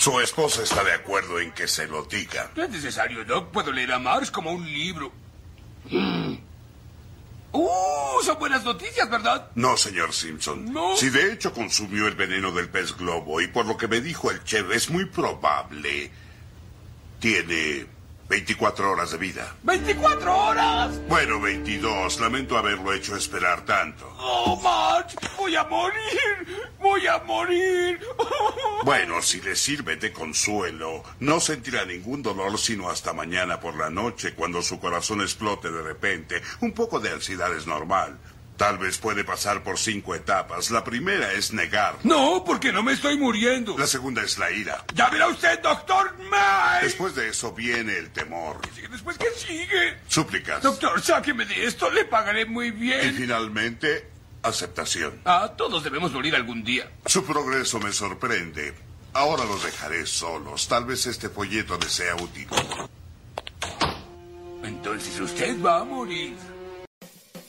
Su 0.00 0.18
esposa 0.18 0.62
está 0.62 0.82
de 0.82 0.94
acuerdo 0.94 1.38
en 1.40 1.52
que 1.52 1.68
se 1.68 1.86
lo 1.86 2.04
diga. 2.04 2.50
No 2.56 2.62
es 2.64 2.70
necesario, 2.70 3.22
Doc. 3.22 3.50
Puedo 3.50 3.70
leer 3.70 3.92
a 3.92 3.98
Marx 3.98 4.30
como 4.30 4.50
un 4.50 4.64
libro. 4.64 5.12
Mm. 5.90 6.36
¡Uh! 7.52 8.22
Son 8.24 8.38
buenas 8.38 8.64
noticias, 8.64 9.10
¿verdad? 9.10 9.50
No, 9.56 9.76
señor 9.76 10.14
Simpson. 10.14 10.72
No. 10.72 10.96
Si 10.96 11.10
de 11.10 11.30
hecho 11.30 11.52
consumió 11.52 12.06
el 12.06 12.14
veneno 12.14 12.50
del 12.50 12.70
pez 12.70 12.96
globo 12.96 13.42
y 13.42 13.48
por 13.48 13.66
lo 13.66 13.76
que 13.76 13.88
me 13.88 14.00
dijo 14.00 14.30
el 14.30 14.42
chef 14.42 14.70
es 14.70 14.88
muy 14.88 15.04
probable, 15.04 16.10
tiene 17.18 17.86
24 18.30 18.92
horas 18.92 19.10
de 19.10 19.18
vida. 19.18 19.56
¡24 19.64 20.24
horas! 20.28 21.00
Bueno, 21.08 21.40
22. 21.40 22.20
Lamento 22.20 22.56
haberlo 22.56 22.92
hecho 22.92 23.16
esperar 23.16 23.64
tanto. 23.64 24.06
¡Oh, 24.20 24.54
March! 24.62 25.16
¡Voy 25.36 25.56
a 25.56 25.64
morir! 25.64 26.70
¡Voy 26.78 27.06
a 27.08 27.18
morir! 27.18 28.00
Bueno, 28.82 29.20
si 29.20 29.42
le 29.42 29.56
sirve 29.56 29.96
de 29.96 30.10
consuelo, 30.10 31.02
no 31.18 31.38
sentirá 31.38 31.84
ningún 31.84 32.22
dolor 32.22 32.58
sino 32.58 32.88
hasta 32.88 33.12
mañana 33.12 33.60
por 33.60 33.76
la 33.76 33.90
noche 33.90 34.32
cuando 34.34 34.62
su 34.62 34.80
corazón 34.80 35.20
explote 35.20 35.70
de 35.70 35.82
repente. 35.82 36.40
Un 36.60 36.72
poco 36.72 36.98
de 36.98 37.10
ansiedad 37.10 37.54
es 37.54 37.66
normal. 37.66 38.16
Tal 38.60 38.76
vez 38.76 38.98
puede 38.98 39.24
pasar 39.24 39.62
por 39.62 39.78
cinco 39.78 40.14
etapas. 40.14 40.70
La 40.70 40.84
primera 40.84 41.32
es 41.32 41.50
negar. 41.50 41.96
No, 42.02 42.44
porque 42.44 42.74
no 42.74 42.82
me 42.82 42.92
estoy 42.92 43.16
muriendo. 43.16 43.78
La 43.78 43.86
segunda 43.86 44.20
es 44.22 44.36
la 44.36 44.50
ira. 44.50 44.84
Ya 44.94 45.08
verá 45.08 45.28
usted, 45.28 45.60
doctor 45.62 46.14
May. 46.30 46.82
Después 46.82 47.14
de 47.14 47.30
eso 47.30 47.54
viene 47.54 47.96
el 47.96 48.10
temor. 48.10 48.60
¿Después 48.90 49.16
qué 49.16 49.28
sigue? 49.34 49.96
Súplicas. 50.08 50.62
Doctor, 50.62 51.00
sáqueme 51.00 51.46
de 51.46 51.64
esto. 51.64 51.90
Le 51.90 52.04
pagaré 52.04 52.44
muy 52.44 52.66
Y 52.66 52.70
bien. 52.72 53.14
finalmente, 53.14 54.06
aceptación. 54.42 55.18
Ah, 55.24 55.54
todos 55.56 55.82
debemos 55.82 56.12
morir 56.12 56.36
algún 56.36 56.62
día. 56.62 56.90
Su 57.06 57.24
progreso 57.24 57.80
me 57.80 57.92
sorprende. 57.92 58.74
Ahora 59.14 59.46
los 59.46 59.64
dejaré 59.64 60.04
solos. 60.04 60.68
Tal 60.68 60.84
vez 60.84 61.06
este 61.06 61.30
folleto 61.30 61.78
les 61.78 61.92
sea 61.92 62.14
útil. 62.14 62.46
Entonces 64.62 65.18
usted 65.18 65.62
va 65.64 65.80
a 65.80 65.84
morir. 65.84 66.36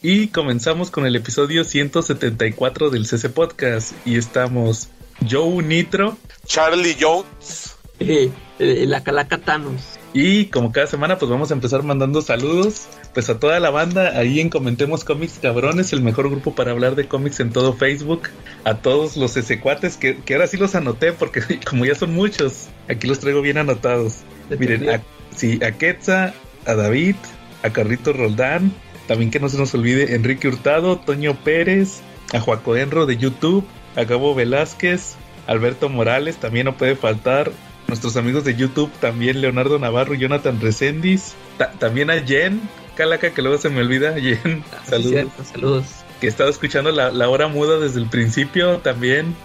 Y 0.03 0.29
comenzamos 0.29 0.89
con 0.89 1.05
el 1.05 1.15
episodio 1.15 1.63
174 1.63 2.89
del 2.89 3.05
CC 3.05 3.29
Podcast. 3.29 3.93
Y 4.03 4.17
estamos 4.17 4.89
Joe 5.29 5.61
Nitro. 5.61 6.17
Charlie 6.47 6.97
Jones. 6.99 7.75
Eh, 7.99 8.31
eh, 8.57 8.85
la 8.87 9.03
calaca 9.03 9.37
Thanos. 9.37 9.99
Y 10.11 10.45
como 10.45 10.71
cada 10.71 10.87
semana, 10.87 11.19
pues 11.19 11.29
vamos 11.29 11.51
a 11.51 11.53
empezar 11.53 11.83
mandando 11.83 12.23
saludos. 12.23 12.87
Pues 13.13 13.29
a 13.29 13.39
toda 13.39 13.59
la 13.59 13.69
banda, 13.69 14.17
ahí 14.17 14.39
en 14.39 14.49
Comentemos 14.49 15.03
Cómics 15.03 15.37
Cabrones, 15.39 15.93
el 15.93 16.01
mejor 16.01 16.31
grupo 16.31 16.55
para 16.55 16.71
hablar 16.71 16.95
de 16.95 17.07
cómics 17.07 17.39
en 17.39 17.51
todo 17.51 17.73
Facebook. 17.73 18.23
A 18.63 18.77
todos 18.77 19.17
los 19.17 19.37
cuates 19.61 19.97
que, 19.97 20.17
que 20.17 20.33
ahora 20.33 20.47
sí 20.47 20.57
los 20.57 20.73
anoté, 20.73 21.11
porque 21.13 21.41
como 21.69 21.85
ya 21.85 21.93
son 21.93 22.15
muchos, 22.15 22.69
aquí 22.89 23.05
los 23.05 23.19
traigo 23.19 23.43
bien 23.43 23.59
anotados. 23.59 24.21
Miren, 24.49 24.89
a, 24.89 25.03
sí, 25.35 25.59
a 25.63 25.73
Quetza, 25.73 26.33
a 26.65 26.73
David, 26.73 27.15
a 27.61 27.69
Carrito 27.69 28.13
Roldán, 28.13 28.73
también 29.11 29.29
que 29.29 29.41
no 29.41 29.49
se 29.49 29.57
nos 29.57 29.73
olvide 29.73 30.15
Enrique 30.15 30.47
Hurtado, 30.47 30.97
Toño 30.97 31.35
Pérez, 31.35 31.99
a 32.31 32.39
Juaco 32.39 32.77
Enro 32.77 33.05
de 33.05 33.17
YouTube, 33.17 33.65
a 33.97 34.05
Gabo 34.05 34.33
Velázquez, 34.33 35.15
Alberto 35.47 35.89
Morales, 35.89 36.37
también 36.37 36.63
no 36.67 36.77
puede 36.77 36.95
faltar. 36.95 37.51
Nuestros 37.89 38.15
amigos 38.15 38.45
de 38.45 38.55
YouTube, 38.55 38.89
también 39.01 39.41
Leonardo 39.41 39.77
Navarro, 39.79 40.13
Jonathan 40.13 40.61
Recendis, 40.61 41.33
ta- 41.57 41.73
también 41.73 42.09
a 42.09 42.21
Jen, 42.25 42.61
Calaca, 42.95 43.31
que 43.33 43.41
luego 43.41 43.57
se 43.57 43.67
me 43.69 43.81
olvida, 43.81 44.13
Jen, 44.17 44.63
Ah, 44.71 44.81
saludos, 44.87 45.11
cierto, 45.11 45.43
saludos. 45.43 45.85
que 46.21 46.27
he 46.27 46.29
estado 46.29 46.49
escuchando 46.49 46.91
la, 46.91 47.11
la 47.11 47.27
hora 47.27 47.49
muda 47.49 47.79
desde 47.79 47.99
el 47.99 48.07
principio 48.07 48.77
también, 48.77 49.35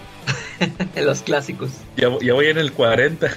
Los 0.95 1.23
clásicos. 1.23 1.71
ya, 1.97 2.07
ya 2.21 2.33
voy 2.33 2.45
en 2.47 2.57
el 2.57 2.71
40. 2.71 3.27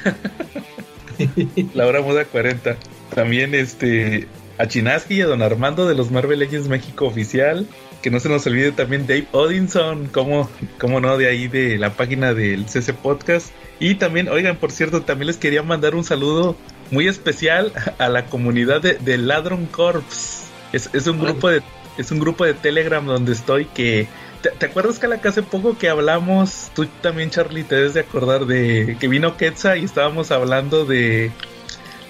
La 1.75 1.86
hora 1.86 2.01
muda 2.03 2.25
40. 2.25 2.77
También 3.14 3.55
este 3.55 4.28
a 4.61 4.69
Chinaski 4.69 5.14
y 5.14 5.20
a 5.22 5.27
Don 5.27 5.41
Armando 5.41 5.89
de 5.89 5.94
los 5.94 6.11
Marvel 6.11 6.39
Legends 6.39 6.69
México 6.69 7.06
oficial. 7.06 7.67
Que 8.02 8.11
no 8.11 8.20
se 8.20 8.29
nos 8.29 8.46
olvide 8.46 8.73
también 8.73 9.07
Dave 9.07 9.27
Odinson, 9.33 10.07
como, 10.07 10.48
como 10.79 11.01
no, 11.01 11.17
de 11.18 11.29
ahí 11.29 11.48
de 11.48 11.79
la 11.79 11.90
página 11.90 12.35
del 12.35 12.67
CC 12.67 12.92
Podcast. 12.92 13.52
Y 13.79 13.95
también, 13.95 14.29
oigan, 14.29 14.57
por 14.57 14.70
cierto, 14.70 15.02
también 15.02 15.29
les 15.29 15.36
quería 15.39 15.62
mandar 15.62 15.95
un 15.95 16.05
saludo 16.05 16.57
muy 16.90 17.08
especial 17.08 17.73
a 17.98 18.08
la 18.08 18.27
comunidad 18.27 18.83
de, 18.83 18.95
de 18.95 19.18
Ladron 19.18 19.67
Corps. 19.67 20.45
Es, 20.73 20.90
es 20.92 21.06
un 21.06 21.18
grupo 21.18 21.48
de 21.48 21.62
es 21.98 22.11
un 22.11 22.20
grupo 22.20 22.45
de 22.45 22.55
Telegram 22.55 23.05
donde 23.05 23.33
estoy 23.33 23.67
que 23.67 24.08
¿Te, 24.40 24.64
acuerdas 24.64 24.98
que 24.98 25.06
la 25.06 25.20
que 25.20 25.29
hace 25.29 25.42
poco 25.42 25.77
que 25.77 25.90
hablamos, 25.90 26.70
tú 26.74 26.86
también 27.02 27.29
Charlie 27.29 27.62
te 27.62 27.74
debes 27.74 27.92
de 27.92 28.01
acordar 28.01 28.46
de 28.46 28.96
que 28.98 29.06
vino 29.06 29.36
Quetza 29.36 29.77
y 29.77 29.85
estábamos 29.85 30.30
hablando 30.30 30.86
de 30.86 31.30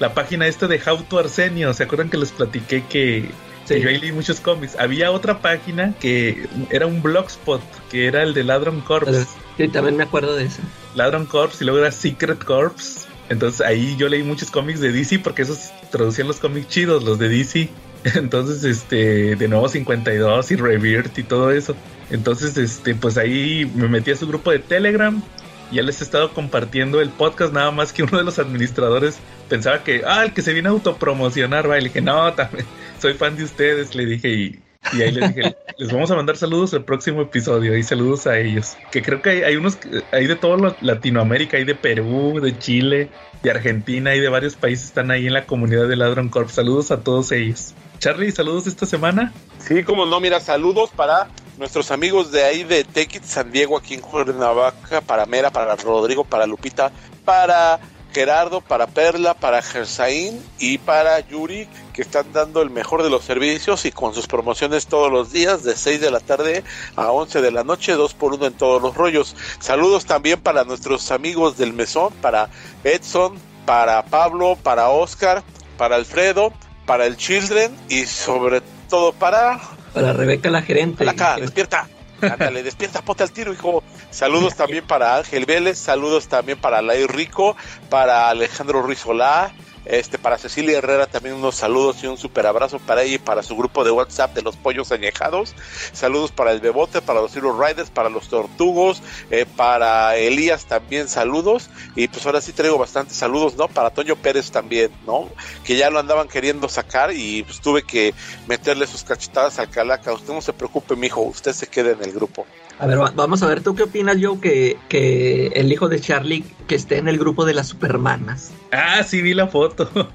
la 0.00 0.12
página 0.14 0.46
esta 0.48 0.66
de 0.66 0.80
How 0.84 1.04
to 1.04 1.18
Arsenio, 1.18 1.72
¿se 1.72 1.84
acuerdan 1.84 2.10
que 2.10 2.16
les 2.16 2.32
platiqué 2.32 2.82
que, 2.88 3.30
Sí. 3.66 3.74
que 3.74 3.80
yo 3.82 3.88
ahí 3.90 3.98
leí 4.00 4.12
muchos 4.12 4.40
cómics? 4.40 4.74
Había 4.78 5.12
otra 5.12 5.38
página 5.40 5.94
que 6.00 6.48
era 6.70 6.86
un 6.86 7.02
blogspot, 7.02 7.62
que 7.90 8.06
era 8.06 8.22
el 8.22 8.34
de 8.34 8.42
Ladron 8.42 8.80
Corps. 8.80 9.28
Sí, 9.56 9.68
también 9.68 9.96
me 9.96 10.02
acuerdo 10.02 10.34
de 10.34 10.46
eso. 10.46 10.62
Ladron 10.94 11.26
Corps 11.26 11.60
y 11.60 11.64
luego 11.64 11.78
era 11.78 11.92
Secret 11.92 12.42
Corps. 12.42 13.06
Entonces 13.28 13.60
ahí 13.60 13.94
yo 13.96 14.08
leí 14.08 14.24
muchos 14.24 14.50
cómics 14.50 14.80
de 14.80 14.90
DC 14.90 15.20
porque 15.20 15.42
esos 15.42 15.70
traducían 15.92 16.26
los 16.26 16.40
cómics 16.40 16.68
chidos, 16.68 17.04
los 17.04 17.18
de 17.18 17.28
DC. 17.28 17.68
Entonces, 18.14 18.64
este, 18.64 19.36
de 19.36 19.48
nuevo 19.48 19.68
52 19.68 20.50
y 20.50 20.56
Rebirth 20.56 21.18
y 21.18 21.22
todo 21.22 21.50
eso. 21.50 21.76
Entonces, 22.10 22.56
este, 22.56 22.94
pues 22.94 23.18
ahí 23.18 23.70
me 23.74 23.88
metí 23.88 24.10
a 24.10 24.16
su 24.16 24.26
grupo 24.26 24.50
de 24.50 24.58
Telegram. 24.58 25.22
Ya 25.70 25.82
les 25.82 26.00
he 26.00 26.04
estado 26.04 26.32
compartiendo 26.32 27.00
el 27.00 27.10
podcast, 27.10 27.52
nada 27.52 27.70
más 27.70 27.92
que 27.92 28.02
uno 28.02 28.18
de 28.18 28.24
los 28.24 28.38
administradores 28.38 29.18
pensaba 29.48 29.84
que, 29.84 30.02
ah, 30.06 30.24
el 30.24 30.32
que 30.32 30.42
se 30.42 30.52
viene 30.52 30.68
a 30.68 30.72
autopromocionar, 30.72 31.70
va. 31.70 31.78
Y 31.78 31.82
le 31.82 31.88
dije, 31.88 32.00
no, 32.00 32.32
también 32.34 32.66
soy 33.00 33.14
fan 33.14 33.36
de 33.36 33.44
ustedes, 33.44 33.94
le 33.94 34.06
dije, 34.06 34.28
y, 34.28 34.60
y 34.92 35.02
ahí 35.02 35.12
les 35.12 35.34
dije, 35.34 35.56
les 35.78 35.92
vamos 35.92 36.10
a 36.10 36.16
mandar 36.16 36.36
saludos 36.36 36.72
el 36.72 36.84
próximo 36.84 37.22
episodio 37.22 37.76
y 37.76 37.82
saludos 37.82 38.26
a 38.26 38.38
ellos. 38.38 38.76
Que 38.90 39.02
creo 39.02 39.22
que 39.22 39.30
hay, 39.30 39.42
hay 39.42 39.56
unos, 39.56 39.78
hay 40.12 40.26
de 40.26 40.36
todo 40.36 40.76
Latinoamérica, 40.80 41.56
hay 41.56 41.64
de 41.64 41.74
Perú, 41.74 42.40
de 42.40 42.58
Chile, 42.58 43.08
de 43.42 43.50
Argentina 43.50 44.14
y 44.14 44.20
de 44.20 44.28
varios 44.28 44.56
países 44.56 44.86
están 44.86 45.10
ahí 45.10 45.26
en 45.26 45.32
la 45.32 45.46
comunidad 45.46 45.88
de 45.88 45.96
Ladron 45.96 46.28
Corp. 46.28 46.50
Saludos 46.50 46.90
a 46.90 47.00
todos 47.00 47.32
ellos. 47.32 47.74
Charlie, 47.98 48.32
saludos 48.32 48.66
esta 48.66 48.86
semana. 48.86 49.32
Sí, 49.58 49.84
como 49.84 50.06
no, 50.06 50.20
mira, 50.20 50.40
saludos 50.40 50.90
para 50.96 51.28
nuestros 51.60 51.90
amigos 51.90 52.32
de 52.32 52.42
ahí 52.42 52.64
de 52.64 52.84
Take 52.84 53.18
It 53.18 53.24
San 53.24 53.52
Diego, 53.52 53.76
aquí 53.76 53.92
en 53.92 54.00
Cuernavaca, 54.00 55.02
para 55.02 55.26
Mera, 55.26 55.50
para 55.50 55.76
Rodrigo, 55.76 56.24
para 56.24 56.46
Lupita, 56.46 56.90
para 57.26 57.78
Gerardo, 58.14 58.62
para 58.62 58.86
Perla, 58.86 59.34
para 59.34 59.60
Gersaín 59.60 60.42
y 60.58 60.78
para 60.78 61.20
Yuri, 61.20 61.68
que 61.92 62.00
están 62.00 62.32
dando 62.32 62.62
el 62.62 62.70
mejor 62.70 63.02
de 63.02 63.10
los 63.10 63.24
servicios 63.24 63.84
y 63.84 63.92
con 63.92 64.14
sus 64.14 64.26
promociones 64.26 64.86
todos 64.86 65.12
los 65.12 65.32
días, 65.32 65.62
de 65.62 65.76
6 65.76 66.00
de 66.00 66.10
la 66.10 66.20
tarde 66.20 66.64
a 66.96 67.12
11 67.12 67.42
de 67.42 67.50
la 67.50 67.62
noche, 67.62 67.92
2 67.92 68.14
por 68.14 68.32
1 68.32 68.46
en 68.46 68.54
todos 68.54 68.80
los 68.80 68.94
rollos. 68.94 69.36
Saludos 69.60 70.06
también 70.06 70.40
para 70.40 70.64
nuestros 70.64 71.10
amigos 71.10 71.58
del 71.58 71.74
Mesón, 71.74 72.14
para 72.22 72.48
Edson, 72.84 73.34
para 73.66 74.02
Pablo, 74.06 74.56
para 74.62 74.88
Oscar, 74.88 75.42
para 75.76 75.96
Alfredo, 75.96 76.54
para 76.86 77.04
el 77.04 77.18
Children 77.18 77.76
y 77.90 78.06
sobre 78.06 78.62
todo 78.88 79.12
para 79.12 79.60
Para 79.92 80.12
Rebeca 80.12 80.50
la 80.50 80.62
gerente. 80.62 81.08
Acá, 81.08 81.36
despierta. 81.36 81.88
Ándale, 82.22 82.62
despierta, 82.62 83.00
ponte 83.02 83.22
al 83.22 83.30
tiro, 83.30 83.52
hijo. 83.52 83.82
Saludos 84.10 84.54
también 84.54 84.86
para 84.86 85.16
Ángel 85.16 85.46
Vélez, 85.46 85.78
saludos 85.78 86.28
también 86.28 86.60
para 86.60 86.82
Lai 86.82 87.06
Rico, 87.06 87.56
para 87.88 88.28
Alejandro 88.28 88.82
Ruiz 88.82 88.98
Solá, 88.98 89.52
este, 89.84 90.18
para 90.18 90.38
Cecilia 90.38 90.78
Herrera 90.78 91.06
también 91.06 91.34
unos 91.34 91.56
saludos 91.56 92.02
y 92.02 92.06
un 92.06 92.16
super 92.16 92.46
abrazo 92.46 92.78
para 92.78 93.02
ella 93.02 93.14
y 93.14 93.18
para 93.18 93.42
su 93.42 93.56
grupo 93.56 93.84
de 93.84 93.90
WhatsApp 93.90 94.34
de 94.34 94.42
los 94.42 94.56
pollos 94.56 94.92
añejados. 94.92 95.54
Saludos 95.92 96.32
para 96.32 96.52
el 96.52 96.60
Bebote, 96.60 97.02
para 97.02 97.20
los 97.20 97.32
Zero 97.32 97.58
Riders, 97.58 97.90
para 97.90 98.08
los 98.08 98.28
Tortugos, 98.28 99.02
eh, 99.30 99.46
para 99.56 100.16
Elías 100.16 100.66
también 100.66 101.08
saludos. 101.08 101.70
Y 101.96 102.08
pues 102.08 102.24
ahora 102.26 102.40
sí 102.40 102.52
traigo 102.52 102.78
bastantes 102.78 103.16
saludos, 103.16 103.56
¿no? 103.56 103.68
Para 103.68 103.90
Toño 103.90 104.16
Pérez 104.16 104.50
también, 104.50 104.90
¿no? 105.06 105.28
Que 105.64 105.76
ya 105.76 105.90
lo 105.90 105.98
andaban 105.98 106.28
queriendo 106.28 106.68
sacar 106.68 107.12
y 107.12 107.42
pues 107.42 107.60
tuve 107.60 107.82
que 107.82 108.14
meterle 108.46 108.86
sus 108.86 109.04
cachetadas 109.04 109.58
al 109.58 109.70
calaca. 109.70 110.12
Usted 110.12 110.32
no 110.32 110.42
se 110.42 110.52
preocupe, 110.52 110.96
mijo, 110.96 111.20
usted 111.22 111.52
se 111.52 111.66
queda 111.66 111.92
en 111.92 112.02
el 112.02 112.12
grupo. 112.12 112.46
A 112.80 112.86
ver, 112.86 112.98
va- 112.98 113.12
vamos 113.14 113.42
a 113.42 113.46
ver, 113.46 113.62
¿tú 113.62 113.74
qué 113.74 113.82
opinas, 113.82 114.16
Joe, 114.20 114.40
que, 114.40 114.78
que 114.88 115.48
el 115.48 115.70
hijo 115.70 115.88
de 115.88 116.00
Charlie 116.00 116.44
que 116.66 116.74
esté 116.74 116.96
en 116.96 117.08
el 117.08 117.18
grupo 117.18 117.44
de 117.44 117.52
las 117.54 117.68
supermanas? 117.68 118.52
Ah, 118.72 119.02
sí, 119.04 119.20
vi 119.20 119.34
la 119.34 119.48
foto. 119.48 119.90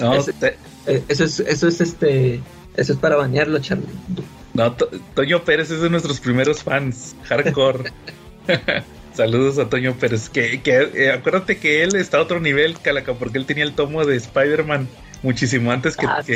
no, 0.00 0.22
te- 0.24 0.58
Eh, 0.86 1.02
eso 1.08 1.24
es, 1.24 1.40
eso 1.40 1.66
es 1.68 1.80
este, 1.80 2.40
eso 2.76 2.92
es 2.92 2.98
para 2.98 3.16
bañarlo, 3.16 3.58
Charlie. 3.60 3.86
no, 4.52 4.72
To- 4.72 4.90
Toño 5.14 5.42
Pérez 5.44 5.70
es 5.70 5.80
de 5.80 5.88
nuestros 5.88 6.20
primeros 6.20 6.62
fans, 6.62 7.16
hardcore. 7.24 7.90
Saludos 9.14 9.58
a 9.58 9.68
Toño 9.70 9.94
Pérez. 9.94 10.28
Que, 10.28 10.60
que 10.60 10.90
eh, 10.94 11.12
acuérdate 11.12 11.58
que 11.58 11.84
él 11.84 11.94
está 11.94 12.18
a 12.18 12.22
otro 12.22 12.40
nivel, 12.40 12.78
Calaca, 12.80 13.14
porque 13.14 13.38
él 13.38 13.46
tenía 13.46 13.64
el 13.64 13.74
tomo 13.74 14.04
de 14.04 14.16
Spider-Man 14.16 14.88
muchísimo 15.24 15.72
antes 15.72 15.96
que, 15.96 16.06
Ah, 16.06 16.22
sí, 16.22 16.32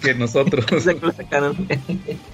que- 0.00 0.14
nosotros. 0.14 0.64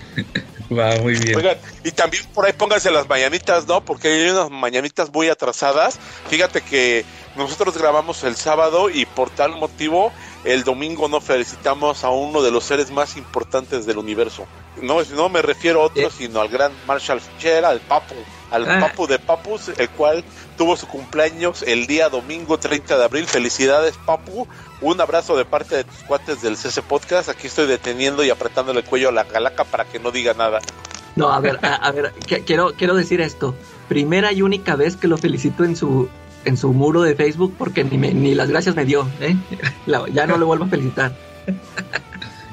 Va 0.70 0.96
muy 1.00 1.14
bien. 1.14 1.36
Oigan, 1.36 1.58
y 1.84 1.92
también 1.92 2.22
por 2.32 2.46
ahí 2.46 2.52
pónganse 2.52 2.90
las 2.90 3.08
mañanitas, 3.08 3.66
¿no? 3.66 3.84
Porque 3.84 4.08
hay 4.08 4.30
unas 4.30 4.50
mañanitas 4.50 5.12
muy 5.12 5.28
atrasadas. 5.28 5.98
Fíjate 6.26 6.62
que 6.62 7.06
nosotros 7.34 7.76
grabamos 7.78 8.22
el 8.24 8.36
sábado 8.36 8.90
y 8.90 9.06
por 9.06 9.30
tal 9.30 9.56
motivo 9.56 10.14
el 10.42 10.64
domingo 10.64 11.08
no 11.08 11.20
felicitamos 11.20 12.04
a 12.04 12.10
uno 12.10 12.42
de 12.42 12.50
los 12.50 12.64
seres 12.64 12.90
más 12.90 13.16
importantes 13.16 13.86
del 13.86 13.98
universo. 13.98 14.50
No, 14.76 15.02
no 15.04 15.28
me 15.28 15.42
refiero 15.42 15.82
a 15.82 15.86
otro, 15.86 16.10
sino 16.10 16.40
al 16.40 16.48
gran 16.48 16.84
Marshall 16.84 17.20
Fisher, 17.20 17.64
al 17.64 17.82
Papu, 17.82 18.26
al 18.50 18.68
Ah. 18.68 18.80
Papu 18.80 19.06
de 19.06 19.18
Papus, 19.18 19.70
el 19.76 19.88
cual 19.90 20.24
tuvo 20.56 20.76
su 20.76 20.86
cumpleaños 20.86 21.62
el 21.62 21.86
día 21.86 22.08
domingo 22.08 22.58
30 22.58 22.96
de 22.98 23.04
abril. 23.04 23.26
Felicidades, 23.26 23.94
Papu. 24.06 24.46
Un 24.80 25.00
abrazo 25.00 25.36
de 25.36 25.44
parte 25.44 25.76
de 25.76 25.84
tus 25.84 25.96
cuates 26.06 26.42
del 26.42 26.56
CC 26.56 26.82
Podcast. 26.82 27.28
Aquí 27.28 27.46
estoy 27.46 27.66
deteniendo 27.66 28.22
y 28.24 28.30
apretándole 28.30 28.80
el 28.80 28.84
cuello 28.86 29.08
a 29.08 29.12
la 29.12 29.24
calaca 29.24 29.64
para 29.64 29.84
que 29.84 29.98
no 29.98 30.10
diga 30.10 30.34
nada. 30.34 30.60
No, 31.16 31.32
a 31.32 31.40
ver, 31.40 31.58
a, 31.62 31.74
a 31.76 31.90
ver, 31.92 32.12
que- 32.26 32.42
quiero, 32.44 32.74
quiero 32.74 32.94
decir 32.94 33.20
esto. 33.20 33.54
Primera 33.88 34.32
y 34.32 34.42
única 34.42 34.76
vez 34.76 34.96
que 34.96 35.08
lo 35.08 35.16
felicito 35.16 35.64
en 35.64 35.76
su 35.76 36.08
en 36.44 36.56
su 36.56 36.72
muro 36.72 37.02
de 37.02 37.16
Facebook 37.16 37.54
porque 37.58 37.82
ni, 37.82 37.98
me- 37.98 38.14
ni 38.14 38.34
las 38.34 38.48
gracias 38.50 38.76
me 38.76 38.84
dio, 38.84 39.08
¿eh? 39.20 39.34
La- 39.86 40.04
ya 40.12 40.26
no 40.26 40.36
le 40.38 40.44
vuelvo 40.44 40.66
a 40.66 40.68
felicitar. 40.68 41.16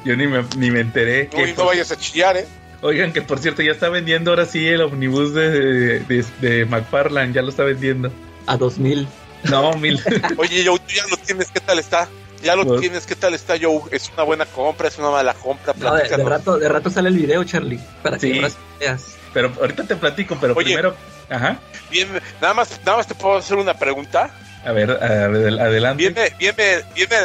Yo 0.06 0.16
ni 0.16 0.28
me, 0.28 0.44
ni 0.58 0.72
me 0.72 0.80
enteré. 0.82 1.28
que 1.30 1.44
Uy, 1.44 1.54
no 1.58 1.66
vayas 1.66 1.92
a 1.92 1.98
chillar, 1.98 2.38
¿eh? 2.38 2.48
Oigan, 2.84 3.14
que 3.14 3.22
por 3.22 3.40
cierto 3.40 3.62
ya 3.62 3.72
está 3.72 3.90
vendiendo 3.90 4.32
ahora 4.32 4.46
sí 4.46 4.68
el 4.68 4.82
omnibus 4.82 5.34
de, 5.34 6.00
de, 6.02 6.26
de 6.42 6.66
McFarlane, 6.66 7.34
ya 7.34 7.42
lo 7.42 7.50
está 7.50 7.64
vendiendo. 7.64 8.12
A 8.46 8.58
2000. 8.58 9.08
No, 9.50 9.74
mil. 9.74 10.00
Oye, 10.38 10.66
Joe, 10.66 10.78
tú 10.80 10.94
ya 10.94 11.04
lo 11.10 11.18
tienes, 11.18 11.50
¿qué 11.52 11.60
tal 11.60 11.80
está? 11.80 12.08
Ya 12.44 12.56
lo 12.58 12.66
Pues- 12.66 12.82
tienes, 12.82 13.06
¿qué 13.06 13.16
tal 13.16 13.34
está, 13.34 13.56
Joe? 13.62 13.82
¿Es 13.92 14.12
una 14.14 14.24
buena 14.24 14.46
compra? 14.46 14.90
¿Es 14.90 14.98
una 14.98 15.10
mala 15.12 15.34
compra? 15.34 15.74
No, 15.78 15.96
de, 15.96 16.18
rato, 16.18 16.58
de 16.60 16.68
rato 16.70 16.90
sale 16.90 17.08
el 17.10 17.16
video, 17.16 17.44
Charlie, 17.46 17.80
para 18.02 18.18
que 18.18 18.28
Sí. 18.28 18.34
sí 18.34 18.56
veas. 18.80 19.16
Pero 19.34 19.52
ahorita 19.60 19.84
te 19.86 19.96
platico, 19.96 20.38
pero 20.40 20.54
Oye. 20.54 20.66
primero. 20.66 20.96
Ajá. 21.30 21.58
Bien, 21.90 22.08
nada 22.42 22.54
más, 22.54 22.80
nada 22.86 22.98
más 22.98 23.08
te 23.08 23.16
puedo 23.16 23.38
hacer 23.38 23.58
una 23.58 23.74
pregunta. 23.74 24.30
A 24.66 24.72
ver, 24.74 24.92
a 24.92 25.28
ver, 25.28 25.60
adelante. 25.60 26.04
¿Viene, 26.04 26.34
viene, 26.38 26.84
viene, 26.96 27.16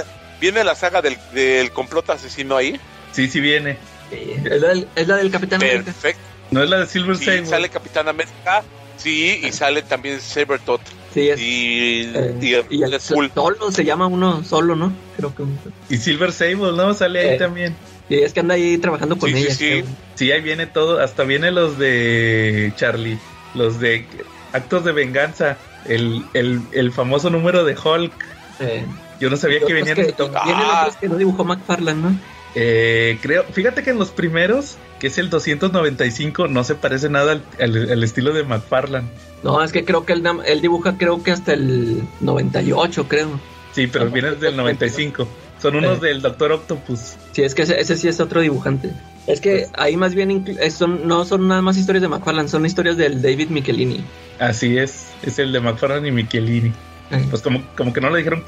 viene 0.41 0.65
la 0.65 0.75
saga 0.77 1.03
del, 1.03 1.19
del 1.33 1.71
complot 1.73 2.11
asesino 2.11 2.57
ahí? 2.57 2.81
Sí, 3.13 3.29
sí 3.29 3.41
viene. 3.41 3.77
Sí, 4.11 4.35
es, 4.45 4.61
la 4.61 4.69
del, 4.69 4.89
es 4.95 5.09
la 5.09 5.17
del 5.17 5.31
Capitán 5.31 5.61
América. 5.63 5.85
Perfecto. 5.85 6.23
No 6.51 6.63
es 6.63 6.71
la 6.71 6.81
de 6.81 6.87
Silver 6.87 7.17
Sí, 7.17 7.25
Sable. 7.27 7.47
sale 7.47 7.69
Capitán 7.69 8.09
América, 8.09 8.65
sí, 8.97 9.41
y 9.43 9.53
sale 9.53 9.83
también 9.83 10.21
Sabertot. 10.21 10.81
Sí, 11.13 11.29
es. 11.29 11.41
Y, 11.41 12.11
eh, 12.15 12.35
y 12.41 12.55
el, 12.55 12.65
y 12.71 12.83
el 12.83 13.01
solo 13.01 13.71
se 13.71 13.85
llama 13.85 14.07
uno 14.07 14.43
solo, 14.45 14.75
¿no? 14.77 14.93
Creo 15.17 15.35
que. 15.35 15.45
Y 15.91 15.99
Silver 15.99 16.33
Sable, 16.33 16.73
¿no? 16.73 16.95
Sale 16.95 17.21
ahí 17.21 17.35
Eh. 17.35 17.39
también. 17.39 17.77
Y 18.09 18.17
es 18.21 18.33
que 18.33 18.41
anda 18.41 18.55
ahí 18.55 18.79
trabajando 18.79 19.19
con 19.19 19.29
Sí, 19.31 19.37
sí, 19.37 19.43
ella. 19.43 19.55
sí. 19.55 19.65
creo. 19.83 19.87
Sí, 20.15 20.33
ahí 20.33 20.41
viene 20.41 20.67
todo. 20.67 21.01
Hasta 21.01 21.25
viene 21.25 21.51
los 21.51 21.77
de 21.79 22.73
Charlie. 22.77 23.19
Los 23.53 23.79
de 23.81 24.09
Actos 24.53 24.85
de 24.85 24.93
Venganza. 24.93 25.59
El, 25.85 26.25
el, 26.33 26.63
el 26.73 26.93
famoso 26.93 27.29
número 27.29 27.65
de 27.65 27.77
Hulk. 27.77 28.25
Eh, 28.61 28.87
Yo 29.21 29.29
no 29.31 29.37
sabía 29.37 29.61
que 29.61 29.73
venían 29.75 29.97
que- 29.97 30.03
en 30.09 30.17
tom- 30.17 30.31
Vienen 30.45 30.63
Ah. 30.67 30.81
otros 30.83 30.97
que 30.97 31.09
no 31.09 31.17
dibujó 31.17 31.45
McFarlane, 31.45 32.01
¿no? 32.01 32.19
Eh, 32.55 33.19
creo, 33.23 33.45
fíjate 33.45 33.83
que 33.83 33.91
en 33.91 33.99
los 33.99 34.11
primeros, 34.11 34.77
que 34.99 35.09
es 35.09 35.19
el 35.19 35.31
295, 35.31 36.49
no 36.49 36.65
se 36.65 36.75
parece 36.75 37.09
nada 37.09 37.33
al, 37.33 37.43
al- 37.61 37.91
al 37.91 38.03
estilo 38.05 38.33
de 38.33 38.43
McFarlane. 38.45 39.07
No, 39.43 39.63
es 39.63 39.71
que 39.73 39.85
creo 39.85 40.05
que 40.05 40.15
él, 40.15 40.25
él 40.47 40.61
dibuja, 40.61 40.97
creo 40.99 41.23
que 41.23 41.31
hasta 41.31 41.53
el 41.53 42.03
98, 42.21 43.07
creo. 43.09 43.39
Sí, 43.73 43.87
pero 43.87 44.07
No, 44.07 44.11
viene 44.11 44.33
del 44.33 44.57
95. 44.57 45.29
Son 45.61 45.77
unos 45.77 45.99
Eh. 45.99 46.07
del 46.07 46.23
Doctor 46.23 46.53
Octopus. 46.53 47.17
Sí, 47.33 47.43
es 47.43 47.55
que 47.55 47.63
ese, 47.63 47.79
ese 47.81 47.97
sí 47.97 48.09
es 48.09 48.19
otro 48.21 48.41
dibujante. 48.41 48.91
Es 49.27 49.41
que 49.41 49.67
ahí 49.77 49.97
más 49.97 50.15
bien 50.15 50.45
eh, 50.61 50.71
son, 50.71 51.07
no 51.07 51.25
son 51.25 51.49
nada 51.49 51.61
más 51.63 51.77
historias 51.77 52.03
de 52.03 52.09
McFarlane, 52.09 52.49
son 52.49 52.65
historias 52.65 52.97
del 52.97 53.21
David 53.21 53.49
Michelini. 53.51 54.03
Así 54.39 54.79
es, 54.79 55.09
es 55.23 55.39
el 55.39 55.53
de 55.53 55.61
McFarlane 55.61 56.09
y 56.09 56.13
Michelini. 56.13 56.73
Eh, 57.11 57.25
Pues 57.31 57.43
como, 57.43 57.63
como 57.77 57.93
que 57.93 58.01
no 58.01 58.11
le 58.11 58.19
dijeron, 58.19 58.43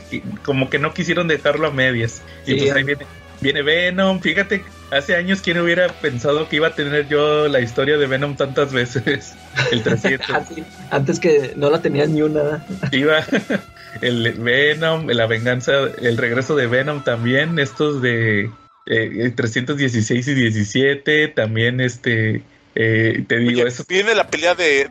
como 0.44 0.70
que 0.70 0.78
no 0.78 0.94
quisieron 0.94 1.28
dejarlo 1.28 1.66
a 1.68 1.70
medias. 1.70 2.22
Y 2.46 2.54
pues 2.54 2.72
ahí 2.72 2.84
viene, 2.84 3.04
viene 3.40 3.62
Venom. 3.62 4.20
Fíjate, 4.20 4.64
hace 4.90 5.16
años, 5.16 5.40
¿quién 5.42 5.58
hubiera 5.58 5.88
pensado 5.88 6.48
que 6.48 6.56
iba 6.56 6.68
a 6.68 6.74
tener 6.74 7.08
yo 7.08 7.48
la 7.48 7.60
historia 7.60 7.96
de 7.96 8.06
Venom 8.06 8.36
tantas 8.36 8.72
veces? 8.72 9.34
El 9.72 9.82
300. 9.82 10.30
así, 10.34 10.64
antes 10.90 11.20
que 11.20 11.52
no 11.56 11.70
la 11.70 11.82
tenía 11.82 12.06
ni 12.06 12.22
una. 12.22 12.64
iba 12.92 13.24
el 14.00 14.32
Venom, 14.32 15.08
la 15.08 15.26
venganza, 15.26 15.72
el 16.00 16.16
regreso 16.16 16.54
de 16.56 16.66
Venom 16.66 17.02
también, 17.02 17.58
estos 17.58 18.00
de 18.00 18.50
eh, 18.86 19.32
316 19.34 20.28
y 20.28 20.34
17, 20.34 21.28
también 21.28 21.80
este, 21.80 22.42
eh, 22.74 23.24
te 23.26 23.38
digo, 23.38 23.60
Oye, 23.60 23.68
eso 23.68 23.84
viene 23.88 24.14
la 24.14 24.28
pelea 24.28 24.54
de 24.54 24.88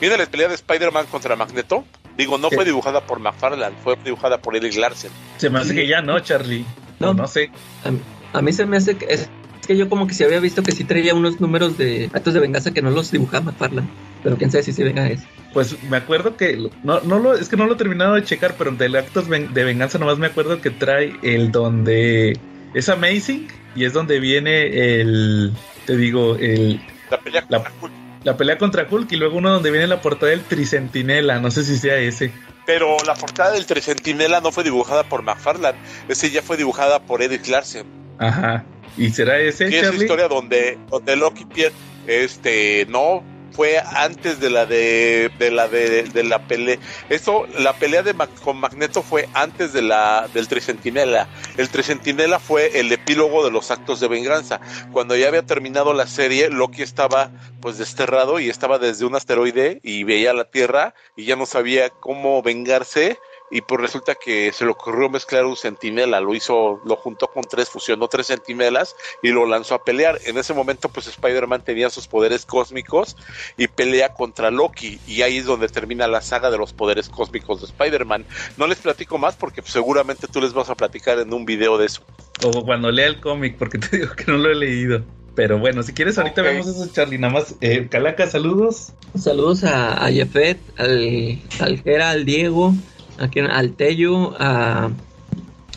viene 0.00 0.16
la 0.16 0.26
pelea 0.26 0.48
de 0.48 0.54
Spider-Man 0.54 1.06
contra 1.06 1.36
Magneto. 1.36 1.84
Digo, 2.16 2.36
no 2.36 2.50
fue 2.50 2.64
dibujada 2.64 3.00
por 3.06 3.18
McFarlane, 3.18 3.76
fue 3.82 3.96
dibujada 4.04 4.38
por 4.38 4.54
Eric 4.54 4.74
Larsen. 4.74 5.10
se 5.38 5.48
me 5.48 5.60
hace 5.60 5.74
que 5.74 5.86
ya 5.86 6.02
no, 6.02 6.18
Charlie. 6.20 6.66
No, 7.00 7.14
No. 7.14 7.26
sé. 7.26 7.50
A, 7.84 7.90
mí- 7.90 8.00
a 8.32 8.42
mí 8.42 8.52
se 8.52 8.66
me 8.66 8.76
hace 8.76 8.96
que 8.96 9.06
es, 9.06 9.22
es 9.60 9.66
que 9.66 9.76
yo 9.76 9.88
como 9.88 10.06
que 10.06 10.14
sí 10.14 10.22
había 10.22 10.38
visto 10.40 10.62
que 10.62 10.72
sí 10.72 10.84
traía 10.84 11.14
unos 11.14 11.40
números 11.40 11.76
de 11.78 12.10
actos 12.12 12.34
de 12.34 12.40
venganza 12.40 12.72
que 12.72 12.82
no 12.82 12.90
los 12.90 13.10
dibujaba 13.10 13.46
McFarlane. 13.46 13.88
Pero 14.22 14.36
quién 14.36 14.50
sabe 14.50 14.62
si 14.64 14.72
se 14.74 14.84
venga 14.84 15.08
eso. 15.08 15.24
Pues 15.54 15.82
me 15.84 15.96
acuerdo 15.96 16.36
que 16.36 16.56
no, 16.84 17.00
no 17.00 17.18
lo, 17.18 17.34
es 17.34 17.48
que 17.48 17.56
no 17.56 17.66
lo 17.66 17.72
he 17.72 17.76
terminado 17.76 18.14
de 18.14 18.22
checar, 18.22 18.54
pero 18.56 18.70
del 18.72 18.94
actos 18.96 19.28
ven- 19.28 19.52
de 19.54 19.64
venganza 19.64 19.98
nomás 19.98 20.18
me 20.18 20.26
acuerdo 20.26 20.60
que 20.60 20.70
trae 20.70 21.14
el 21.22 21.50
donde 21.50 22.38
es 22.74 22.88
Amazing 22.90 23.48
y 23.74 23.84
es 23.84 23.92
donde 23.94 24.20
viene 24.20 25.00
el, 25.00 25.52
te 25.86 25.96
digo, 25.96 26.36
el 26.36 26.80
La 27.10 27.18
pelea 27.18 27.44
La- 27.48 27.58
contra 27.58 27.72
Hulk. 27.80 27.92
la 28.24 28.36
pelea 28.36 28.58
contra 28.58 28.86
Hulk 28.88 29.10
y 29.12 29.16
luego 29.16 29.38
uno 29.38 29.50
donde 29.50 29.70
viene 29.70 29.86
la 29.86 30.02
portada 30.02 30.30
del 30.32 30.42
Tricentinela, 30.42 31.40
no 31.40 31.50
sé 31.50 31.64
si 31.64 31.76
sea 31.78 31.96
ese. 31.98 32.30
Pero 32.66 32.96
la 33.06 33.14
portada 33.14 33.52
del 33.52 33.66
Tricentinela 33.66 34.40
no 34.40 34.52
fue 34.52 34.64
dibujada 34.64 35.02
por 35.04 35.22
McFarlane, 35.22 35.78
ese 36.08 36.30
ya 36.30 36.42
fue 36.42 36.56
dibujada 36.56 37.00
por 37.00 37.22
Eric 37.22 37.46
Larsen. 37.48 37.86
Ajá. 38.18 38.64
¿Y 38.96 39.10
será 39.10 39.38
ese, 39.38 39.68
Sí, 39.68 39.76
es 39.76 39.82
Charlie? 39.82 40.02
historia 40.04 40.28
donde, 40.28 40.78
donde 40.88 41.16
Loki 41.16 41.44
pierde, 41.44 41.74
este, 42.06 42.86
no 42.88 43.22
fue 43.52 43.78
antes 43.78 44.40
de 44.40 44.50
la 44.50 44.66
de, 44.66 45.30
de 45.38 45.50
la 45.50 45.68
de, 45.68 46.04
de 46.04 46.24
la 46.24 46.46
pelea. 46.46 46.78
Eso, 47.08 47.46
la 47.58 47.72
pelea 47.74 48.02
de 48.02 48.14
con 48.42 48.58
Magneto 48.58 49.02
fue 49.02 49.28
antes 49.34 49.72
de 49.72 49.82
la 49.82 50.28
del 50.32 50.48
Tricentinela. 50.48 51.28
El 51.56 51.68
Tricentinela 51.68 52.38
fue 52.38 52.78
el 52.80 52.92
epílogo 52.92 53.44
de 53.44 53.50
los 53.50 53.70
actos 53.70 54.00
de 54.00 54.08
venganza. 54.08 54.60
Cuando 54.92 55.16
ya 55.16 55.28
había 55.28 55.42
terminado 55.42 55.92
la 55.94 56.06
serie, 56.06 56.48
Loki 56.50 56.82
estaba 56.82 57.30
pues 57.60 57.78
desterrado 57.78 58.40
y 58.40 58.48
estaba 58.48 58.78
desde 58.78 59.04
un 59.04 59.14
asteroide 59.14 59.80
y 59.82 60.04
veía 60.04 60.32
la 60.32 60.44
Tierra 60.44 60.94
y 61.16 61.24
ya 61.24 61.36
no 61.36 61.46
sabía 61.46 61.90
cómo 61.90 62.42
vengarse 62.42 63.18
y 63.50 63.60
pues 63.62 63.80
resulta 63.80 64.14
que 64.14 64.52
se 64.52 64.64
le 64.64 64.70
ocurrió 64.70 65.08
mezclar 65.08 65.44
un 65.44 65.56
centinela, 65.56 66.20
lo 66.20 66.34
hizo, 66.34 66.80
lo 66.84 66.96
juntó 66.96 67.28
con 67.28 67.42
tres, 67.42 67.68
fusionó 67.68 68.08
tres 68.08 68.28
centinelas 68.28 68.96
y 69.22 69.28
lo 69.28 69.46
lanzó 69.46 69.74
a 69.74 69.84
pelear. 69.84 70.18
En 70.26 70.38
ese 70.38 70.54
momento 70.54 70.88
pues 70.88 71.06
Spider-Man 71.08 71.62
tenía 71.64 71.90
sus 71.90 72.06
poderes 72.06 72.46
cósmicos 72.46 73.16
y 73.56 73.66
pelea 73.66 74.14
contra 74.14 74.50
Loki 74.50 75.00
y 75.06 75.22
ahí 75.22 75.38
es 75.38 75.46
donde 75.46 75.68
termina 75.68 76.06
la 76.06 76.22
saga 76.22 76.50
de 76.50 76.58
los 76.58 76.72
poderes 76.72 77.08
cósmicos 77.08 77.60
de 77.60 77.66
Spider-Man. 77.66 78.24
No 78.56 78.66
les 78.66 78.78
platico 78.78 79.18
más 79.18 79.36
porque 79.36 79.62
seguramente 79.64 80.28
tú 80.28 80.40
les 80.40 80.52
vas 80.52 80.70
a 80.70 80.74
platicar 80.74 81.18
en 81.18 81.32
un 81.32 81.44
video 81.44 81.78
de 81.78 81.86
eso. 81.86 82.02
O 82.44 82.64
cuando 82.64 82.90
lea 82.90 83.06
el 83.06 83.20
cómic, 83.20 83.56
porque 83.58 83.78
te 83.78 83.96
digo 83.98 84.14
que 84.14 84.24
no 84.26 84.38
lo 84.38 84.50
he 84.50 84.54
leído. 84.54 85.02
Pero 85.34 85.58
bueno, 85.58 85.82
si 85.82 85.92
quieres, 85.92 86.18
ahorita 86.18 86.42
vemos 86.42 86.66
eso, 86.66 86.86
Charlie. 86.92 87.18
Nada 87.18 87.32
más, 87.32 87.54
eh, 87.60 87.86
Calaca, 87.88 88.26
saludos. 88.26 88.92
Saludos 89.16 89.64
a, 89.64 90.04
a 90.04 90.10
Jeffet, 90.10 90.58
al, 90.76 91.38
al 91.60 91.82
Jera, 91.82 92.10
al 92.10 92.24
Diego, 92.24 92.74
a 93.20 93.28
quien, 93.28 93.46
al 93.46 93.72
Tello, 93.74 94.34
a. 94.38 94.90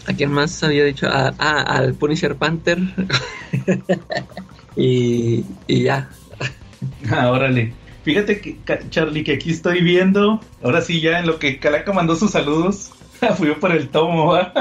¿A 0.05 0.13
quién 0.13 0.31
más 0.33 0.61
había 0.63 0.83
dicho? 0.83 1.07
A- 1.07 1.33
a- 1.37 1.61
al 1.61 1.93
Punisher 1.93 2.35
Panther. 2.35 2.77
y, 4.75 5.43
y 5.67 5.83
ya. 5.83 6.09
Ah, 7.09 7.31
órale. 7.31 7.73
Fíjate 8.03 8.41
que, 8.41 8.57
Charlie, 8.89 9.23
que 9.23 9.33
aquí 9.35 9.51
estoy 9.51 9.81
viendo. 9.81 10.41
Ahora 10.61 10.81
sí, 10.81 10.99
ya 10.99 11.19
en 11.19 11.27
lo 11.27 11.39
que 11.39 11.57
Calaca 11.59 11.93
mandó 11.93 12.17
sus 12.17 12.31
saludos. 12.31 12.91
Fui 13.37 13.47
yo 13.47 13.57
por 13.59 13.71
el 13.71 13.87
tomo, 13.87 14.33
¿va? 14.33 14.51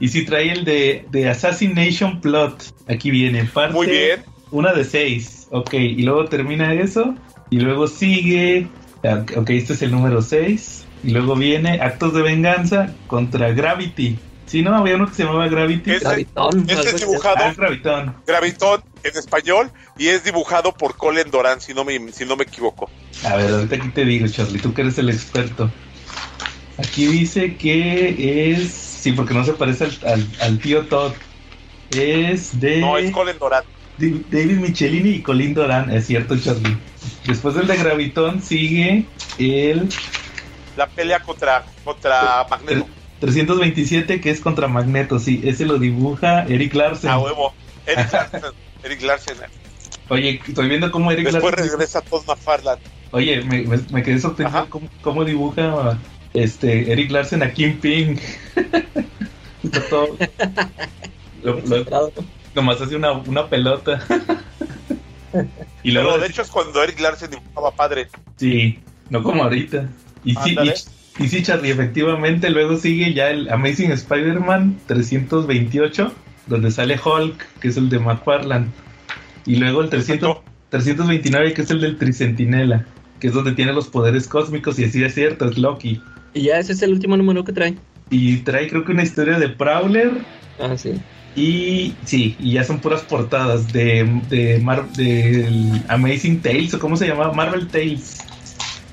Y 0.00 0.08
sí 0.08 0.24
trae 0.24 0.50
el 0.50 0.64
de, 0.64 1.06
de 1.12 1.28
Assassination 1.28 2.20
Plot. 2.20 2.74
Aquí 2.88 3.12
viene, 3.12 3.44
parte. 3.44 3.72
Muy 3.74 3.86
bien. 3.86 4.24
Una 4.50 4.72
de 4.72 4.84
seis. 4.84 5.46
Ok, 5.50 5.74
y 5.74 6.02
luego 6.02 6.24
termina 6.24 6.74
eso. 6.74 7.14
Y 7.50 7.60
luego 7.60 7.86
sigue. 7.86 8.66
ah, 9.04 9.24
Ok, 9.36 9.50
este 9.50 9.74
es 9.74 9.82
el 9.82 9.92
número 9.92 10.20
6. 10.20 10.86
Y 11.04 11.10
luego 11.10 11.36
viene 11.36 11.80
Actos 11.80 12.12
de 12.14 12.22
Venganza 12.22 12.92
contra 13.06 13.50
Gravity. 13.52 14.18
Sí, 14.46 14.62
no, 14.62 14.74
había 14.74 14.94
uno 14.96 15.06
que 15.08 15.14
se 15.14 15.24
llamaba 15.24 15.46
Gravity. 15.48 15.90
Ese- 15.90 16.04
Gravitón. 16.04 16.64
este 16.68 16.88
es 16.90 17.00
dibujado. 17.00 17.36
Ah, 17.38 17.52
Gravitón. 17.56 18.16
Gravitón 18.26 18.82
en 19.04 19.16
español 19.18 19.70
y 19.98 20.08
es 20.08 20.24
dibujado 20.24 20.72
por 20.72 20.96
Colin 20.96 21.30
Doran, 21.30 21.60
si 21.60 21.74
no 21.74 21.84
me, 21.84 22.12
si 22.12 22.24
no 22.24 22.34
me 22.36 22.44
equivoco. 22.44 22.90
A 23.24 23.36
ver, 23.36 23.50
ahorita 23.52 23.76
aquí 23.76 23.88
te 23.90 24.04
digo, 24.04 24.26
Charlie, 24.26 24.58
tú 24.58 24.72
que 24.72 24.80
eres 24.82 24.96
el 24.98 25.10
experto. 25.10 25.70
Aquí 26.78 27.06
dice 27.06 27.56
que 27.56 28.52
es 28.52 28.70
Sí, 28.98 29.12
porque 29.12 29.32
no 29.34 29.44
se 29.44 29.52
parece 29.52 29.84
al, 29.84 29.98
al, 30.06 30.26
al 30.40 30.58
tío 30.58 30.86
Todd. 30.86 31.12
Es 31.96 32.58
de. 32.58 32.78
No, 32.80 32.98
es 32.98 33.10
Colin 33.12 33.38
Doran. 33.38 33.62
David 33.96 34.58
Michelini 34.58 35.10
y 35.10 35.22
Colin 35.22 35.54
Doran, 35.54 35.90
es 35.90 36.06
cierto, 36.06 36.36
Charlie. 36.38 36.76
Después 37.26 37.54
del 37.54 37.66
de 37.66 37.76
Gravitón 37.76 38.42
sigue 38.42 39.04
el 39.38 39.88
La 40.78 40.86
pelea 40.86 41.18
contra, 41.18 41.64
contra 41.82 42.46
Magneto. 42.48 42.86
327, 43.18 44.20
que 44.20 44.30
es 44.30 44.40
contra 44.40 44.68
Magneto, 44.68 45.18
sí, 45.18 45.40
ese 45.42 45.66
lo 45.66 45.76
dibuja 45.80 46.44
Eric 46.44 46.72
Larsen. 46.72 47.10
A 47.10 47.18
huevo. 47.18 47.52
Eric 47.84 48.12
Larsen. 48.12 48.40
Eric 48.84 49.02
Larsen. 49.02 49.36
Oye, 50.08 50.40
estoy 50.46 50.68
viendo 50.68 50.92
cómo 50.92 51.10
Eric 51.10 51.24
Después 51.32 51.52
Larsen. 51.52 51.72
regresa 51.72 52.00
Todd 52.02 52.22
McFarlane. 52.28 52.80
Oye, 53.10 53.42
me, 53.42 53.62
me- 53.62 53.80
me 53.90 54.02
quedé 54.04 54.20
sorprendido 54.20 54.70
cómo, 54.70 54.88
cómo 55.02 55.24
dibuja 55.24 55.98
este 56.32 56.92
Eric 56.92 57.10
Larsen 57.10 57.42
a 57.42 57.52
Kingpin. 57.52 58.20
Está 59.64 59.82
todo. 59.90 60.16
lo- 61.42 61.60
lo- 61.66 62.12
nomás 62.54 62.80
hace 62.80 62.94
una, 62.94 63.10
una 63.12 63.48
pelota. 63.48 64.00
y 65.82 65.90
luego. 65.90 66.10
Pero 66.10 66.20
de 66.22 66.26
hecho 66.28 66.42
es 66.42 66.50
cuando 66.50 66.84
Eric 66.84 67.00
Larsen 67.00 67.30
dibujaba 67.32 67.72
padre. 67.72 68.06
Sí, 68.36 68.78
no 69.10 69.24
como 69.24 69.42
ahorita. 69.42 69.88
Y 70.24 70.34
sí, 70.34 70.56
y, 70.60 71.24
y 71.24 71.28
sí, 71.28 71.42
Charlie, 71.42 71.70
efectivamente, 71.70 72.50
luego 72.50 72.76
sigue 72.76 73.14
ya 73.14 73.30
el 73.30 73.48
Amazing 73.50 73.92
Spider-Man 73.92 74.78
328, 74.86 76.12
donde 76.46 76.70
sale 76.70 76.98
Hulk, 77.02 77.58
que 77.60 77.68
es 77.68 77.76
el 77.76 77.88
de 77.88 77.98
McFarlane. 77.98 78.72
Y 79.46 79.56
luego 79.56 79.82
el 79.82 79.90
300, 79.90 80.28
Exacto. 80.30 80.44
329, 80.70 81.54
que 81.54 81.62
es 81.62 81.70
el 81.70 81.80
del 81.80 81.98
Tricentinela, 81.98 82.86
que 83.18 83.28
es 83.28 83.32
donde 83.34 83.52
tiene 83.52 83.72
los 83.72 83.88
poderes 83.88 84.28
cósmicos, 84.28 84.78
y 84.78 84.84
así 84.84 85.02
es 85.02 85.14
cierto, 85.14 85.46
es 85.48 85.58
Loki. 85.58 86.02
Y 86.34 86.42
ya 86.44 86.58
ese 86.58 86.72
es 86.72 86.82
el 86.82 86.92
último 86.92 87.16
número 87.16 87.44
que 87.44 87.52
trae. 87.52 87.76
Y 88.10 88.38
trae 88.38 88.68
creo 88.68 88.84
que 88.84 88.92
una 88.92 89.02
historia 89.02 89.38
de 89.38 89.48
Prowler, 89.48 90.26
Ah, 90.58 90.76
sí. 90.76 91.04
y 91.34 92.00
sí, 92.04 92.36
y 92.38 92.52
ya 92.54 92.64
son 92.64 92.80
puras 92.80 93.02
portadas 93.02 93.70
de, 93.72 94.22
de 94.28 94.58
Mar- 94.60 94.90
del 94.90 95.84
Amazing 95.88 96.42
Tales, 96.42 96.74
o 96.74 96.78
cómo 96.78 96.96
se 96.96 97.06
llamaba, 97.06 97.32
Marvel 97.32 97.68
Tales, 97.70 98.27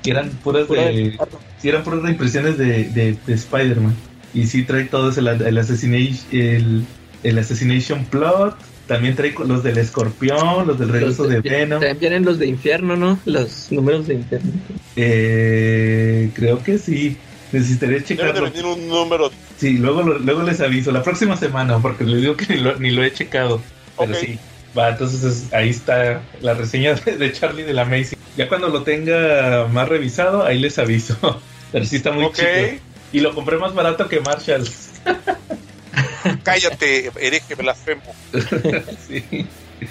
que 0.06 0.10
eran 0.12 0.30
puras 0.30 0.68
de... 0.68 1.18
Sí, 1.60 1.68
eran 1.68 1.82
puras 1.84 2.08
impresiones 2.10 2.56
de, 2.58 2.84
de, 2.84 3.16
de 3.26 3.34
Spider-Man. 3.34 3.94
Y 4.34 4.46
sí 4.46 4.62
trae 4.64 4.84
todo 4.84 5.10
eso, 5.10 5.20
el, 5.20 5.28
el, 5.28 5.58
assassination, 5.58 6.16
el, 6.32 6.84
el 7.22 7.38
Assassination 7.38 8.04
Plot. 8.06 8.56
También 8.86 9.16
trae 9.16 9.34
los 9.46 9.62
del 9.64 9.78
escorpión, 9.78 10.66
los 10.66 10.78
del 10.78 10.90
regreso 10.90 11.24
Los 11.24 11.32
de 11.32 11.40
de- 11.40 11.50
Venom. 11.50 11.80
También 11.80 11.98
vienen 11.98 12.24
los 12.24 12.38
de 12.38 12.46
infierno, 12.46 12.96
¿no? 12.96 13.18
Los 13.24 13.72
números 13.72 14.06
de 14.06 14.14
infierno. 14.14 14.52
Eh, 14.94 16.30
creo 16.34 16.62
que 16.62 16.78
sí. 16.78 17.16
Necesitaría 17.52 17.96
Debe 17.96 18.00
de 18.00 18.06
checarlo. 18.06 18.42
venir 18.50 18.64
un 18.64 18.88
número. 18.88 19.30
Sí, 19.56 19.78
luego, 19.78 20.02
lo- 20.02 20.18
luego 20.18 20.42
les 20.42 20.60
aviso. 20.60 20.92
La 20.92 21.02
próxima 21.02 21.36
semana, 21.36 21.78
porque 21.78 22.04
les 22.04 22.20
digo 22.20 22.36
que 22.36 22.54
ni 22.54 22.60
lo, 22.60 22.76
ni 22.78 22.90
lo 22.90 23.02
he 23.04 23.12
checado. 23.12 23.60
Pero 23.98 24.12
Ok. 24.12 24.18
sí. 24.18 24.38
Va, 24.76 24.90
entonces 24.90 25.22
es- 25.24 25.52
ahí 25.52 25.70
está 25.70 26.22
la 26.40 26.54
reseña 26.54 26.94
de, 26.94 27.16
de 27.16 27.32
Charlie 27.32 27.62
de 27.62 27.72
la 27.72 27.82
Amazing. 27.82 28.18
Ya 28.36 28.48
cuando 28.48 28.68
lo 28.68 28.82
tenga 28.82 29.66
más 29.72 29.88
revisado, 29.88 30.44
ahí 30.44 30.58
les 30.58 30.78
aviso. 30.78 31.16
Pero 31.72 31.84
sí 31.84 31.96
está 31.96 32.12
muy 32.12 32.24
Ok. 32.26 32.34
chido. 32.36 32.78
Y 33.12 33.20
lo 33.20 33.34
compré 33.34 33.56
más 33.56 33.74
barato 33.74 34.08
que 34.08 34.20
Marshalls. 34.20 34.90
Cállate, 36.42 37.10
hereje 37.20 37.54
blasfemo. 37.54 38.02
sí. 39.08 39.46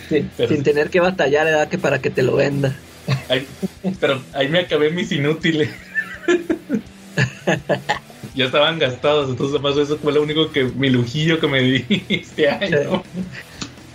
Sí, 0.10 0.28
Pero 0.36 0.50
sin 0.54 0.64
tener 0.64 0.90
que 0.90 1.00
batallar, 1.00 1.46
¿verdad? 1.46 1.68
Que 1.70 1.78
para 1.78 2.00
que 2.02 2.10
te 2.10 2.24
lo 2.24 2.36
venda. 2.36 2.76
Ahí- 3.30 3.48
pero 4.00 4.22
ahí 4.34 4.48
me 4.50 4.60
acabé 4.60 4.90
mis 4.90 5.12
inútiles. 5.12 5.70
ya 8.34 8.46
estaban 8.46 8.80
gastados, 8.80 9.30
entonces 9.30 9.62
más 9.62 9.78
eso 9.78 9.98
fue 9.98 10.12
lo 10.12 10.22
único 10.24 10.52
que 10.52 10.64
mi 10.64 10.90
lujillo 10.90 11.40
que 11.40 11.48
me 11.48 11.62
di 11.62 12.04
este 12.10 12.50
año. 12.50 13.04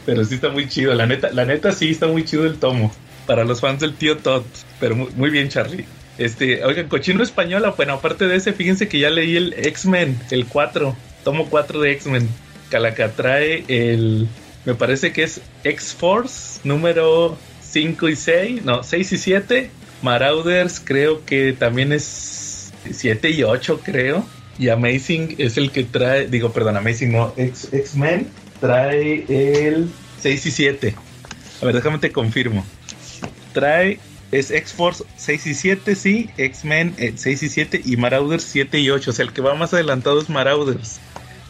Pero 0.07 0.25
sí 0.25 0.35
está 0.37 0.49
muy 0.49 0.69
chido, 0.69 0.95
la 0.95 1.07
neta, 1.07 1.31
la 1.33 1.45
neta 1.45 1.73
sí 1.73 1.91
está 1.91 2.07
muy 2.07 2.25
chido 2.25 2.47
el 2.47 2.59
tomo. 2.59 2.93
Para 3.27 3.45
los 3.45 3.61
fans 3.61 3.81
del 3.81 3.95
tío 3.95 4.17
Todd. 4.17 4.43
Pero 4.81 4.97
muy, 4.97 5.09
muy 5.15 5.31
bien, 5.31 5.49
Charlie. 5.49 5.85
Este, 6.19 6.65
oigan, 6.65 6.89
cochino 6.89 7.23
española, 7.23 7.73
bueno, 7.77 7.95
aparte 7.95 8.27
de 8.27 8.37
ese, 8.37 8.53
fíjense 8.53 8.89
que 8.89 8.99
ya 8.99 9.09
leí 9.09 9.37
el 9.37 9.55
X-Men, 9.55 10.19
el 10.31 10.45
4, 10.47 10.95
tomo 11.25 11.49
4 11.49 11.81
de 11.81 11.93
X-Men. 11.93 12.29
Calaca 12.69 13.13
trae 13.13 13.65
el, 13.69 14.29
me 14.67 14.75
parece 14.75 15.13
que 15.13 15.23
es 15.23 15.41
X-Force, 15.65 16.61
número 16.65 17.39
5 17.63 18.09
y 18.09 18.17
6, 18.17 18.65
no, 18.65 18.83
6 18.83 19.13
y 19.13 19.17
7. 19.17 19.71
Marauders 20.03 20.81
creo 20.81 21.25
que 21.25 21.55
también 21.55 21.93
es 21.93 22.71
7 22.91 23.31
y 23.31 23.43
8, 23.43 23.81
creo. 23.83 24.27
Y 24.59 24.69
Amazing 24.69 25.37
es 25.39 25.57
el 25.57 25.71
que 25.71 25.85
trae, 25.85 26.27
digo, 26.29 26.53
perdón, 26.53 26.77
Amazing 26.77 27.13
no, 27.13 27.33
X-Men 27.37 28.29
trae 28.61 29.25
el 29.29 29.89
6 30.21 30.47
y 30.47 30.51
7. 30.51 30.95
A 31.63 31.65
ver, 31.67 31.75
déjame 31.75 31.99
te 31.99 32.13
confirmo. 32.13 32.65
Trae, 33.53 33.99
es 34.33 34.51
X-Force 34.51 35.05
6 35.17 35.47
y 35.49 35.55
7, 35.55 35.95
sí, 35.97 36.31
X-Men 36.37 36.95
eh, 36.99 37.13
6 37.17 37.43
y 37.43 37.49
7 37.49 37.83
y 37.85 37.97
Marauders 37.97 38.45
7 38.45 38.79
y 38.79 38.91
8. 38.91 39.11
O 39.11 39.15
sea, 39.15 39.25
el 39.25 39.33
que 39.33 39.43
va 39.43 39.55
más 39.55 39.75
adelantado 39.75 40.21
es 40.21 40.29
Marauders. 40.31 41.01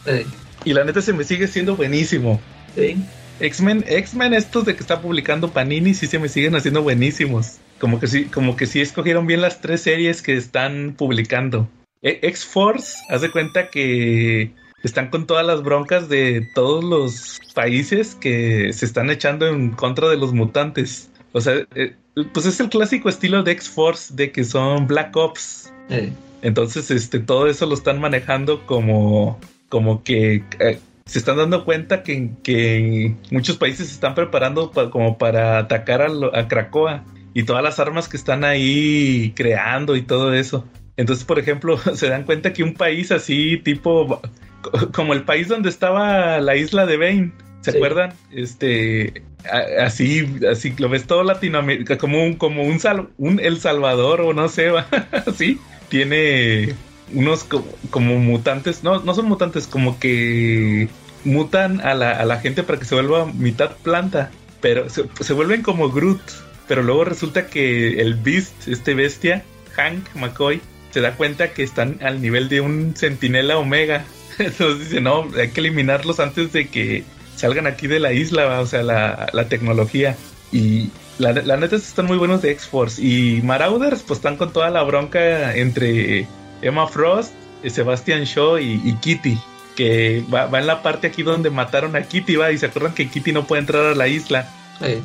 Eh, 0.05 0.25
Y 0.65 0.73
la 0.73 0.83
neta 0.83 1.01
se 1.01 1.13
me 1.13 1.23
sigue 1.23 1.47
siendo 1.47 1.75
buenísimo. 1.75 2.39
sí. 2.75 2.97
X-Men, 3.39 3.83
X-Men 3.87 4.35
estos 4.35 4.65
de 4.65 4.75
que 4.75 4.81
está 4.81 5.01
publicando 5.01 5.51
Panini 5.51 5.95
sí 5.95 6.05
se 6.05 6.19
me 6.19 6.29
siguen 6.29 6.55
haciendo 6.55 6.83
buenísimos. 6.83 7.53
Como 7.79 7.99
que 7.99 8.05
sí, 8.05 8.25
como 8.25 8.55
que 8.55 8.67
sí 8.67 8.81
escogieron 8.81 9.25
bien 9.25 9.41
las 9.41 9.61
tres 9.61 9.81
series 9.81 10.21
que 10.21 10.37
están 10.37 10.93
publicando. 10.95 11.67
E- 12.03 12.19
X-Force, 12.21 12.97
haz 13.09 13.21
de 13.21 13.31
cuenta 13.31 13.71
que 13.71 14.51
están 14.83 15.09
con 15.09 15.27
todas 15.27 15.45
las 15.45 15.61
broncas 15.63 16.09
de 16.09 16.41
todos 16.53 16.83
los 16.83 17.39
países 17.53 18.15
que 18.15 18.71
se 18.73 18.85
están 18.85 19.09
echando 19.09 19.47
en 19.47 19.71
contra 19.71 20.09
de 20.09 20.17
los 20.17 20.33
mutantes. 20.33 21.09
O 21.33 21.41
sea, 21.41 21.55
eh, 21.75 21.95
pues 22.33 22.45
es 22.45 22.59
el 22.59 22.69
clásico 22.69 23.09
estilo 23.09 23.43
de 23.43 23.51
X-Force 23.53 24.13
de 24.15 24.31
que 24.31 24.43
son 24.43 24.87
Black 24.87 25.15
Ops. 25.15 25.71
Eh, 25.89 26.11
Entonces, 26.41 26.89
este, 26.91 27.19
todo 27.19 27.47
eso 27.47 27.65
lo 27.65 27.73
están 27.75 27.99
manejando 28.01 28.65
como, 28.65 29.39
como 29.69 30.03
que 30.03 30.43
eh, 30.59 30.79
se 31.05 31.19
están 31.19 31.37
dando 31.37 31.63
cuenta 31.65 32.03
que, 32.03 32.31
que 32.43 33.15
muchos 33.29 33.57
países 33.57 33.87
se 33.87 33.93
están 33.93 34.15
preparando 34.15 34.71
pa- 34.71 34.89
como 34.89 35.17
para 35.17 35.57
atacar 35.59 36.01
a, 36.01 36.09
lo- 36.09 36.35
a 36.35 36.47
Cracoa 36.47 37.03
y 37.33 37.43
todas 37.43 37.63
las 37.63 37.79
armas 37.79 38.09
que 38.09 38.17
están 38.17 38.43
ahí 38.43 39.31
creando 39.35 39.95
y 39.95 40.01
todo 40.01 40.33
eso. 40.33 40.65
Entonces, 40.97 41.23
por 41.23 41.39
ejemplo, 41.39 41.77
se 41.95 42.09
dan 42.09 42.23
cuenta 42.23 42.51
que 42.53 42.63
un 42.63 42.73
país 42.73 43.11
así, 43.11 43.57
tipo, 43.57 44.19
como 44.93 45.13
el 45.13 45.23
país 45.23 45.47
donde 45.47 45.69
estaba 45.69 46.39
la 46.39 46.55
isla 46.55 46.85
de 46.85 46.97
Bane, 46.97 47.31
¿se 47.61 47.71
Sí. 47.71 47.77
acuerdan? 47.77 48.13
Este, 48.31 49.23
a- 49.51 49.85
así, 49.85 50.27
así 50.49 50.73
lo 50.77 50.89
ves 50.89 51.05
todo 51.05 51.23
Latinoamérica, 51.23 51.97
como 51.97 52.23
un, 52.23 52.35
como 52.35 52.63
un, 52.63 52.79
Sal- 52.79 53.09
un 53.17 53.39
El 53.39 53.59
Salvador 53.59 54.21
o 54.21 54.33
no 54.33 54.47
sé, 54.49 54.69
va, 54.71 54.87
así 55.27 55.59
tiene 55.89 56.73
unos 57.13 57.43
co- 57.43 57.65
como, 57.89 58.17
mutantes, 58.17 58.83
no, 58.83 59.01
no 59.01 59.13
son 59.13 59.25
mutantes, 59.27 59.67
como 59.67 59.99
que 59.99 60.87
mutan 61.25 61.81
a 61.81 61.93
la, 61.93 62.11
a 62.11 62.25
la 62.25 62.39
gente 62.39 62.63
para 62.63 62.79
que 62.79 62.85
se 62.85 62.95
vuelva 62.95 63.25
mitad 63.25 63.71
planta, 63.83 64.31
pero 64.61 64.89
se, 64.89 65.03
se 65.19 65.33
vuelven 65.33 65.61
como 65.61 65.91
Groot, 65.91 66.21
pero 66.67 66.81
luego 66.83 67.03
resulta 67.03 67.47
que 67.47 67.99
el 67.99 68.15
Beast, 68.15 68.67
este 68.67 68.93
bestia, 68.93 69.43
Hank 69.75 70.15
McCoy, 70.15 70.61
se 70.91 71.01
da 71.01 71.11
cuenta 71.15 71.51
que 71.53 71.63
están 71.63 71.97
al 72.01 72.21
nivel 72.21 72.47
de 72.49 72.61
un 72.61 72.93
centinela 72.95 73.57
omega. 73.57 74.05
Entonces 74.39 74.79
dice, 74.89 75.01
no, 75.01 75.27
hay 75.37 75.49
que 75.49 75.59
eliminarlos 75.59 76.19
antes 76.19 76.51
de 76.53 76.67
que 76.69 77.03
salgan 77.35 77.67
aquí 77.67 77.87
de 77.87 77.99
la 77.99 78.13
isla, 78.13 78.45
¿va? 78.45 78.59
o 78.59 78.65
sea, 78.65 78.83
la, 78.83 79.27
la 79.33 79.47
tecnología. 79.47 80.15
Y 80.51 80.89
la, 81.17 81.33
la 81.33 81.57
neta 81.57 81.75
están 81.75 82.05
muy 82.05 82.17
buenos 82.17 82.41
de 82.41 82.51
X-Force. 82.51 83.01
Y 83.01 83.41
Marauders, 83.41 84.03
pues 84.03 84.19
están 84.19 84.37
con 84.37 84.51
toda 84.51 84.69
la 84.69 84.83
bronca 84.83 85.55
entre 85.55 86.27
Emma 86.61 86.87
Frost, 86.87 87.33
eh, 87.63 87.69
Sebastian 87.69 88.23
Shaw 88.23 88.59
y, 88.59 88.81
y 88.83 88.95
Kitty. 89.01 89.37
Que 89.75 90.23
va, 90.33 90.47
va 90.47 90.59
en 90.59 90.67
la 90.67 90.83
parte 90.83 91.07
aquí 91.07 91.23
donde 91.23 91.49
mataron 91.49 91.95
a 91.95 92.03
Kitty, 92.03 92.35
va. 92.35 92.51
Y 92.51 92.57
se 92.57 92.67
acuerdan 92.67 92.93
que 92.93 93.09
Kitty 93.09 93.31
no 93.31 93.45
puede 93.47 93.61
entrar 93.61 93.85
a 93.85 93.95
la 93.95 94.07
isla. 94.07 94.49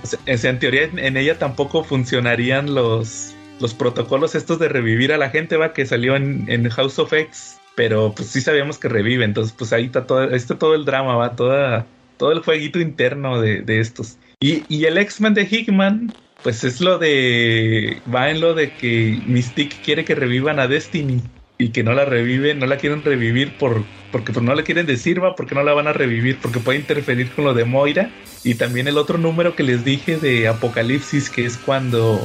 O 0.02 0.06
sea, 0.06 0.18
en, 0.26 0.46
en 0.46 0.58
teoría, 0.58 0.84
en, 0.84 0.98
en 0.98 1.16
ella 1.16 1.38
tampoco 1.38 1.84
funcionarían 1.84 2.74
los, 2.74 3.34
los 3.60 3.74
protocolos 3.74 4.34
estos 4.34 4.58
de 4.58 4.68
revivir 4.68 5.12
a 5.12 5.18
la 5.18 5.30
gente, 5.30 5.56
va, 5.56 5.72
que 5.72 5.86
salió 5.86 6.16
en, 6.16 6.46
en 6.48 6.68
House 6.70 6.98
of 6.98 7.12
X. 7.12 7.58
Pero 7.76 8.12
pues 8.16 8.28
sí 8.28 8.40
sabíamos 8.40 8.78
que 8.78 8.88
revive. 8.88 9.24
Entonces, 9.24 9.54
pues 9.56 9.72
ahí 9.72 9.84
está 9.84 10.06
todo, 10.06 10.20
ahí 10.20 10.34
está 10.34 10.58
todo 10.58 10.74
el 10.74 10.84
drama, 10.84 11.14
va, 11.14 11.36
toda, 11.36 11.86
todo 12.16 12.32
el 12.32 12.40
jueguito 12.40 12.80
interno 12.80 13.40
de, 13.40 13.60
de 13.60 13.78
estos. 13.78 14.18
Y, 14.40 14.64
y 14.68 14.86
el 14.86 14.98
X-Men 14.98 15.34
de 15.34 15.44
Hickman, 15.44 16.12
pues 16.42 16.64
es 16.64 16.80
lo 16.80 16.98
de. 16.98 18.00
Va 18.12 18.30
en 18.30 18.40
lo 18.40 18.54
de 18.54 18.72
que 18.72 19.20
Mystique 19.26 19.76
quiere 19.84 20.04
que 20.04 20.14
revivan 20.14 20.58
a 20.58 20.66
Destiny. 20.66 21.22
Y 21.58 21.70
que 21.70 21.82
no 21.82 21.94
la 21.94 22.04
reviven, 22.04 22.58
no 22.58 22.66
la 22.66 22.76
quieren 22.76 23.02
revivir 23.02 23.56
por, 23.56 23.82
porque 24.12 24.30
pues 24.30 24.44
no 24.44 24.54
le 24.54 24.62
quieren 24.62 24.84
decir, 24.84 25.24
va, 25.24 25.34
porque 25.34 25.54
no 25.54 25.62
la 25.62 25.72
van 25.72 25.86
a 25.86 25.94
revivir, 25.94 26.38
porque 26.42 26.60
puede 26.60 26.78
interferir 26.78 27.30
con 27.30 27.46
lo 27.46 27.54
de 27.54 27.64
Moira. 27.64 28.10
Y 28.44 28.56
también 28.56 28.88
el 28.88 28.98
otro 28.98 29.16
número 29.16 29.56
que 29.56 29.62
les 29.62 29.82
dije 29.82 30.18
de 30.18 30.48
Apocalipsis, 30.48 31.30
que 31.30 31.46
es 31.46 31.56
cuando 31.56 32.20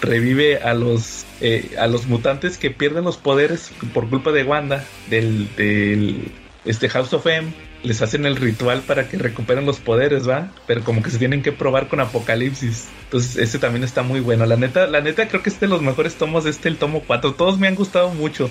revive 0.00 0.58
a 0.58 0.72
los 0.72 1.25
eh, 1.40 1.74
a 1.78 1.86
los 1.86 2.06
mutantes 2.06 2.58
que 2.58 2.70
pierden 2.70 3.04
los 3.04 3.16
poderes 3.16 3.70
por 3.92 4.08
culpa 4.08 4.32
de 4.32 4.44
Wanda, 4.44 4.84
del, 5.10 5.48
del 5.56 6.32
este 6.64 6.88
House 6.88 7.12
of 7.12 7.26
M 7.26 7.52
les 7.82 8.02
hacen 8.02 8.26
el 8.26 8.36
ritual 8.36 8.82
para 8.82 9.08
que 9.08 9.16
recuperen 9.16 9.64
los 9.64 9.78
poderes, 9.78 10.28
¿va? 10.28 10.50
Pero 10.66 10.82
como 10.82 11.02
que 11.02 11.10
se 11.10 11.18
tienen 11.18 11.42
que 11.42 11.52
probar 11.52 11.88
con 11.88 12.00
Apocalipsis. 12.00 12.88
Entonces, 13.04 13.36
ese 13.36 13.58
también 13.58 13.84
está 13.84 14.02
muy 14.02 14.20
bueno. 14.20 14.44
La 14.46 14.56
neta, 14.56 14.86
la 14.86 15.00
neta 15.00 15.28
creo 15.28 15.42
que 15.42 15.50
es 15.50 15.60
de 15.60 15.68
los 15.68 15.82
mejores 15.82 16.16
tomos 16.16 16.46
este, 16.46 16.68
el 16.68 16.78
tomo 16.78 17.02
4. 17.06 17.34
Todos 17.34 17.58
me 17.58 17.68
han 17.68 17.76
gustado 17.76 18.10
mucho. 18.10 18.50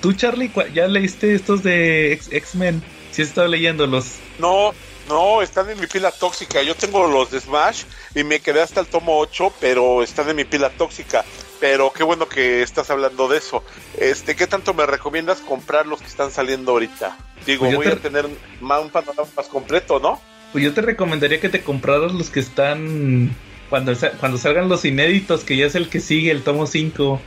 ¿Tú, 0.00 0.12
Charlie, 0.12 0.50
ya 0.74 0.88
leíste 0.88 1.34
estos 1.34 1.62
de 1.62 2.12
X-Men? 2.12 2.82
¿Sí 3.10 3.22
has 3.22 3.28
estado 3.28 3.48
leyéndolos? 3.48 4.16
No, 4.38 4.72
no, 5.10 5.42
están 5.42 5.68
en 5.68 5.78
mi 5.78 5.86
pila 5.86 6.10
tóxica. 6.10 6.62
Yo 6.62 6.74
tengo 6.74 7.06
los 7.06 7.30
de 7.30 7.40
Smash 7.40 7.84
y 8.14 8.24
me 8.24 8.40
quedé 8.40 8.62
hasta 8.62 8.80
el 8.80 8.86
tomo 8.86 9.18
8, 9.18 9.52
pero 9.60 10.02
están 10.02 10.28
en 10.30 10.36
mi 10.36 10.44
pila 10.44 10.70
tóxica. 10.70 11.24
Pero 11.60 11.92
qué 11.92 12.02
bueno 12.02 12.26
que 12.28 12.62
estás 12.62 12.90
hablando 12.90 13.28
de 13.28 13.38
eso. 13.38 13.62
Este, 13.98 14.34
¿qué 14.34 14.46
tanto 14.46 14.72
me 14.72 14.86
recomiendas 14.86 15.40
comprar 15.40 15.86
los 15.86 16.00
que 16.00 16.06
están 16.06 16.30
saliendo 16.30 16.72
ahorita? 16.72 17.18
Digo, 17.44 17.66
pues 17.66 17.76
voy 17.76 17.86
a 17.88 17.96
tener 17.96 18.26
más, 18.60 18.82
un 18.82 18.90
panorama 18.90 19.28
más 19.36 19.46
completo, 19.48 20.00
¿no? 20.00 20.20
Pues 20.52 20.64
yo 20.64 20.72
te 20.72 20.80
recomendaría 20.80 21.40
que 21.40 21.50
te 21.50 21.62
compraras 21.62 22.12
los 22.12 22.30
que 22.30 22.40
están 22.40 23.36
cuando, 23.68 23.92
cuando 24.18 24.38
salgan 24.38 24.68
los 24.68 24.84
inéditos, 24.84 25.44
que 25.44 25.56
ya 25.56 25.66
es 25.66 25.74
el 25.74 25.88
que 25.90 26.00
sigue, 26.00 26.30
el 26.30 26.42
tomo 26.42 26.66
5. 26.66 27.20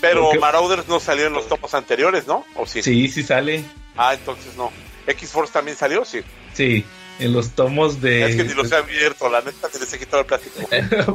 Pero 0.00 0.32
Marauders 0.34 0.86
no 0.88 1.00
salió 1.00 1.26
en 1.26 1.32
los 1.32 1.48
tomos 1.48 1.74
anteriores, 1.74 2.26
¿no? 2.26 2.44
¿O 2.54 2.66
sí? 2.66 2.82
Sí, 2.82 3.08
sí 3.08 3.22
sale. 3.22 3.64
Ah, 3.96 4.14
entonces 4.14 4.56
no. 4.56 4.70
X-Force 5.06 5.52
también 5.52 5.76
salió, 5.76 6.04
sí. 6.04 6.20
Sí, 6.52 6.84
en 7.18 7.32
los 7.32 7.50
tomos 7.50 8.00
de. 8.00 8.30
Es 8.30 8.36
que 8.36 8.44
ni 8.44 8.54
los 8.54 8.70
he 8.70 8.76
abierto, 8.76 9.28
la 9.28 9.40
neta, 9.40 9.68
ni 9.72 9.80
les 9.80 9.92
he 9.92 9.98
quitado 9.98 10.20
el 10.20 10.26
plástico. 10.26 10.56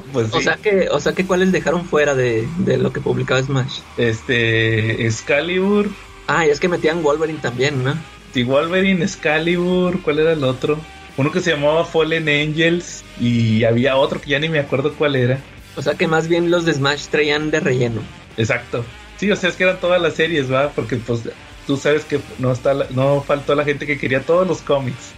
pues 0.13 0.27
sí. 0.27 0.37
O 0.37 0.41
sea 0.41 0.57
que, 0.57 0.89
o 0.89 0.99
sea 0.99 1.13
que 1.13 1.25
cuáles 1.25 1.51
dejaron 1.51 1.85
fuera 1.85 2.15
de, 2.15 2.47
de 2.59 2.77
lo 2.77 2.91
que 2.91 3.01
publicaba 3.01 3.41
Smash. 3.41 3.79
Este, 3.97 5.05
Excalibur. 5.05 5.89
Ah, 6.27 6.45
y 6.45 6.49
es 6.49 6.59
que 6.59 6.67
metían 6.67 7.03
Wolverine 7.03 7.39
también, 7.39 7.83
¿no? 7.83 7.95
Sí, 8.33 8.43
Wolverine, 8.43 9.03
Excalibur, 9.03 10.01
¿cuál 10.01 10.19
era 10.19 10.31
el 10.31 10.43
otro? 10.43 10.79
Uno 11.17 11.31
que 11.31 11.41
se 11.41 11.51
llamaba 11.51 11.83
Fallen 11.83 12.29
Angels 12.29 13.03
y 13.19 13.63
había 13.65 13.97
otro 13.97 14.21
que 14.21 14.29
ya 14.29 14.39
ni 14.39 14.47
me 14.47 14.59
acuerdo 14.59 14.93
cuál 14.93 15.15
era. 15.15 15.39
O 15.75 15.81
sea 15.81 15.95
que 15.95 16.07
más 16.07 16.27
bien 16.27 16.49
los 16.49 16.65
de 16.65 16.73
Smash 16.73 17.07
traían 17.07 17.51
de 17.51 17.59
relleno. 17.59 18.01
Exacto. 18.37 18.85
Sí, 19.17 19.29
o 19.29 19.35
sea, 19.35 19.49
es 19.49 19.55
que 19.55 19.63
eran 19.63 19.79
todas 19.79 20.01
las 20.01 20.15
series, 20.15 20.51
¿va? 20.51 20.69
Porque 20.69 20.95
pues 20.95 21.21
tú 21.67 21.77
sabes 21.77 22.05
que 22.05 22.19
no 22.39 22.51
está 22.51 22.73
no 22.91 23.21
faltó 23.21 23.53
la 23.55 23.63
gente 23.63 23.85
que 23.85 23.97
quería 23.97 24.21
todos 24.21 24.47
los 24.47 24.61
cómics. 24.61 25.13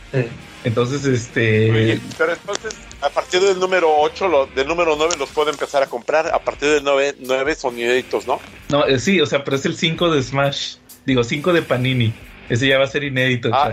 Entonces, 0.63 1.05
este... 1.05 1.99
pero 2.17 2.33
entonces, 2.33 2.73
a 3.01 3.09
partir 3.09 3.41
del 3.41 3.59
número 3.59 3.93
8, 3.97 4.49
del 4.55 4.67
número 4.67 4.95
9 4.95 5.15
los 5.19 5.29
puedo 5.29 5.49
empezar 5.49 5.83
a 5.83 5.87
comprar. 5.87 6.27
A 6.33 6.39
partir 6.39 6.69
del 6.69 6.83
9, 6.83 7.15
9 7.19 7.55
son 7.55 7.77
inéditos, 7.77 8.25
¿no? 8.25 8.39
No, 8.69 8.85
eh, 8.85 8.99
sí, 8.99 9.19
o 9.19 9.25
sea, 9.25 9.43
pero 9.43 9.57
es 9.57 9.65
el 9.65 9.75
5 9.75 10.11
de 10.11 10.23
Smash. 10.23 10.75
Digo, 11.05 11.23
5 11.23 11.51
de 11.51 11.61
Panini. 11.63 12.13
Ese 12.49 12.67
ya 12.67 12.77
va 12.77 12.85
a 12.85 12.87
ser 12.87 13.03
inédito. 13.03 13.49
Ah, 13.51 13.71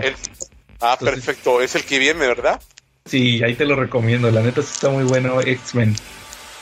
ah 0.81 0.97
perfecto. 0.99 1.61
Es 1.61 1.75
el 1.75 1.85
que 1.85 1.97
viene, 1.99 2.27
¿verdad? 2.27 2.61
Sí, 3.05 3.41
ahí 3.43 3.55
te 3.55 3.65
lo 3.65 3.75
recomiendo. 3.75 4.29
La 4.31 4.41
neta 4.41 4.61
sí 4.61 4.71
está 4.73 4.89
muy 4.89 5.03
bueno 5.03 5.39
X-Men. 5.41 5.95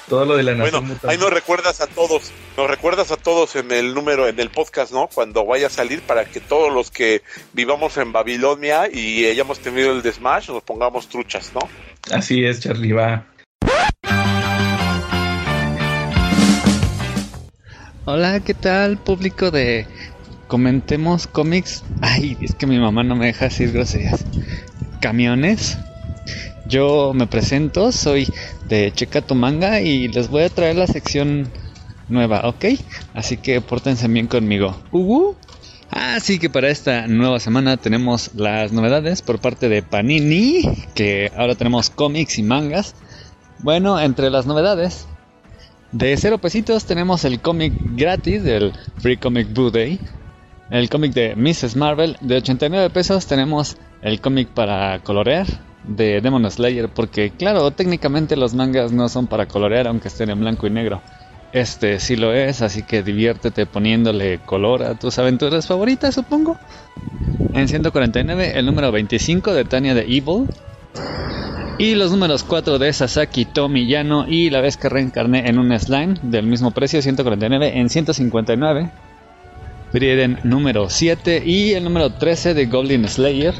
Todo 0.09 0.25
lo 0.25 0.35
de 0.37 0.41
la 0.41 0.55
Bueno, 0.55 0.83
ahí 1.03 1.19
nos 1.19 1.29
recuerdas 1.29 1.81
a 1.81 1.87
todos, 1.87 2.31
nos 2.57 2.67
recuerdas 2.67 3.11
a 3.11 3.15
todos 3.15 3.55
en 3.55 3.71
el 3.71 3.93
número, 3.93 4.27
en 4.27 4.39
el 4.39 4.49
podcast, 4.49 4.91
¿no? 4.91 5.07
Cuando 5.07 5.45
vaya 5.45 5.67
a 5.67 5.69
salir 5.69 6.01
para 6.01 6.25
que 6.25 6.39
todos 6.39 6.73
los 6.73 6.89
que 6.89 7.21
vivamos 7.53 7.95
en 7.97 8.11
Babilonia 8.11 8.89
y 8.91 9.27
hayamos 9.27 9.59
tenido 9.59 9.91
el 9.91 10.01
de 10.01 10.11
Smash 10.11 10.49
nos 10.49 10.63
pongamos 10.63 11.09
truchas, 11.09 11.51
¿no? 11.53 11.61
Así 12.11 12.43
es, 12.43 12.59
Charlie, 12.59 12.91
va. 12.91 13.27
Hola, 18.05 18.39
¿qué 18.39 18.55
tal, 18.55 18.97
público 18.97 19.51
de 19.51 19.85
Comentemos 20.47 21.27
Cómics? 21.27 21.83
Ay, 22.01 22.35
es 22.41 22.55
que 22.55 22.65
mi 22.65 22.79
mamá 22.79 23.03
no 23.03 23.15
me 23.15 23.27
deja 23.27 23.45
decir 23.45 23.71
groserías. 23.71 24.25
¿Camiones? 25.01 25.77
Yo 26.69 27.13
me 27.15 27.25
presento, 27.25 27.91
soy 27.91 28.27
de 28.67 28.91
Checa 28.93 29.21
tu 29.23 29.33
manga 29.33 29.81
y 29.81 30.07
les 30.07 30.29
voy 30.29 30.43
a 30.43 30.49
traer 30.49 30.75
la 30.75 30.85
sección 30.85 31.49
nueva, 32.09 32.47
¿ok? 32.47 32.65
Así 33.15 33.37
que 33.37 33.59
pórtense 33.59 34.07
bien 34.07 34.27
conmigo. 34.27 34.77
Uh 34.91 35.33
Así 35.89 36.37
que 36.37 36.51
para 36.51 36.69
esta 36.69 37.07
nueva 37.07 37.39
semana 37.39 37.77
tenemos 37.77 38.35
las 38.35 38.71
novedades 38.71 39.23
por 39.23 39.39
parte 39.39 39.67
de 39.67 39.81
Panini, 39.81 40.61
que 40.93 41.31
ahora 41.35 41.55
tenemos 41.55 41.89
cómics 41.89 42.37
y 42.37 42.43
mangas. 42.43 42.93
Bueno, 43.63 43.99
entre 43.99 44.29
las 44.29 44.45
novedades, 44.45 45.07
de 45.91 46.15
cero 46.17 46.37
pesitos 46.37 46.85
tenemos 46.85 47.25
el 47.25 47.39
cómic 47.39 47.73
gratis 47.95 48.43
del 48.43 48.73
Free 48.99 49.17
Comic 49.17 49.51
Boo 49.51 49.71
Day. 49.71 49.99
El 50.69 50.87
cómic 50.87 51.13
de 51.13 51.35
Mrs. 51.35 51.75
Marvel 51.75 52.15
de 52.21 52.37
89 52.37 52.91
pesos 52.91 53.25
tenemos 53.25 53.75
el 54.03 54.21
cómic 54.21 54.49
para 54.49 54.99
colorear 54.99 55.47
de 55.83 56.21
Demon 56.21 56.49
Slayer, 56.49 56.89
porque 56.89 57.31
claro, 57.31 57.71
técnicamente 57.71 58.35
los 58.35 58.53
mangas 58.53 58.91
no 58.91 59.09
son 59.09 59.27
para 59.27 59.47
colorear 59.47 59.87
aunque 59.87 60.07
estén 60.07 60.29
en 60.29 60.39
blanco 60.39 60.67
y 60.67 60.69
negro. 60.69 61.01
Este 61.51 61.99
sí 61.99 62.15
lo 62.15 62.31
es, 62.33 62.61
así 62.61 62.83
que 62.83 63.01
diviértete 63.01 63.65
poniéndole 63.65 64.39
color 64.39 64.83
a 64.83 64.95
tus 64.95 65.17
aventuras 65.17 65.65
favoritas, 65.65 66.13
supongo. 66.13 66.57
En 67.53 67.67
149, 67.67 68.59
el 68.59 68.65
número 68.65 68.91
25 68.91 69.53
de 69.53 69.65
Tania 69.65 69.95
de 69.95 70.01
Evil. 70.01 70.47
Y 71.79 71.95
los 71.95 72.11
números 72.11 72.43
4 72.43 72.77
de 72.77 72.91
Sasaki 72.91 73.45
Tomi 73.45 73.87
Yano 73.87 74.27
y 74.27 74.49
la 74.49 74.59
vez 74.59 74.75
que 74.75 74.89
reencarné 74.89 75.47
en 75.47 75.57
un 75.57 75.77
slime 75.79 76.15
del 76.21 76.45
mismo 76.45 76.71
precio, 76.71 77.01
149 77.01 77.79
en 77.79 77.89
159. 77.89 78.91
Frieden 79.91 80.39
número 80.43 80.89
7 80.89 81.41
y 81.43 81.71
el 81.71 81.83
número 81.83 82.11
13 82.11 82.53
de 82.53 82.65
Goblin 82.67 83.07
Slayer. 83.07 83.55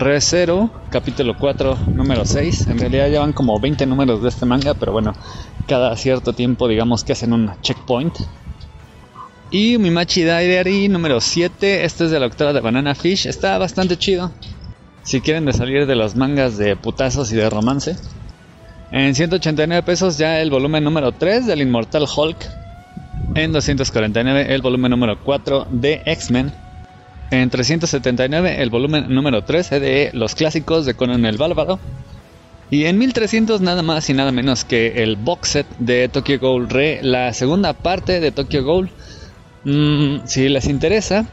Re 0.00 0.20
Zero, 0.20 0.70
capítulo 0.90 1.36
4, 1.36 1.76
número 1.94 2.24
6. 2.24 2.68
En 2.68 2.78
realidad 2.78 3.08
llevan 3.08 3.32
como 3.32 3.58
20 3.58 3.84
números 3.84 4.22
de 4.22 4.28
este 4.28 4.46
manga, 4.46 4.74
pero 4.74 4.92
bueno, 4.92 5.12
cada 5.66 5.96
cierto 5.96 6.32
tiempo 6.32 6.68
digamos 6.68 7.02
que 7.02 7.14
hacen 7.14 7.32
un 7.32 7.50
checkpoint. 7.62 8.14
Y 9.50 9.76
Mimachi 9.76 10.22
Diary 10.22 10.88
número 10.88 11.20
7, 11.20 11.84
este 11.84 12.04
es 12.04 12.12
de 12.12 12.20
la 12.20 12.26
octava 12.26 12.52
de 12.52 12.60
Banana 12.60 12.94
Fish, 12.94 13.26
está 13.26 13.58
bastante 13.58 13.96
chido. 13.96 14.30
Si 15.02 15.20
quieren 15.20 15.46
de 15.46 15.52
salir 15.52 15.84
de 15.84 15.96
los 15.96 16.14
mangas 16.14 16.56
de 16.58 16.76
putazos 16.76 17.32
y 17.32 17.34
de 17.34 17.50
romance. 17.50 17.96
En 18.92 19.16
189 19.16 19.82
pesos 19.82 20.16
ya 20.16 20.40
el 20.40 20.50
volumen 20.50 20.84
número 20.84 21.10
3 21.10 21.44
del 21.44 21.60
Inmortal 21.60 22.04
Hulk. 22.04 22.36
En 23.34 23.52
249 23.52 24.54
el 24.54 24.62
volumen 24.62 24.92
número 24.92 25.18
4 25.24 25.66
de 25.72 26.02
X-Men. 26.06 26.52
En 27.30 27.50
379 27.50 28.62
el 28.62 28.70
volumen 28.70 29.14
número 29.14 29.44
13 29.44 29.80
de 29.80 30.10
Los 30.14 30.34
Clásicos 30.34 30.86
de 30.86 30.94
Conan 30.94 31.26
el 31.26 31.36
Bárbaro. 31.36 31.78
Y 32.70 32.84
en 32.84 32.98
1300 32.98 33.60
nada 33.60 33.82
más 33.82 34.08
y 34.08 34.14
nada 34.14 34.32
menos 34.32 34.64
que 34.64 35.02
el 35.02 35.16
box 35.16 35.48
set 35.48 35.66
de 35.78 36.08
Tokyo 36.08 36.38
Ghoul 36.38 36.68
Re, 36.70 37.00
la 37.02 37.32
segunda 37.34 37.74
parte 37.74 38.20
de 38.20 38.30
Tokyo 38.30 38.64
Ghoul. 38.64 38.90
Mm, 39.64 40.26
si 40.26 40.48
les 40.48 40.68
interesa, 40.68 41.26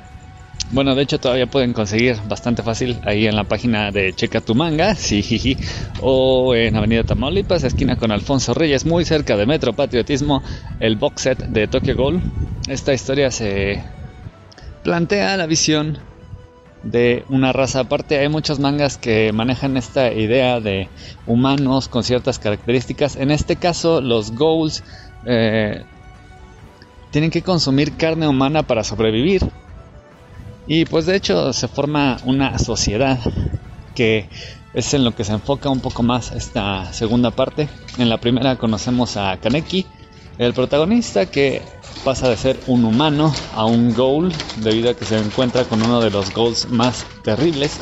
bueno, 0.72 0.96
de 0.96 1.04
hecho 1.04 1.20
todavía 1.20 1.48
pueden 1.48 1.74
conseguir 1.74 2.18
bastante 2.28 2.64
fácil 2.64 3.00
ahí 3.06 3.28
en 3.28 3.36
la 3.36 3.44
página 3.46 3.92
de 3.92 4.14
Checa 4.14 4.42
tu 4.42 4.56
manga, 4.56 4.96
sí, 4.96 5.58
o 6.02 6.56
en 6.56 6.76
Avenida 6.76 7.04
Tamaulipas, 7.04 7.64
esquina 7.64 7.96
con 7.96 8.12
Alfonso 8.12 8.54
Reyes, 8.54 8.86
muy 8.86 9.06
cerca 9.06 9.38
de 9.38 9.46
Metro 9.46 9.74
Patriotismo, 9.74 10.44
el 10.80 10.98
box 10.98 11.22
set 11.22 11.40
de 11.48 11.68
Tokyo 11.68 11.96
Ghoul. 11.96 12.22
Esta 12.68 12.94
historia 12.94 13.32
se 13.32 13.84
plantea 14.86 15.36
la 15.36 15.48
visión 15.48 15.98
de 16.84 17.26
una 17.28 17.52
raza 17.52 17.82
aparte. 17.82 18.20
Hay 18.20 18.30
muchos 18.30 18.60
mangas 18.60 18.98
que 18.98 19.34
manejan 19.34 19.78
esta 19.78 20.14
idea 20.14 20.60
de 20.60 20.88
humanos 21.26 21.88
con 21.88 22.04
ciertas 22.04 22.38
características. 22.38 23.16
En 23.16 23.32
este 23.32 23.56
caso, 23.56 24.00
los 24.00 24.32
ghouls 24.32 24.84
eh, 25.26 25.84
tienen 27.10 27.32
que 27.32 27.42
consumir 27.42 27.98
carne 27.98 28.28
humana 28.28 28.62
para 28.62 28.84
sobrevivir. 28.84 29.42
Y 30.68 30.86
pues 30.86 31.08
de 31.08 31.16
hecho 31.16 31.52
se 31.52 31.68
forma 31.68 32.18
una 32.24 32.60
sociedad 32.60 33.20
que 33.96 34.30
es 34.76 34.94
en 34.94 35.04
lo 35.04 35.16
que 35.16 35.24
se 35.24 35.34
enfoca 35.34 35.70
un 35.70 35.80
poco 35.80 36.04
más 36.04 36.32
esta 36.32 36.94
segunda 36.94 37.32
parte. 37.32 37.70
En 37.98 38.08
la 38.08 38.20
primera 38.20 38.58
conocemos 38.58 39.18
a 39.18 39.36
Kaneki, 39.38 39.88
el 40.38 40.54
protagonista 40.54 41.26
que 41.26 41.62
pasa 42.04 42.30
de 42.30 42.38
ser 42.38 42.60
un 42.68 42.86
humano 42.86 43.34
a 43.54 43.66
un 43.66 43.94
ghoul 43.94 44.32
debido 44.58 44.92
a 44.92 44.94
que 44.94 45.06
se 45.06 45.18
encuentra 45.18 45.64
con 45.64 45.82
uno 45.82 46.02
de 46.02 46.12
los 46.12 46.34
ghouls 46.34 46.70
más 46.70 47.06
terribles. 47.24 47.80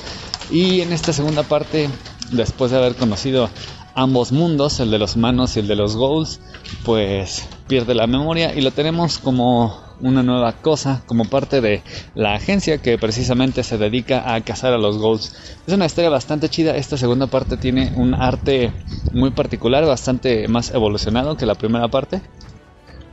Y 0.52 0.82
en 0.82 0.94
esta 0.94 1.14
segunda 1.14 1.44
parte, 1.44 1.90
después 2.32 2.72
de 2.72 2.78
haber 2.78 2.96
conocido 2.96 3.50
ambos 3.96 4.32
mundos, 4.32 4.80
el 4.80 4.92
de 4.92 5.00
los 5.00 5.16
humanos 5.16 5.56
y 5.56 5.60
el 5.60 5.68
de 5.68 5.76
los 5.76 5.96
ghouls, 5.96 6.40
pues 6.84 7.48
pierde 7.68 7.96
la 7.96 8.08
memoria 8.08 8.54
y 8.56 8.62
lo 8.62 8.72
tenemos 8.72 9.18
como 9.18 9.93
una 10.04 10.24
nueva 10.24 10.54
cosa, 10.54 11.04
como 11.08 11.26
parte 11.26 11.62
de 11.62 11.84
la 12.14 12.36
agencia 12.36 12.78
que 12.78 12.98
precisamente 12.98 13.64
se 13.64 13.78
dedica 13.78 14.34
a 14.34 14.42
cazar 14.42 14.74
a 14.74 14.78
los 14.78 14.98
ghouls. 14.98 15.34
Es 15.66 15.74
una 15.74 15.86
historia 15.86 16.10
bastante 16.10 16.50
chida, 16.50 16.76
esta 16.76 16.98
segunda 16.98 17.28
parte 17.28 17.58
tiene 17.58 17.92
un 17.96 18.14
arte 18.14 18.74
muy 19.12 19.32
particular, 19.32 19.86
bastante 19.86 20.48
más 20.48 20.74
evolucionado 20.74 21.38
que 21.38 21.46
la 21.46 21.56
primera 21.56 21.88
parte. 21.88 22.22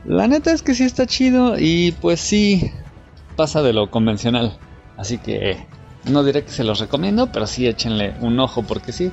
La 0.03 0.27
neta 0.27 0.51
es 0.51 0.61
que 0.61 0.73
sí 0.73 0.83
está 0.83 1.05
chido 1.05 1.57
y 1.57 1.91
pues 1.93 2.19
sí 2.19 2.71
pasa 3.35 3.61
de 3.61 3.73
lo 3.73 3.89
convencional. 3.89 4.59
Así 4.97 5.17
que 5.17 5.67
No 6.03 6.23
diré 6.23 6.43
que 6.43 6.51
se 6.51 6.63
los 6.63 6.79
recomiendo, 6.79 7.31
pero 7.31 7.45
sí 7.45 7.67
échenle 7.67 8.15
un 8.21 8.39
ojo 8.39 8.63
porque 8.63 8.91
sí, 8.91 9.11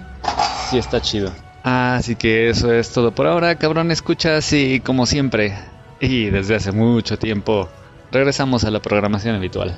sí 0.70 0.78
está 0.78 1.02
chido. 1.02 1.32
Así 1.62 2.16
que 2.16 2.48
eso 2.48 2.72
es 2.72 2.92
todo 2.92 3.12
por 3.14 3.26
ahora, 3.26 3.56
cabrón, 3.56 3.90
escuchas 3.90 4.52
y 4.54 4.80
como 4.80 5.04
siempre, 5.04 5.54
y 6.00 6.30
desde 6.30 6.54
hace 6.56 6.72
mucho 6.72 7.18
tiempo, 7.18 7.68
regresamos 8.12 8.64
a 8.64 8.70
la 8.70 8.80
programación 8.80 9.34
habitual. 9.36 9.76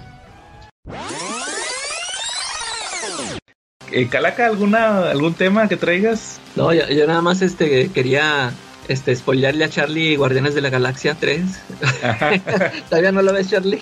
Eh, 3.93 4.09
Calaca, 4.09 4.47
¿alguna, 4.47 5.11
¿algún 5.11 5.35
tema 5.35 5.69
que 5.69 5.77
traigas? 5.77 6.39
No, 6.55 6.73
yo, 6.73 6.87
yo 6.89 7.07
nada 7.07 7.23
más 7.23 7.43
este 7.43 7.91
quería 7.91 8.53
este 8.87 9.15
spoilearle 9.17 9.65
a 9.65 9.69
Charlie 9.69 10.17
Guardianes 10.17 10.55
de 10.55 10.61
la 10.61 10.71
Galaxia 10.71 11.17
3. 11.19 11.43
¿Todavía 12.89 13.11
no 13.13 13.23
lo 13.23 13.33
ves, 13.33 13.51
Charlie? 13.51 13.81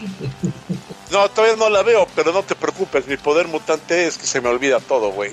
No, 1.11 1.29
todavía 1.31 1.57
no 1.57 1.68
la 1.68 1.83
veo, 1.83 2.07
pero 2.14 2.33
no 2.33 2.42
te 2.42 2.55
preocupes, 2.55 3.07
mi 3.07 3.16
poder 3.16 3.48
mutante 3.48 4.07
es 4.07 4.16
que 4.16 4.27
se 4.27 4.40
me 4.40 4.48
olvida 4.48 4.81
todo, 4.81 5.11
güey. 5.11 5.33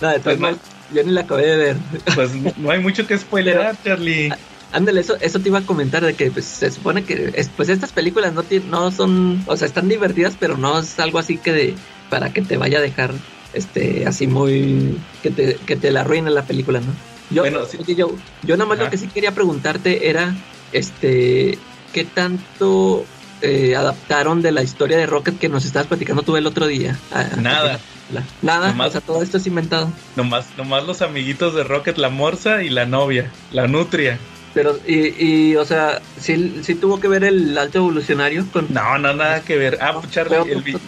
No, 0.00 0.08
de 0.10 0.18
todas 0.20 0.38
Pues 0.38 0.52
no. 0.56 0.58
yo 0.92 1.02
ni 1.04 1.12
la 1.12 1.20
acabé 1.22 1.46
de 1.46 1.56
ver. 1.56 1.76
Pues 2.14 2.30
no 2.56 2.70
hay 2.70 2.80
mucho 2.80 3.06
que 3.06 3.16
spoilerar, 3.18 3.76
Charlie. 3.84 4.32
Ándale, 4.72 5.00
eso, 5.00 5.16
eso 5.20 5.40
te 5.40 5.48
iba 5.48 5.58
a 5.60 5.66
comentar 5.66 6.04
de 6.04 6.14
que 6.14 6.30
pues, 6.30 6.44
se 6.44 6.70
supone 6.70 7.04
que 7.04 7.30
es- 7.34 7.48
pues 7.48 7.68
estas 7.68 7.92
películas 7.92 8.34
no, 8.34 8.44
no 8.68 8.90
son, 8.90 9.42
o 9.46 9.56
sea, 9.56 9.66
están 9.66 9.88
divertidas, 9.88 10.36
pero 10.38 10.56
no 10.56 10.78
es 10.80 10.98
algo 10.98 11.18
así 11.18 11.38
que 11.38 11.52
de, 11.52 11.74
para 12.10 12.32
que 12.32 12.42
te 12.42 12.56
vaya 12.56 12.78
a 12.78 12.82
dejar 12.82 13.14
este 13.52 14.06
así 14.06 14.26
muy 14.26 14.98
que 15.22 15.30
te, 15.30 15.56
que 15.56 15.76
te 15.76 15.90
la 15.90 16.02
arruine 16.02 16.30
la 16.30 16.44
película, 16.44 16.80
¿no? 16.80 16.94
Yo, 17.30 17.42
Bueno, 17.42 17.64
sí. 17.64 17.78
oye, 17.80 17.94
yo, 17.94 18.14
yo 18.42 18.56
nada 18.56 18.68
más 18.68 18.78
lo 18.78 18.90
que 18.90 18.98
sí 18.98 19.08
quería 19.08 19.32
preguntarte 19.32 20.08
era 20.10 20.34
este 20.72 21.58
qué 21.92 22.04
tanto 22.04 23.04
eh, 23.42 23.76
adaptaron 23.76 24.42
de 24.42 24.52
la 24.52 24.62
historia 24.62 24.96
de 24.96 25.06
Rocket 25.06 25.38
que 25.38 25.48
nos 25.48 25.64
estabas 25.64 25.88
platicando 25.88 26.22
tú 26.22 26.36
el 26.36 26.46
otro 26.46 26.66
día. 26.66 26.98
a- 27.12 27.20
a- 27.20 27.36
Nada. 27.36 27.80
la- 28.12 28.24
Nada, 28.42 28.68
Nomás- 28.72 28.88
o 28.88 28.92
sea, 28.92 29.00
todo 29.00 29.22
esto 29.22 29.36
es 29.38 29.46
inventado. 29.46 29.92
Nomás, 30.16 30.46
nomás 30.56 30.84
los 30.86 31.02
amiguitos 31.02 31.54
de 31.54 31.64
Rocket, 31.64 31.98
la 31.98 32.08
morsa 32.08 32.62
y 32.62 32.68
la 32.70 32.86
novia, 32.86 33.30
la 33.50 33.66
nutria. 33.66 34.18
Pero, 34.56 34.78
y, 34.86 35.22
y 35.50 35.56
o 35.56 35.66
sea, 35.66 36.00
sí, 36.18 36.60
sí 36.64 36.74
tuvo 36.76 36.98
que 36.98 37.08
ver 37.08 37.24
el 37.24 37.58
alto 37.58 37.76
evolucionario 37.76 38.46
con. 38.50 38.66
No, 38.72 38.96
no, 38.96 39.12
nada 39.12 39.42
que 39.42 39.58
ver. 39.58 39.76
Ah, 39.82 39.92
Fue 40.00 40.10
Charlie, 40.10 40.50
el, 40.50 40.62
vi- 40.62 40.78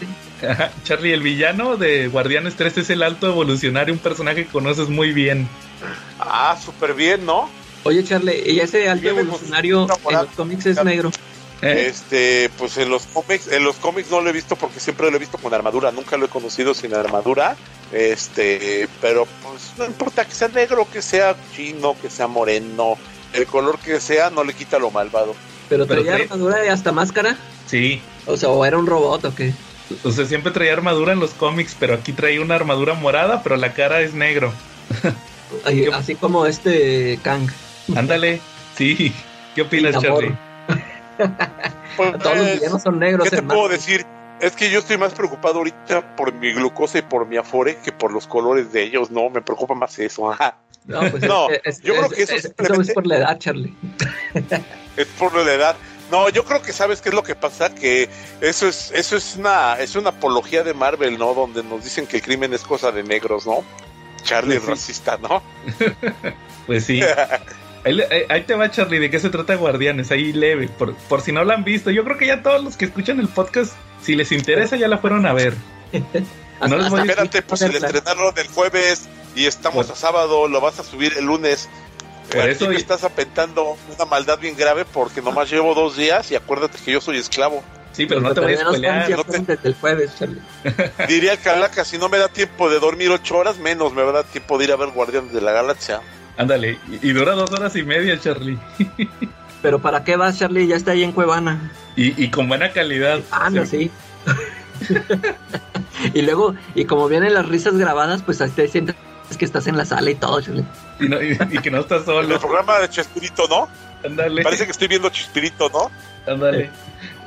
Charlie, 0.85 1.12
el 1.12 1.20
villano 1.22 1.76
de 1.76 2.09
Guardianes 2.09 2.57
3 2.57 2.78
es 2.78 2.88
el 2.88 3.02
alto 3.02 3.26
evolucionario, 3.26 3.92
un 3.92 4.00
personaje 4.00 4.46
que 4.46 4.50
conoces 4.50 4.88
muy 4.88 5.12
bien. 5.12 5.46
Ah, 6.18 6.59
súper 6.64 6.94
bien, 6.94 7.26
¿no? 7.26 7.50
Oye, 7.85 8.02
Charlie, 8.04 8.42
y 8.50 8.59
ese 8.61 8.88
alto 8.88 9.07
evolucionario 9.11 9.87
en 10.09 10.14
los 10.16 10.26
cómics 10.35 10.64
es 10.64 10.83
negro. 10.83 11.11
¿Eh? 11.61 11.88
Este, 11.90 12.50
pues 12.57 12.78
en 12.78 12.88
los 12.88 13.02
cómics, 13.07 13.48
en 13.48 13.64
los 13.64 13.76
cómics 13.76 14.11
no 14.11 14.22
lo 14.22 14.31
he 14.31 14.33
visto 14.33 14.57
porque 14.57 14.81
siempre 14.81 15.11
lo 15.11 15.16
he 15.16 15.20
visto 15.20 15.37
con 15.37 15.52
armadura, 15.52 15.90
nunca 15.92 16.16
lo 16.16 16.24
he 16.24 16.28
conocido 16.31 16.72
sin 16.72 16.94
armadura. 16.94 17.54
Este, 17.92 18.88
pero 19.02 19.26
pues 19.42 19.72
no 19.76 19.85
importa 19.85 20.24
que 20.24 20.33
sea 20.35 20.48
negro, 20.48 20.87
que 20.90 21.02
sea 21.02 21.37
chino, 21.54 21.96
que 22.00 22.09
sea 22.09 22.26
moreno, 22.28 22.96
el 23.33 23.47
color 23.47 23.79
que 23.79 24.01
sea 24.01 24.31
no 24.31 24.45
le 24.45 24.55
quita 24.55 24.79
lo 24.79 24.91
malvado. 24.91 25.35
Pero 25.69 25.87
traía 25.87 26.14
armadura 26.14 26.64
y 26.64 26.69
hasta 26.69 26.93
máscara. 26.93 27.37
Sí. 27.67 28.01
O 28.27 28.37
sea, 28.37 28.49
o 28.49 28.64
era 28.64 28.79
un 28.79 28.87
robot 28.87 29.25
o 29.27 29.35
qué. 29.35 29.53
O 30.05 30.11
sea, 30.11 30.27
siempre 30.27 30.53
traía 30.53 30.73
armadura 30.73 31.12
en 31.12 31.21
los 31.21 31.31
cómics, 31.31 31.77
pero 31.79 31.95
aquí 31.95 32.12
trae 32.12 32.41
una 32.41 32.55
armadura 32.55 32.95
morada, 32.95 33.43
pero 33.43 33.57
la 33.57 33.73
cara 33.73 34.01
es 34.01 34.14
negro. 34.14 34.53
Así 35.95 36.14
como 36.14 36.47
este 36.47 37.19
Kang. 37.23 37.49
Ándale. 37.95 38.41
Sí. 38.77 39.12
¿Qué 39.55 39.62
opinas. 39.62 40.01
Charlie? 40.01 40.37
Pues, 41.97 42.19
Todos 42.23 42.37
los 42.37 42.53
villanos 42.53 42.83
son 42.83 42.99
negros. 42.99 43.29
¿Qué 43.29 43.37
te 43.37 43.43
puedo 43.43 43.69
decir? 43.69 44.07
Es 44.40 44.55
que 44.55 44.70
yo 44.70 44.79
estoy 44.79 44.96
más 44.98 45.12
preocupado 45.14 45.59
ahorita 45.59 46.14
por 46.16 46.33
mi 46.33 46.53
glucosa 46.53 46.98
y 46.98 47.03
por 47.03 47.27
mi 47.27 47.37
afore 47.37 47.79
que 47.79 47.90
por 47.92 48.12
los 48.12 48.27
colores 48.27 48.72
de 48.72 48.83
ellos, 48.85 49.11
no, 49.11 49.29
me 49.31 49.42
preocupa 49.42 49.74
más 49.74 49.98
eso. 49.98 50.31
ajá. 50.31 50.57
No, 50.85 51.01
pues 51.11 51.22
No, 51.24 51.51
es, 51.51 51.61
es- 51.64 51.81
yo 51.83 51.94
creo 51.94 52.09
que 52.09 52.22
eso 52.22 52.35
es- 52.37 52.42
simplemente- 52.44 52.88
es 52.88 52.94
por 52.94 53.07
la 53.07 53.16
edad, 53.18 53.38
Charlie. 53.38 53.74
es 54.96 55.07
por 55.18 55.35
la 55.35 55.53
edad. 55.53 55.77
No, 56.11 56.31
yo 56.31 56.42
creo 56.44 56.62
que 56.62 56.72
sabes 56.72 57.03
qué 57.03 57.11
es 57.11 57.14
lo 57.14 57.22
que 57.22 57.35
pasa, 57.35 57.74
que 57.74 58.09
eso 58.40 58.66
es, 58.68 58.90
eso 58.92 59.16
es 59.16 59.37
una, 59.37 59.74
es 59.79 59.94
una 59.96 60.11
apología 60.11 60.62
de 60.62 60.72
Marvel, 60.72 61.18
¿no? 61.18 61.35
Donde 61.35 61.62
nos 61.62 61.85
dicen 61.85 62.07
que 62.07 62.16
el 62.16 62.22
crimen 62.22 62.55
es 62.55 62.62
cosa 62.62 62.90
de 62.92 63.03
negros, 63.03 63.46
¿no? 63.46 63.62
Charlie 64.22 64.57
es 64.57 64.62
Pues 64.62 64.81
sí. 64.81 64.92
racista, 64.92 65.18
¿no? 65.18 65.42
Pues 66.66 66.85
sí. 66.85 67.01
Ahí, 67.85 67.93
le- 67.95 68.07
ahí- 68.11 68.25
ahí 68.29 68.43
te 68.43 68.55
va, 68.55 68.71
Charlie, 68.71 68.99
de 68.99 69.11
qué 69.11 69.19
se 69.21 69.31
trata 69.31 69.55
Guardianes, 69.55 70.11
ahí 70.11 70.33
leve, 70.33 70.69
por, 70.69 70.95
por 70.95 71.21
si 71.21 71.33
no 71.33 71.45
lo 71.45 71.53
han 71.53 71.64
visto. 71.64 71.91
Yo 71.91 72.05
creo 72.05 72.17
que 72.19 72.27
ya 72.27 72.43
todos 72.43 72.62
los 72.62 72.77
que 72.77 72.87
escuchan 72.87 73.21
el 73.21 73.29
podcast, 73.29 73.73
si 74.03 74.14
les 74.17 74.33
interesa, 74.33 74.77
ya 74.77 74.88
la 74.88 74.99
fueron 74.99 75.27
a 75.27 75.33
ver. 75.33 75.55
Hasta- 76.61 76.77
les 76.77 76.91
voy 76.91 77.01
a 77.01 77.03
Espérate, 77.05 77.43
pues 77.43 77.62
el 77.62 77.75
estrenaron 77.77 78.35
el 78.37 78.49
jueves 78.49 79.09
y 79.37 79.47
estamos 79.47 79.88
a 79.91 79.95
sábado, 79.95 80.49
lo 80.49 80.61
vas 80.61 80.79
a 80.81 80.83
subir 80.85 81.14
el 81.17 81.25
lunes. 81.27 81.69
Por 82.33 82.43
Aquí 82.43 82.51
eso 82.51 82.69
me 82.69 82.75
y- 82.75 82.79
estás 82.79 83.05
apentando 83.05 83.77
una 83.95 84.05
maldad 84.05 84.38
bien 84.38 84.57
grave 84.57 84.85
porque 84.85 85.23
nomás 85.23 85.51
llevo 85.51 85.75
dos 85.75 85.97
días 85.97 86.31
y 86.31 86.35
acuérdate 86.35 86.77
que 86.85 86.93
yo 86.93 87.01
soy 87.01 87.17
esclavo. 87.19 87.62
Sí, 87.93 88.07
pero 88.07 88.21
no 88.21 88.33
te 88.35 88.41
voy 88.41 88.55
a 88.55 88.61
spoilear. 88.61 89.11
no 89.11 89.25
te- 89.25 89.38
desde 89.41 89.69
el 89.69 89.75
jueves, 89.75 90.12
Charlie. 90.19 90.41
Diría 91.09 91.33
el 91.33 91.38
Calaca, 91.41 91.85
si 91.85 91.97
no 91.99 92.09
me 92.09 92.19
da 92.19 92.29
tiempo 92.29 92.69
de 92.71 92.79
dormir 92.81 93.11
ocho 93.11 93.37
horas, 93.38 93.57
menos 93.59 93.93
me 93.95 94.03
va 94.03 94.11
a 94.11 94.12
dar 94.14 94.25
tiempo 94.25 94.59
de 94.59 94.64
ir 94.64 94.73
a 94.73 94.77
ver 94.77 94.91
Guardianes 94.91 95.33
de 95.33 95.41
la 95.41 95.53
Galaxia. 95.53 96.01
Ándale, 96.38 96.79
y, 96.90 97.09
y 97.09 97.12
dura 97.12 97.33
dos 97.35 97.51
horas 97.53 97.77
y 97.77 97.83
media, 97.83 98.18
Charlie. 98.18 98.59
Pero 99.62 99.81
¿para 99.81 100.05
qué 100.05 100.16
vas, 100.16 100.38
Charlie? 100.38 100.66
Ya 100.68 100.77
está 100.77 100.92
ahí 100.92 101.03
en 101.05 101.12
Cuevana. 101.12 101.72
Y, 101.96 102.22
y 102.22 102.31
con 102.31 102.48
buena 102.48 102.70
calidad. 102.72 103.20
Ah, 103.33 103.51
no, 103.51 103.66
sí. 103.66 103.90
y 106.14 106.22
luego, 106.22 106.55
y 106.74 106.85
como 106.85 107.09
vienen 107.09 107.35
las 107.35 107.46
risas 107.48 107.74
grabadas, 107.77 108.22
pues 108.22 108.40
ahí 108.40 108.51
te 108.51 108.68
sientes 108.68 108.94
que 109.38 109.44
estás 109.44 109.66
en 109.66 109.77
la 109.77 109.85
sala 109.85 110.11
y 110.11 110.14
todo, 110.14 110.40
Charlie. 110.40 110.64
Y, 111.01 111.09
no- 111.09 111.20
y- 111.22 111.37
y 111.51 111.59
que 111.59 111.70
no 111.70 111.81
estás 111.81 112.07
En 112.09 112.14
el 112.16 112.22
solo. 112.24 112.40
programa 112.40 112.79
de 112.79 112.88
Chespirito, 112.88 113.46
¿no? 113.48 113.68
Ándale. 114.05 114.42
Parece 114.42 114.64
que 114.64 114.70
estoy 114.70 114.88
viendo 114.88 115.09
Chespirito, 115.11 115.68
¿no? 115.70 115.90
Ándale. 116.33 116.70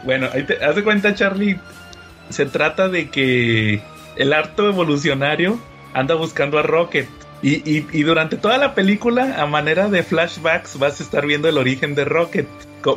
Bueno, 0.04 0.30
ahí 0.34 0.44
te 0.44 0.64
haz 0.64 0.76
de 0.76 0.84
cuenta, 0.84 1.14
Charlie. 1.14 1.60
Se 2.30 2.46
trata 2.46 2.88
de 2.88 3.10
que 3.10 3.84
el 4.16 4.34
harto 4.34 4.68
evolucionario 4.70 5.60
anda 5.94 6.16
buscando 6.16 6.58
a 6.58 6.64
Rocket. 6.64 7.10
Y, 7.44 7.56
y- 7.70 7.88
y 7.92 8.04
durante 8.04 8.38
toda 8.38 8.58
la 8.58 8.76
película, 8.76 9.42
a 9.42 9.46
manera 9.48 9.90
de 9.90 10.04
flashbacks, 10.04 10.78
vas 10.78 11.00
a 11.00 11.04
estar 11.04 11.26
viendo 11.26 11.48
el 11.50 11.58
origen 11.58 11.96
de 11.96 12.06
Rocket. 12.06 12.48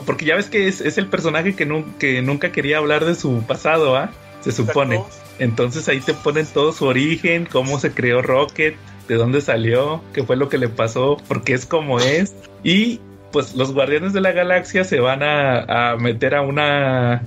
Porque 0.06 0.24
ya 0.24 0.34
ves 0.36 0.48
que 0.48 0.66
es, 0.68 0.80
es 0.80 0.98
el 0.98 1.06
personaje 1.08 1.54
que, 1.54 1.66
nu- 1.66 1.84
que 1.98 2.20
nunca 2.22 2.52
quería 2.52 2.78
hablar 2.78 3.04
de 3.04 3.14
su 3.14 3.42
pasado, 3.46 3.96
¿ah? 3.96 4.10
Se 4.40 4.52
supone. 4.52 4.96
Entonces 5.38 5.88
ahí 5.88 6.00
te 6.00 6.14
ponen 6.14 6.46
todo 6.46 6.72
su 6.72 6.84
origen, 6.86 7.46
cómo 7.50 7.78
se 7.80 7.92
creó 7.92 8.22
Rocket, 8.22 8.76
de 9.08 9.14
dónde 9.16 9.40
salió, 9.40 10.02
qué 10.12 10.22
fue 10.22 10.36
lo 10.36 10.48
que 10.48 10.58
le 10.58 10.68
pasó, 10.68 11.16
por 11.28 11.42
qué 11.42 11.54
es 11.54 11.66
como 11.66 11.98
es. 12.00 12.34
Y 12.62 13.00
pues 13.32 13.54
los 13.56 13.72
guardianes 13.74 14.12
de 14.12 14.20
la 14.20 14.32
galaxia 14.32 14.84
se 14.84 15.00
van 15.00 15.22
a, 15.22 15.92
a 15.92 15.96
meter 15.96 16.34
a 16.34 16.42
una 16.42 17.22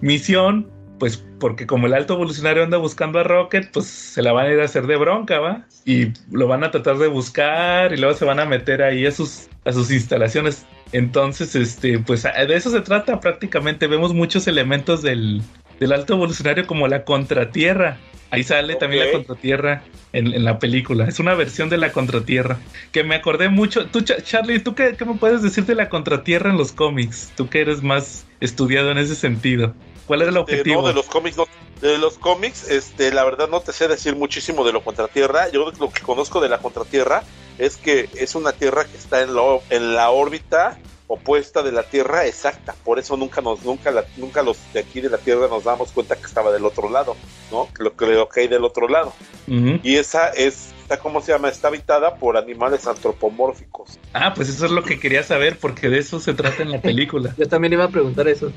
misión, 0.00 0.68
pues 1.02 1.20
porque 1.40 1.66
como 1.66 1.88
el 1.88 1.94
alto 1.94 2.14
evolucionario 2.14 2.62
anda 2.62 2.76
buscando 2.76 3.18
a 3.18 3.24
Rocket, 3.24 3.72
pues 3.72 3.86
se 3.86 4.22
la 4.22 4.30
van 4.32 4.46
a 4.46 4.52
ir 4.52 4.60
a 4.60 4.66
hacer 4.66 4.86
de 4.86 4.94
bronca, 4.94 5.40
¿va? 5.40 5.66
Y 5.84 6.12
lo 6.30 6.46
van 6.46 6.62
a 6.62 6.70
tratar 6.70 6.96
de 6.98 7.08
buscar 7.08 7.92
y 7.92 7.96
luego 7.96 8.14
se 8.14 8.24
van 8.24 8.38
a 8.38 8.44
meter 8.44 8.84
ahí 8.84 9.04
a 9.04 9.10
sus, 9.10 9.48
a 9.64 9.72
sus 9.72 9.90
instalaciones. 9.90 10.64
Entonces, 10.92 11.56
este, 11.56 11.98
pues 11.98 12.22
de 12.22 12.54
eso 12.54 12.70
se 12.70 12.82
trata 12.82 13.18
prácticamente. 13.18 13.88
Vemos 13.88 14.14
muchos 14.14 14.46
elementos 14.46 15.02
del, 15.02 15.42
del 15.80 15.90
alto 15.92 16.14
evolucionario 16.14 16.68
como 16.68 16.86
la 16.86 17.02
contratierra. 17.02 17.98
Ahí 18.30 18.44
sale 18.44 18.76
también 18.76 19.06
la 19.06 19.12
contratierra 19.12 19.82
en, 20.12 20.32
en 20.32 20.44
la 20.44 20.60
película. 20.60 21.06
Es 21.06 21.18
una 21.18 21.34
versión 21.34 21.68
de 21.68 21.78
la 21.78 21.90
contratierra. 21.90 22.60
Que 22.92 23.02
me 23.02 23.16
acordé 23.16 23.48
mucho. 23.48 23.86
Tú, 23.86 24.02
Cha- 24.02 24.22
Charlie, 24.22 24.60
¿tú 24.60 24.76
qué, 24.76 24.94
qué 24.96 25.04
me 25.04 25.14
puedes 25.14 25.42
decir 25.42 25.66
de 25.66 25.74
la 25.74 25.88
contratierra 25.88 26.48
en 26.50 26.58
los 26.58 26.70
cómics? 26.70 27.32
Tú 27.36 27.48
que 27.48 27.60
eres 27.60 27.82
más 27.82 28.24
estudiado 28.40 28.92
en 28.92 28.98
ese 28.98 29.16
sentido. 29.16 29.74
¿Cuál 30.06 30.22
era 30.22 30.30
el 30.30 30.36
Eh, 30.36 30.40
objetivo? 30.40 30.82
no, 30.82 30.88
de 30.88 30.94
los 30.94 31.06
cómics, 31.06 31.36
no. 31.36 31.46
De 31.80 31.98
los 31.98 32.18
cómics, 32.18 32.68
este, 32.70 33.12
la 33.12 33.24
verdad 33.24 33.48
no 33.48 33.60
te 33.60 33.72
sé 33.72 33.88
decir 33.88 34.14
muchísimo 34.16 34.64
de 34.64 34.72
lo 34.72 34.84
contratierra. 34.84 35.48
Yo 35.50 35.70
lo 35.78 35.90
que 35.90 36.02
conozco 36.02 36.40
de 36.40 36.48
la 36.48 36.58
contratierra 36.58 37.22
es 37.58 37.76
que 37.76 38.08
es 38.14 38.34
una 38.34 38.52
tierra 38.52 38.84
que 38.84 38.96
está 38.96 39.22
en, 39.22 39.34
lo, 39.34 39.62
en 39.70 39.94
la 39.94 40.10
órbita 40.10 40.78
opuesta 41.08 41.62
de 41.62 41.72
la 41.72 41.82
Tierra 41.82 42.24
exacta. 42.26 42.74
Por 42.84 42.98
eso 42.98 43.18
nunca 43.18 43.42
nos, 43.42 43.62
nunca 43.64 43.90
la, 43.90 44.04
nunca 44.16 44.42
los 44.42 44.56
de 44.72 44.80
aquí 44.80 45.02
de 45.02 45.10
la 45.10 45.18
Tierra 45.18 45.46
nos 45.48 45.64
damos 45.64 45.92
cuenta 45.92 46.16
que 46.16 46.24
estaba 46.24 46.50
del 46.50 46.64
otro 46.64 46.88
lado, 46.88 47.16
¿no? 47.50 47.68
Lo 47.78 47.94
que, 47.94 48.06
lo 48.06 48.28
que 48.30 48.40
hay 48.40 48.48
del 48.48 48.64
otro 48.64 48.88
lado. 48.88 49.12
Y 49.46 49.96
esa 49.96 50.28
es, 50.30 50.72
está, 50.80 50.98
¿cómo 51.00 51.20
se 51.20 51.32
llama? 51.32 51.50
Está 51.50 51.68
habitada 51.68 52.14
por 52.14 52.38
animales 52.38 52.86
antropomórficos. 52.86 53.98
Ah, 54.14 54.32
pues 54.34 54.48
eso 54.48 54.64
es 54.64 54.70
lo 54.72 54.82
que 54.84 54.98
quería 54.98 55.22
saber, 55.22 55.58
porque 55.58 55.90
de 55.90 55.98
eso 55.98 56.18
se 56.18 56.32
trata 56.32 56.62
en 56.62 56.70
la 56.70 56.80
película. 56.80 57.34
Yo 57.38 57.46
también 57.46 57.74
iba 57.74 57.84
a 57.84 57.88
preguntar 57.90 58.26
eso. 58.28 58.50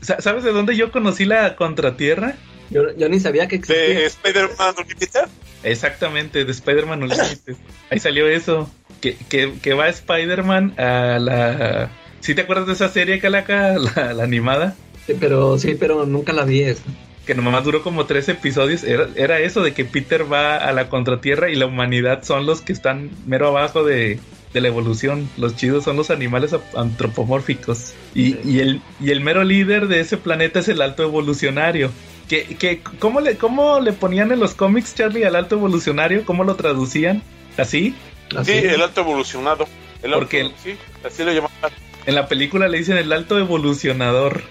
Sa- 0.00 0.20
¿Sabes 0.20 0.44
de 0.44 0.52
dónde 0.52 0.76
yo 0.76 0.90
conocí 0.92 1.24
la 1.24 1.56
contratierra? 1.56 2.34
Yo, 2.70 2.82
yo 2.96 3.08
ni 3.08 3.18
sabía 3.20 3.48
que 3.48 3.56
existía. 3.56 3.82
De 4.00 4.04
Spider-Man 4.06 4.74
Unlimited. 4.78 5.28
Exactamente, 5.64 6.44
de 6.44 6.52
Spider-Man 6.52 7.02
Unlimited. 7.04 7.56
Ahí 7.90 7.98
salió 7.98 8.28
eso. 8.28 8.70
Que, 9.00 9.16
que, 9.28 9.54
que 9.62 9.74
va 9.74 9.88
Spider-Man 9.88 10.74
a 10.78 11.18
la... 11.20 11.90
¿Sí 12.20 12.34
te 12.34 12.42
acuerdas 12.42 12.66
de 12.66 12.72
esa 12.72 12.88
serie, 12.88 13.20
Calaca? 13.20 13.76
La, 13.96 14.12
la 14.12 14.24
animada. 14.24 14.74
Sí, 15.06 15.14
pero 15.18 15.56
sí, 15.58 15.76
pero 15.78 16.04
nunca 16.04 16.32
la 16.32 16.44
vi 16.44 16.62
eso. 16.62 16.82
que 17.26 17.34
nomás 17.34 17.64
duró 17.64 17.82
como 17.82 18.06
tres 18.06 18.28
episodios, 18.28 18.82
era, 18.84 19.08
era 19.14 19.38
eso 19.38 19.62
de 19.62 19.72
que 19.72 19.84
Peter 19.84 20.30
va 20.30 20.56
a 20.56 20.72
la 20.72 20.88
contratierra 20.88 21.48
y 21.50 21.54
la 21.54 21.66
humanidad 21.66 22.22
son 22.24 22.44
los 22.44 22.60
que 22.60 22.72
están 22.72 23.10
mero 23.26 23.48
abajo 23.48 23.84
de, 23.84 24.18
de 24.52 24.60
la 24.60 24.68
evolución. 24.68 25.28
Los 25.36 25.56
chidos 25.56 25.84
son 25.84 25.96
los 25.96 26.10
animales 26.10 26.54
antropomórficos. 26.76 27.94
Y, 28.14 28.36
y 28.48 28.60
el, 28.60 28.80
y 29.00 29.10
el 29.10 29.20
mero 29.20 29.44
líder 29.44 29.88
de 29.88 30.00
ese 30.00 30.16
planeta 30.16 30.60
es 30.60 30.68
el 30.68 30.80
alto 30.82 31.02
evolucionario. 31.02 31.90
Que, 32.28 32.44
que, 32.44 32.80
¿cómo, 32.98 33.20
le, 33.20 33.36
¿Cómo 33.36 33.80
le 33.80 33.92
ponían 33.92 34.32
en 34.32 34.40
los 34.40 34.54
cómics, 34.54 34.94
Charlie, 34.94 35.24
al 35.24 35.36
alto 35.36 35.56
evolucionario? 35.56 36.24
¿Cómo 36.26 36.44
lo 36.44 36.56
traducían? 36.56 37.22
¿Así? 37.56 37.94
Así. 38.36 38.52
Sí, 38.52 38.58
el 38.66 38.82
alto 38.82 39.00
evolucionado. 39.00 39.66
El 40.02 40.12
alto- 40.12 40.18
Porque 40.20 40.40
el- 40.42 40.52
sí, 40.62 40.74
así 41.04 41.24
lo 41.24 41.32
llamaban. 41.32 41.72
En 42.06 42.14
la 42.14 42.28
película 42.28 42.68
le 42.68 42.78
dicen 42.78 42.96
el 42.98 43.12
alto 43.12 43.38
evolucionador. 43.38 44.42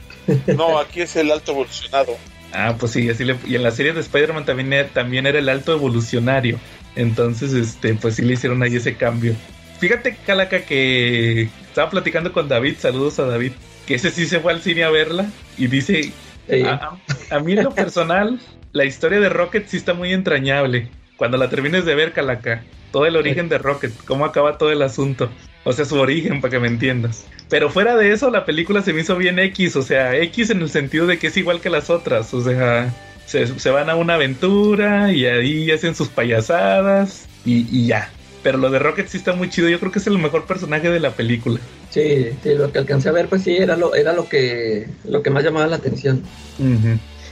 No, 0.58 0.80
aquí 0.80 1.02
es 1.02 1.16
el 1.16 1.32
alto 1.32 1.52
evolucionado. 1.54 2.18
Ah, 2.54 2.76
pues 2.80 2.92
sí, 2.94 3.10
así 3.10 3.24
le, 3.26 3.36
y 3.46 3.56
en 3.56 3.64
la 3.64 3.72
serie 3.72 3.94
de 3.94 4.00
Spider-Man 4.02 4.46
también, 4.46 4.74
era- 4.74 4.90
también 4.90 5.26
era 5.28 5.38
el 5.40 5.48
alto 5.50 5.72
evolucionario. 5.74 6.60
Entonces, 6.96 7.54
este, 7.54 7.94
pues 7.94 8.16
sí 8.16 8.24
le 8.24 8.34
hicieron 8.34 8.62
ahí 8.64 8.76
ese 8.76 8.96
cambio. 8.96 9.36
Fíjate, 9.80 10.18
Calaca, 10.26 10.62
que 10.62 11.44
estaba 11.68 11.90
platicando 11.90 12.32
con 12.34 12.48
David, 12.48 12.76
saludos 12.80 13.20
a 13.20 13.26
David, 13.26 13.52
que 13.86 13.96
ese 13.96 14.10
sí 14.12 14.26
se 14.26 14.40
fue 14.40 14.52
al 14.54 14.62
cine 14.62 14.84
a 14.84 14.90
verla 14.90 15.28
y 15.58 15.68
dice, 15.68 16.12
Sí. 16.50 16.63
a, 16.63 16.98
a- 17.30 17.40
mí 17.40 17.54
en 17.54 17.63
lo 17.63 17.72
personal, 17.76 18.40
la 18.72 18.86
historia 18.86 19.20
de 19.20 19.30
Rocket 19.30 19.68
sí 19.68 19.78
está 19.78 19.94
muy 19.94 20.13
entrañable. 20.13 20.88
Cuando 21.18 21.38
la 21.38 21.50
termines 21.50 21.86
de 21.86 21.94
ver, 21.96 22.13
Calaca, 22.13 22.63
todo 22.92 23.06
el 23.06 23.16
origen 23.18 23.50
de 23.50 23.58
Rocket, 23.58 23.92
cómo 24.06 24.24
acaba 24.26 24.58
todo 24.58 24.72
el 24.72 24.82
asunto. 24.82 25.30
O 25.63 25.74
sea, 25.74 25.84
su 25.84 26.00
origen, 26.00 26.40
para 26.40 26.52
que 26.52 26.60
me 26.60 26.68
entiendas. 26.68 27.26
Pero 27.50 27.70
fuera 27.70 27.96
de 27.98 28.12
eso, 28.13 28.30
la 28.32 28.46
película 28.46 28.82
se 28.82 28.94
me 28.94 29.02
hizo 29.02 29.18
bien 29.18 29.38
X. 29.40 29.76
O 29.76 29.82
sea, 29.82 30.16
X 30.16 30.50
en 30.52 30.62
el 30.62 30.70
sentido 30.70 31.06
de 31.06 31.20
que 31.20 31.28
es 31.28 31.36
igual 31.38 31.60
que 31.60 31.70
las 31.70 31.90
otras. 31.90 32.34
O 32.34 32.42
sea, 32.42 32.94
se, 33.26 33.48
se 33.60 33.70
van 33.70 33.90
a 33.90 33.96
una 33.96 34.13
aventura 34.13 35.12
y 35.12 35.26
ahí 35.26 35.70
hacen 35.72 35.96
sus 35.96 36.08
payasadas 36.08 37.28
y, 37.46 37.68
y 37.70 37.88
ya. 37.88 38.10
Pero 38.48 38.60
lo 38.60 38.70
de 38.70 38.80
Rocket 38.80 39.10
sí 39.10 39.18
está 39.18 39.34
muy 39.34 39.50
chido. 39.50 39.68
Yo 39.68 39.78
creo 39.78 39.92
que 39.92 40.00
es 40.00 40.08
el 40.08 40.18
mejor 40.20 40.46
personaje 40.46 40.90
de 40.90 41.02
la 41.02 41.12
película. 41.12 41.60
Sí, 41.90 42.30
sí, 42.42 42.54
lo 42.56 42.72
que 42.72 42.80
alcancé 42.80 43.10
a 43.10 43.12
ver, 43.12 43.28
pues 43.28 43.44
sí, 43.44 43.58
era 43.58 43.76
lo, 43.76 43.94
era 43.94 44.14
lo 44.14 44.30
que, 44.30 44.88
lo 45.04 45.22
que 45.22 45.30
más 45.30 45.44
llamaba 45.44 45.68
la 45.68 45.76
atención. 45.76 46.24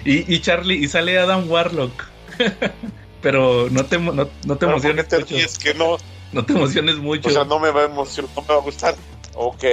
Y, 0.04 0.36
y 0.36 0.40
Charlie, 0.42 0.76
y 0.76 0.90
sale 0.90 1.18
Adam 1.18 1.50
Warlock. 1.50 2.04
Pero 3.22 3.70
no 3.72 3.86
te, 3.86 3.98
no, 3.98 4.12
no 4.12 4.26
te 4.28 4.30
Pero 4.44 4.58
¿por 4.60 4.60
qué 4.60 4.68
emociones 4.68 5.08
te 5.08 5.20
mucho. 5.20 5.36
ríes? 5.36 5.58
Que 5.58 5.74
no, 5.74 5.96
No 6.34 6.46
te 6.46 6.52
emociones 6.52 6.98
mucho. 6.98 7.30
o 7.30 7.32
sea, 7.32 7.46
no 7.46 7.60
me 7.62 7.72
va 7.72 7.84
a 7.84 7.86
emocionar, 7.86 8.30
no 8.36 8.42
me 8.42 8.48
va 8.50 8.56
a 8.56 8.62
gustar. 8.64 8.96
Ok, 9.36 9.64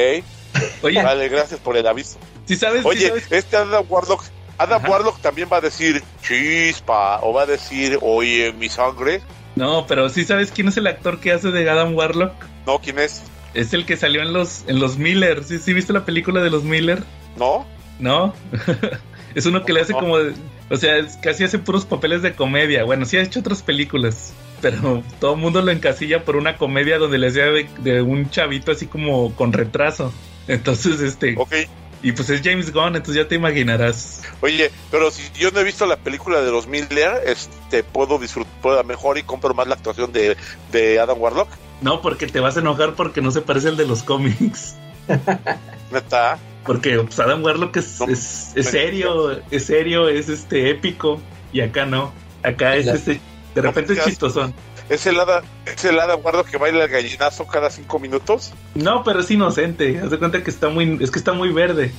Oye, 0.83 1.03
vale, 1.03 1.29
gracias 1.29 1.59
por 1.59 1.77
el 1.77 1.89
aviso. 1.89 2.19
si 2.47 2.55
sabes, 2.55 2.83
sí 2.83 2.89
Oye, 2.89 3.09
sabes- 3.09 3.27
este 3.31 3.57
Adam 3.57 3.85
Warlock, 3.89 4.23
Adam 4.59 4.81
Ajá. 4.81 4.91
Warlock 4.93 5.21
también 5.21 5.49
va 5.53 5.57
a 5.57 5.61
decir 5.61 6.05
chispa, 6.23 7.19
o 7.21 7.33
va 7.33 7.43
a 7.43 7.47
decir, 7.47 7.99
oye, 8.01 8.53
mi 8.53 8.69
sangre. 8.69 9.21
No, 9.57 9.87
pero 9.87 10.09
sí 10.09 10.25
sabes 10.25 10.51
quién 10.51 10.69
es 10.69 10.77
el 10.77 10.87
actor 10.87 11.21
que 11.21 11.33
hace 11.33 11.51
de 11.51 11.69
Adam 11.69 11.95
Warlock. 11.95 12.33
No, 12.67 12.79
¿quién 12.79 12.99
es? 12.99 13.23
Es 13.55 13.75
el 13.75 13.85
que 13.85 13.97
salió 13.97 14.23
en 14.23 14.33
los, 14.33 14.65
en 14.67 14.81
los 14.81 14.97
Miller. 14.97 15.45
¿Sí, 15.45 15.59
¿Sí 15.59 15.73
viste 15.75 15.93
la 15.93 16.05
película 16.05 16.41
de 16.43 16.51
los 16.51 16.65
Miller? 16.65 17.03
¿No? 17.37 17.67
¿No? 17.99 18.35
es 19.35 19.45
uno 19.47 19.65
que 19.65 19.73
le 19.75 19.83
hace 19.83 19.93
No. 19.93 19.99
como... 19.99 20.15
o 20.71 20.77
sea, 20.77 20.97
es- 20.97 21.17
casi 21.19 21.45
hace 21.45 21.59
puros 21.59 21.85
papeles 21.85 22.23
de 22.23 22.33
comedia. 22.33 22.85
Bueno, 22.85 23.05
sí 23.05 23.17
ha 23.19 23.23
hecho 23.23 23.41
otras 23.41 23.62
películas. 23.62 24.33
Pero 24.62 25.03
todo 25.21 25.35
el 25.35 25.41
mundo 25.41 25.61
lo 25.61 25.71
encasilla 25.73 26.25
por 26.25 26.37
una 26.37 26.57
comedia 26.57 26.97
donde 26.99 27.19
le 27.19 27.27
hacía 27.27 27.47
de, 27.47 27.69
de 27.81 28.01
un 28.01 28.31
chavito 28.31 28.73
así 28.73 28.87
como 28.87 29.35
con 29.35 29.53
retraso. 29.53 30.12
Entonces, 30.49 31.01
este... 31.01 31.35
Ok. 31.37 31.53
Y 32.03 32.12
pues 32.12 32.29
es 32.31 32.41
James 32.43 32.73
Gunn, 32.73 32.97
entonces 32.97 33.15
ya 33.23 33.29
te 33.29 33.37
imaginarás. 33.37 34.23
Oye, 34.41 34.73
pero 34.91 35.11
si 35.12 35.23
yo 35.38 35.51
no 35.53 35.61
he 35.61 35.65
visto 35.65 35.87
la 35.87 35.97
película 35.97 36.43
de 36.43 36.51
los 36.51 36.67
Miller, 36.67 37.23
este, 37.27 37.85
puedo 37.85 38.19
disfrutar 38.19 38.85
mejor 38.85 39.19
y 39.19 39.23
compro 39.23 39.55
más 39.55 39.69
la 39.69 39.75
actuación 39.77 40.12
de, 40.12 40.37
de 40.73 40.99
Adam 40.99 41.21
Warlock. 41.21 41.49
No, 41.81 42.01
porque 42.03 42.27
te 42.27 42.41
vas 42.41 42.57
a 42.57 42.61
enojar 42.61 42.95
porque 42.95 43.21
no 43.21 43.31
se 43.31 43.41
parece 43.41 43.69
al 43.69 43.77
de 43.77 43.87
los 43.87 44.03
cómics. 44.03 44.75
Neta. 45.93 46.38
Porque 46.65 46.99
pues, 46.99 47.19
Adam 47.19 47.43
Warlock 47.43 47.77
es, 47.77 48.01
No, 48.01 48.07
es, 48.09 48.53
es 48.55 48.67
serio, 48.67 49.41
es 49.51 49.67
serio, 49.67 50.09
es 50.09 50.29
este 50.29 50.71
épico. 50.71 51.21
Y 51.53 51.61
acá 51.61 51.87
no. 51.87 52.12
Acá 52.43 52.77
es 52.77 52.87
La- 52.87 52.95
este. 52.95 53.21
De 53.55 53.61
repente 53.62 53.93
es 53.93 54.05
chistosón. 54.05 54.55
¿Es 54.93 55.07
el, 55.07 55.19
Adam, 55.19 55.43
¿Es 55.65 55.85
el 55.87 55.99
Adam 55.99 56.21
Warlock 56.23 56.51
que 56.51 56.59
baila 56.59 56.85
el 56.85 56.91
gallinazo 56.91 57.47
cada 57.47 57.71
cinco 57.71 57.99
minutos? 57.99 58.53
No, 58.75 59.03
pero 59.03 59.21
es 59.21 59.31
inocente. 59.31 59.99
Haz 59.99 60.11
de 60.11 60.19
cuenta 60.19 60.43
que 60.43 60.51
está 60.51 60.69
muy. 60.69 60.99
Es 61.01 61.11
que 61.11 61.19
está 61.19 61.33
muy 61.33 61.51
verde. 61.51 61.93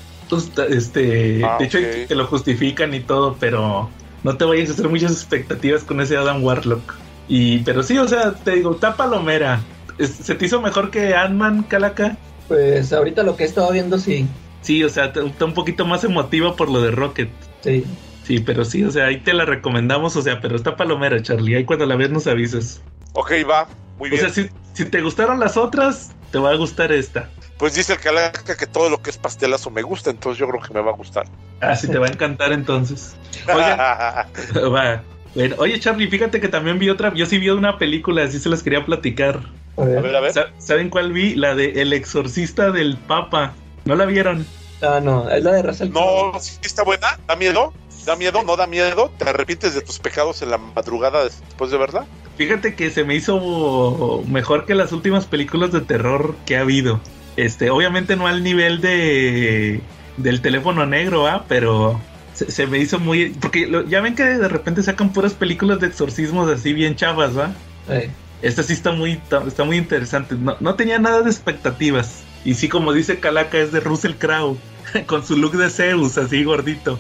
Este. 0.70 1.44
Ah, 1.44 1.58
de 1.58 1.66
hecho, 1.66 1.80
ok. 1.80 2.08
te 2.08 2.16
lo 2.16 2.28
justifican 2.28 2.94
y 2.94 3.00
todo, 3.00 3.36
pero 3.40 3.90
no 4.24 4.38
te 4.38 4.46
vayas 4.46 4.70
a 4.70 4.74
hacer 4.74 4.90
muchas 4.90 5.12
expectativas 5.12 5.84
con 5.84 6.02
ese 6.02 6.18
Adam 6.18 6.44
Warlock. 6.44 6.94
Y, 7.28 7.60
pero 7.60 7.82
sí, 7.82 7.98
o 7.98 8.08
sea, 8.08 8.34
te 8.34 8.52
digo, 8.52 8.74
está 8.74 8.96
palomera. 8.96 9.62
¿Se 10.00 10.36
te 10.36 10.46
hizo 10.46 10.62
mejor 10.62 10.92
que 10.92 11.16
Ant-Man, 11.16 11.64
Calaca? 11.64 12.18
Pues 12.48 12.94
ahorita 12.94 13.24
lo 13.24 13.36
que 13.36 13.44
he 13.44 13.48
estado 13.48 13.72
viendo, 13.72 13.98
sí, 13.98 14.28
Sí, 14.62 14.84
o 14.84 14.90
sea, 14.90 15.06
está 15.06 15.46
un 15.46 15.54
poquito 15.54 15.86
más 15.86 16.04
emotiva 16.04 16.56
por 16.56 16.70
lo 16.70 16.82
de 16.82 16.92
Rocket. 16.92 17.30
sí. 17.62 17.84
Sí, 18.24 18.40
pero 18.40 18.64
sí, 18.64 18.84
o 18.84 18.92
sea, 18.92 19.08
ahí 19.08 19.18
te 19.18 19.34
la 19.34 19.46
recomendamos, 19.46 20.16
o 20.16 20.22
sea, 20.22 20.40
pero 20.40 20.56
está 20.56 20.76
palomera, 20.76 21.22
Charlie. 21.22 21.56
Ahí 21.56 21.66
cuando 21.66 21.86
la 21.86 21.96
veas 21.96 22.12
nos 22.12 22.26
avisas. 22.28 22.82
Ok, 23.14 23.32
va. 23.50 23.68
Muy 24.00 24.08
O 24.10 24.12
bien. 24.12 24.22
sea, 24.22 24.30
si, 24.30 24.50
si 24.74 24.86
te 24.86 25.02
gustaron 25.02 25.40
las 25.40 25.58
otras, 25.58 26.12
te 26.32 26.40
va 26.40 26.52
a 26.52 26.56
gustar 26.56 26.92
esta. 26.92 27.30
Pues 27.58 27.76
dice 27.76 27.94
el 27.94 28.00
calaca 28.00 28.56
que 28.58 28.66
todo 28.66 28.90
lo 28.90 29.02
que 29.02 29.10
es 29.10 29.18
pastelazo 29.18 29.70
me 29.70 29.82
gusta, 29.84 30.10
entonces 30.10 30.40
yo 30.40 30.48
creo 30.50 30.62
que 30.62 30.74
me 30.74 30.82
va 30.82 30.92
a 30.92 30.96
gustar. 30.96 31.26
Ah, 31.62 31.76
sí, 31.76 31.88
te 31.88 31.98
va 32.00 32.08
a 32.08 32.10
encantar 32.10 32.52
entonces. 32.52 33.16
Oigan, 33.54 33.78
va. 34.74 35.04
Bueno, 35.36 35.56
oye, 35.60 35.80
Charlie, 35.80 36.08
fíjate 36.08 36.40
que 36.40 36.48
también 36.48 36.80
vi 36.80 36.90
otra, 36.90 37.14
yo 37.14 37.26
sí 37.26 37.38
vi 37.40 37.50
una 37.50 37.78
película, 37.78 38.24
así 38.24 38.40
se 38.40 38.50
las 38.50 38.64
quería 38.64 38.86
platicar. 38.86 39.40
A 39.78 39.82
a 39.82 39.86
ver. 39.86 40.16
a 40.16 40.20
ver. 40.22 40.34
Sa- 40.34 40.48
¿Saben 40.60 40.90
cuál 40.90 41.12
vi? 41.12 41.36
La 41.36 41.56
de 41.56 41.82
El 41.82 41.94
exorcista 41.94 42.72
del 42.72 42.98
Papa. 42.98 43.54
¿No 43.86 43.96
la 43.96 44.06
vieron? 44.06 44.46
Ah, 44.82 45.00
no, 45.02 45.30
es 45.30 45.44
la 45.44 45.52
de 45.54 45.62
Russell 45.64 45.90
No, 45.92 46.32
Crowe. 46.32 46.40
sí 46.40 46.58
está 46.62 46.84
buena. 46.84 47.08
¿Da 47.28 47.36
miedo? 47.36 47.74
¿Da 48.06 48.16
miedo? 48.16 48.44
¿No 48.44 48.56
da 48.58 48.68
miedo? 48.68 49.12
¿Te 49.18 49.30
arrepientes 49.30 49.74
de 49.74 49.82
tus 49.82 50.00
pecados 50.00 50.42
en 50.42 50.50
la 50.52 50.58
madrugada 50.58 51.24
después 51.24 51.72
de 51.72 51.78
verla? 51.78 52.06
Fíjate 52.38 52.76
que 52.76 52.90
se 52.90 53.04
me 53.04 53.16
hizo 53.16 54.24
mejor 54.28 54.66
que 54.66 54.76
las 54.76 54.92
últimas 54.92 55.26
películas 55.26 55.72
de 55.72 55.82
terror 55.82 56.36
que 56.46 56.58
ha 56.58 56.62
habido. 56.62 57.00
Este, 57.38 57.70
obviamente 57.70 58.16
no 58.16 58.28
al 58.28 58.44
nivel 58.44 58.82
de 58.82 59.82
del 60.18 60.42
teléfono 60.42 60.86
negro, 60.86 61.28
¿ah? 61.28 61.46
Pero 61.48 62.00
se, 62.34 62.52
se 62.52 62.68
me 62.68 62.78
hizo 62.80 63.00
muy 63.00 63.30
porque 63.30 63.66
lo- 63.68 63.86
ya 63.88 64.02
ven 64.02 64.16
que 64.16 64.24
de 64.24 64.48
repente 64.48 64.84
sacan 64.84 65.12
puras 65.14 65.34
películas 65.34 65.80
de 65.80 65.88
exorcismos 65.88 66.50
así 66.52 66.74
bien 66.74 66.96
chavas, 66.96 67.38
¿va? 67.38 67.52
Eh, 67.90 68.10
Esta 68.42 68.62
sí 68.64 68.74
está 68.74 68.92
muy 68.92 69.20
está 69.48 69.64
muy 69.64 69.78
interesante. 69.78 70.36
No, 70.36 70.58
no 70.60 70.76
tenía 70.76 71.00
nada 71.00 71.22
de 71.22 71.30
expectativas. 71.32 72.24
Y 72.46 72.56
sí, 72.56 72.68
como 72.68 72.92
dice 72.92 73.20
Calaca, 73.20 73.58
es 73.60 73.72
de 73.72 73.80
Russell 73.80 74.14
Crowe 74.16 74.58
con 75.08 75.26
su 75.26 75.38
look 75.38 75.54
de 75.54 75.70
Zeus, 75.70 76.18
así 76.18 76.44
gordito. 76.44 77.00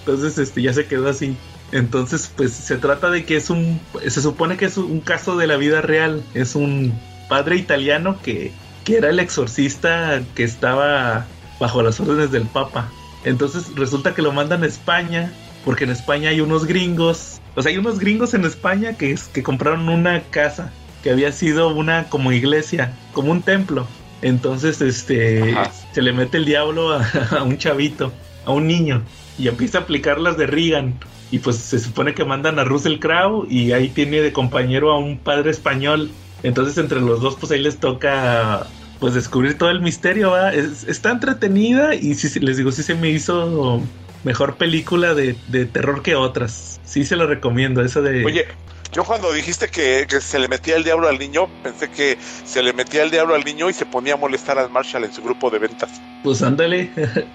Entonces, 0.00 0.38
este, 0.38 0.62
ya 0.62 0.72
se 0.72 0.86
quedó 0.86 1.08
así. 1.08 1.36
Entonces, 1.72 2.30
pues 2.36 2.52
se 2.52 2.76
trata 2.76 3.10
de 3.10 3.24
que 3.24 3.36
es 3.36 3.50
un, 3.50 3.80
se 4.06 4.20
supone 4.20 4.56
que 4.56 4.66
es 4.66 4.76
un 4.76 5.00
caso 5.00 5.36
de 5.36 5.46
la 5.46 5.56
vida 5.56 5.80
real. 5.80 6.22
Es 6.34 6.54
un 6.54 6.92
padre 7.28 7.56
italiano 7.56 8.18
que, 8.22 8.52
que 8.84 8.98
era 8.98 9.10
el 9.10 9.18
exorcista 9.18 10.22
que 10.34 10.44
estaba 10.44 11.26
bajo 11.58 11.82
las 11.82 11.98
órdenes 11.98 12.30
del 12.30 12.46
Papa. 12.46 12.88
Entonces 13.24 13.74
resulta 13.74 14.14
que 14.14 14.22
lo 14.22 14.32
mandan 14.32 14.62
a 14.62 14.66
España, 14.66 15.32
porque 15.64 15.84
en 15.84 15.90
España 15.90 16.30
hay 16.30 16.40
unos 16.40 16.66
gringos. 16.66 17.40
O 17.56 17.62
sea, 17.62 17.72
hay 17.72 17.78
unos 17.78 17.98
gringos 17.98 18.34
en 18.34 18.44
España 18.44 18.92
que, 18.96 19.18
que 19.32 19.42
compraron 19.42 19.88
una 19.88 20.22
casa 20.22 20.72
que 21.02 21.10
había 21.10 21.32
sido 21.32 21.74
una 21.74 22.04
como 22.08 22.32
iglesia, 22.32 22.92
como 23.12 23.32
un 23.32 23.42
templo. 23.42 23.86
Entonces, 24.22 24.80
este, 24.80 25.52
Ajá. 25.52 25.70
se 25.92 26.02
le 26.02 26.12
mete 26.12 26.38
el 26.38 26.44
diablo 26.44 26.92
a, 26.92 27.04
a 27.38 27.42
un 27.42 27.58
chavito, 27.58 28.12
a 28.46 28.52
un 28.52 28.66
niño, 28.66 29.02
y 29.38 29.48
empieza 29.48 29.78
a 29.78 29.80
aplicar 29.82 30.18
las 30.18 30.36
de 30.38 30.46
Reagan. 30.46 30.94
Y 31.30 31.40
pues 31.40 31.56
se 31.56 31.80
supone 31.80 32.14
que 32.14 32.24
mandan 32.24 32.58
a 32.60 32.64
Russell 32.64 32.98
Crowe 33.00 33.46
y 33.50 33.72
ahí 33.72 33.88
tiene 33.88 34.20
de 34.22 34.32
compañero 34.32 34.92
a 34.92 34.98
un 34.98 35.18
padre 35.18 35.50
español. 35.50 36.10
Entonces 36.44 36.78
entre 36.78 37.00
los 37.00 37.20
dos 37.20 37.34
pues 37.34 37.50
ahí 37.50 37.60
les 37.60 37.78
toca 37.78 38.66
pues 39.00 39.12
descubrir 39.14 39.58
todo 39.58 39.70
el 39.70 39.80
misterio. 39.80 40.30
¿va? 40.30 40.54
Es- 40.54 40.84
está 40.84 41.10
entretenida 41.10 41.96
y 41.96 42.14
sí, 42.14 42.38
les 42.38 42.56
digo, 42.56 42.70
sí 42.70 42.84
se 42.84 42.94
me 42.94 43.10
hizo 43.10 43.82
mejor 44.22 44.54
película 44.56 45.14
de, 45.14 45.34
de 45.48 45.66
terror 45.66 46.02
que 46.02 46.14
otras. 46.14 46.80
Sí 46.84 47.04
se 47.04 47.16
lo 47.16 47.26
recomiendo, 47.26 47.82
esa 47.82 48.00
de... 48.00 48.24
Oye, 48.24 48.46
yo 48.92 49.04
cuando 49.04 49.32
dijiste 49.32 49.68
que, 49.68 50.06
que 50.08 50.20
se 50.20 50.38
le 50.38 50.48
metía 50.48 50.76
el 50.76 50.84
diablo 50.84 51.08
al 51.08 51.18
niño, 51.18 51.48
pensé 51.62 51.90
que 51.90 52.18
se 52.20 52.62
le 52.62 52.72
metía 52.72 53.02
el 53.02 53.10
diablo 53.10 53.34
al 53.34 53.44
niño 53.44 53.68
y 53.68 53.72
se 53.72 53.86
ponía 53.86 54.14
a 54.14 54.16
molestar 54.16 54.58
al 54.58 54.70
Marshall 54.70 55.04
en 55.04 55.12
su 55.12 55.22
grupo 55.22 55.50
de 55.50 55.58
ventas. 55.58 55.90
Pues 56.22 56.42
ándale, 56.42 56.90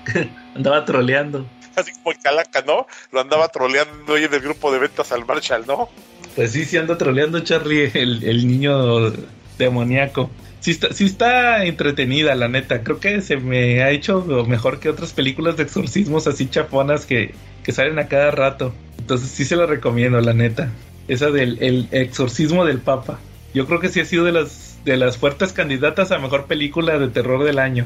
andaba 0.55 0.85
troleando. 0.85 1.45
Así 1.75 1.91
como 1.93 2.11
el 2.11 2.19
calaca, 2.19 2.61
¿no? 2.65 2.85
Lo 3.11 3.21
andaba 3.21 3.47
troleando 3.47 4.15
ahí 4.15 4.25
en 4.25 4.33
el 4.33 4.41
grupo 4.41 4.71
de 4.73 4.79
ventas 4.79 5.11
al 5.11 5.25
Marshall, 5.25 5.65
¿no? 5.67 5.89
Pues 6.35 6.51
sí, 6.51 6.65
sí 6.65 6.77
anda 6.77 6.97
troleando 6.97 7.39
Charlie, 7.41 7.91
el, 7.93 8.23
el 8.23 8.47
niño 8.47 9.11
demoníaco. 9.57 10.29
sí 10.59 10.71
está, 10.71 10.93
sí 10.93 11.05
está 11.05 11.65
entretenida, 11.65 12.35
la 12.35 12.47
neta. 12.47 12.83
Creo 12.83 12.99
que 12.99 13.21
se 13.21 13.37
me 13.37 13.83
ha 13.83 13.91
hecho 13.91 14.21
mejor 14.47 14.79
que 14.79 14.89
otras 14.89 15.13
películas 15.13 15.57
de 15.57 15.63
exorcismos 15.63 16.27
así 16.27 16.49
chafonas 16.49 17.05
que, 17.05 17.33
que 17.63 17.71
salen 17.71 17.99
a 17.99 18.07
cada 18.07 18.31
rato. 18.31 18.73
Entonces 18.97 19.29
sí 19.29 19.45
se 19.45 19.55
la 19.55 19.65
recomiendo, 19.65 20.19
la 20.21 20.33
neta. 20.33 20.71
Esa 21.07 21.29
del 21.31 21.57
el 21.61 21.87
exorcismo 21.91 22.65
del 22.65 22.79
Papa. 22.79 23.19
Yo 23.53 23.65
creo 23.65 23.79
que 23.79 23.89
sí 23.89 23.99
ha 23.99 24.05
sido 24.05 24.23
de 24.25 24.31
las, 24.31 24.77
de 24.85 24.95
las 24.97 25.17
fuertes 25.17 25.51
candidatas 25.53 26.11
a 26.11 26.19
mejor 26.19 26.45
película 26.45 26.97
de 26.97 27.07
terror 27.09 27.43
del 27.43 27.59
año. 27.59 27.85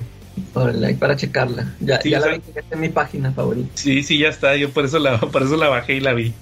Órale, 0.53 0.87
ahí 0.87 0.93
para 0.95 1.15
checarla. 1.15 1.73
Ya, 1.79 2.01
Sí, 2.01 2.09
ya 2.11 2.19
o 2.19 2.21
la 2.25 2.27
vi, 2.33 2.39
que 2.39 2.59
está 2.59 2.75
en 2.75 2.81
mi 2.81 2.89
página 2.89 3.31
favorita. 3.31 3.69
Sí, 3.75 4.03
sí, 4.03 4.17
ya 4.19 4.27
está. 4.29 4.55
Yo 4.57 4.69
por 4.69 4.85
eso 4.85 4.99
la, 4.99 5.19
por 5.19 5.43
eso 5.43 5.55
la 5.57 5.69
bajé 5.69 5.95
y 5.95 5.99
la 6.01 6.13
vi. 6.13 6.33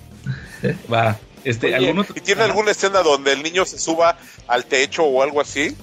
Va. 0.92 1.18
Este, 1.44 1.68
Oye, 1.68 1.76
¿algún 1.76 2.00
otro- 2.00 2.16
¿Y 2.18 2.22
tiene 2.22 2.42
alguna 2.44 2.72
escena 2.72 3.02
donde 3.04 3.34
el 3.34 3.44
niño 3.44 3.66
se 3.66 3.78
suba 3.78 4.18
al 4.48 4.66
techo 4.66 5.04
o 5.04 5.22
algo 5.22 5.42
así? 5.42 5.76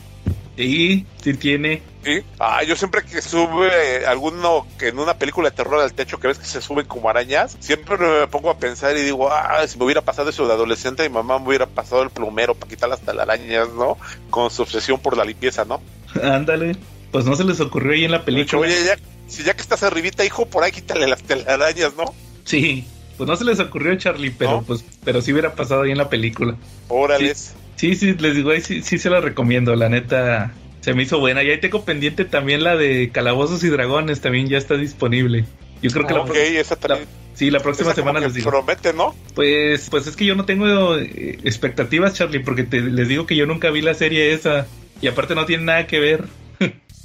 Sí, 0.57 1.07
sí 1.23 1.35
tiene. 1.35 1.83
Sí. 2.05 2.23
Ah, 2.39 2.63
yo 2.63 2.77
siempre 2.77 3.03
que 3.05 3.21
sube 3.21 4.07
alguno 4.07 4.67
que 4.79 4.89
en 4.89 4.99
una 4.99 5.19
película 5.19 5.51
de 5.51 5.57
terror 5.57 5.81
al 5.81 5.93
techo 5.93 6.19
que 6.19 6.29
ves 6.29 6.39
que 6.39 6.47
se 6.47 6.63
suben 6.63 6.87
como 6.87 7.11
arañas, 7.11 7.57
siempre 7.61 7.99
me 7.99 8.27
pongo 8.27 8.51
a 8.51 8.59
pensar 8.59 8.97
y 8.97 9.03
digo, 9.03 9.31
ah, 9.31 9.67
si 9.67 9.79
me 9.79 9.85
hubiera 9.85 10.01
pasado 10.01 10.31
eso 10.31 10.47
de 10.47 10.55
adolescente, 10.55 11.03
mi 11.09 11.15
mamá 11.15 11.39
me 11.39 11.49
hubiera 11.49 11.67
pasado 11.67 12.03
el 12.03 12.11
plumero 12.11 12.55
para 12.55 12.71
quitar 12.71 12.89
las 12.89 13.01
telarañas, 13.01 13.69
¿no? 13.71 13.99
Con 14.31 14.51
su 14.51 14.63
obsesión 14.63 14.99
por 14.99 15.17
la 15.17 15.25
limpieza, 15.25 15.65
¿no? 15.65 15.81
Ándale. 16.23 16.77
Pues 17.13 17.25
no 17.25 17.35
se 17.35 17.45
les 17.45 17.61
ocurrió 17.61 17.93
ahí 17.93 18.05
en 18.05 18.13
la 18.13 18.25
película. 18.25 18.63
Oye, 18.63 18.85
ya, 18.85 18.97
si 19.27 19.43
ya 19.43 19.55
que 19.55 19.63
estás 19.63 19.83
arribita, 19.83 20.25
hijo, 20.25 20.47
por 20.47 20.63
ahí 20.63 20.73
quítale 20.73 21.07
las 21.07 21.23
telarañas, 21.23 21.95
¿no? 21.97 22.15
Sí. 22.45 22.87
Pues 23.17 23.29
no 23.29 23.37
se 23.37 23.45
les 23.45 23.61
ocurrió 23.61 23.95
Charlie, 23.97 24.31
pero 24.31 24.53
¿No? 24.53 24.63
pues, 24.63 24.83
pero 25.05 25.21
sí 25.21 25.33
hubiera 25.33 25.55
pasado 25.55 25.83
ahí 25.83 25.91
en 25.91 25.99
la 25.99 26.09
película. 26.09 26.57
Órales. 26.89 27.55
Sí, 27.77 27.95
sí, 27.95 28.15
les 28.15 28.35
digo, 28.35 28.51
ahí 28.51 28.63
sí, 28.63 28.83
sí 28.83 28.99
se 28.99 29.11
la 29.11 29.21
recomiendo, 29.21 29.75
la 29.75 29.89
neta. 29.89 30.53
Se 30.81 30.95
me 30.95 31.03
hizo 31.03 31.19
buena. 31.19 31.43
Y 31.43 31.51
ahí 31.51 31.61
tengo 31.61 31.85
pendiente 31.85 32.25
también 32.25 32.65
la 32.65 32.77
de 32.77 33.11
Calabozos 33.11 33.63
y 33.65 33.69
Dragones, 33.69 34.21
también 34.21 34.49
ya 34.49 34.59
está 34.59 34.77
disponible. 34.77 35.45
Yo 35.83 35.91
creo 35.91 36.07
que 36.07 36.15
la, 36.15 36.61
esa 36.61 36.77
también. 36.77 37.09
sí, 37.35 37.51
la 37.51 37.61
próxima 37.61 37.91
esa 37.91 38.01
semana 38.01 38.21
les 38.21 38.35
digo. 38.35 38.51
Promete, 38.51 38.93
¿no? 38.93 39.15
Pues, 39.35 39.89
pues 39.91 40.07
es 40.07 40.17
que 40.17 40.27
yo 40.27 40.35
no 40.35 40.45
tengo 40.45 40.97
eh, 40.99 41.39
expectativas, 41.45 42.15
Charlie, 42.15 42.41
porque 42.41 42.65
te, 42.65 42.81
les 42.81 43.09
digo 43.09 43.27
que 43.27 43.37
yo 43.37 43.47
nunca 43.47 43.71
vi 43.71 43.81
la 43.81 43.95
serie 43.95 44.33
esa. 44.33 44.67
Y 45.01 45.07
aparte 45.07 45.35
no 45.35 45.47
tiene 45.47 45.65
nada 45.65 45.87
que 45.87 45.99
ver. 45.99 46.25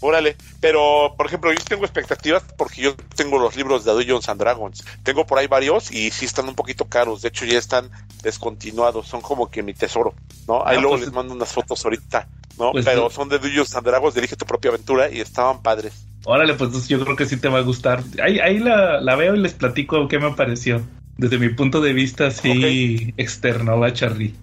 Órale, 0.06 0.36
pero 0.62 1.16
por 1.18 1.26
ejemplo, 1.26 1.52
yo 1.52 1.58
tengo 1.68 1.84
expectativas 1.84 2.44
porque 2.58 2.82
yo 2.82 2.96
tengo 3.16 3.40
los 3.40 3.56
libros 3.56 3.84
de 3.86 3.92
Dungeons 3.94 4.30
and 4.30 4.40
Dragons. 4.40 4.84
Tengo 5.04 5.26
por 5.26 5.40
ahí 5.40 5.48
varios 5.48 5.92
y 5.92 6.12
sí 6.12 6.26
están 6.26 6.48
un 6.48 6.54
poquito 6.56 6.86
caros. 6.86 7.22
De 7.24 7.30
hecho, 7.30 7.44
ya 7.46 7.58
están 7.58 7.90
descontinuados. 8.22 9.08
Son 9.08 9.22
como 9.22 9.50
que 9.50 9.64
mi 9.64 9.74
tesoro, 9.74 10.14
¿no? 10.48 10.66
Ahí 10.66 10.78
Ah, 10.78 10.82
luego 10.82 10.96
pues- 10.98 11.06
les 11.06 11.14
mando 11.14 11.34
unas 11.34 11.52
fotos 11.52 11.84
ahorita, 11.84 12.28
¿no? 12.60 12.72
Pues 12.72 12.86
pero 12.86 13.10
son 13.10 13.30
de 13.30 13.40
Dungeons 13.40 13.76
and 13.76 13.88
Dragons, 13.88 14.14
dirige 14.14 14.36
tu 14.36 14.46
propia 14.46 14.70
aventura 14.70 15.10
y 15.10 15.22
estaban 15.22 15.62
padres. 15.62 16.06
Órale, 16.26 16.54
pues 16.56 16.88
yo 16.88 17.00
creo 17.04 17.16
que 17.16 17.26
sí 17.26 17.38
te 17.38 17.48
va 17.50 17.60
a 17.60 17.62
gustar. 17.62 18.04
Ahí, 18.24 18.40
ahí 18.40 18.60
la, 18.60 19.00
la 19.02 19.16
veo 19.16 19.36
y 19.36 19.40
les 19.40 19.54
platico 19.54 20.08
qué 20.08 20.20
me 20.20 20.32
pareció. 20.32 20.82
Desde 21.18 21.38
mi 21.40 21.50
punto 21.50 21.82
de 21.82 21.94
vista, 21.94 22.30
sí, 22.32 23.14
externo, 23.18 23.80
va 23.80 23.94
Charlie. 23.94 24.36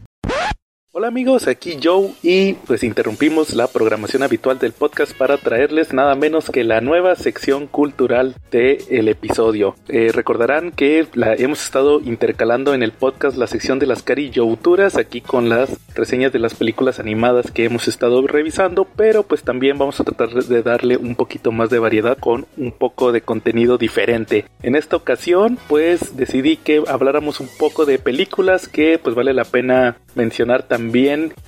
Hola 1.03 1.09
amigos, 1.09 1.49
aquí 1.49 1.79
Joe 1.83 2.13
y 2.23 2.53
pues 2.53 2.85
interrumpimos 2.85 3.55
la 3.55 3.67
programación 3.67 4.23
habitual 4.23 4.61
del 4.61 4.71
podcast 4.71 5.13
para 5.19 5.37
traerles 5.37 5.93
nada 5.93 6.15
menos 6.15 6.49
que 6.49 6.63
la 6.63 6.81
nueva 6.81 7.17
sección 7.17 7.67
cultural 7.67 8.37
del 8.53 9.09
episodio. 9.09 9.75
Eh, 9.89 10.13
recordarán 10.15 10.71
que 10.71 11.09
la 11.15 11.35
hemos 11.35 11.65
estado 11.65 12.01
intercalando 12.01 12.73
en 12.73 12.85
el 12.85 12.93
podcast 12.93 13.37
la 13.37 13.49
sección 13.49 13.81
de 13.81 13.87
las 13.87 14.05
Cari 14.05 14.31
Youturas 14.31 14.97
aquí 14.97 15.21
con 15.21 15.49
las 15.49 15.77
reseñas 15.97 16.33
de 16.33 16.39
las 16.39 16.55
películas 16.55 17.01
animadas 17.01 17.51
que 17.51 17.65
hemos 17.65 17.89
estado 17.89 18.25
revisando, 18.25 18.85
pero 18.85 19.25
pues 19.25 19.43
también 19.43 19.79
vamos 19.79 19.99
a 19.99 20.05
tratar 20.05 20.29
de 20.33 20.63
darle 20.63 20.99
un 20.99 21.17
poquito 21.17 21.51
más 21.51 21.69
de 21.69 21.81
variedad 21.81 22.17
con 22.17 22.47
un 22.57 22.71
poco 22.71 23.11
de 23.11 23.23
contenido 23.23 23.77
diferente. 23.77 24.45
En 24.63 24.77
esta 24.77 24.95
ocasión 24.95 25.59
pues 25.67 26.17
decidí 26.17 26.59
que 26.59 26.81
habláramos 26.87 27.41
un 27.41 27.49
poco 27.59 27.87
de 27.87 27.99
películas 27.99 28.69
que 28.69 29.01
pues 29.03 29.17
vale 29.17 29.35
la 29.35 29.43
pena 29.43 29.97
mencionar 30.15 30.63
también 30.63 30.92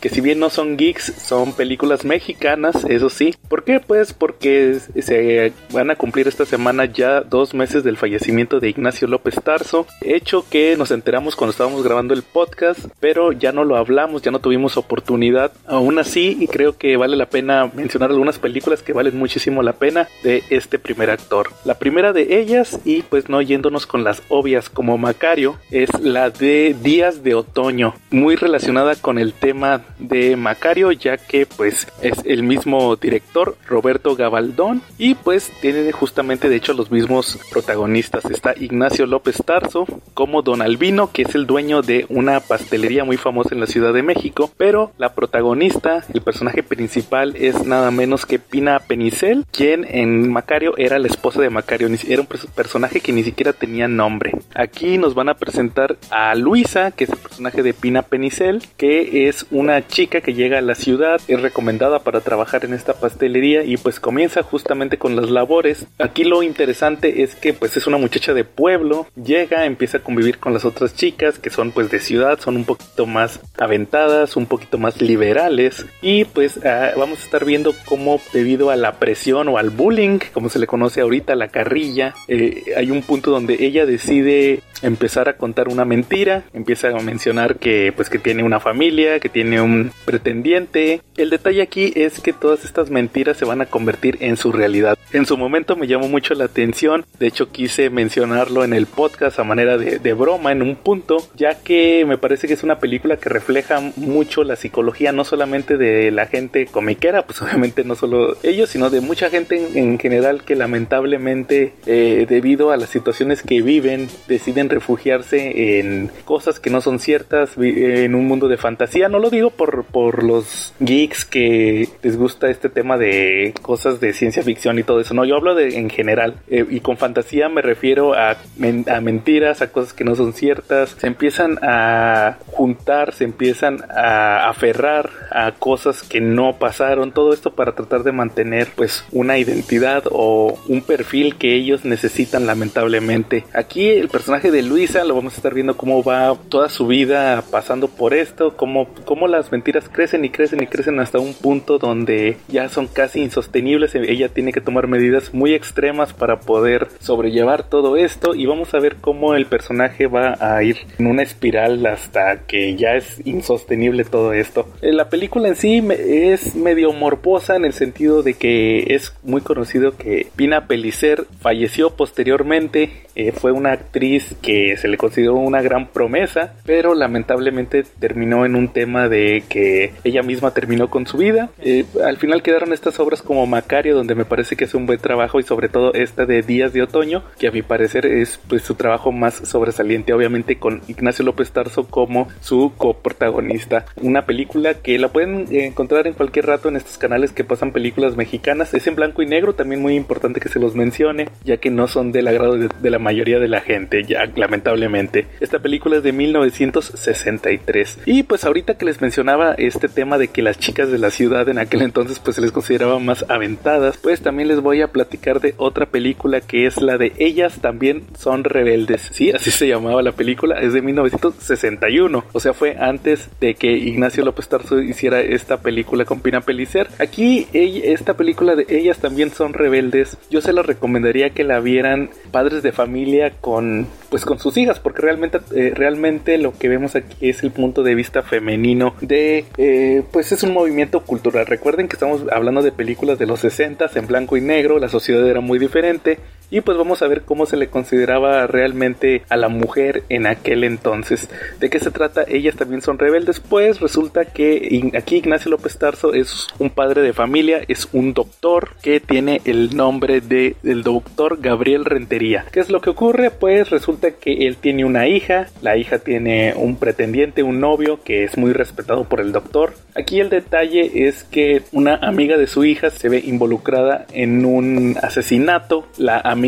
que 0.01 0.09
si 0.09 0.21
bien 0.23 0.41
no 0.41 0.49
son 0.49 0.79
geeks, 0.79 1.13
son 1.23 1.53
películas 1.53 2.05
mexicanas, 2.05 2.85
eso 2.89 3.11
sí. 3.11 3.35
¿Por 3.49 3.63
qué? 3.63 3.79
Pues 3.79 4.15
porque 4.15 4.75
se 4.75 5.53
van 5.71 5.91
a 5.91 5.97
cumplir 5.97 6.29
esta 6.29 6.47
semana 6.47 6.87
ya 6.87 7.21
dos 7.21 7.53
meses 7.53 7.85
del 7.85 7.99
fallecimiento 7.99 8.59
de 8.59 8.71
Ignacio 8.71 9.07
López 9.07 9.35
Tarso, 9.43 9.87
hecho 10.01 10.47
que 10.49 10.77
nos 10.79 10.91
enteramos 10.91 11.37
cuando 11.37 11.51
estábamos 11.51 11.85
grabando 11.85 12.15
el 12.15 12.23
podcast, 12.23 12.87
pero 13.01 13.33
ya 13.33 13.53
no 13.53 13.65
lo 13.65 13.77
hablamos, 13.77 14.23
ya 14.23 14.31
no 14.31 14.39
tuvimos 14.39 14.79
oportunidad. 14.79 15.53
Aún 15.67 15.99
así, 15.99 16.39
y 16.41 16.47
creo 16.47 16.79
que 16.79 16.97
vale 16.97 17.17
la 17.17 17.27
pena 17.27 17.71
mencionar 17.75 18.11
algunas 18.11 18.39
películas 18.39 18.83
que 18.83 18.95
valen 18.95 19.19
muchísimo 19.19 19.63
la 19.63 19.75
pena 19.75 20.09
de 20.23 20.43
este 20.49 20.79
primer 20.79 21.11
actor. 21.11 21.51
La 21.67 21.75
primera 21.75 22.15
de 22.15 22.41
ellas, 22.41 22.81
y 22.85 23.03
pues 23.03 23.29
no 23.29 23.43
yéndonos 23.43 23.87
con 23.87 24.05
las 24.05 24.23
obvias 24.29 24.71
como 24.71 24.97
Macario, 24.97 25.59
es 25.71 25.91
la 26.01 26.31
de 26.31 26.75
Días 26.83 27.23
de 27.23 27.35
Otoño, 27.35 27.95
muy 28.11 28.37
relacionada 28.37 28.95
con 28.97 29.19
el 29.19 29.34
tema 29.35 29.83
de 29.99 30.37
Macario, 30.37 30.91
ya 30.93 31.17
que 31.17 31.47
pues 31.47 31.87
es 32.03 32.15
el 32.25 32.43
mismo 32.43 32.97
director, 32.97 33.57
Roberto 33.67 34.17
Gabaldón, 34.17 34.83
y 34.99 35.15
pues 35.15 35.53
tiene 35.61 35.93
justamente 35.93 36.49
de 36.49 36.57
hecho 36.57 36.73
los 36.73 36.91
mismos 36.91 37.39
protagonistas. 37.51 38.25
Está 38.27 38.55
Ignacio 38.59 39.07
López 39.07 39.43
Tarso 39.45 39.87
como 40.15 40.43
Don 40.43 40.63
Albino, 40.63 41.11
que 41.13 41.23
es 41.23 41.35
el 41.35 41.47
dueño 41.47 41.83
de 41.83 42.07
una 42.09 42.41
pastelería 42.41 43.05
muy 43.05 43.17
famosa 43.17 43.55
en 43.55 43.61
la 43.61 43.67
Ciudad 43.67 43.93
de 43.93 44.03
México, 44.03 44.51
pero 44.57 44.93
la 44.99 45.15
protagonista, 45.15 46.05
el 46.13 46.23
personaje 46.23 46.63
principal 46.63 47.35
es 47.37 47.65
nada 47.67 47.91
menos 47.91 48.27
que 48.27 48.39
Pina 48.39 48.79
Penicel, 48.79 49.45
quien 49.51 49.85
en 49.89 50.33
Macario 50.33 50.75
era 50.77 50.99
la 50.99 51.09
esposa 51.09 51.41
de 51.41 51.51
Macario, 51.51 51.89
era 51.89 52.21
un 52.23 52.29
pers- 52.29 52.49
personaje 52.49 53.01
que 53.01 53.13
ni 53.13 53.23
siquiera 53.25 53.53
tenía 53.53 53.89
nombre. 53.89 54.33
Aquí 54.55 54.99
nos 54.99 55.15
van 55.15 55.29
a 55.29 55.35
presentar 55.35 55.97
a 56.11 56.35
Luisa, 56.35 56.93
que 56.93 57.05
es 57.05 57.11
el 57.11 57.19
personaje 57.19 57.63
de 57.63 57.75
Pina 57.75 58.03
Penicel, 58.03 58.63
que 58.77 59.14
es 59.15 59.47
una 59.51 59.87
chica 59.87 60.21
que 60.21 60.35
llega 60.35 60.59
a 60.59 60.63
la 60.63 60.75
ciudad, 60.75 61.21
es 61.29 61.41
recomendada 61.41 62.01
para 62.01 62.21
trabajar 62.21 62.65
en 62.65 62.75
esta 62.75 62.95
pastelería 62.95 63.65
y 63.65 63.77
pues 63.77 64.01
comienza 64.01 64.43
justamente 64.43 64.99
con 64.99 65.17
las 65.17 65.31
labores. 65.31 65.87
Aquí 65.99 66.25
lo 66.25 66.43
interesante 66.43 67.23
es 67.23 67.35
que 67.35 67.53
pues 67.53 67.77
es 67.77 67.87
una 67.87 67.99
muchacha 67.99 68.35
de 68.35 68.45
pueblo, 68.45 69.07
llega, 69.15 69.65
empieza 69.65 69.99
a 69.99 70.03
convivir 70.03 70.39
con 70.39 70.53
las 70.53 70.65
otras 70.65 70.95
chicas 70.95 71.39
que 71.39 71.51
son 71.51 71.71
pues 71.73 71.91
de 71.91 72.01
ciudad, 72.01 72.41
son 72.41 72.57
un 72.57 72.65
poquito 72.65 73.07
más 73.07 73.41
aventadas, 73.59 74.37
un 74.37 74.47
poquito 74.47 74.79
más 74.79 75.01
liberales 75.01 75.87
y 76.03 76.25
pues 76.25 76.65
ah, 76.65 76.93
vamos 76.97 77.21
a 77.21 77.25
estar 77.25 77.45
viendo 77.45 77.75
cómo 77.85 78.21
debido 78.33 78.71
a 78.71 78.77
la 78.77 78.95
presión 78.95 79.49
o 79.49 79.59
al 79.59 79.71
bullying, 79.71 80.19
como 80.33 80.49
se 80.49 80.59
le 80.59 80.67
conoce 80.67 81.01
ahorita, 81.01 81.35
la 81.35 81.49
carrilla, 81.49 82.15
eh, 82.29 82.65
hay 82.77 82.91
un 82.91 83.03
punto 83.03 83.31
donde 83.31 83.65
ella 83.65 83.87
decide 83.87 84.63
empezar 84.83 85.29
a 85.29 85.37
contar 85.37 85.69
una 85.69 85.85
mentira, 85.85 86.45
empieza 86.53 86.89
a 86.89 87.01
mencionar 87.01 87.57
que 87.57 87.93
pues 87.95 88.11
que 88.11 88.19
tiene 88.19 88.43
una 88.43 88.61
familia, 88.61 89.04
que 89.21 89.29
tiene 89.29 89.61
un 89.61 89.93
pretendiente. 90.05 91.01
El 91.17 91.31
detalle 91.31 91.63
aquí 91.63 91.93
es 91.95 92.21
que 92.21 92.33
todas 92.33 92.65
estas 92.65 92.91
mentiras 92.91 93.37
se 93.37 93.45
van 93.45 93.61
a 93.61 93.67
convertir 93.67 94.19
en 94.21 94.37
su 94.37 94.53
realidad. 94.53 94.99
En 95.13 95.27
su 95.27 95.37
momento 95.37 95.77
me 95.77 95.87
llamó 95.87 96.09
mucho 96.09 96.35
la 96.35 96.45
atención, 96.45 97.05
de 97.19 97.27
hecho 97.27 97.51
quise 97.51 97.91
mencionarlo 97.91 98.65
en 98.65 98.73
el 98.73 98.87
podcast 98.87 99.39
a 99.39 99.45
manera 99.45 99.79
de, 99.79 100.15
broma 100.15 100.53
en 100.53 100.63
un 100.63 100.77
punto, 100.77 101.17
ya 101.37 101.63
que 101.63 102.05
me 102.07 102.19
parece 102.19 102.47
que 102.47 102.55
es 102.55 102.63
una 102.63 102.79
película 102.79 103.17
que 103.17 103.29
refleja 103.29 103.81
mucho 103.97 104.45
la 104.45 104.57
psicología 104.57 105.13
no 105.13 105.25
solamente 105.25 105.77
de 105.77 106.11
la 106.11 106.27
gente 106.27 106.67
comiquera, 106.67 107.27
pues 107.27 107.43
obviamente 107.43 107.85
no 107.85 107.95
solo 107.95 108.37
ellos, 108.43 108.71
sino 108.71 108.91
de 108.91 109.01
mucha 109.01 109.31
gente 109.31 109.57
en, 109.57 109.77
en 109.77 109.99
general 109.99 110.45
que 110.45 110.57
lamentablemente 110.57 111.75
eh, 111.87 112.27
debido 112.29 112.71
a 112.71 112.77
las 112.77 112.91
situaciones 112.91 113.43
que 113.43 113.63
viven 113.63 114.09
deciden 114.29 114.71
refugiarse 114.71 115.79
en 115.79 116.11
cosas 116.25 116.61
que 116.61 116.71
no 116.71 116.81
son 116.81 116.99
ciertas, 116.99 117.53
en 117.57 118.15
un 118.15 118.27
mundo 118.27 118.49
de 118.49 118.57
fantasía. 118.57 118.94
No 118.95 119.19
lo 119.19 119.29
digo 119.29 119.51
por, 119.51 119.85
por 119.85 120.23
los 120.23 120.73
geeks 120.79 121.25
que 121.25 121.89
les 122.03 122.17
gusta 122.17 122.49
este 122.49 122.69
tema 122.69 122.97
de 122.97 123.53
cosas 123.61 123.99
de 124.01 124.13
ciencia 124.13 124.43
ficción 124.43 124.79
y 124.79 124.85
todo 124.85 125.01
eso, 125.01 125.15
no, 125.15 125.25
yo 125.25 125.37
hablo 125.37 125.55
de 125.55 125.77
en 125.77 125.91
general. 125.91 126.37
Eh, 126.49 126.65
y 126.71 126.81
con 126.81 126.97
fantasía 126.97 127.49
me 127.49 127.61
refiero 127.61 128.15
a, 128.15 128.31
a 128.31 129.01
mentiras, 129.01 129.63
a 129.63 129.73
cosas 129.73 129.93
que 129.93 130.05
no 130.05 130.15
son 130.15 130.33
ciertas. 130.33 130.97
Se 130.99 131.09
empiezan 131.09 131.59
a 131.63 132.39
juntar, 132.47 133.13
se 133.13 133.25
empiezan 133.25 133.83
a 133.91 134.49
aferrar 134.49 135.11
a 135.31 135.53
cosas 135.53 136.03
que 136.03 136.21
no 136.21 136.57
pasaron, 136.59 137.13
todo 137.13 137.33
esto 137.33 137.55
para 137.55 137.73
tratar 137.73 138.05
de 138.05 138.13
mantener 138.13 138.69
pues 138.77 139.05
una 139.11 139.39
identidad 139.39 140.05
o 140.11 140.57
un 140.69 140.83
perfil 140.83 141.37
que 141.37 141.55
ellos 141.55 141.85
necesitan 141.85 142.47
lamentablemente. 142.47 143.45
Aquí 143.53 143.89
el 143.89 144.09
personaje 144.09 144.53
de 144.53 144.63
Luisa 144.63 145.05
lo 145.05 145.17
vamos 145.17 145.35
a 145.35 145.37
estar 145.37 145.53
viendo 145.53 145.77
cómo 145.77 146.03
va 146.03 146.37
toda 146.49 146.69
su 146.69 146.87
vida 146.87 147.43
pasando 147.51 147.89
por 147.89 148.15
esto, 148.15 148.57
cómo 148.57 148.84
cómo, 149.05 149.29
las 149.29 149.53
mentiras 149.53 149.89
crecen 149.89 150.25
y 150.25 150.31
crecen 150.31 150.63
y 150.63 150.67
crecen 150.67 151.01
hasta 151.01 151.19
un 151.19 151.35
punto 151.35 151.79
donde 151.79 152.37
ya 152.49 152.69
son 152.69 152.87
casi 152.87 153.23
insostenibles. 153.23 153.95
Ella 153.95 154.29
tiene 154.29 154.53
que 154.53 154.61
tomar 154.61 154.87
medidas 154.87 155.33
muy 155.33 155.55
extremas 155.55 156.13
para 156.13 156.41
poder 156.41 156.89
sobrellevar 157.01 157.69
todo 157.69 157.97
esto 157.97 158.35
y 158.35 158.47
vamos 158.47 158.75
a 158.75 158.81
ver 158.81 158.97
cómo 159.01 159.35
el 159.35 159.47
personaje 159.47 160.07
va 160.07 160.37
a 160.41 160.63
ir 160.63 160.77
en 160.99 161.07
una 161.07 161.23
espiral 161.23 161.85
hasta 161.87 162.47
que 162.47 162.77
ya 162.77 162.95
es 162.95 163.21
insostenible 163.27 164.05
todo 164.05 164.33
esto. 164.33 164.69
Eh, 164.83 164.93
la 164.93 165.09
película 165.09 165.49
en 165.49 165.57
sí 165.57 165.83
es 165.91 166.55
medio 166.55 166.93
morbosa 166.93 167.57
en 167.57 167.65
el 167.65 167.73
sentido 167.73 168.23
de 168.23 168.35
que 168.35 168.95
es 168.95 169.15
muy 169.23 169.41
conocido 169.41 169.97
que 169.97 170.29
Pina 170.37 170.67
Pellicer 170.67 171.25
falleció 171.41 171.91
posteriormente 171.91 173.05
eh, 173.17 173.33
fue 173.33 173.53
una 173.53 173.73
actriz 173.73 174.35
que 174.43 174.77
se 174.77 174.89
le 174.89 174.97
consideró 174.97 175.35
una 175.35 175.63
gran 175.63 175.87
promesa, 175.89 176.55
pero 176.67 176.95
lamentablemente 176.95 177.85
terminó 178.01 178.45
en 178.45 178.57
un 178.57 178.69
tema 178.75 179.09
de 179.09 179.45
que 179.49 179.95
ella 180.05 180.23
misma 180.23 180.51
terminó 180.51 180.91
con 180.91 181.07
su 181.07 181.17
vida. 181.17 181.49
Eh, 181.63 181.87
al 182.05 182.19
final 182.19 182.43
quedaron 182.43 182.75
estas 182.75 183.01
obras 183.01 183.23
como 183.23 183.47
Macario, 183.47 183.95
donde 183.95 184.15
me 184.15 184.27
parece 184.27 184.57
que 184.57 184.65
es 184.65 184.75
un 184.75 184.85
buen 184.85 184.99
trabajo, 184.99 185.41
y 185.41 185.45
sobre 185.45 185.71
todo 185.71 185.95
esta 185.95 186.27
de 186.27 186.43
Días 186.43 186.75
de 186.75 186.83
Otoño, 186.83 187.23
que 187.39 187.49
a 187.49 187.53
mi 187.53 187.63
parecer 187.63 188.05
es 188.05 188.39
pues 188.49 188.63
su 188.63 188.75
trabajo 188.75 189.13
más 189.13 189.35
sobresaliente, 189.35 190.13
obviamente 190.13 190.59
con 190.59 190.83
Ignacio 190.89 191.25
López 191.25 191.51
Tarso 191.53 191.85
como 191.89 192.29
su 192.41 192.73
coprotagonista. 192.77 193.87
Una 194.03 194.27
película 194.27 194.75
que 194.75 194.99
la 194.99 195.09
pueden 195.09 195.47
encontrar 195.51 196.07
en 196.07 196.15
cualquier 196.15 196.47
rato 196.47 196.69
en 196.69 196.77
estos 196.77 196.99
canales 196.99 197.33
que 197.33 197.45
pasan 197.45 197.73
películas 197.73 198.17
mexicanas. 198.17 198.75
Es 198.75 198.87
en 198.87 198.97
blanco 198.97 199.23
y 199.23 199.27
negro, 199.27 199.55
también 199.55 199.81
muy 199.81 199.95
importante 199.95 200.41
que 200.41 200.49
se 200.49 200.59
los 200.59 200.75
mencione, 200.75 201.29
ya 201.45 201.59
que 201.59 201.71
no 201.71 201.87
son 201.87 202.11
del 202.11 202.29
agrado 202.29 202.59
de, 202.59 202.69
de 202.81 202.91
la 202.91 202.99
mayoría 202.99 203.39
de 203.39 203.49
la 203.49 203.61
gente, 203.61 204.03
ya 204.03 204.25
lamentablemente. 204.35 205.27
Esta 205.41 205.61
película 205.61 205.97
es 205.97 206.03
de 206.03 206.13
1963. 206.13 207.99
Y 208.07 208.25
pues 208.25 208.45
ahorita 208.45 208.64
que 208.73 208.87
les 208.87 209.03
mencionaba 209.03 209.53
este 209.53 209.89
tema 209.89 210.17
de 210.17 210.29
que 210.29 210.41
las 210.41 210.59
chicas 210.59 210.91
de 210.91 210.99
la 210.99 211.11
ciudad 211.11 211.47
en 211.51 211.59
aquel 211.59 211.83
entonces 211.83 212.19
pues 212.19 212.37
se 212.37 212.43
les 212.43 212.51
consideraba 212.51 212.99
más 212.99 213.27
aventadas, 213.29 213.99
pues 213.99 214.23
también 214.23 214.49
les 214.49 214.61
voy 214.61 214.81
a 214.81 214.89
platicar 214.89 215.41
de 215.41 215.55
otra 215.59 215.85
película 215.85 216.41
que 216.41 216.67
es 216.67 216.81
la 216.81 216.97
de 216.97 217.13
Ellas 217.19 217.59
también 217.61 218.05
son 218.19 218.45
rebeldes. 218.45 219.11
Sí, 219.13 219.31
así 219.31 219.51
se 219.51 219.69
llamaba 219.69 220.03
la 220.03 220.13
película, 220.13 220.61
es 220.61 220.73
de 220.73 220.81
1961. 220.81 222.25
O 222.33 222.41
sea, 222.41 222.55
fue 222.55 222.77
antes 222.79 223.29
de 223.41 223.55
que 223.55 223.73
Ignacio 223.73 224.25
López 224.25 224.49
Tarso 224.49 224.81
hiciera 224.81 225.21
esta 225.21 225.59
película 225.59 226.05
con 226.05 226.21
Pina 226.21 226.41
Pellicer. 226.41 226.89
Aquí 226.99 227.47
esta 227.53 228.15
película 228.15 228.57
de 228.57 228.67
Ellas 228.69 228.99
también 228.99 229.31
son 229.31 229.53
rebeldes. 229.53 230.17
Yo 230.31 230.41
se 230.41 230.53
la 230.53 230.63
recomendaría 230.63 231.31
que 231.31 231.45
la 231.45 231.61
vieran 231.61 232.11
padres 232.31 232.63
de 232.63 232.73
familia 232.73 233.33
con 233.41 233.87
pues 234.09 234.25
con 234.25 234.39
sus 234.39 234.57
hijas 234.57 234.79
porque 234.79 235.03
realmente 235.03 235.41
eh, 235.57 235.73
realmente 235.75 236.39
lo 236.39 236.57
que 236.57 236.69
vemos 236.69 236.95
aquí 236.95 237.17
es 237.29 237.43
el 237.43 237.51
punto 237.51 237.83
de 237.83 237.97
vista 237.97 238.23
femenino 238.23 238.54
de 239.01 239.45
eh, 239.57 240.03
pues 240.13 240.33
es 240.33 240.43
un 240.43 240.53
movimiento 240.53 241.01
cultural. 241.05 241.47
Recuerden 241.47 241.89
que 241.89 241.97
estamos 241.97 242.23
hablando 242.33 242.63
de 242.63 242.73
películas 242.73 243.19
de 243.19 243.27
los 243.27 243.41
60 243.41 243.91
en 243.95 244.07
blanco 244.07 244.37
y 244.37 244.41
negro 244.41 244.79
la 244.79 244.89
sociedad 244.89 245.29
era 245.29 245.41
muy 245.41 245.59
diferente 245.59 246.19
y 246.55 246.61
pues 246.61 246.79
vamos 246.79 247.03
a 247.03 247.09
ver 247.09 247.23
cómo 247.23 247.47
se 247.47 247.57
le 247.57 247.67
consideraba 247.67 248.47
realmente 248.47 249.23
a 249.29 249.37
la 249.37 249.49
mujer 249.49 250.05
en 250.09 250.25
aquel 250.29 250.63
entonces. 250.63 251.29
¿De 251.59 251.69
qué 251.69 251.81
se 251.81 251.91
trata? 251.91 252.25
Ellas 252.29 252.55
también 252.55 252.81
son 252.81 252.97
rebeldes. 252.97 253.41
Pues 253.41 253.81
resulta 253.81 254.27
que 254.27 254.93
aquí 254.97 255.17
Ignacio 255.17 255.51
López 255.51 255.77
Tarso 255.79 256.15
es 256.15 256.47
un 256.61 256.71
padre 256.71 257.03
de 257.03 257.13
familia, 257.13 257.63
es 257.67 257.89
un 257.93 258.15
doctor 258.15 258.77
que 258.83 259.01
tiene 259.01 259.41
el 259.45 259.77
nombre 259.77 260.21
de 260.21 260.55
el 260.63 260.85
doctor 260.85 261.41
Gabriel 261.41 261.85
Rentería. 261.85 262.45
¿Qué 262.53 262.61
es 262.61 262.71
lo 262.71 262.81
que 262.81 262.91
ocurre? 262.91 263.33
Pues 263.33 263.71
resulta 263.71 264.13
que 264.13 264.47
él 264.47 264.57
tiene 264.57 264.85
una 264.85 265.09
hija, 265.09 265.49
la 265.61 265.77
hija 265.77 265.99
tiene 265.99 266.55
un 266.55 266.77
pretendiente, 266.77 267.43
un 267.43 267.59
novio 267.59 267.99
que 268.05 268.23
es 268.23 268.39
muy 268.39 268.53
respetado 268.53 269.09
por 269.09 269.21
el 269.21 269.33
doctor. 269.33 269.75
Aquí 269.97 270.21
el 270.21 270.31
detalle 270.31 271.09
es 271.09 271.25
que 271.25 271.63
una 271.73 271.97
amiga 271.97 272.37
de 272.37 272.47
su 272.47 272.65
hija 272.65 272.91
se 272.91 273.09
ve 273.09 273.21
involucrada 273.25 274.07
en 274.13 274.45
un 274.45 274.97
asesinato. 275.03 275.89
La 275.99 276.21
amiga 276.21 276.44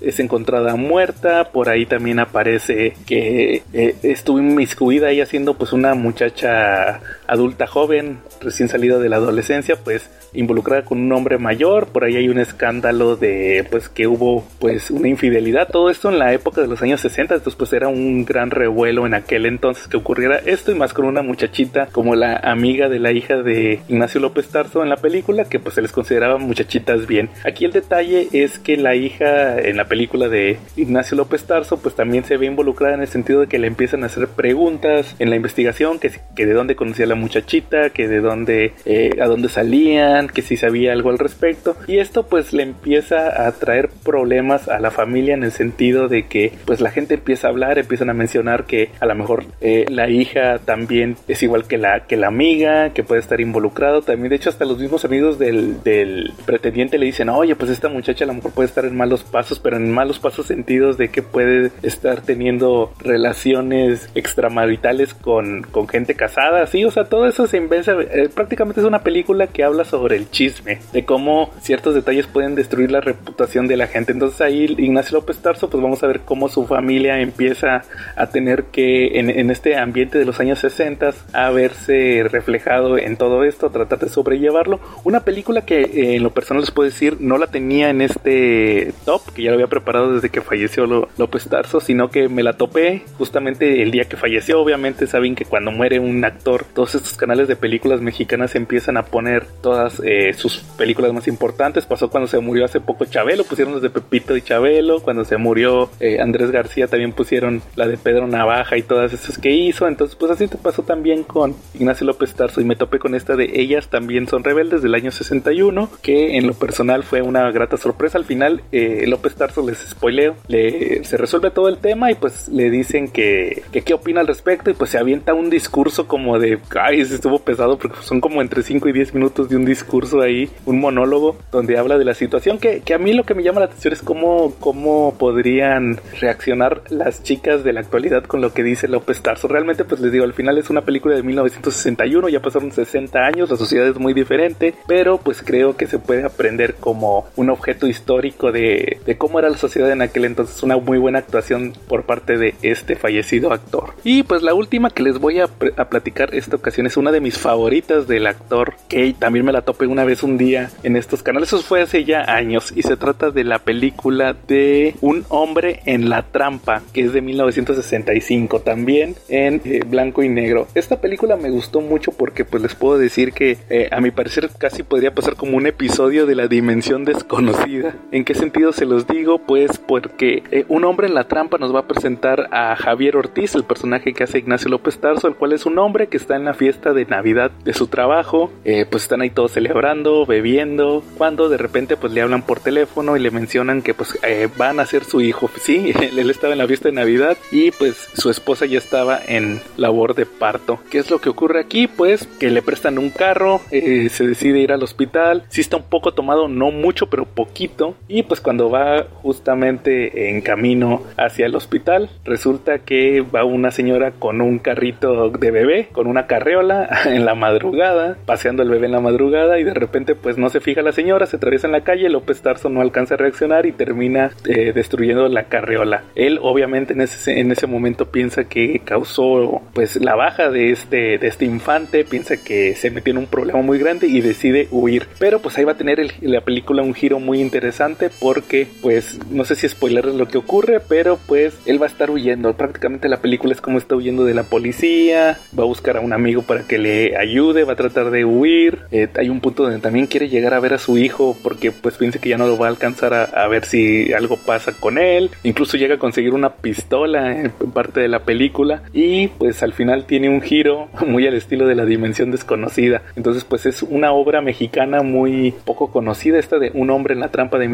es 0.00 0.20
encontrada 0.20 0.76
muerta, 0.76 1.50
por 1.52 1.68
ahí 1.68 1.86
también 1.86 2.18
aparece 2.18 2.94
que 3.06 3.62
eh, 3.72 3.94
estuvo 4.02 4.38
inmiscuida 4.38 5.10
ella 5.10 5.26
siendo 5.26 5.54
pues 5.54 5.72
una 5.72 5.94
muchacha 5.94 7.00
adulta 7.26 7.66
joven, 7.66 8.18
recién 8.40 8.68
salida 8.68 8.98
de 8.98 9.08
la 9.08 9.16
adolescencia, 9.16 9.76
pues 9.76 10.10
involucrada 10.32 10.84
con 10.84 10.98
un 10.98 11.12
hombre 11.12 11.38
mayor, 11.38 11.88
por 11.88 12.04
ahí 12.04 12.16
hay 12.16 12.28
un 12.28 12.38
escándalo 12.38 13.16
de 13.16 13.66
pues 13.70 13.88
que 13.88 14.06
hubo 14.06 14.46
pues 14.58 14.90
una 14.90 15.08
infidelidad, 15.08 15.68
todo 15.68 15.90
esto 15.90 16.10
en 16.10 16.18
la 16.18 16.32
época 16.32 16.60
de 16.60 16.66
los 16.66 16.82
años 16.82 17.00
60, 17.00 17.34
entonces 17.34 17.56
pues 17.56 17.72
era 17.72 17.88
un 17.88 18.24
gran 18.24 18.50
revuelo 18.50 19.06
en 19.06 19.14
aquel 19.14 19.46
entonces 19.46 19.88
que 19.88 19.96
ocurriera 19.96 20.36
esto 20.36 20.70
y 20.70 20.74
más 20.74 20.92
con 20.92 21.06
una 21.06 21.22
muchachita 21.22 21.86
como 21.86 22.14
la 22.14 22.36
amiga 22.36 22.88
de 22.88 22.98
la 22.98 23.12
hija 23.12 23.42
de 23.42 23.80
Ignacio 23.88 24.20
López 24.20 24.48
Tarso 24.48 24.82
en 24.82 24.90
la 24.90 24.96
película 24.96 25.44
que 25.44 25.58
pues 25.58 25.74
se 25.74 25.82
les 25.82 25.92
consideraba 25.92 26.38
muchachitas 26.38 27.06
bien. 27.06 27.30
Aquí 27.44 27.64
el 27.64 27.72
detalle 27.72 28.28
es 28.32 28.58
que 28.58 28.76
la 28.76 28.94
hija 28.94 29.07
en 29.18 29.76
la 29.76 29.86
película 29.86 30.28
de 30.28 30.58
Ignacio 30.76 31.16
López 31.16 31.44
Tarso 31.44 31.78
pues 31.78 31.94
también 31.94 32.24
se 32.24 32.36
ve 32.36 32.46
involucrada 32.46 32.94
en 32.94 33.00
el 33.00 33.08
sentido 33.08 33.40
de 33.40 33.46
que 33.46 33.58
le 33.58 33.66
empiezan 33.66 34.02
a 34.02 34.06
hacer 34.06 34.28
preguntas 34.28 35.14
en 35.18 35.30
la 35.30 35.36
investigación, 35.36 35.98
que, 35.98 36.10
de 36.34 36.52
dónde 36.52 36.76
conocía 36.76 37.06
la 37.06 37.14
muchachita, 37.14 37.90
que 37.90 38.08
de 38.08 38.20
dónde, 38.20 38.72
eh, 38.84 39.18
a 39.20 39.26
dónde 39.26 39.48
salían, 39.48 40.28
que 40.28 40.42
si 40.42 40.56
sabía 40.56 40.92
algo 40.92 41.10
al 41.10 41.18
respecto. 41.18 41.76
Y 41.86 41.98
esto 41.98 42.26
pues 42.26 42.52
le 42.52 42.62
empieza 42.62 43.46
a 43.46 43.52
traer 43.52 43.88
problemas 44.04 44.68
a 44.68 44.80
la 44.80 44.90
familia 44.90 45.34
en 45.34 45.42
el 45.42 45.52
sentido 45.52 46.08
de 46.08 46.26
que 46.26 46.52
pues 46.64 46.80
la 46.80 46.90
gente 46.90 47.14
empieza 47.14 47.46
a 47.46 47.50
hablar, 47.50 47.78
empiezan 47.78 48.10
a 48.10 48.14
mencionar 48.14 48.64
que 48.64 48.90
a 49.00 49.06
lo 49.06 49.14
mejor 49.14 49.44
eh, 49.60 49.86
la 49.88 50.08
hija 50.08 50.58
también 50.58 51.16
es 51.26 51.42
igual 51.42 51.66
que 51.66 51.78
la, 51.78 52.06
que 52.06 52.16
la 52.16 52.28
amiga, 52.28 52.90
que 52.90 53.04
puede 53.04 53.20
estar 53.20 53.40
involucrado 53.40 54.02
también, 54.02 54.30
de 54.30 54.36
hecho 54.36 54.50
hasta 54.50 54.64
los 54.64 54.78
mismos 54.78 55.04
amigos 55.04 55.38
del, 55.38 55.82
del 55.82 56.32
pretendiente 56.46 56.98
le 56.98 57.06
dicen, 57.06 57.28
oye 57.28 57.56
pues 57.56 57.70
esta 57.70 57.88
muchacha 57.88 58.24
a 58.24 58.28
lo 58.28 58.34
mejor 58.34 58.52
puede 58.52 58.68
estar 58.68 58.84
en 58.84 58.96
malos 58.98 59.24
pasos, 59.24 59.58
pero 59.58 59.76
en 59.76 59.90
malos 59.90 60.18
pasos 60.18 60.46
sentidos 60.46 60.98
de 60.98 61.08
que 61.08 61.22
puede 61.22 61.70
estar 61.82 62.20
teniendo 62.20 62.92
relaciones 62.98 64.10
extramaritales 64.14 65.14
con, 65.14 65.62
con 65.62 65.88
gente 65.88 66.14
casada, 66.14 66.66
sí, 66.66 66.84
o 66.84 66.90
sea, 66.90 67.04
todo 67.04 67.26
eso 67.26 67.46
se 67.46 67.56
invensa, 67.56 67.92
eh, 67.92 68.28
prácticamente 68.34 68.80
es 68.80 68.86
una 68.86 69.02
película 69.02 69.46
que 69.46 69.64
habla 69.64 69.84
sobre 69.84 70.16
el 70.16 70.30
chisme, 70.30 70.80
de 70.92 71.04
cómo 71.04 71.50
ciertos 71.62 71.94
detalles 71.94 72.26
pueden 72.26 72.54
destruir 72.54 72.90
la 72.90 73.00
reputación 73.00 73.66
de 73.66 73.76
la 73.76 73.86
gente. 73.86 74.12
Entonces 74.12 74.40
ahí 74.40 74.74
Ignacio 74.78 75.18
López 75.18 75.38
Tarso, 75.38 75.70
pues 75.70 75.82
vamos 75.82 76.02
a 76.02 76.06
ver 76.06 76.20
cómo 76.20 76.48
su 76.48 76.66
familia 76.66 77.20
empieza 77.20 77.82
a 78.16 78.26
tener 78.28 78.64
que, 78.64 79.18
en, 79.18 79.50
este 79.50 79.76
ambiente 79.76 80.18
de 80.18 80.24
los 80.24 80.40
años 80.40 80.58
60, 80.58 81.14
a 81.32 81.50
verse 81.50 82.26
reflejado 82.30 82.98
en 82.98 83.16
todo 83.16 83.44
esto, 83.44 83.70
tratar 83.70 83.98
de 84.00 84.08
sobrellevarlo. 84.08 84.80
Una 85.04 85.20
película 85.20 85.62
que 85.62 85.80
eh, 85.80 86.16
en 86.16 86.22
lo 86.22 86.30
personal 86.30 86.62
les 86.62 86.70
puedo 86.70 86.88
decir, 86.88 87.16
no 87.20 87.38
la 87.38 87.46
tenía 87.46 87.90
en 87.90 88.02
este 88.02 88.87
top, 88.92 89.22
que 89.32 89.42
ya 89.42 89.50
lo 89.50 89.54
había 89.54 89.66
preparado 89.66 90.14
desde 90.14 90.30
que 90.30 90.40
falleció 90.40 90.86
López 90.86 91.48
Tarso, 91.48 91.80
sino 91.80 92.10
que 92.10 92.28
me 92.28 92.42
la 92.42 92.54
topé 92.54 93.04
justamente 93.16 93.82
el 93.82 93.90
día 93.90 94.04
que 94.04 94.16
falleció. 94.16 94.60
Obviamente 94.60 95.06
saben 95.06 95.34
que 95.34 95.44
cuando 95.44 95.70
muere 95.70 95.98
un 95.98 96.24
actor, 96.24 96.64
todos 96.74 96.94
estos 96.94 97.16
canales 97.16 97.48
de 97.48 97.56
películas 97.56 98.00
mexicanas 98.00 98.54
empiezan 98.54 98.96
a 98.96 99.04
poner 99.04 99.46
todas 99.62 100.00
eh, 100.04 100.32
sus 100.34 100.58
películas 100.76 101.12
más 101.12 101.28
importantes. 101.28 101.86
Pasó 101.86 102.10
cuando 102.10 102.26
se 102.26 102.38
murió 102.40 102.64
hace 102.64 102.80
poco 102.80 103.04
Chabelo, 103.04 103.44
pusieron 103.44 103.74
las 103.74 103.82
de 103.82 103.90
Pepito 103.90 104.36
y 104.36 104.42
Chabelo. 104.42 105.00
Cuando 105.00 105.24
se 105.24 105.36
murió 105.36 105.90
eh, 106.00 106.20
Andrés 106.20 106.50
García 106.50 106.86
también 106.86 107.12
pusieron 107.12 107.62
la 107.76 107.86
de 107.86 107.96
Pedro 107.96 108.26
Navaja 108.26 108.76
y 108.76 108.82
todas 108.82 109.12
esas 109.12 109.38
que 109.38 109.50
hizo. 109.50 109.86
Entonces, 109.88 110.16
pues 110.16 110.30
así 110.30 110.48
te 110.48 110.58
pasó 110.58 110.82
también 110.82 111.24
con 111.24 111.54
Ignacio 111.74 112.06
López 112.06 112.34
Tarso 112.34 112.60
y 112.60 112.64
me 112.64 112.76
topé 112.76 112.98
con 112.98 113.14
esta 113.14 113.36
de 113.36 113.50
Ellas 113.54 113.88
también 113.88 114.28
son 114.28 114.44
rebeldes 114.44 114.82
del 114.82 114.94
año 114.94 115.10
61, 115.10 115.90
que 116.02 116.36
en 116.36 116.46
lo 116.46 116.54
personal 116.54 117.02
fue 117.02 117.22
una 117.22 117.50
grata 117.50 117.76
sorpresa. 117.76 118.18
Al 118.18 118.24
final, 118.24 118.62
López 119.06 119.34
Tarso 119.34 119.66
les 119.66 119.78
spoileo, 119.78 120.36
le, 120.48 121.04
se 121.04 121.16
resuelve 121.16 121.50
todo 121.50 121.68
el 121.68 121.78
tema 121.78 122.10
y 122.10 122.14
pues 122.14 122.48
le 122.48 122.70
dicen 122.70 123.08
que, 123.08 123.62
que 123.72 123.82
qué 123.82 123.94
opina 123.94 124.20
al 124.20 124.26
respecto 124.26 124.70
y 124.70 124.74
pues 124.74 124.90
se 124.90 124.98
avienta 124.98 125.34
un 125.34 125.50
discurso 125.50 126.06
como 126.06 126.38
de, 126.38 126.58
ay, 126.78 127.04
se 127.04 127.16
estuvo 127.16 127.38
pesado 127.40 127.78
porque 127.78 127.96
son 128.02 128.20
como 128.20 128.42
entre 128.42 128.62
5 128.62 128.88
y 128.88 128.92
10 128.92 129.14
minutos 129.14 129.48
de 129.48 129.56
un 129.56 129.64
discurso 129.64 129.88
curso 129.88 130.20
ahí, 130.20 130.48
un 130.64 130.78
monólogo 130.78 131.36
donde 131.50 131.76
habla 131.76 131.98
de 131.98 132.04
la 132.04 132.14
situación 132.14 132.58
que, 132.58 132.82
a 132.94 132.98
mí 132.98 133.14
lo 133.14 133.24
que 133.24 133.34
me 133.34 133.42
llama 133.42 133.60
la 133.60 133.66
atención 133.66 133.92
es 133.92 134.02
cómo, 134.02 134.54
cómo 134.60 135.16
podrían 135.18 135.98
reaccionar 136.20 136.82
las 136.90 137.22
chicas 137.24 137.64
de 137.64 137.72
la 137.72 137.80
actualidad 137.80 138.22
con 138.24 138.40
lo 138.40 138.52
que 138.52 138.62
dice 138.62 138.86
López 138.86 139.22
Tarso. 139.22 139.48
Realmente 139.48 139.84
pues 139.84 140.00
les 140.00 140.12
digo, 140.12 140.24
al 140.24 140.34
final 140.34 140.58
es 140.58 140.70
una 140.70 140.82
película 140.82 141.16
de 141.16 141.22
1961, 141.22 142.20
bueno, 142.20 142.28
ya 142.28 142.42
pasaron 142.42 142.70
60 142.70 143.18
años, 143.18 143.50
la 143.50 143.56
sociedad 143.56 143.88
es 143.88 143.98
muy 143.98 144.12
diferente, 144.12 144.74
pero 144.86 145.18
pues 145.18 145.42
creo 145.42 145.76
que 145.76 145.86
se 145.86 145.98
puede 145.98 146.24
aprender 146.24 146.74
como 146.74 147.26
un 147.36 147.50
objeto 147.50 147.86
histórico 147.86 148.52
de, 148.52 148.67
de 149.06 149.16
cómo 149.18 149.38
era 149.38 149.48
la 149.48 149.56
sociedad 149.56 149.90
en 149.90 150.02
aquel 150.02 150.24
entonces. 150.24 150.62
Una 150.62 150.76
muy 150.76 150.98
buena 150.98 151.18
actuación 151.18 151.72
por 151.88 152.04
parte 152.04 152.36
de 152.36 152.54
este 152.62 152.96
fallecido 152.96 153.52
actor. 153.52 153.94
Y 154.04 154.22
pues 154.22 154.42
la 154.42 154.54
última 154.54 154.90
que 154.90 155.02
les 155.02 155.18
voy 155.18 155.40
a, 155.40 155.48
a 155.76 155.88
platicar 155.88 156.34
esta 156.34 156.56
ocasión 156.56 156.86
es 156.86 156.96
una 156.96 157.12
de 157.12 157.20
mis 157.20 157.38
favoritas 157.38 158.06
del 158.08 158.26
actor, 158.26 158.74
que 158.88 159.14
también 159.18 159.44
me 159.44 159.52
la 159.52 159.62
topé 159.62 159.86
una 159.86 160.04
vez 160.04 160.22
un 160.22 160.38
día 160.38 160.70
en 160.82 160.96
estos 160.96 161.22
canales. 161.22 161.48
Eso 161.48 161.62
fue 161.62 161.82
hace 161.82 162.04
ya 162.04 162.22
años 162.22 162.72
y 162.74 162.82
se 162.82 162.96
trata 162.96 163.30
de 163.30 163.44
la 163.44 163.58
película 163.60 164.34
de 164.46 164.94
Un 165.00 165.24
hombre 165.28 165.80
en 165.86 166.08
la 166.08 166.22
trampa, 166.22 166.82
que 166.92 167.02
es 167.02 167.12
de 167.12 167.20
1965, 167.20 168.60
también 168.60 169.14
en 169.28 169.60
eh, 169.64 169.82
blanco 169.86 170.22
y 170.22 170.28
negro. 170.28 170.66
Esta 170.74 171.00
película 171.00 171.36
me 171.36 171.50
gustó 171.50 171.80
mucho 171.80 172.12
porque 172.12 172.44
pues 172.44 172.62
les 172.62 172.74
puedo 172.74 172.98
decir 172.98 173.32
que 173.32 173.58
eh, 173.70 173.88
a 173.90 174.00
mi 174.00 174.10
parecer 174.10 174.50
casi 174.58 174.82
podría 174.82 175.14
pasar 175.14 175.36
como 175.36 175.56
un 175.56 175.66
episodio 175.66 176.26
de 176.26 176.34
la 176.34 176.48
dimensión 176.48 177.04
desconocida. 177.04 177.94
¿En 178.12 178.24
qué 178.24 178.34
sentido 178.34 178.57
se 178.72 178.86
los 178.86 179.06
digo? 179.06 179.38
Pues 179.38 179.78
porque 179.78 180.42
eh, 180.50 180.64
Un 180.68 180.84
hombre 180.84 181.06
en 181.06 181.14
la 181.14 181.24
trampa 181.24 181.58
nos 181.58 181.74
va 181.74 181.80
a 181.80 181.86
presentar 181.86 182.48
a 182.50 182.76
Javier 182.76 183.16
Ortiz, 183.16 183.54
el 183.54 183.64
personaje 183.64 184.12
que 184.12 184.24
hace 184.24 184.38
Ignacio 184.38 184.70
López 184.70 184.98
Tarso, 184.98 185.28
el 185.28 185.34
cual 185.34 185.52
es 185.52 185.66
un 185.66 185.78
hombre 185.78 186.08
que 186.08 186.16
está 186.16 186.36
en 186.36 186.44
la 186.44 186.54
fiesta 186.54 186.92
de 186.92 187.06
Navidad 187.06 187.50
de 187.64 187.72
su 187.72 187.86
trabajo, 187.86 188.50
pues 188.64 189.02
están 189.02 189.20
ahí 189.20 189.30
todos 189.30 189.52
celebrando, 189.52 190.26
bebiendo, 190.26 191.02
cuando 191.16 191.48
de 191.48 191.56
repente 191.56 191.96
pues 191.96 192.12
le 192.12 192.20
hablan 192.20 192.42
por 192.42 192.60
teléfono 192.60 193.16
y 193.16 193.20
le 193.20 193.30
mencionan 193.30 193.82
que 193.82 193.94
pues 193.94 194.18
van 194.56 194.80
a 194.80 194.86
ser 194.86 195.04
su 195.04 195.20
hijo. 195.20 195.50
Sí, 195.60 195.92
él 196.00 196.30
estaba 196.30 196.52
en 196.52 196.58
la 196.58 196.66
fiesta 196.66 196.88
de 196.88 196.94
Navidad 196.94 197.36
y 197.50 197.70
pues 197.70 198.08
su 198.14 198.30
esposa 198.30 198.66
ya 198.66 198.78
estaba 198.78 199.18
en 199.26 199.60
labor 199.76 200.14
de 200.14 200.26
parto. 200.26 200.80
¿Qué 200.90 200.98
es 200.98 201.10
lo 201.10 201.20
que 201.20 201.28
ocurre 201.28 201.60
aquí? 201.60 201.86
Pues 201.86 202.26
que 202.38 202.50
le 202.50 202.62
prestan 202.62 202.98
un 202.98 203.10
carro, 203.10 203.60
eh, 203.70 204.08
se 204.10 204.26
decide 204.26 204.60
ir 204.60 204.72
al 204.72 204.82
hospital, 204.82 205.44
sí 205.48 205.60
está 205.60 205.76
un 205.76 205.84
poco 205.84 206.12
tomado, 206.12 206.48
no 206.48 206.70
mucho, 206.70 207.08
pero 207.08 207.24
poquito, 207.24 207.94
y 208.08 208.22
pues 208.22 208.40
cuando 208.48 208.70
va 208.70 209.04
justamente 209.20 210.30
en 210.30 210.40
camino 210.40 211.02
hacia 211.18 211.44
el 211.44 211.54
hospital, 211.54 212.08
resulta 212.24 212.78
que 212.78 213.20
va 213.20 213.44
una 213.44 213.70
señora 213.70 214.12
con 214.12 214.40
un 214.40 214.58
carrito 214.58 215.28
de 215.28 215.50
bebé, 215.50 215.88
con 215.92 216.06
una 216.06 216.26
carreola 216.26 216.88
en 217.04 217.26
la 217.26 217.34
madrugada, 217.34 218.16
paseando 218.24 218.62
el 218.62 218.70
bebé 218.70 218.86
en 218.86 218.92
la 218.92 219.00
madrugada 219.00 219.58
y 219.58 219.64
de 219.64 219.74
repente 219.74 220.14
pues 220.14 220.38
no 220.38 220.48
se 220.48 220.60
fija 220.60 220.80
la 220.80 220.92
señora, 220.92 221.26
se 221.26 221.36
atraviesa 221.36 221.66
en 221.66 221.74
la 221.74 221.82
calle, 221.84 222.08
López 222.08 222.40
Tarso 222.40 222.70
no 222.70 222.80
alcanza 222.80 223.16
a 223.16 223.18
reaccionar 223.18 223.66
y 223.66 223.72
termina 223.72 224.30
eh, 224.46 224.72
destruyendo 224.74 225.28
la 225.28 225.44
carreola. 225.44 226.04
Él 226.14 226.38
obviamente 226.40 226.94
en 226.94 227.02
ese, 227.02 227.38
en 227.38 227.52
ese 227.52 227.66
momento 227.66 228.10
piensa 228.10 228.44
que 228.44 228.80
causó 228.82 229.60
pues 229.74 229.96
la 229.96 230.14
baja 230.14 230.48
de 230.48 230.70
este, 230.70 231.18
de 231.18 231.26
este 231.26 231.44
infante, 231.44 232.06
piensa 232.06 232.38
que 232.42 232.74
se 232.76 232.90
metió 232.90 233.10
en 233.10 233.18
un 233.18 233.26
problema 233.26 233.60
muy 233.60 233.78
grande 233.78 234.06
y 234.06 234.22
decide 234.22 234.68
huir. 234.70 235.06
Pero 235.18 235.40
pues 235.40 235.58
ahí 235.58 235.64
va 235.64 235.72
a 235.72 235.76
tener 235.76 235.98
la 236.22 236.40
película 236.40 236.82
un 236.82 236.94
giro 236.94 237.20
muy 237.20 237.42
interesante 237.42 238.08
porque 238.38 238.68
pues 238.82 239.18
no 239.32 239.44
sé 239.44 239.56
si 239.56 239.68
spoiler 239.68 240.04
lo 240.06 240.28
que 240.28 240.38
ocurre, 240.38 240.78
pero 240.78 241.18
pues 241.26 241.58
él 241.66 241.82
va 241.82 241.86
a 241.86 241.88
estar 241.88 242.08
huyendo. 242.08 242.52
Prácticamente 242.52 243.08
la 243.08 243.20
película 243.20 243.52
es 243.52 243.60
como 243.60 243.78
está 243.78 243.96
huyendo 243.96 244.24
de 244.24 244.32
la 244.32 244.44
policía, 244.44 245.40
va 245.58 245.64
a 245.64 245.66
buscar 245.66 245.96
a 245.96 246.00
un 246.00 246.12
amigo 246.12 246.42
para 246.42 246.62
que 246.62 246.78
le 246.78 247.16
ayude, 247.16 247.64
va 247.64 247.72
a 247.72 247.76
tratar 247.76 248.12
de 248.12 248.24
huir. 248.24 248.78
Eh, 248.92 249.08
hay 249.16 249.28
un 249.28 249.40
punto 249.40 249.64
donde 249.64 249.80
también 249.80 250.06
quiere 250.06 250.28
llegar 250.28 250.54
a 250.54 250.60
ver 250.60 250.72
a 250.72 250.78
su 250.78 250.98
hijo 250.98 251.36
porque 251.42 251.72
pues 251.72 251.96
piensa 251.96 252.20
que 252.20 252.28
ya 252.28 252.38
no 252.38 252.46
lo 252.46 252.56
va 252.56 252.66
a 252.66 252.70
alcanzar 252.70 253.12
a, 253.12 253.24
a 253.24 253.48
ver 253.48 253.64
si 253.64 254.12
algo 254.12 254.36
pasa 254.36 254.70
con 254.70 254.98
él. 254.98 255.32
Incluso 255.42 255.76
llega 255.76 255.96
a 255.96 255.98
conseguir 255.98 256.32
una 256.32 256.54
pistola 256.54 257.40
en 257.40 257.50
parte 257.72 257.98
de 257.98 258.08
la 258.08 258.20
película 258.20 258.84
y 258.92 259.26
pues 259.26 259.64
al 259.64 259.72
final 259.72 260.04
tiene 260.06 260.28
un 260.28 260.42
giro 260.42 260.90
muy 261.08 261.26
al 261.26 261.34
estilo 261.34 261.66
de 261.66 261.74
la 261.74 261.86
dimensión 261.86 262.30
desconocida. 262.30 263.02
Entonces 263.16 263.42
pues 263.42 263.66
es 263.66 263.82
una 263.82 264.12
obra 264.12 264.42
mexicana 264.42 265.02
muy 265.02 265.54
poco 265.64 265.90
conocida, 265.90 266.38
esta 266.38 266.60
de 266.60 266.70
Un 266.72 266.90
hombre 266.90 267.14
en 267.14 267.20
la 267.20 267.30
trampa 267.32 267.58
de 267.58 267.66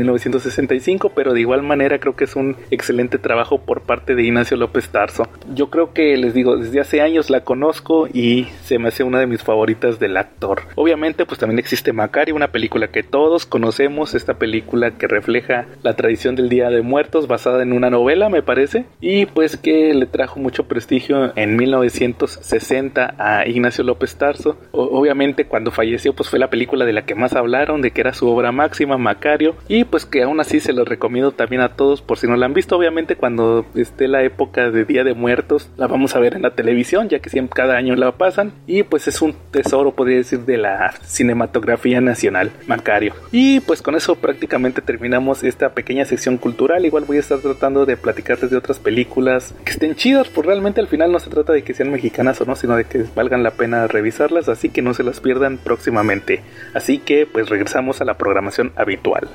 1965, 0.59 1.12
pero 1.14 1.32
de 1.32 1.40
igual 1.40 1.62
manera 1.62 1.98
creo 1.98 2.16
que 2.16 2.24
es 2.24 2.36
un 2.36 2.57
excelente 2.70 3.18
trabajo 3.18 3.59
por 3.59 3.82
parte 3.82 4.14
de 4.14 4.22
Ignacio 4.22 4.57
López 4.57 4.88
Tarso. 4.88 5.28
Yo 5.55 5.70
creo 5.70 5.92
que 5.92 6.16
les 6.16 6.34
digo, 6.34 6.57
desde 6.57 6.80
hace 6.80 7.00
años 7.00 7.30
la 7.30 7.40
conozco 7.40 8.09
y 8.12 8.48
se 8.62 8.78
me 8.78 8.88
hace 8.88 9.05
una 9.05 9.18
de 9.18 9.26
mis 9.26 9.42
favoritas 9.42 9.98
del 9.98 10.16
actor. 10.16 10.62
Obviamente 10.76 11.26
pues 11.26 11.38
también 11.38 11.59
existe 11.59 11.92
Macario, 11.92 12.34
una 12.34 12.48
película 12.48 12.88
que 12.88 13.02
todos 13.02 13.46
conocemos, 13.46 14.14
esta 14.14 14.34
película 14.34 14.92
que 14.92 15.07
refleja 15.07 15.66
la 15.82 15.94
tradición 15.94 16.36
del 16.36 16.48
Día 16.48 16.70
de 16.70 16.82
Muertos 16.82 17.26
basada 17.26 17.62
en 17.62 17.72
una 17.72 17.90
novela 17.90 18.28
me 18.28 18.42
parece 18.42 18.84
y 19.00 19.26
pues 19.26 19.57
que 19.57 19.94
le 19.94 20.07
trajo 20.07 20.40
mucho 20.40 20.64
prestigio 20.64 21.32
en 21.36 21.57
1960 21.57 23.14
a 23.18 23.46
Ignacio 23.46 23.84
López 23.84 24.16
Tarso. 24.16 24.57
obviamente 24.72 25.46
cuando 25.46 25.70
falleció 25.70 26.14
pues 26.14 26.28
fue 26.28 26.38
la 26.38 26.50
película 26.50 26.84
de 26.84 26.92
la 26.92 27.05
que 27.05 27.14
más 27.14 27.34
hablaron, 27.34 27.80
de 27.80 27.90
que 27.90 28.00
era 28.00 28.12
su 28.12 28.28
obra 28.28 28.52
máxima, 28.52 28.98
Macario, 28.98 29.57
y 29.68 29.84
pues 29.84 30.07
que 30.07 30.22
aún 30.22 30.34
así 30.41 30.61
se 30.61 30.72
lo 30.72 30.85
recomiendo 30.85 31.32
también 31.32 31.62
a 31.62 31.76
todos 31.76 32.03
por 32.03 32.18
si 32.18 32.26
no 32.26 32.37
la 32.37 32.47
han 32.47 32.55
visto. 32.55 32.76
Obviamente 32.76 33.16
cuando 33.16 33.66
esté 33.74 34.09
la 34.09 34.22
época 34.22 34.70
de 34.70 34.85
Día 34.85 35.05
de 35.05 35.14
Muertos 35.14 35.70
la 35.76 35.87
vamos 35.87 36.14
a 36.16 36.20
ver 36.20 36.35
en 36.35 36.43
la 36.43 36.55
televisión, 36.55 37.09
ya 37.09 37.20
que 37.20 37.30
siempre 37.30 37.55
cada 37.55 37.76
año 37.76 37.95
la 37.97 38.12
pasan, 38.12 38.53
y 38.66 38.82
pues 38.82 39.09
es 39.09 39.22
un 39.22 39.35
tesoro, 39.51 39.93
podría 39.93 40.18
decir, 40.18 40.41
de 40.41 40.57
la 40.57 40.93
cinematografía 41.03 42.01
nacional, 42.01 42.51
Macario. 42.66 43.14
Y 43.32 43.61
pues 43.61 43.82
con 43.82 43.95
eso 43.95 44.16
prácticamente 44.16 44.82
terminamos 44.82 45.43
esta 45.43 45.74
pequeña 45.74 46.05
sección 46.05 46.39
cultural. 46.39 46.85
Igual 46.85 47.05
voy 47.05 47.18
a 47.18 47.20
estar 47.20 47.39
tratando 47.39 47.87
de 47.87 47.97
platicarles 47.97 48.51
de 48.51 48.57
otras 48.57 48.78
películas 48.78 49.55
que 49.64 49.72
estén 49.72 49.95
chidas, 49.95 50.28
pues 50.28 50.47
realmente 50.47 50.80
al 50.80 50.89
final 50.89 51.12
no 51.12 51.18
se 51.18 51.30
trata 51.30 51.53
de 51.53 51.62
que 51.62 51.74
sean 51.74 51.91
mexicanas 51.91 52.41
o 52.41 52.45
no, 52.45 52.57
sino 52.57 52.76
de 52.76 52.85
que 52.85 53.05
valgan 53.14 53.43
la 53.43 53.53
pena 53.53 53.87
revisarlas, 53.87 54.49
así 54.49 54.68
que 54.68 54.82
no 54.82 54.95
se 54.95 55.03
las 55.03 55.20
pierdan 55.20 55.59
próximamente. 55.59 56.43
Así 56.74 56.99
que 56.99 57.26
pues 57.26 57.49
regresamos 57.49 58.01
a 58.01 58.05
la 58.05 58.14
programación 58.14 58.72
habitual. 58.76 59.28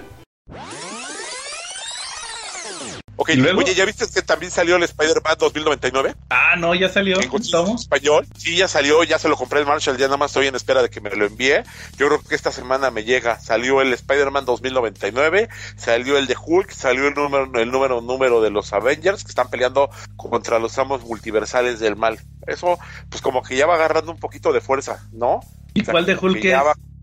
Ok, 3.21 3.31
oye, 3.57 3.75
¿ya 3.75 3.83
viste 3.83 4.05
que 4.07 4.21
también 4.21 4.49
salió 4.49 4.77
el 4.77 4.83
Spider-Man 4.83 5.35
2099? 5.37 6.15
Ah, 6.29 6.55
no, 6.57 6.73
ya 6.73 6.87
salió. 6.87 7.19
En 7.19 7.75
español. 7.75 8.25
Sí, 8.37 8.55
ya 8.55 8.69
salió, 8.69 9.03
ya 9.03 9.19
se 9.19 9.27
lo 9.27 9.35
compré 9.35 9.59
en 9.59 9.67
Marshall, 9.67 9.97
ya 9.97 10.05
nada 10.05 10.15
más 10.15 10.31
estoy 10.31 10.47
en 10.47 10.55
espera 10.55 10.81
de 10.81 10.89
que 10.89 11.01
me 11.01 11.09
lo 11.09 11.25
envíe. 11.25 11.63
Yo 11.97 12.07
creo 12.07 12.21
que 12.21 12.33
esta 12.33 12.53
semana 12.53 12.91
me 12.91 13.03
llega. 13.03 13.37
Salió 13.41 13.81
el 13.81 13.91
Spider-Man 13.91 14.45
2099, 14.45 15.49
salió 15.75 16.17
el 16.17 16.27
de 16.27 16.37
Hulk, 16.41 16.71
salió 16.71 17.09
el 17.09 17.13
número, 17.13 17.59
el 17.59 17.69
número, 17.69 17.99
número 17.99 18.41
de 18.41 18.51
los 18.51 18.71
Avengers 18.71 19.25
que 19.25 19.31
están 19.31 19.49
peleando 19.49 19.89
contra 20.15 20.57
los 20.57 20.77
amos 20.77 21.03
multiversales 21.03 21.81
del 21.81 21.97
mal. 21.97 22.21
Eso, 22.47 22.79
pues 23.09 23.21
como 23.21 23.43
que 23.43 23.57
ya 23.57 23.65
va 23.65 23.75
agarrando 23.75 24.13
un 24.13 24.19
poquito 24.19 24.53
de 24.53 24.61
fuerza, 24.61 25.05
¿no? 25.11 25.41
¿Y 25.73 25.83
cuál 25.83 26.05
de 26.05 26.15
Hulk 26.15 26.45
es? 26.45 26.55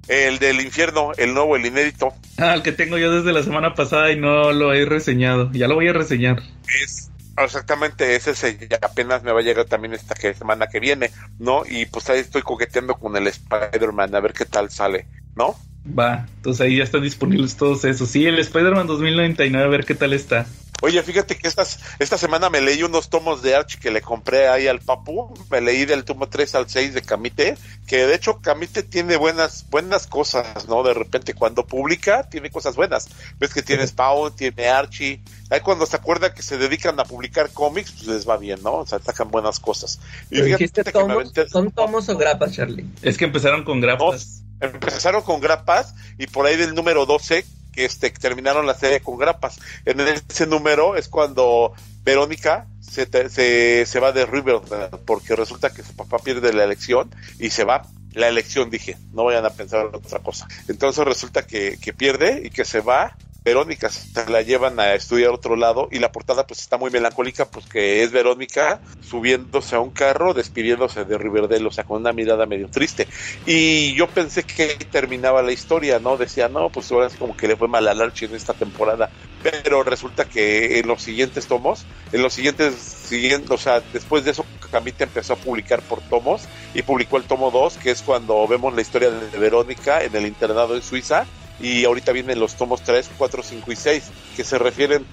El 0.08 0.38
del 0.38 0.60
infierno, 0.60 1.12
el 1.16 1.34
nuevo, 1.34 1.56
el 1.56 1.66
inédito. 1.66 2.14
Ah, 2.38 2.54
el 2.54 2.62
que 2.62 2.72
tengo 2.72 2.98
yo 2.98 3.12
desde 3.12 3.32
la 3.32 3.42
semana 3.42 3.74
pasada 3.74 4.12
y 4.12 4.18
no 4.18 4.52
lo 4.52 4.72
he 4.72 4.84
reseñado. 4.84 5.50
Ya 5.52 5.68
lo 5.68 5.74
voy 5.74 5.88
a 5.88 5.92
reseñar. 5.92 6.42
Es 6.82 7.10
exactamente 7.44 8.16
ese, 8.16 8.34
ya 8.68 8.78
apenas 8.80 9.22
me 9.22 9.32
va 9.32 9.40
a 9.40 9.42
llegar 9.42 9.66
también 9.66 9.94
esta 9.94 10.14
semana 10.34 10.68
que 10.68 10.80
viene, 10.80 11.10
¿no? 11.38 11.64
Y 11.68 11.86
pues 11.86 12.08
ahí 12.08 12.20
estoy 12.20 12.42
coqueteando 12.42 12.94
con 12.94 13.16
el 13.16 13.26
Spider-Man 13.26 14.14
a 14.14 14.20
ver 14.20 14.32
qué 14.32 14.46
tal 14.46 14.70
sale, 14.70 15.06
¿no? 15.34 15.56
Va, 15.86 16.26
entonces 16.36 16.66
ahí 16.66 16.78
ya 16.78 16.84
están 16.84 17.02
disponibles 17.02 17.56
todos 17.56 17.84
esos. 17.84 18.08
Sí, 18.08 18.26
el 18.26 18.38
Spider-Man 18.38 18.86
2099, 18.86 19.64
a 19.64 19.68
ver 19.68 19.84
qué 19.84 19.94
tal 19.94 20.12
está. 20.14 20.46
Oye, 20.82 21.02
fíjate 21.02 21.36
que 21.36 21.48
estas, 21.48 21.78
esta 21.98 22.18
semana 22.18 22.50
me 22.50 22.60
leí 22.60 22.82
unos 22.82 23.08
tomos 23.08 23.42
de 23.42 23.54
Archie 23.54 23.80
que 23.80 23.90
le 23.90 24.02
compré 24.02 24.48
ahí 24.48 24.66
al 24.66 24.80
Papu. 24.80 25.32
Me 25.50 25.60
leí 25.60 25.86
del 25.86 26.04
tomo 26.04 26.28
3 26.28 26.54
al 26.54 26.68
6 26.68 26.92
de 26.92 27.02
Camite, 27.02 27.56
que 27.86 28.06
de 28.06 28.14
hecho 28.14 28.40
Camite 28.40 28.82
tiene 28.82 29.16
buenas, 29.16 29.66
buenas 29.70 30.06
cosas, 30.06 30.68
¿no? 30.68 30.82
De 30.82 30.92
repente 30.92 31.32
cuando 31.32 31.66
publica, 31.66 32.28
tiene 32.28 32.50
cosas 32.50 32.76
buenas. 32.76 33.08
Ves 33.38 33.54
que 33.54 33.62
tiene 33.62 33.86
Spawn, 33.86 34.36
tiene 34.36 34.68
Archie. 34.68 35.22
Ahí 35.48 35.60
cuando 35.60 35.86
se 35.86 35.96
acuerda 35.96 36.34
que 36.34 36.42
se 36.42 36.58
dedican 36.58 37.00
a 37.00 37.04
publicar 37.04 37.50
cómics, 37.52 37.92
pues 37.92 38.06
les 38.08 38.28
va 38.28 38.36
bien, 38.36 38.62
¿no? 38.62 38.74
O 38.74 38.86
sea, 38.86 38.98
atacan 38.98 39.30
buenas 39.30 39.60
cosas. 39.60 39.98
Y 40.30 40.42
fíjate 40.42 40.84
que 40.84 41.48
¿Son 41.48 41.70
tomos 41.70 42.08
o 42.10 42.18
grapas, 42.18 42.52
Charlie? 42.52 42.86
Es 43.00 43.16
que 43.16 43.24
empezaron 43.24 43.64
con 43.64 43.80
grapas. 43.80 44.42
empezaron 44.60 45.22
con 45.22 45.40
grapas 45.40 45.94
y 46.18 46.26
por 46.26 46.46
ahí 46.46 46.56
del 46.56 46.74
número 46.74 47.06
12 47.06 47.44
que 47.76 47.84
este, 47.84 48.10
terminaron 48.10 48.66
la 48.66 48.74
serie 48.74 49.00
con 49.00 49.18
grapas. 49.18 49.60
En 49.84 50.00
ese 50.00 50.46
número 50.46 50.96
es 50.96 51.08
cuando 51.08 51.74
Verónica 52.02 52.66
se, 52.80 53.06
se, 53.28 53.86
se 53.86 54.00
va 54.00 54.12
de 54.12 54.26
Riverdale 54.26 54.96
porque 55.04 55.36
resulta 55.36 55.72
que 55.72 55.82
su 55.82 55.94
papá 55.94 56.18
pierde 56.18 56.52
la 56.52 56.64
elección 56.64 57.14
y 57.38 57.50
se 57.50 57.64
va 57.64 57.86
la 58.12 58.28
elección, 58.28 58.70
dije, 58.70 58.96
no 59.12 59.24
vayan 59.24 59.44
a 59.44 59.50
pensar 59.50 59.86
en 59.86 59.94
otra 59.94 60.20
cosa. 60.20 60.48
Entonces 60.68 61.04
resulta 61.04 61.46
que, 61.46 61.76
que 61.78 61.92
pierde 61.92 62.42
y 62.44 62.50
que 62.50 62.64
se 62.64 62.80
va 62.80 63.14
Verónica 63.46 63.88
se 63.90 64.28
la 64.28 64.42
llevan 64.42 64.80
a 64.80 64.94
estudiar 64.94 65.30
otro 65.30 65.54
lado 65.54 65.88
y 65.92 66.00
la 66.00 66.10
portada 66.10 66.44
pues 66.48 66.58
está 66.58 66.78
muy 66.78 66.90
melancólica 66.90 67.44
pues 67.44 67.64
que 67.66 68.02
es 68.02 68.10
Verónica 68.10 68.80
subiéndose 69.00 69.76
a 69.76 69.80
un 69.80 69.90
carro 69.90 70.34
despidiéndose 70.34 71.04
de 71.04 71.16
Riverdale, 71.16 71.64
o 71.64 71.70
sea, 71.70 71.84
con 71.84 72.00
una 72.00 72.12
mirada 72.12 72.44
medio 72.46 72.68
triste. 72.68 73.06
Y 73.46 73.94
yo 73.94 74.08
pensé 74.08 74.42
que 74.42 74.74
terminaba 74.90 75.42
la 75.42 75.52
historia, 75.52 76.00
¿no? 76.00 76.16
Decía, 76.16 76.48
no, 76.48 76.70
pues 76.70 76.90
ahora 76.90 77.06
es 77.06 77.14
como 77.14 77.36
que 77.36 77.46
le 77.46 77.54
fue 77.54 77.68
mal 77.68 77.86
al 77.86 78.02
Archie 78.02 78.26
en 78.26 78.34
esta 78.34 78.52
temporada. 78.52 79.10
Pero 79.44 79.84
resulta 79.84 80.24
que 80.24 80.80
en 80.80 80.88
los 80.88 81.00
siguientes 81.00 81.46
tomos, 81.46 81.86
en 82.10 82.22
los 82.22 82.34
siguientes, 82.34 82.74
siguientes 82.74 83.48
o 83.52 83.58
sea, 83.58 83.80
después 83.92 84.24
de 84.24 84.32
eso 84.32 84.44
Camite 84.72 85.04
empezó 85.04 85.34
a 85.34 85.36
publicar 85.36 85.82
por 85.82 86.00
tomos 86.00 86.42
y 86.74 86.82
publicó 86.82 87.16
el 87.16 87.22
tomo 87.22 87.52
2, 87.52 87.76
que 87.76 87.92
es 87.92 88.02
cuando 88.02 88.44
vemos 88.48 88.74
la 88.74 88.82
historia 88.82 89.10
de 89.10 89.38
Verónica 89.38 90.02
en 90.02 90.16
el 90.16 90.26
internado 90.26 90.74
en 90.74 90.82
Suiza 90.82 91.26
y 91.60 91.84
ahorita 91.84 92.12
vienen 92.12 92.38
los 92.38 92.54
tomos 92.56 92.82
3, 92.82 93.10
4, 93.16 93.42
5 93.42 93.72
y 93.72 93.76
6 93.76 94.04
que 94.36 94.44
se 94.44 94.58
refieren 94.58 95.06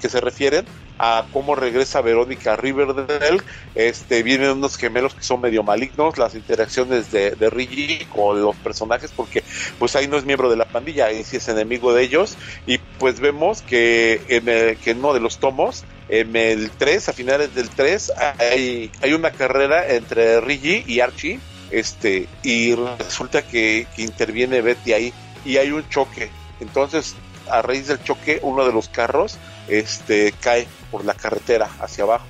que 0.00 0.08
se 0.08 0.20
refieren 0.20 0.66
a 0.98 1.24
cómo 1.32 1.54
regresa 1.54 2.02
Verónica 2.02 2.56
Riverdale. 2.56 3.40
Este 3.74 4.22
vienen 4.22 4.50
unos 4.50 4.76
gemelos 4.76 5.14
que 5.14 5.22
son 5.22 5.40
medio 5.40 5.62
malignos 5.62 6.18
las 6.18 6.34
interacciones 6.34 7.10
de, 7.10 7.30
de 7.30 7.48
Rigi 7.48 8.04
con 8.06 8.42
los 8.42 8.54
personajes 8.56 9.10
porque 9.16 9.42
pues 9.78 9.96
ahí 9.96 10.08
no 10.08 10.18
es 10.18 10.26
miembro 10.26 10.50
de 10.50 10.56
la 10.56 10.66
pandilla 10.66 11.06
ahí 11.06 11.24
sí 11.24 11.38
es 11.38 11.48
enemigo 11.48 11.94
de 11.94 12.02
ellos. 12.02 12.36
Y 12.66 12.78
pues 12.98 13.18
vemos 13.20 13.62
que 13.62 14.20
en, 14.28 14.48
el, 14.48 14.76
que 14.76 14.90
en 14.90 14.98
uno 14.98 15.14
de 15.14 15.20
los 15.20 15.38
tomos 15.38 15.84
en 16.10 16.36
el 16.36 16.70
3 16.70 17.08
a 17.08 17.12
finales 17.14 17.54
del 17.54 17.70
3 17.70 18.12
hay, 18.38 18.92
hay 19.00 19.12
una 19.14 19.30
carrera 19.30 19.88
entre 19.88 20.40
Rigi 20.42 20.84
y 20.86 21.00
Archie 21.00 21.40
este 21.70 22.28
y 22.42 22.74
resulta 22.74 23.42
que 23.42 23.86
interviene 23.96 24.60
Betty 24.60 24.92
ahí 24.92 25.14
y 25.44 25.56
hay 25.56 25.70
un 25.70 25.88
choque. 25.88 26.30
Entonces, 26.60 27.14
a 27.50 27.62
raíz 27.62 27.88
del 27.88 28.02
choque, 28.02 28.40
uno 28.42 28.64
de 28.64 28.72
los 28.72 28.88
carros 28.88 29.38
este, 29.68 30.32
cae 30.40 30.66
por 30.90 31.04
la 31.04 31.14
carretera 31.14 31.68
hacia 31.80 32.04
abajo. 32.04 32.26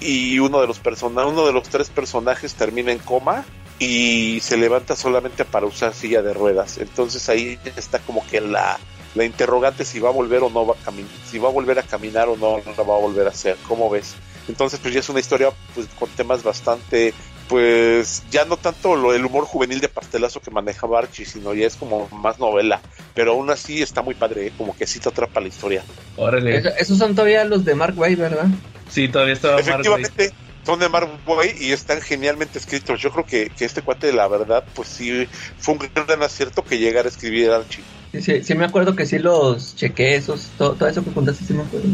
Y 0.00 0.38
uno 0.38 0.60
de 0.60 0.66
los 0.66 0.78
personajes, 0.78 1.32
uno 1.32 1.46
de 1.46 1.52
los 1.52 1.68
tres 1.68 1.90
personajes 1.90 2.54
termina 2.54 2.90
en 2.90 2.98
coma 2.98 3.44
y 3.78 4.40
se 4.40 4.56
levanta 4.56 4.96
solamente 4.96 5.44
para 5.44 5.66
usar 5.66 5.94
silla 5.94 6.22
de 6.22 6.32
ruedas. 6.32 6.78
Entonces 6.78 7.28
ahí 7.28 7.58
está 7.76 7.98
como 7.98 8.26
que 8.26 8.40
la, 8.40 8.78
la 9.14 9.24
interrogante 9.24 9.84
si 9.84 9.98
va 10.00 10.08
a 10.08 10.12
volver 10.12 10.42
o 10.42 10.50
no 10.50 10.66
va 10.66 10.74
a 10.74 10.84
caminar, 10.84 11.10
si 11.28 11.38
va 11.38 11.48
a 11.48 11.52
volver 11.52 11.78
a 11.78 11.82
caminar 11.82 12.28
o 12.28 12.36
no, 12.36 12.58
no 12.58 12.74
la 12.76 12.82
va 12.82 12.94
a 12.94 12.98
volver 13.00 13.26
a 13.26 13.30
hacer. 13.30 13.56
¿Cómo 13.68 13.90
ves? 13.90 14.14
Entonces 14.48 14.80
pues 14.80 14.94
ya 14.94 15.00
es 15.00 15.08
una 15.08 15.20
historia 15.20 15.50
pues 15.74 15.86
con 15.98 16.08
temas 16.10 16.42
bastante 16.42 17.12
pues 17.50 18.22
ya 18.30 18.44
no 18.44 18.56
tanto 18.56 18.94
lo 18.94 19.12
el 19.12 19.24
humor 19.24 19.44
juvenil 19.44 19.80
de 19.80 19.88
pastelazo 19.88 20.40
que 20.40 20.52
maneja 20.52 20.86
Barchi, 20.86 21.24
sino 21.24 21.52
ya 21.52 21.66
es 21.66 21.74
como 21.74 22.08
más 22.10 22.38
novela, 22.38 22.80
pero 23.12 23.32
aún 23.32 23.50
así 23.50 23.82
está 23.82 24.02
muy 24.02 24.14
padre, 24.14 24.46
¿eh? 24.46 24.52
como 24.56 24.76
que 24.76 24.86
sí 24.86 25.00
te 25.00 25.08
atrapa 25.08 25.40
la 25.40 25.48
historia. 25.48 25.82
Órale. 26.16 26.62
esos 26.78 26.96
son 26.96 27.16
todavía 27.16 27.44
los 27.44 27.64
de 27.64 27.74
Mark 27.74 27.98
Way, 27.98 28.14
¿verdad? 28.14 28.46
Sí, 28.88 29.08
todavía 29.08 29.34
estaba 29.34 29.58
Efectivamente, 29.58 30.32
son 30.64 30.78
de 30.78 30.88
Mark 30.88 31.10
Way 31.26 31.56
y 31.58 31.72
están 31.72 32.00
genialmente 32.00 32.60
escritos. 32.60 33.00
Yo 33.00 33.10
creo 33.10 33.26
que, 33.26 33.50
que 33.50 33.64
este 33.64 33.82
cuate, 33.82 34.12
la 34.12 34.28
verdad, 34.28 34.64
pues 34.72 34.86
sí, 34.86 35.26
fue 35.58 35.74
un 35.74 35.90
gran 35.92 36.22
acierto 36.22 36.62
que 36.62 36.78
llegara 36.78 37.06
a 37.06 37.10
escribir 37.10 37.50
Archie. 37.50 37.82
Sí, 38.12 38.22
sí, 38.22 38.44
sí 38.44 38.54
me 38.54 38.64
acuerdo 38.64 38.94
que 38.94 39.06
sí 39.06 39.18
los 39.18 39.74
chequé, 39.74 40.14
esos, 40.14 40.50
todo, 40.56 40.74
todo 40.74 40.88
eso 40.88 41.02
que 41.02 41.10
contaste, 41.10 41.44
sí 41.44 41.52
me 41.52 41.62
acuerdo. 41.62 41.88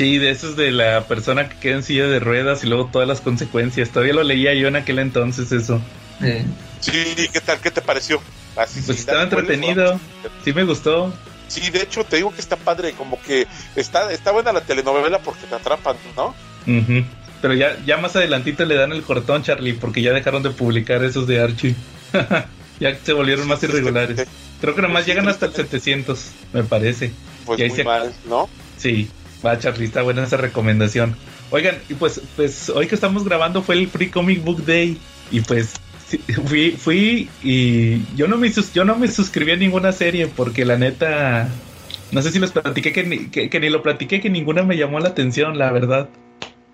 Sí, 0.00 0.16
de 0.16 0.30
esos 0.30 0.56
de 0.56 0.70
la 0.70 1.06
persona 1.08 1.50
que 1.50 1.56
queda 1.58 1.74
en 1.74 1.82
silla 1.82 2.06
de 2.06 2.20
ruedas 2.20 2.64
y 2.64 2.66
luego 2.66 2.88
todas 2.90 3.06
las 3.06 3.20
consecuencias. 3.20 3.90
Todavía 3.90 4.14
lo 4.14 4.22
leía 4.22 4.54
yo 4.54 4.66
en 4.66 4.76
aquel 4.76 4.98
entonces 4.98 5.52
eso. 5.52 5.78
Sí, 6.80 6.92
¿qué 7.30 7.40
tal? 7.42 7.60
¿Qué 7.60 7.70
te 7.70 7.82
pareció? 7.82 8.18
Así, 8.56 8.80
pues 8.80 9.00
estaba 9.00 9.24
entretenido. 9.24 10.00
Sí 10.42 10.54
me 10.54 10.64
gustó. 10.64 11.12
Sí, 11.48 11.68
de 11.68 11.82
hecho 11.82 12.02
te 12.04 12.16
digo 12.16 12.32
que 12.32 12.40
está 12.40 12.56
padre, 12.56 12.92
como 12.92 13.20
que 13.20 13.46
está, 13.76 14.10
está 14.10 14.30
buena 14.30 14.54
la 14.54 14.62
telenovela 14.62 15.18
porque 15.18 15.46
te 15.46 15.54
atrapan, 15.54 15.96
¿no? 16.16 16.34
Pero 17.42 17.52
ya, 17.52 17.76
ya 17.84 17.98
más 17.98 18.16
adelantito 18.16 18.64
le 18.64 18.76
dan 18.76 18.92
el 18.92 19.02
cortón, 19.02 19.42
Charlie, 19.42 19.74
porque 19.74 20.00
ya 20.00 20.14
dejaron 20.14 20.42
de 20.42 20.48
publicar 20.48 21.04
esos 21.04 21.26
de 21.26 21.42
Archie. 21.42 21.74
ya 22.80 22.96
se 23.04 23.12
volvieron 23.12 23.46
más 23.46 23.62
irregulares. 23.62 24.26
Creo 24.62 24.74
que 24.74 24.80
nomás 24.80 25.04
llegan 25.04 25.28
hasta 25.28 25.44
el 25.44 25.52
700, 25.52 26.30
me 26.54 26.64
parece. 26.64 27.12
Pues 27.44 27.68
muy 27.68 27.84
mal, 27.84 28.14
¿no? 28.24 28.48
Sí. 28.78 29.10
Va, 29.44 29.58
Charlie, 29.58 29.86
está 29.86 30.02
buena 30.02 30.24
esa 30.24 30.36
recomendación. 30.36 31.16
Oigan, 31.50 31.76
y 31.88 31.94
pues, 31.94 32.20
pues 32.36 32.68
hoy 32.70 32.86
que 32.86 32.94
estamos 32.94 33.24
grabando 33.24 33.62
fue 33.62 33.76
el 33.76 33.88
Free 33.88 34.10
Comic 34.10 34.44
Book 34.44 34.64
Day. 34.64 34.98
Y 35.30 35.40
pues 35.40 35.74
fui, 36.46 36.72
fui 36.72 37.28
y 37.42 38.02
yo 38.16 38.26
no 38.26 38.36
me 38.36 38.50
yo 38.74 38.84
no 38.84 38.96
me 38.96 39.08
suscribí 39.08 39.52
a 39.52 39.56
ninguna 39.56 39.92
serie 39.92 40.26
porque 40.26 40.64
la 40.64 40.76
neta 40.76 41.48
no 42.12 42.22
sé 42.22 42.32
si 42.32 42.40
les 42.40 42.50
platiqué 42.50 42.92
que 42.92 43.04
ni, 43.04 43.18
que, 43.28 43.60
ni 43.60 43.70
lo 43.70 43.82
platiqué 43.82 44.20
que 44.20 44.30
ninguna 44.30 44.62
me 44.62 44.76
llamó 44.76 44.98
la 44.98 45.10
atención, 45.10 45.58
la 45.58 45.70
verdad. 45.70 46.08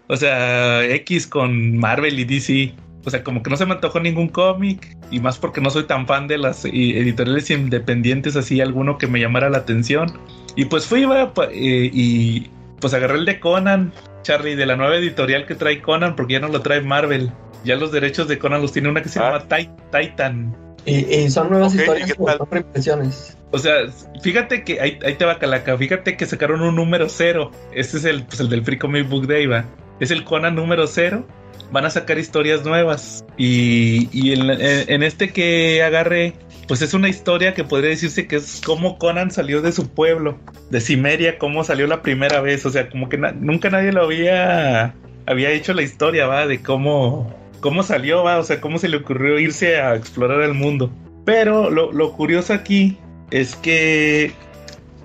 O 0.08 0.16
sea, 0.16 0.84
X 0.84 1.26
con 1.26 1.76
Marvel 1.76 2.18
y 2.18 2.24
DC. 2.24 2.72
O 3.04 3.10
sea, 3.10 3.22
como 3.22 3.42
que 3.42 3.50
no 3.50 3.56
se 3.56 3.66
me 3.66 3.74
antojó 3.74 4.00
ningún 4.00 4.28
cómic. 4.28 4.96
Y 5.10 5.20
más 5.20 5.38
porque 5.38 5.60
no 5.60 5.70
soy 5.70 5.84
tan 5.84 6.06
fan 6.06 6.26
de 6.26 6.38
las 6.38 6.64
editoriales 6.64 7.50
independientes, 7.50 8.34
así 8.36 8.60
alguno 8.60 8.98
que 8.98 9.06
me 9.06 9.20
llamara 9.20 9.50
la 9.50 9.58
atención. 9.58 10.18
Y 10.56 10.64
pues 10.64 10.86
fui, 10.86 11.04
va, 11.04 11.32
eh, 11.52 11.90
y 11.92 12.48
pues 12.80 12.94
agarré 12.94 13.18
el 13.18 13.24
de 13.24 13.40
Conan, 13.40 13.92
Charlie, 14.22 14.56
de 14.56 14.66
la 14.66 14.76
nueva 14.76 14.96
editorial 14.96 15.46
que 15.46 15.54
trae 15.54 15.80
Conan, 15.80 16.16
porque 16.16 16.34
ya 16.34 16.40
no 16.40 16.48
lo 16.48 16.60
trae 16.62 16.80
Marvel. 16.80 17.32
Ya 17.64 17.76
los 17.76 17.92
derechos 17.92 18.28
de 18.28 18.38
Conan 18.38 18.62
los 18.62 18.72
tiene 18.72 18.88
una 18.88 19.02
que 19.02 19.08
se 19.08 19.20
llama 19.20 19.44
ah. 19.50 19.58
Titan. 19.90 20.56
Y, 20.84 21.28
son 21.30 21.50
nuevas 21.50 21.74
historias 21.74 22.14
con 22.14 22.58
impresiones. 22.58 23.36
O 23.50 23.58
sea, 23.58 23.74
fíjate 24.22 24.62
que 24.62 24.80
ahí, 24.80 24.98
te 24.98 25.24
va 25.24 25.38
Calaca, 25.38 25.76
fíjate 25.76 26.16
que 26.16 26.26
sacaron 26.26 26.62
un 26.62 26.76
número 26.76 27.08
cero. 27.08 27.50
Este 27.72 27.96
es 27.96 28.04
el, 28.04 28.24
pues, 28.24 28.38
el 28.40 28.48
del 28.48 28.64
Free 28.64 28.78
Comic 28.78 29.08
Book 29.08 29.26
Day, 29.26 29.46
va. 29.46 29.64
Es 29.98 30.10
el 30.10 30.24
Conan 30.24 30.54
número 30.54 30.86
cero. 30.86 31.26
Van 31.72 31.84
a 31.84 31.90
sacar 31.90 32.18
historias 32.18 32.64
nuevas. 32.64 33.24
Y, 33.36 34.08
y 34.12 34.32
en, 34.32 34.48
en, 34.50 35.02
este 35.02 35.32
que 35.32 35.82
agarré, 35.82 36.34
pues 36.68 36.82
es 36.82 36.94
una 36.94 37.08
historia 37.08 37.54
que 37.54 37.64
podría 37.64 37.90
decirse 37.90 38.26
que 38.26 38.36
es 38.36 38.60
cómo 38.64 38.98
Conan 38.98 39.30
salió 39.30 39.62
de 39.62 39.72
su 39.72 39.88
pueblo, 39.88 40.38
de 40.70 40.80
Cimeria, 40.80 41.38
cómo 41.38 41.64
salió 41.64 41.86
la 41.86 42.02
primera 42.02 42.40
vez, 42.40 42.66
o 42.66 42.70
sea, 42.70 42.88
como 42.88 43.08
que 43.08 43.18
nunca 43.18 43.70
nadie 43.70 43.92
lo 43.92 44.02
había 44.02 44.94
había 45.26 45.50
hecho 45.50 45.74
la 45.74 45.82
historia, 45.82 46.26
va, 46.26 46.46
de 46.46 46.62
cómo 46.62 47.34
cómo 47.60 47.82
salió, 47.82 48.22
va, 48.22 48.38
o 48.38 48.44
sea, 48.44 48.60
cómo 48.60 48.78
se 48.78 48.88
le 48.88 48.98
ocurrió 48.98 49.38
irse 49.38 49.80
a 49.80 49.94
explorar 49.94 50.42
el 50.42 50.54
mundo. 50.54 50.90
Pero 51.24 51.70
lo, 51.70 51.92
lo 51.92 52.12
curioso 52.12 52.52
aquí 52.52 52.98
es 53.30 53.56
que 53.56 54.32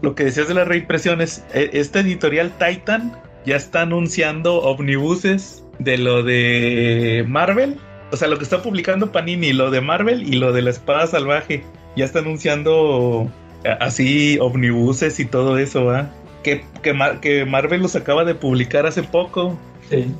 lo 0.02 0.16
que 0.16 0.26
decías 0.26 0.48
de 0.48 0.54
las 0.54 0.68
reimpresiones, 0.68 1.44
e, 1.54 1.72
esta 1.74 2.00
editorial 2.00 2.52
Titan 2.58 3.16
ya 3.46 3.56
está 3.56 3.82
anunciando 3.82 4.62
omnibuses 4.62 5.64
de 5.80 5.98
lo 5.98 6.24
de 6.24 7.26
Marvel 7.28 7.78
o 8.12 8.18
sea, 8.18 8.28
lo 8.28 8.38
que 8.38 8.44
está 8.44 8.62
publicando 8.62 9.12
Panini, 9.12 9.54
lo 9.54 9.72
de 9.72 9.82
Marvel 9.82 10.22
y 10.22 10.38
lo 10.38 10.52
de 10.52 10.62
la 10.62 10.70
espada 10.70 11.08
salvaje, 11.08 11.64
ya 11.96 12.06
está 12.06 12.20
anunciando 12.20 13.32
eh, 13.64 13.76
así 13.80 14.38
omnibuses 14.40 15.20
y 15.20 15.26
todo 15.26 15.58
eso, 15.58 15.86
¿va? 15.86 16.10
Que, 16.44 16.66
que, 16.82 17.46
Marvel 17.46 17.82
los 17.82 17.96
acaba 17.96 18.26
de 18.26 18.36
publicar 18.36 18.86
hace 18.86 19.04
poco. 19.04 19.58
Sí. 19.90 20.14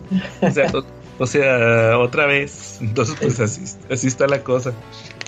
O 1.20 1.28
sea, 1.28 2.00
otra 2.00 2.26
vez. 2.26 2.80
Entonces, 2.82 3.16
pues 3.22 3.40
así, 3.40 3.62
así 3.92 4.08
está 4.08 4.26
la 4.26 4.44
cosa. 4.44 4.74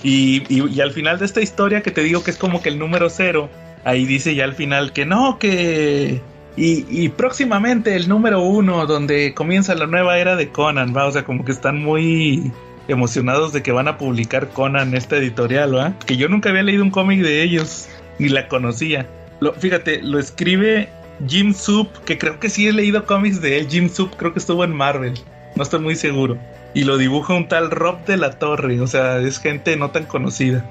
Y, 0.02 0.42
y, 0.48 0.80
al 0.80 0.90
final 0.90 1.20
de 1.20 1.24
esta 1.24 1.40
historia 1.40 1.82
que 1.82 1.92
te 1.92 2.02
digo 2.02 2.24
que 2.24 2.32
es 2.32 2.36
como 2.36 2.62
que 2.62 2.68
el 2.68 2.80
número 2.80 3.08
cero, 3.08 3.48
ahí 3.84 4.04
dice 4.04 4.34
ya 4.34 4.42
al 4.42 4.54
final 4.54 4.92
que 4.92 5.06
no, 5.06 5.38
que 5.38 6.20
y, 6.56 7.08
próximamente 7.10 7.96
el 7.96 8.08
número 8.08 8.40
uno, 8.40 8.86
donde 8.86 9.34
comienza 9.34 9.74
la 9.74 9.86
nueva 9.86 10.18
era 10.18 10.36
de 10.36 10.50
Conan, 10.50 10.94
¿va? 10.96 11.06
O 11.06 11.12
sea, 11.12 11.24
como 11.24 11.44
que 11.44 11.50
están 11.52 11.82
muy 11.82 12.52
emocionados 12.86 13.52
de 13.52 13.62
que 13.62 13.72
van 13.72 13.88
a 13.88 13.98
publicar 13.98 14.48
Conan, 14.50 14.94
esta 14.94 15.16
editorial, 15.16 15.74
¿va? 15.74 15.98
Que 16.06 16.16
yo 16.16 16.28
nunca 16.28 16.50
había 16.50 16.62
leído 16.62 16.84
un 16.84 16.90
cómic 16.90 17.22
de 17.22 17.42
ellos, 17.42 17.88
ni 18.20 18.28
la 18.28 18.46
conocía. 18.46 19.08
Lo, 19.40 19.52
fíjate, 19.52 20.00
lo 20.02 20.20
escribe 20.20 20.88
Jim 21.26 21.52
Soup, 21.54 21.88
que 22.04 22.18
creo 22.18 22.38
que 22.38 22.48
sí 22.48 22.68
he 22.68 22.72
leído 22.72 23.04
cómics 23.04 23.40
de 23.40 23.58
él. 23.58 23.68
Jim 23.68 23.88
Soup 23.88 24.12
creo 24.16 24.32
que 24.32 24.38
estuvo 24.38 24.62
en 24.62 24.72
Marvel, 24.76 25.14
no 25.56 25.62
estoy 25.64 25.80
muy 25.80 25.96
seguro. 25.96 26.38
Y 26.72 26.84
lo 26.84 26.98
dibuja 26.98 27.34
un 27.34 27.48
tal 27.48 27.70
Rob 27.72 28.04
de 28.04 28.16
la 28.16 28.38
Torre, 28.38 28.80
o 28.80 28.86
sea, 28.86 29.18
es 29.18 29.40
gente 29.40 29.76
no 29.76 29.90
tan 29.90 30.04
conocida. 30.04 30.64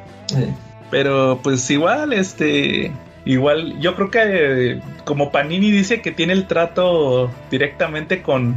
Pero 0.92 1.40
pues 1.44 1.70
igual, 1.70 2.14
este 2.14 2.92
Igual, 3.26 3.80
yo 3.80 3.96
creo 3.96 4.12
que 4.12 4.82
como 5.06 5.32
Panini 5.32 5.72
dice 5.72 6.02
que 6.02 6.12
tiene 6.12 6.34
el 6.34 6.46
trato 6.48 7.32
directamente 7.50 8.22
con, 8.22 8.54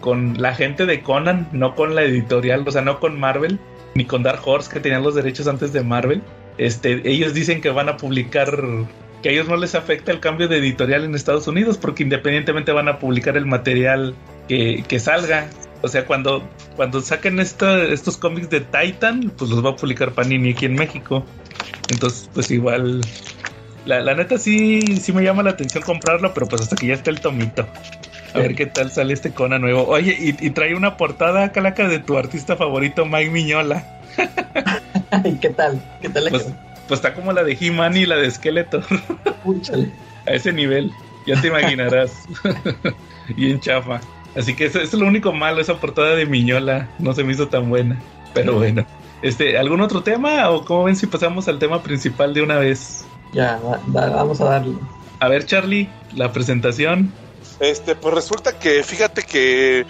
con 0.00 0.40
la 0.40 0.54
gente 0.54 0.86
de 0.86 1.02
Conan, 1.02 1.48
no 1.52 1.76
con 1.76 1.94
la 1.94 2.02
editorial, 2.02 2.64
o 2.66 2.70
sea, 2.72 2.82
no 2.82 2.98
con 2.98 3.18
Marvel, 3.18 3.60
ni 3.94 4.04
con 4.04 4.24
Dark 4.24 4.40
Horse, 4.44 4.70
que 4.72 4.80
tenían 4.80 5.04
los 5.04 5.14
derechos 5.14 5.46
antes 5.46 5.72
de 5.72 5.82
Marvel. 5.82 6.22
Este, 6.56 7.08
ellos 7.08 7.32
dicen 7.32 7.60
que 7.60 7.70
van 7.70 7.88
a 7.88 7.96
publicar, 7.96 8.50
que 9.22 9.28
a 9.28 9.32
ellos 9.32 9.48
no 9.48 9.56
les 9.56 9.76
afecta 9.76 10.10
el 10.10 10.18
cambio 10.18 10.48
de 10.48 10.58
editorial 10.58 11.04
en 11.04 11.14
Estados 11.14 11.46
Unidos, 11.46 11.78
porque 11.78 12.02
independientemente 12.02 12.72
van 12.72 12.88
a 12.88 12.98
publicar 12.98 13.36
el 13.36 13.46
material 13.46 14.16
que, 14.48 14.84
que 14.88 14.98
salga. 14.98 15.48
O 15.82 15.86
sea, 15.86 16.06
cuando, 16.06 16.42
cuando 16.74 17.00
saquen 17.00 17.38
estos 17.38 18.16
cómics 18.16 18.50
de 18.50 18.62
Titan, 18.62 19.32
pues 19.38 19.48
los 19.48 19.64
va 19.64 19.70
a 19.70 19.76
publicar 19.76 20.10
Panini 20.10 20.50
aquí 20.50 20.66
en 20.66 20.74
México. 20.74 21.24
Entonces, 21.88 22.28
pues 22.34 22.50
igual 22.50 23.00
la, 23.88 24.14
neta 24.14 24.38
sí, 24.38 24.80
sí 25.00 25.12
me 25.12 25.22
llama 25.22 25.42
la 25.42 25.50
atención 25.50 25.82
comprarlo, 25.82 26.34
pero 26.34 26.46
pues 26.46 26.62
hasta 26.62 26.76
que 26.76 26.88
ya 26.88 26.94
esté 26.94 27.10
el 27.10 27.20
tomito. 27.20 27.66
A 28.34 28.38
ver 28.38 28.54
qué 28.54 28.66
tal 28.66 28.90
sale 28.90 29.14
este 29.14 29.32
Conan 29.32 29.62
nuevo. 29.62 29.86
Oye, 29.86 30.16
y, 30.18 30.50
trae 30.50 30.74
una 30.74 30.98
portada, 30.98 31.50
Calaca, 31.50 31.88
de 31.88 31.98
tu 31.98 32.18
artista 32.18 32.56
favorito, 32.56 33.06
Mike 33.06 33.30
Miñola. 33.30 34.00
¿Y 35.24 35.36
qué 35.36 35.48
tal? 35.48 35.82
¿Qué 36.02 36.10
tal 36.10 36.28
pues, 36.28 36.46
pues, 36.86 36.98
está 36.98 37.14
como 37.14 37.32
la 37.32 37.42
de 37.42 37.56
He-Man 37.58 37.96
y 37.96 38.04
la 38.04 38.16
de 38.16 38.30
Skeletor. 38.30 38.84
A 40.26 40.30
ese 40.32 40.52
nivel, 40.52 40.92
ya 41.26 41.40
te 41.40 41.48
imaginarás. 41.48 42.12
Bien 43.36 43.58
chafa. 43.58 44.00
Así 44.36 44.54
que 44.54 44.66
eso, 44.66 44.78
eso 44.80 44.96
es 44.96 45.00
lo 45.00 45.08
único 45.08 45.32
malo, 45.32 45.62
esa 45.62 45.80
portada 45.80 46.14
de 46.14 46.26
Miñola 46.26 46.88
no 46.98 47.14
se 47.14 47.24
me 47.24 47.32
hizo 47.32 47.48
tan 47.48 47.70
buena. 47.70 47.98
Pero 48.34 48.56
bueno. 48.56 48.84
Este, 49.22 49.56
¿algún 49.56 49.80
otro 49.80 50.02
tema? 50.02 50.50
¿O 50.50 50.64
cómo 50.64 50.84
ven 50.84 50.94
si 50.96 51.06
pasamos 51.06 51.48
al 51.48 51.58
tema 51.58 51.82
principal 51.82 52.34
de 52.34 52.42
una 52.42 52.58
vez? 52.58 53.06
Ya, 53.32 53.58
va- 53.58 53.80
va- 53.94 54.10
vamos 54.10 54.40
a 54.40 54.44
darle. 54.44 54.74
A 55.20 55.28
ver, 55.28 55.44
Charlie, 55.46 55.88
la 56.14 56.32
presentación. 56.32 57.12
Este, 57.60 57.94
pues 57.96 58.14
resulta 58.14 58.52
que, 58.58 58.82
fíjate 58.82 59.22
que 59.22 59.84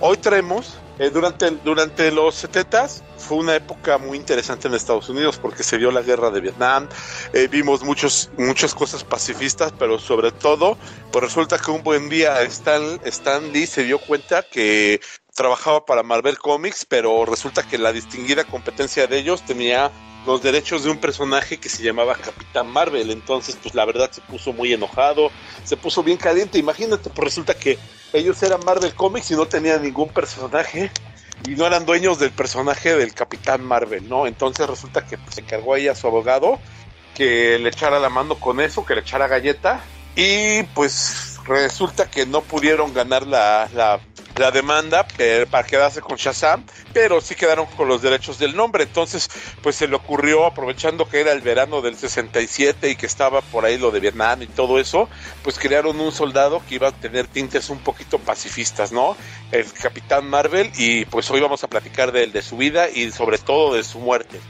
hoy 0.00 0.16
traemos, 0.16 0.76
eh, 0.98 1.10
durante, 1.10 1.50
durante 1.64 2.10
los 2.12 2.34
70 2.36 2.86
fue 3.16 3.38
una 3.38 3.54
época 3.56 3.98
muy 3.98 4.16
interesante 4.16 4.68
en 4.68 4.74
Estados 4.74 5.08
Unidos 5.08 5.38
porque 5.38 5.62
se 5.62 5.76
vio 5.76 5.90
la 5.90 6.02
guerra 6.02 6.30
de 6.30 6.40
Vietnam, 6.40 6.88
eh, 7.32 7.48
vimos 7.50 7.82
muchos, 7.82 8.30
muchas 8.38 8.74
cosas 8.74 9.04
pacifistas, 9.04 9.72
pero 9.78 9.98
sobre 9.98 10.30
todo, 10.32 10.78
pues 11.10 11.24
resulta 11.24 11.58
que 11.58 11.70
un 11.70 11.82
buen 11.82 12.08
día 12.08 12.40
Stan, 12.42 13.00
Stan 13.04 13.52
Lee 13.52 13.66
se 13.66 13.84
dio 13.84 13.98
cuenta 13.98 14.42
que 14.42 15.00
trabajaba 15.34 15.84
para 15.84 16.02
Marvel 16.02 16.38
Comics, 16.38 16.84
pero 16.86 17.24
resulta 17.26 17.62
que 17.64 17.76
la 17.78 17.92
distinguida 17.92 18.44
competencia 18.44 19.06
de 19.06 19.18
ellos 19.18 19.44
tenía 19.44 19.90
los 20.26 20.42
derechos 20.42 20.84
de 20.84 20.90
un 20.90 20.98
personaje 20.98 21.58
que 21.58 21.68
se 21.68 21.82
llamaba 21.82 22.14
Capitán 22.16 22.68
Marvel. 22.70 23.10
Entonces, 23.10 23.56
pues 23.62 23.74
la 23.74 23.84
verdad 23.84 24.10
se 24.10 24.20
puso 24.22 24.52
muy 24.52 24.72
enojado, 24.72 25.30
se 25.64 25.76
puso 25.76 26.02
bien 26.02 26.18
caliente. 26.18 26.58
Imagínate, 26.58 27.10
pues 27.10 27.24
resulta 27.24 27.54
que 27.54 27.78
ellos 28.12 28.42
eran 28.42 28.60
Marvel 28.64 28.94
Comics 28.94 29.30
y 29.30 29.34
no 29.34 29.46
tenían 29.46 29.82
ningún 29.82 30.08
personaje 30.08 30.90
y 31.46 31.50
no 31.50 31.66
eran 31.66 31.84
dueños 31.84 32.18
del 32.18 32.30
personaje 32.30 32.96
del 32.96 33.12
Capitán 33.12 33.62
Marvel, 33.64 34.08
¿no? 34.08 34.26
Entonces 34.26 34.66
resulta 34.68 35.06
que 35.06 35.18
pues, 35.18 35.34
se 35.34 35.40
encargó 35.42 35.74
ahí 35.74 35.88
a 35.88 35.94
su 35.94 36.06
abogado 36.06 36.58
que 37.14 37.58
le 37.58 37.68
echara 37.68 37.98
la 37.98 38.08
mano 38.08 38.34
con 38.36 38.60
eso, 38.60 38.84
que 38.84 38.94
le 38.94 39.00
echara 39.02 39.28
galleta 39.28 39.80
y 40.16 40.62
pues 40.74 41.38
resulta 41.44 42.10
que 42.10 42.26
no 42.26 42.40
pudieron 42.42 42.92
ganar 42.92 43.26
la, 43.26 44.00
la 44.36 44.50
demanda 44.50 45.06
pero, 45.16 45.46
para 45.46 45.66
quedarse 45.66 46.00
con 46.00 46.16
Shazam, 46.16 46.64
pero 46.92 47.20
sí 47.20 47.34
quedaron 47.34 47.66
con 47.66 47.88
los 47.88 48.02
derechos 48.02 48.38
del 48.38 48.56
nombre. 48.56 48.84
Entonces, 48.84 49.30
pues 49.62 49.76
se 49.76 49.88
le 49.88 49.96
ocurrió, 49.96 50.46
aprovechando 50.46 51.08
que 51.08 51.20
era 51.20 51.32
el 51.32 51.40
verano 51.40 51.82
del 51.82 51.96
67 51.96 52.90
y 52.90 52.96
que 52.96 53.06
estaba 53.06 53.40
por 53.40 53.64
ahí 53.64 53.78
lo 53.78 53.90
de 53.90 54.00
Vietnam 54.00 54.42
y 54.42 54.46
todo 54.46 54.78
eso, 54.78 55.08
pues 55.42 55.58
crearon 55.58 56.00
un 56.00 56.12
soldado 56.12 56.62
que 56.68 56.76
iba 56.76 56.88
a 56.88 56.92
tener 56.92 57.26
tintes 57.26 57.70
un 57.70 57.78
poquito 57.78 58.18
pacifistas, 58.18 58.92
¿no? 58.92 59.16
El 59.52 59.70
Capitán 59.72 60.28
Marvel 60.28 60.70
y 60.76 61.04
pues 61.06 61.30
hoy 61.30 61.40
vamos 61.40 61.62
a 61.64 61.68
platicar 61.68 62.12
de 62.12 62.24
él, 62.24 62.32
de 62.32 62.42
su 62.42 62.56
vida 62.56 62.88
y 62.90 63.10
sobre 63.10 63.38
todo 63.38 63.74
de 63.74 63.84
su 63.84 63.98
muerte. 63.98 64.40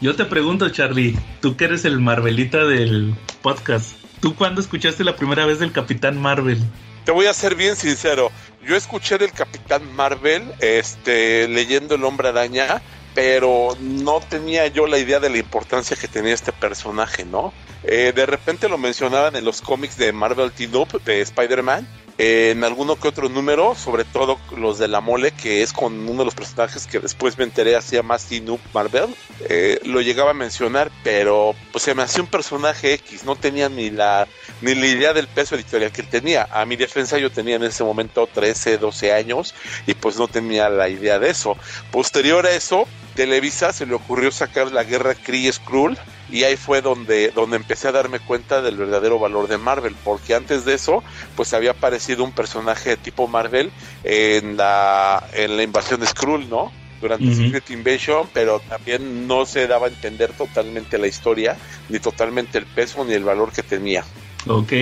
Yo 0.00 0.16
te 0.16 0.24
pregunto, 0.24 0.68
Charlie, 0.70 1.18
tú 1.40 1.56
que 1.56 1.64
eres 1.64 1.84
el 1.84 2.00
Marvelita 2.00 2.64
del 2.64 3.14
podcast, 3.42 3.96
¿tú 4.20 4.34
cuándo 4.34 4.60
escuchaste 4.60 5.04
la 5.04 5.16
primera 5.16 5.46
vez 5.46 5.58
del 5.58 5.72
Capitán 5.72 6.20
Marvel? 6.20 6.58
Te 7.04 7.12
voy 7.12 7.26
a 7.26 7.34
ser 7.34 7.54
bien 7.54 7.76
sincero. 7.76 8.30
Yo 8.62 8.76
escuché 8.76 9.16
del 9.16 9.32
Capitán 9.32 9.90
Marvel, 9.94 10.42
este, 10.60 11.48
leyendo 11.48 11.94
El 11.94 12.04
Hombre 12.04 12.28
Araña, 12.28 12.82
pero 13.14 13.76
no 13.80 14.20
tenía 14.20 14.66
yo 14.66 14.86
la 14.86 14.98
idea 14.98 15.18
de 15.18 15.30
la 15.30 15.38
importancia 15.38 15.96
que 15.96 16.08
tenía 16.08 16.34
este 16.34 16.52
personaje, 16.52 17.24
¿no? 17.24 17.52
Eh, 17.84 18.12
de 18.14 18.26
repente 18.26 18.68
lo 18.68 18.76
mencionaban 18.76 19.34
en 19.34 19.44
los 19.44 19.62
cómics 19.62 19.96
de 19.96 20.12
Marvel 20.12 20.52
Team 20.52 20.76
Up 20.76 21.02
de 21.04 21.22
Spider-Man, 21.22 21.88
en 22.22 22.64
alguno 22.64 22.96
que 22.96 23.08
otro 23.08 23.30
número, 23.30 23.74
sobre 23.74 24.04
todo 24.04 24.38
los 24.54 24.78
de 24.78 24.88
la 24.88 25.00
mole, 25.00 25.32
que 25.32 25.62
es 25.62 25.72
con 25.72 26.06
uno 26.06 26.18
de 26.18 26.26
los 26.26 26.34
personajes 26.34 26.86
que 26.86 27.00
después 27.00 27.38
me 27.38 27.44
enteré 27.44 27.76
hacía 27.76 28.02
más 28.02 28.28
Up 28.46 28.60
Marvel, 28.74 29.14
eh, 29.48 29.80
lo 29.84 30.02
llegaba 30.02 30.32
a 30.32 30.34
mencionar, 30.34 30.90
pero 31.02 31.54
pues 31.72 31.84
se 31.84 31.94
me 31.94 32.02
hacía 32.02 32.22
un 32.22 32.28
personaje 32.28 32.92
X, 32.92 33.24
no 33.24 33.36
tenía 33.36 33.70
ni 33.70 33.88
la 33.88 34.28
ni 34.60 34.74
la 34.74 34.86
idea 34.86 35.14
del 35.14 35.28
peso 35.28 35.54
editorial 35.54 35.92
que 35.92 36.02
él 36.02 36.08
tenía. 36.08 36.46
A 36.52 36.66
mi 36.66 36.76
defensa 36.76 37.16
yo 37.16 37.30
tenía 37.30 37.56
en 37.56 37.62
ese 37.62 37.84
momento 37.84 38.28
13, 38.30 38.76
12 38.76 39.14
años 39.14 39.54
y 39.86 39.94
pues 39.94 40.18
no 40.18 40.28
tenía 40.28 40.68
la 40.68 40.90
idea 40.90 41.18
de 41.18 41.30
eso. 41.30 41.56
Posterior 41.90 42.44
a 42.44 42.50
eso, 42.50 42.86
Televisa 43.14 43.72
se 43.72 43.86
le 43.86 43.94
ocurrió 43.94 44.30
sacar 44.30 44.72
la 44.72 44.84
guerra 44.84 45.14
Kree 45.14 45.50
Skrull 45.50 45.96
y 46.30 46.44
ahí 46.44 46.56
fue 46.56 46.80
donde, 46.82 47.30
donde 47.30 47.56
empecé 47.56 47.88
a 47.88 47.92
darme 47.92 48.20
cuenta 48.20 48.62
del 48.62 48.76
verdadero 48.76 49.18
valor 49.18 49.48
de 49.48 49.58
Marvel, 49.58 49.96
porque 50.04 50.34
antes 50.34 50.64
de 50.64 50.74
eso, 50.74 51.02
pues 51.36 51.52
había 51.52 51.72
aparecido 51.72 52.24
un 52.24 52.32
personaje 52.32 52.90
de 52.90 52.96
tipo 52.96 53.28
Marvel 53.28 53.70
en 54.04 54.56
la, 54.56 55.22
en 55.34 55.56
la 55.56 55.62
invasión 55.62 56.00
de 56.00 56.06
Skrull, 56.06 56.48
¿no? 56.48 56.72
Durante 57.00 57.28
Ujú. 57.28 57.44
Secret 57.44 57.70
Invasion, 57.70 58.28
pero 58.32 58.60
también 58.60 59.26
no 59.26 59.46
se 59.46 59.66
daba 59.66 59.86
a 59.86 59.90
entender 59.90 60.32
totalmente 60.32 60.98
la 60.98 61.06
historia, 61.06 61.56
ni 61.88 61.98
totalmente 61.98 62.58
el 62.58 62.66
peso, 62.66 63.04
ni 63.04 63.14
el 63.14 63.24
valor 63.24 63.52
que 63.52 63.62
tenía. 63.62 64.04
Ok. 64.46 64.72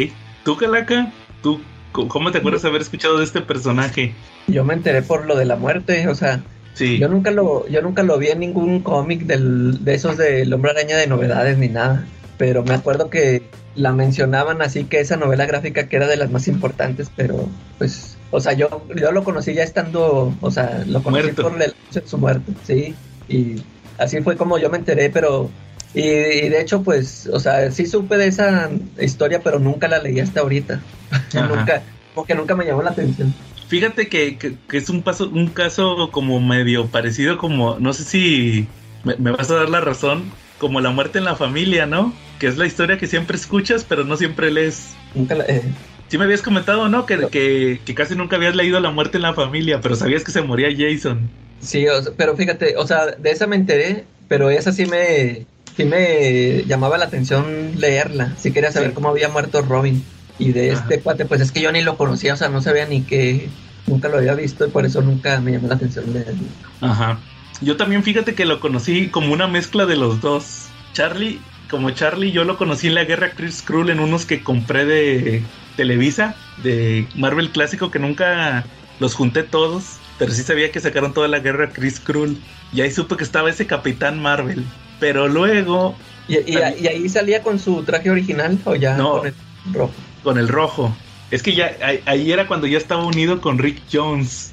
¿Tú, 0.45 0.57
Calaca? 0.57 1.13
¿Tú 1.43 1.61
cómo 1.93 2.31
te 2.31 2.39
acuerdas 2.39 2.63
de 2.63 2.69
haber 2.69 2.83
escuchado 2.83 3.19
de 3.19 3.25
este 3.25 3.41
personaje? 3.41 4.15
Yo 4.49 4.65
me 4.65 4.75
enteré 4.75 5.03
por 5.03 5.27
lo 5.27 5.37
de 5.37 5.45
la 5.45 5.57
muerte, 5.57 6.09
o 6.09 6.15
sea, 6.15 6.43
Sí. 6.79 6.99
yo 6.99 7.09
nunca 7.09 7.33
lo, 7.33 7.67
yo 7.69 7.83
nunca 7.83 8.05
lo 8.05 8.19
vi 8.19 8.29
en 8.29 8.39
ningún 8.39 8.81
cómic 8.81 9.23
del, 9.23 9.85
de 9.85 9.95
esos 9.95 10.17
del 10.17 10.53
Hombre 10.53 10.71
Araña 10.71 10.97
de 10.97 11.09
novedades 11.09 11.59
ni 11.59 11.69
nada. 11.69 12.07
Pero 12.37 12.63
me 12.63 12.75
acuerdo 12.75 13.11
que 13.11 13.43
la 13.75 13.93
mencionaban 13.93 14.63
así 14.63 14.85
que 14.85 15.01
esa 15.01 15.17
novela 15.17 15.45
gráfica 15.45 15.89
que 15.89 15.97
era 15.97 16.07
de 16.07 16.17
las 16.17 16.31
más 16.31 16.47
importantes, 16.47 17.11
pero 17.17 17.49
pues, 17.79 18.17
o 18.31 18.41
sea, 18.41 18.53
yo, 18.53 18.85
yo 18.95 19.11
lo 19.11 19.25
conocí 19.25 19.55
ya 19.55 19.65
estando, 19.65 20.33
o 20.41 20.51
sea, 20.53 20.85
lo 20.87 21.03
conocí 21.03 21.25
Muerto. 21.25 21.43
por 21.43 21.61
el 21.61 21.75
de 21.93 22.07
su 22.07 22.17
muerte, 22.17 22.53
sí. 22.65 22.95
Y 23.29 23.57
así 23.99 24.21
fue 24.21 24.37
como 24.37 24.57
yo 24.59 24.71
me 24.71 24.79
enteré, 24.79 25.11
pero 25.11 25.51
y, 25.95 26.01
y 26.03 26.49
de 26.49 26.61
hecho, 26.61 26.83
pues, 26.83 27.29
o 27.33 27.41
sea, 27.41 27.71
sí 27.73 27.87
supe 27.87 28.17
de 28.19 28.27
esa 28.27 28.71
historia, 29.01 29.41
pero 29.43 29.59
nunca 29.59 29.89
la 29.89 29.99
leí 29.99 30.21
hasta 30.21 30.41
ahorita. 30.41 30.81
Nunca, 31.35 31.83
porque 32.15 32.35
nunca 32.35 32.55
me 32.55 32.67
llamó 32.67 32.83
la 32.83 32.91
atención. 32.91 33.33
Fíjate 33.69 34.09
que, 34.09 34.37
que- 34.39 34.55
que 34.69 34.77
es 34.79 34.89
un 34.89 35.03
paso, 35.03 35.29
un 35.29 35.49
caso 35.49 36.11
como 36.11 36.41
medio 36.41 36.87
parecido 36.87 37.37
como, 37.39 37.79
no 37.79 37.93
sé 37.93 38.05
si 38.05 38.67
me, 39.05 39.17
me 39.17 39.31
vas 39.31 39.51
a 39.51 39.55
dar 39.57 39.69
la 39.69 39.81
razón, 39.81 40.25
como 40.59 40.81
la 40.81 40.91
muerte 40.91 41.19
en 41.19 41.25
la 41.25 41.37
familia, 41.37 41.87
¿no? 41.87 42.13
Que 42.41 42.47
es 42.47 42.57
la 42.57 42.67
historia 42.67 42.99
que 42.99 43.07
siempre 43.07 43.37
escuchas, 43.37 43.85
pero 43.89 44.05
no 44.05 44.17
siempre 44.17 44.51
lees. 44.51 44.97
Nunca 45.15 45.35
la, 45.35 45.45
eh, 45.45 45.63
Sí 46.09 46.17
me 46.17 46.25
habías 46.25 46.41
comentado, 46.41 46.89
¿no? 46.89 47.05
Que, 47.05 47.29
que, 47.31 47.81
que 47.85 47.95
casi 47.95 48.15
nunca 48.15 48.37
habías 48.37 48.57
leído 48.57 48.81
La 48.81 48.91
muerte 48.91 49.19
en 49.19 49.23
la 49.23 49.35
familia, 49.35 49.81
pero 49.83 49.95
sabías 49.95 50.25
que 50.25 50.33
se 50.33 50.41
moría 50.41 50.69
Jason. 50.75 51.29
Sí, 51.61 51.87
o 51.87 52.03
sea, 52.03 52.13
pero 52.17 52.35
fíjate, 52.35 52.77
o 52.79 52.87
sea, 52.87 53.07
de 53.07 53.31
esa 53.31 53.47
me 53.47 53.57
enteré, 53.57 54.05
pero 54.27 54.49
esa 54.49 54.73
sí 54.73 54.87
me, 54.87 55.45
sí 55.77 55.85
me 55.85 56.65
llamaba 56.67 56.97
la 56.97 57.05
atención 57.05 57.73
leerla. 57.77 58.33
Sí 58.39 58.53
quería 58.53 58.73
saber 58.73 58.91
Sí. 58.91 58.95
cómo 58.95 59.11
había 59.11 59.29
muerto 59.29 59.61
Robin. 59.61 60.03
Y 60.39 60.53
de 60.53 60.73
Ajá. 60.73 60.83
este 60.83 61.01
cuate, 61.01 61.25
pues 61.25 61.41
es 61.41 61.51
que 61.53 61.61
yo 61.61 61.73
ni 61.73 61.83
lo 61.83 61.97
conocía, 61.97 62.35
o 62.35 62.37
sea, 62.37 62.49
no 62.49 62.63
sabía 62.63 62.87
ni 62.87 63.03
que, 63.03 63.49
nunca 63.87 64.09
lo 64.09 64.19
había 64.19 64.35
visto 64.35 64.67
y 64.67 64.71
por 64.71 64.85
eso 64.87 65.01
nunca 65.03 65.41
me 65.41 65.53
llamó 65.53 65.69
la 65.69 65.75
atención 65.75 66.13
leerlo. 66.13 66.43
Ajá. 66.81 67.19
Yo 67.61 67.77
también 67.77 68.03
fíjate 68.05 68.35
que 68.35 68.45
lo 68.45 68.61
conocí 68.61 69.09
como 69.09 69.33
una 69.33 69.49
mezcla 69.49 69.85
de 69.87 69.97
los 69.97 70.21
dos. 70.21 70.67
Charlie, 70.93 71.41
como 71.71 71.91
Charlie, 71.91 72.31
yo 72.31 72.45
lo 72.45 72.57
conocí 72.57 72.87
en 72.87 72.95
la 72.95 73.05
guerra 73.05 73.31
Chris 73.37 73.63
Krull 73.63 73.91
en 73.91 73.99
unos 74.01 74.27
que 74.27 74.43
compré 74.45 74.85
de 74.85 75.43
Televisa, 75.77 76.37
de 76.63 77.07
Marvel 77.17 77.51
clásico, 77.51 77.91
que 77.91 77.99
nunca 77.99 78.65
los 79.01 79.15
junté 79.15 79.43
todos, 79.43 79.97
pero 80.19 80.33
sí 80.33 80.43
sabía 80.43 80.71
que 80.71 80.81
sacaron 80.81 81.13
toda 81.15 81.27
la 81.29 81.41
guerra 81.41 81.71
Chris 81.73 81.99
Krull. 81.99 82.39
Y 82.73 82.83
ahí 82.83 82.91
supe 82.93 83.17
que 83.17 83.25
estaba 83.25 83.51
ese 83.51 83.67
Capitán 83.67 84.21
Marvel. 84.21 84.65
Pero 85.01 85.27
luego, 85.29 85.97
¿Y, 86.29 86.37
y, 86.37 86.59
y 86.81 86.87
ahí 86.87 87.09
salía 87.09 87.43
con 87.43 87.59
su 87.59 87.83
traje 87.85 88.11
original 88.11 88.59
o 88.65 88.75
ya 88.75 88.97
No. 88.97 89.19
con 89.19 89.27
el 89.29 89.35
rojo? 89.73 89.93
Con 90.23 90.39
el 90.39 90.49
rojo. 90.49 90.95
Es 91.31 91.43
que 91.43 91.55
ya 91.55 91.77
ahí, 91.83 92.01
ahí 92.07 92.33
era 92.33 92.47
cuando 92.47 92.67
ya 92.67 92.79
estaba 92.79 93.05
unido 93.05 93.41
con 93.41 93.59
Rick 93.59 93.83
Jones. 93.93 94.53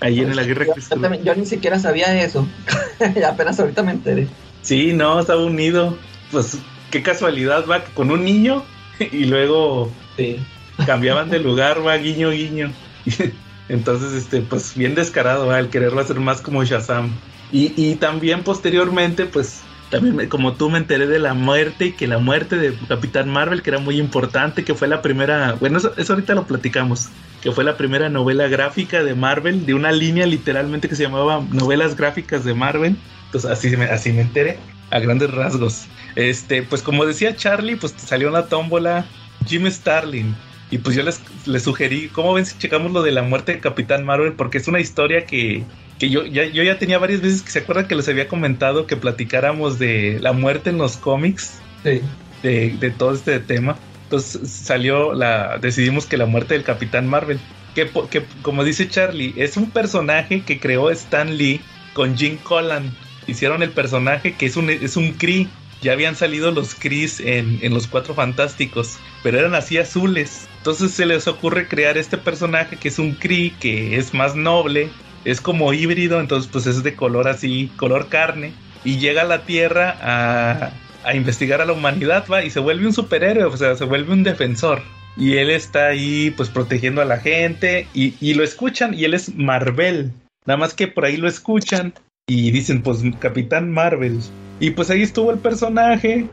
Ahí 0.00 0.20
en 0.20 0.34
la 0.36 0.44
guerra 0.44 0.64
Yo, 0.66 0.74
yo 0.76 0.88
Krull. 0.88 1.00
también- 1.02 1.24
yo 1.24 1.34
ni 1.34 1.44
siquiera 1.46 1.78
sabía 1.78 2.22
eso. 2.22 2.46
Apenas 3.28 3.58
ahorita 3.58 3.82
me 3.82 3.92
enteré. 3.92 4.28
Sí, 4.62 4.92
no, 4.92 5.18
estaba 5.20 5.44
unido. 5.44 5.96
Pues 6.30 6.58
qué 6.90 7.02
casualidad, 7.02 7.66
va, 7.66 7.84
con 7.84 8.10
un 8.10 8.24
niño 8.24 8.64
y 9.00 9.24
luego 9.24 9.90
Sí. 10.16 10.38
cambiaban 10.86 11.30
de 11.30 11.38
lugar, 11.40 11.84
va, 11.86 11.96
guiño, 11.96 12.30
guiño. 12.30 12.72
Entonces, 13.68 14.12
este, 14.12 14.40
pues 14.40 14.74
bien 14.76 14.94
descarado, 14.94 15.46
va, 15.46 15.58
el 15.58 15.68
quererlo 15.68 16.00
hacer 16.00 16.20
más 16.20 16.40
como 16.40 16.64
Shazam. 16.64 17.10
Y, 17.52 17.72
y 17.76 17.96
también 17.96 18.42
posteriormente, 18.42 19.26
pues, 19.26 19.60
también 19.90 20.16
me- 20.16 20.28
como 20.28 20.56
tú 20.56 20.70
me 20.70 20.78
enteré 20.78 21.06
de 21.06 21.18
la 21.18 21.34
muerte 21.34 21.86
y 21.86 21.92
que 21.96 22.06
la 22.06 22.18
muerte 22.18 22.56
de 22.56 22.74
Capitán 22.88 23.28
Marvel, 23.30 23.62
que 23.62 23.70
era 23.70 23.78
muy 23.78 23.98
importante, 23.98 24.64
que 24.64 24.74
fue 24.74 24.88
la 24.88 25.02
primera, 25.02 25.54
bueno, 25.54 25.78
eso, 25.78 26.12
ahorita 26.12 26.34
lo 26.34 26.46
platicamos, 26.46 27.08
que 27.40 27.52
fue 27.52 27.64
la 27.64 27.76
primera 27.76 28.08
novela 28.08 28.48
gráfica 28.48 29.02
de 29.02 29.14
Marvel, 29.14 29.64
de 29.66 29.74
una 29.74 29.92
línea 29.92 30.26
literalmente 30.26 30.88
que 30.88 30.96
se 30.96 31.04
llamaba 31.04 31.46
Novelas 31.50 31.96
Gráficas 31.96 32.44
de 32.44 32.54
Marvel. 32.54 32.96
Entonces, 33.26 33.50
así 33.50 33.76
me, 33.76 33.84
así 33.86 34.12
me 34.12 34.22
enteré, 34.22 34.58
a 34.90 34.98
grandes 35.00 35.30
rasgos. 35.30 35.90
Este, 36.14 36.62
pues 36.62 36.82
como 36.82 37.04
decía 37.06 37.36
Charlie, 37.36 37.76
pues 37.76 37.94
salió 37.96 38.28
en 38.28 38.34
la 38.34 38.48
tómbola 38.48 39.12
Jim 39.46 39.66
Starlin. 39.70 40.42
Y 40.70 40.78
pues 40.78 40.96
yo 40.96 41.02
les, 41.02 41.22
les 41.46 41.62
sugerí, 41.62 42.10
¿cómo 42.10 42.34
ven 42.34 42.44
si 42.44 42.58
checamos 42.58 42.92
lo 42.92 43.02
de 43.02 43.12
la 43.12 43.22
muerte 43.22 43.52
de 43.52 43.60
Capitán 43.60 44.04
Marvel? 44.04 44.34
Porque 44.34 44.58
es 44.58 44.68
una 44.68 44.80
historia 44.80 45.24
que, 45.26 45.70
que 45.98 46.10
yo, 46.10 46.24
ya, 46.24 46.44
yo 46.46 46.62
ya 46.62 46.78
tenía 46.78 46.98
varias 46.98 47.20
veces 47.20 47.42
que 47.42 47.50
se 47.50 47.60
acuerdan 47.60 47.88
que 47.88 47.94
les 47.96 48.08
había 48.08 48.28
comentado 48.28 48.86
que 48.86 48.96
platicáramos 48.96 49.78
de 49.78 50.18
la 50.20 50.32
muerte 50.32 50.70
en 50.70 50.78
los 50.78 50.96
cómics, 50.96 51.62
Sí. 51.84 52.00
de, 52.42 52.70
de 52.78 52.90
todo 52.90 53.14
este 53.14 53.38
tema. 53.40 53.76
Entonces 54.04 54.50
salió 54.50 55.12
la, 55.12 55.58
decidimos 55.58 56.06
que 56.06 56.16
la 56.16 56.26
muerte 56.26 56.54
del 56.54 56.64
Capitán 56.64 57.06
Marvel, 57.08 57.40
que, 57.74 57.90
que, 58.10 58.24
como 58.42 58.64
dice 58.64 58.88
Charlie, 58.88 59.34
es 59.36 59.56
un 59.56 59.70
personaje 59.70 60.42
que 60.44 60.58
creó 60.58 60.90
Stan 60.90 61.36
Lee 61.36 61.60
con 61.92 62.16
Jim 62.16 62.38
Collan. 62.42 62.96
Hicieron 63.26 63.62
el 63.62 63.70
personaje 63.70 64.34
que 64.34 64.46
es 64.46 64.56
un, 64.56 64.70
es 64.70 64.96
un 64.96 65.12
Kree. 65.12 65.48
Ya 65.80 65.92
habían 65.92 66.16
salido 66.16 66.50
los 66.50 66.74
Krees 66.74 67.20
en, 67.20 67.58
en 67.62 67.72
los 67.74 67.86
Cuatro 67.86 68.14
Fantásticos, 68.14 68.98
pero 69.22 69.38
eran 69.38 69.54
así 69.54 69.78
azules. 69.78 70.48
Entonces 70.58 70.90
se 70.92 71.06
les 71.06 71.28
ocurre 71.28 71.68
crear 71.68 71.96
este 71.98 72.18
personaje 72.18 72.76
que 72.78 72.88
es 72.88 72.98
un 72.98 73.12
Kree, 73.14 73.54
que 73.60 73.96
es 73.96 74.12
más 74.14 74.34
noble, 74.34 74.90
es 75.24 75.40
como 75.40 75.72
híbrido, 75.72 76.20
entonces 76.20 76.50
pues 76.52 76.66
es 76.66 76.82
de 76.82 76.94
color 76.94 77.28
así, 77.28 77.70
color 77.76 78.08
carne, 78.08 78.52
y 78.84 78.98
llega 78.98 79.22
a 79.22 79.26
la 79.26 79.42
Tierra 79.42 79.96
a, 80.00 80.70
a 81.04 81.14
investigar 81.14 81.60
a 81.60 81.66
la 81.66 81.72
humanidad, 81.72 82.24
va, 82.30 82.44
y 82.44 82.50
se 82.50 82.60
vuelve 82.60 82.86
un 82.86 82.92
superhéroe, 82.92 83.44
o 83.44 83.56
sea, 83.56 83.76
se 83.76 83.84
vuelve 83.84 84.12
un 84.12 84.22
defensor. 84.22 84.82
Y 85.16 85.36
él 85.36 85.50
está 85.50 85.88
ahí 85.88 86.32
pues 86.36 86.48
protegiendo 86.48 87.02
a 87.02 87.04
la 87.04 87.18
gente, 87.18 87.88
y, 87.92 88.14
y 88.20 88.34
lo 88.34 88.44
escuchan, 88.44 88.94
y 88.94 89.04
él 89.04 89.14
es 89.14 89.34
Marvel. 89.34 90.12
Nada 90.46 90.58
más 90.58 90.74
que 90.74 90.88
por 90.88 91.04
ahí 91.04 91.16
lo 91.16 91.28
escuchan 91.28 91.92
y 92.26 92.50
dicen 92.52 92.82
pues 92.82 93.02
Capitán 93.18 93.70
Marvel. 93.70 94.20
Y 94.60 94.70
pues 94.70 94.90
ahí 94.90 95.02
estuvo 95.02 95.30
el 95.30 95.38
personaje. 95.38 96.26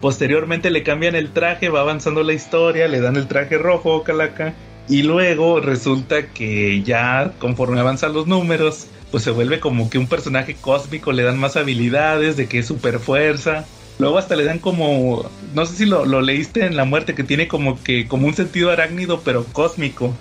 Posteriormente 0.00 0.70
le 0.70 0.82
cambian 0.82 1.14
el 1.14 1.30
traje, 1.30 1.68
va 1.68 1.80
avanzando 1.80 2.22
la 2.22 2.32
historia, 2.32 2.88
le 2.88 3.00
dan 3.00 3.16
el 3.16 3.28
traje 3.28 3.56
rojo, 3.56 4.02
calaca. 4.02 4.52
Y 4.88 5.02
luego 5.02 5.60
resulta 5.60 6.28
que 6.28 6.82
ya 6.82 7.32
conforme 7.38 7.80
avanzan 7.80 8.12
los 8.12 8.26
números, 8.26 8.86
pues 9.10 9.24
se 9.24 9.30
vuelve 9.30 9.60
como 9.60 9.90
que 9.90 9.98
un 9.98 10.06
personaje 10.06 10.54
cósmico, 10.60 11.12
le 11.12 11.22
dan 11.24 11.38
más 11.38 11.56
habilidades, 11.56 12.36
de 12.36 12.46
que 12.46 12.58
es 12.60 12.66
super 12.66 12.98
fuerza. 13.00 13.64
Luego 13.98 14.18
hasta 14.18 14.36
le 14.36 14.44
dan 14.44 14.58
como, 14.58 15.28
no 15.54 15.66
sé 15.66 15.76
si 15.76 15.86
lo, 15.86 16.04
lo 16.04 16.20
leíste 16.20 16.66
en 16.66 16.76
La 16.76 16.84
Muerte, 16.84 17.14
que 17.14 17.24
tiene 17.24 17.48
como 17.48 17.82
que 17.82 18.06
como 18.06 18.26
un 18.26 18.34
sentido 18.34 18.70
arácnido, 18.70 19.22
pero 19.24 19.44
cósmico. 19.52 20.12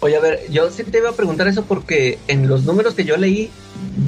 Oye, 0.00 0.16
a 0.16 0.20
ver, 0.20 0.40
yo 0.50 0.70
sí 0.70 0.84
te 0.84 0.98
iba 0.98 1.10
a 1.10 1.14
preguntar 1.14 1.48
eso 1.48 1.64
porque 1.64 2.18
en 2.28 2.46
los 2.48 2.64
números 2.64 2.94
que 2.94 3.04
yo 3.04 3.16
leí, 3.16 3.50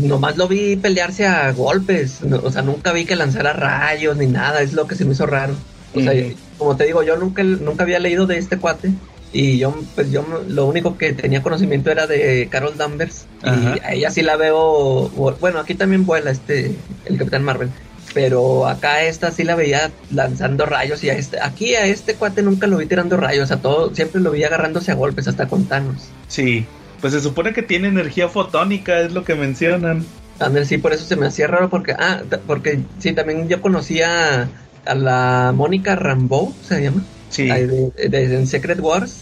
nomás 0.00 0.36
lo 0.36 0.46
vi 0.46 0.76
pelearse 0.76 1.26
a 1.26 1.50
golpes. 1.52 2.22
no- 2.22 2.40
o 2.44 2.50
sea, 2.52 2.62
nunca 2.62 2.92
vi 2.92 3.04
que 3.06 3.16
lanzara 3.16 3.52
rayos 3.52 4.16
ni 4.16 4.26
nada. 4.26 4.62
Es 4.62 4.72
lo 4.72 4.86
que 4.86 4.94
se 4.94 5.04
me 5.04 5.12
hizo 5.12 5.26
raro. 5.26 5.54
O 5.94 6.00
sea, 6.00 6.12
como 6.58 6.76
te 6.76 6.84
digo, 6.84 7.02
yo 7.02 7.16
nunca, 7.16 7.42
nunca 7.42 7.82
había 7.82 7.98
leído 7.98 8.26
de 8.26 8.38
este 8.38 8.58
cuate. 8.58 8.92
Y 9.32 9.58
yo, 9.58 9.74
pues 9.94 10.10
yo 10.10 10.24
lo 10.48 10.66
único 10.66 10.96
que 10.96 11.12
tenía 11.12 11.42
conocimiento 11.42 11.90
era 11.90 12.06
de 12.06 12.48
Carol 12.50 12.76
Danvers. 12.76 13.26
Ajá. 13.42 13.76
Y 13.76 13.80
a 13.80 13.92
ella 13.94 14.10
sí 14.10 14.22
la 14.22 14.36
veo. 14.36 15.08
Bueno, 15.40 15.58
aquí 15.58 15.74
también 15.74 16.06
vuela 16.06 16.30
este, 16.30 16.74
el 17.04 17.18
Capitán 17.18 17.44
Marvel. 17.44 17.70
Pero 18.14 18.66
acá 18.66 19.04
esta 19.04 19.30
sí 19.30 19.44
la 19.44 19.54
veía 19.54 19.90
lanzando 20.10 20.64
rayos 20.64 21.04
y 21.04 21.10
a 21.10 21.14
este, 21.14 21.40
aquí 21.40 21.74
a 21.74 21.84
este 21.84 22.14
cuate 22.14 22.42
nunca 22.42 22.66
lo 22.66 22.78
vi 22.78 22.86
tirando 22.86 23.18
rayos, 23.18 23.50
a 23.50 23.60
todo, 23.60 23.94
siempre 23.94 24.20
lo 24.22 24.30
vi 24.30 24.42
agarrándose 24.44 24.90
a 24.90 24.94
golpes 24.94 25.28
hasta 25.28 25.46
con 25.46 25.66
Thanos. 25.66 26.08
Sí, 26.26 26.64
pues 27.02 27.12
se 27.12 27.20
supone 27.20 27.52
que 27.52 27.62
tiene 27.62 27.88
energía 27.88 28.28
fotónica, 28.28 29.00
es 29.00 29.12
lo 29.12 29.24
que 29.24 29.34
mencionan. 29.34 30.06
Ándale, 30.40 30.64
sí, 30.64 30.78
por 30.78 30.92
eso 30.92 31.04
se 31.04 31.16
me 31.16 31.26
hacía 31.26 31.48
raro 31.48 31.68
porque, 31.68 31.92
ah, 31.92 32.22
porque 32.46 32.80
sí, 32.98 33.12
también 33.12 33.48
yo 33.48 33.60
conocía 33.60 34.48
a 34.86 34.94
la 34.94 35.52
Mónica 35.54 35.94
Rambeau, 35.94 36.54
se 36.66 36.82
llama, 36.82 37.02
Sí. 37.30 37.46
de, 37.46 37.90
de- 38.08 38.46
Secret 38.46 38.80
Wars, 38.80 39.16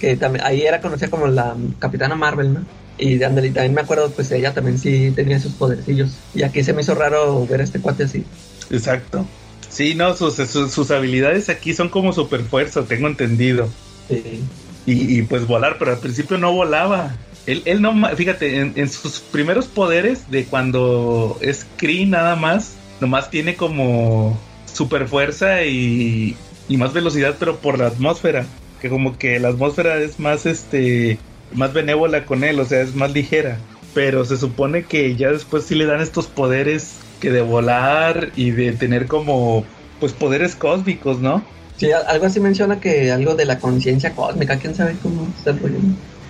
que 0.00 0.16
también, 0.16 0.44
ahí 0.44 0.62
era 0.62 0.80
conocida 0.80 1.08
como 1.08 1.26
la 1.26 1.56
Capitana 1.78 2.14
Marvel, 2.14 2.54
¿no? 2.54 2.64
Y 2.98 3.22
ándale, 3.22 3.48
y 3.48 3.50
también 3.50 3.74
me 3.74 3.80
acuerdo, 3.80 4.10
pues 4.10 4.30
ella 4.30 4.52
también 4.52 4.78
sí 4.78 5.12
tenía 5.14 5.40
sus 5.40 5.52
podercillos. 5.52 6.12
Y 6.34 6.42
aquí 6.42 6.62
se 6.62 6.72
me 6.72 6.82
hizo 6.82 6.94
raro 6.94 7.46
ver 7.46 7.60
a 7.60 7.64
este 7.64 7.80
cuate 7.80 8.04
así. 8.04 8.24
Exacto. 8.70 9.26
Sí, 9.68 9.94
no, 9.94 10.14
sus, 10.14 10.34
sus, 10.34 10.70
sus 10.70 10.90
habilidades 10.90 11.48
aquí 11.48 11.72
son 11.72 11.88
como 11.88 12.12
super 12.12 12.42
fuerza, 12.42 12.84
tengo 12.84 13.08
entendido. 13.08 13.68
Sí. 14.08 14.40
Y, 14.84 15.18
y, 15.18 15.22
pues 15.22 15.46
volar, 15.46 15.76
pero 15.78 15.92
al 15.92 15.98
principio 15.98 16.36
no 16.38 16.52
volaba. 16.52 17.14
Él, 17.46 17.62
él 17.64 17.80
no, 17.80 17.94
fíjate, 18.14 18.58
en, 18.60 18.72
en 18.76 18.88
sus 18.88 19.20
primeros 19.20 19.66
poderes 19.66 20.30
de 20.30 20.44
cuando 20.44 21.38
es 21.40 21.66
Kree 21.76 22.06
nada 22.06 22.36
más, 22.36 22.74
nomás 23.00 23.30
tiene 23.30 23.56
como 23.56 24.38
super 24.72 25.08
fuerza 25.08 25.64
y, 25.64 26.36
y 26.72 26.76
más 26.78 26.94
velocidad, 26.94 27.36
pero 27.38 27.56
por 27.58 27.78
la 27.78 27.88
atmósfera. 27.88 28.46
Que 28.80 28.88
como 28.88 29.18
que 29.18 29.38
la 29.38 29.48
atmósfera 29.48 29.98
es 29.98 30.18
más, 30.18 30.46
este, 30.46 31.18
más 31.54 31.72
benévola 31.74 32.24
con 32.24 32.42
él, 32.44 32.58
o 32.58 32.64
sea, 32.64 32.80
es 32.80 32.94
más 32.94 33.12
ligera. 33.12 33.58
Pero 33.94 34.24
se 34.24 34.38
supone 34.38 34.84
que 34.84 35.14
ya 35.16 35.30
después 35.30 35.64
sí 35.64 35.74
le 35.74 35.84
dan 35.84 36.00
estos 36.00 36.26
poderes 36.26 36.94
que 37.20 37.30
de 37.30 37.42
volar 37.42 38.30
y 38.36 38.50
de 38.52 38.72
tener 38.72 39.06
como, 39.06 39.64
pues 40.00 40.12
poderes 40.12 40.56
cósmicos, 40.56 41.18
¿no? 41.20 41.44
Sí, 41.76 41.90
algo 41.92 42.26
así 42.26 42.40
menciona 42.40 42.80
que 42.80 43.12
algo 43.12 43.34
de 43.34 43.44
la 43.44 43.58
conciencia 43.58 44.12
cósmica, 44.14 44.56
quién 44.58 44.74
sabe 44.74 44.96
cómo 45.02 45.28
está 45.36 45.50
el 45.50 45.58
rollo. 45.60 45.78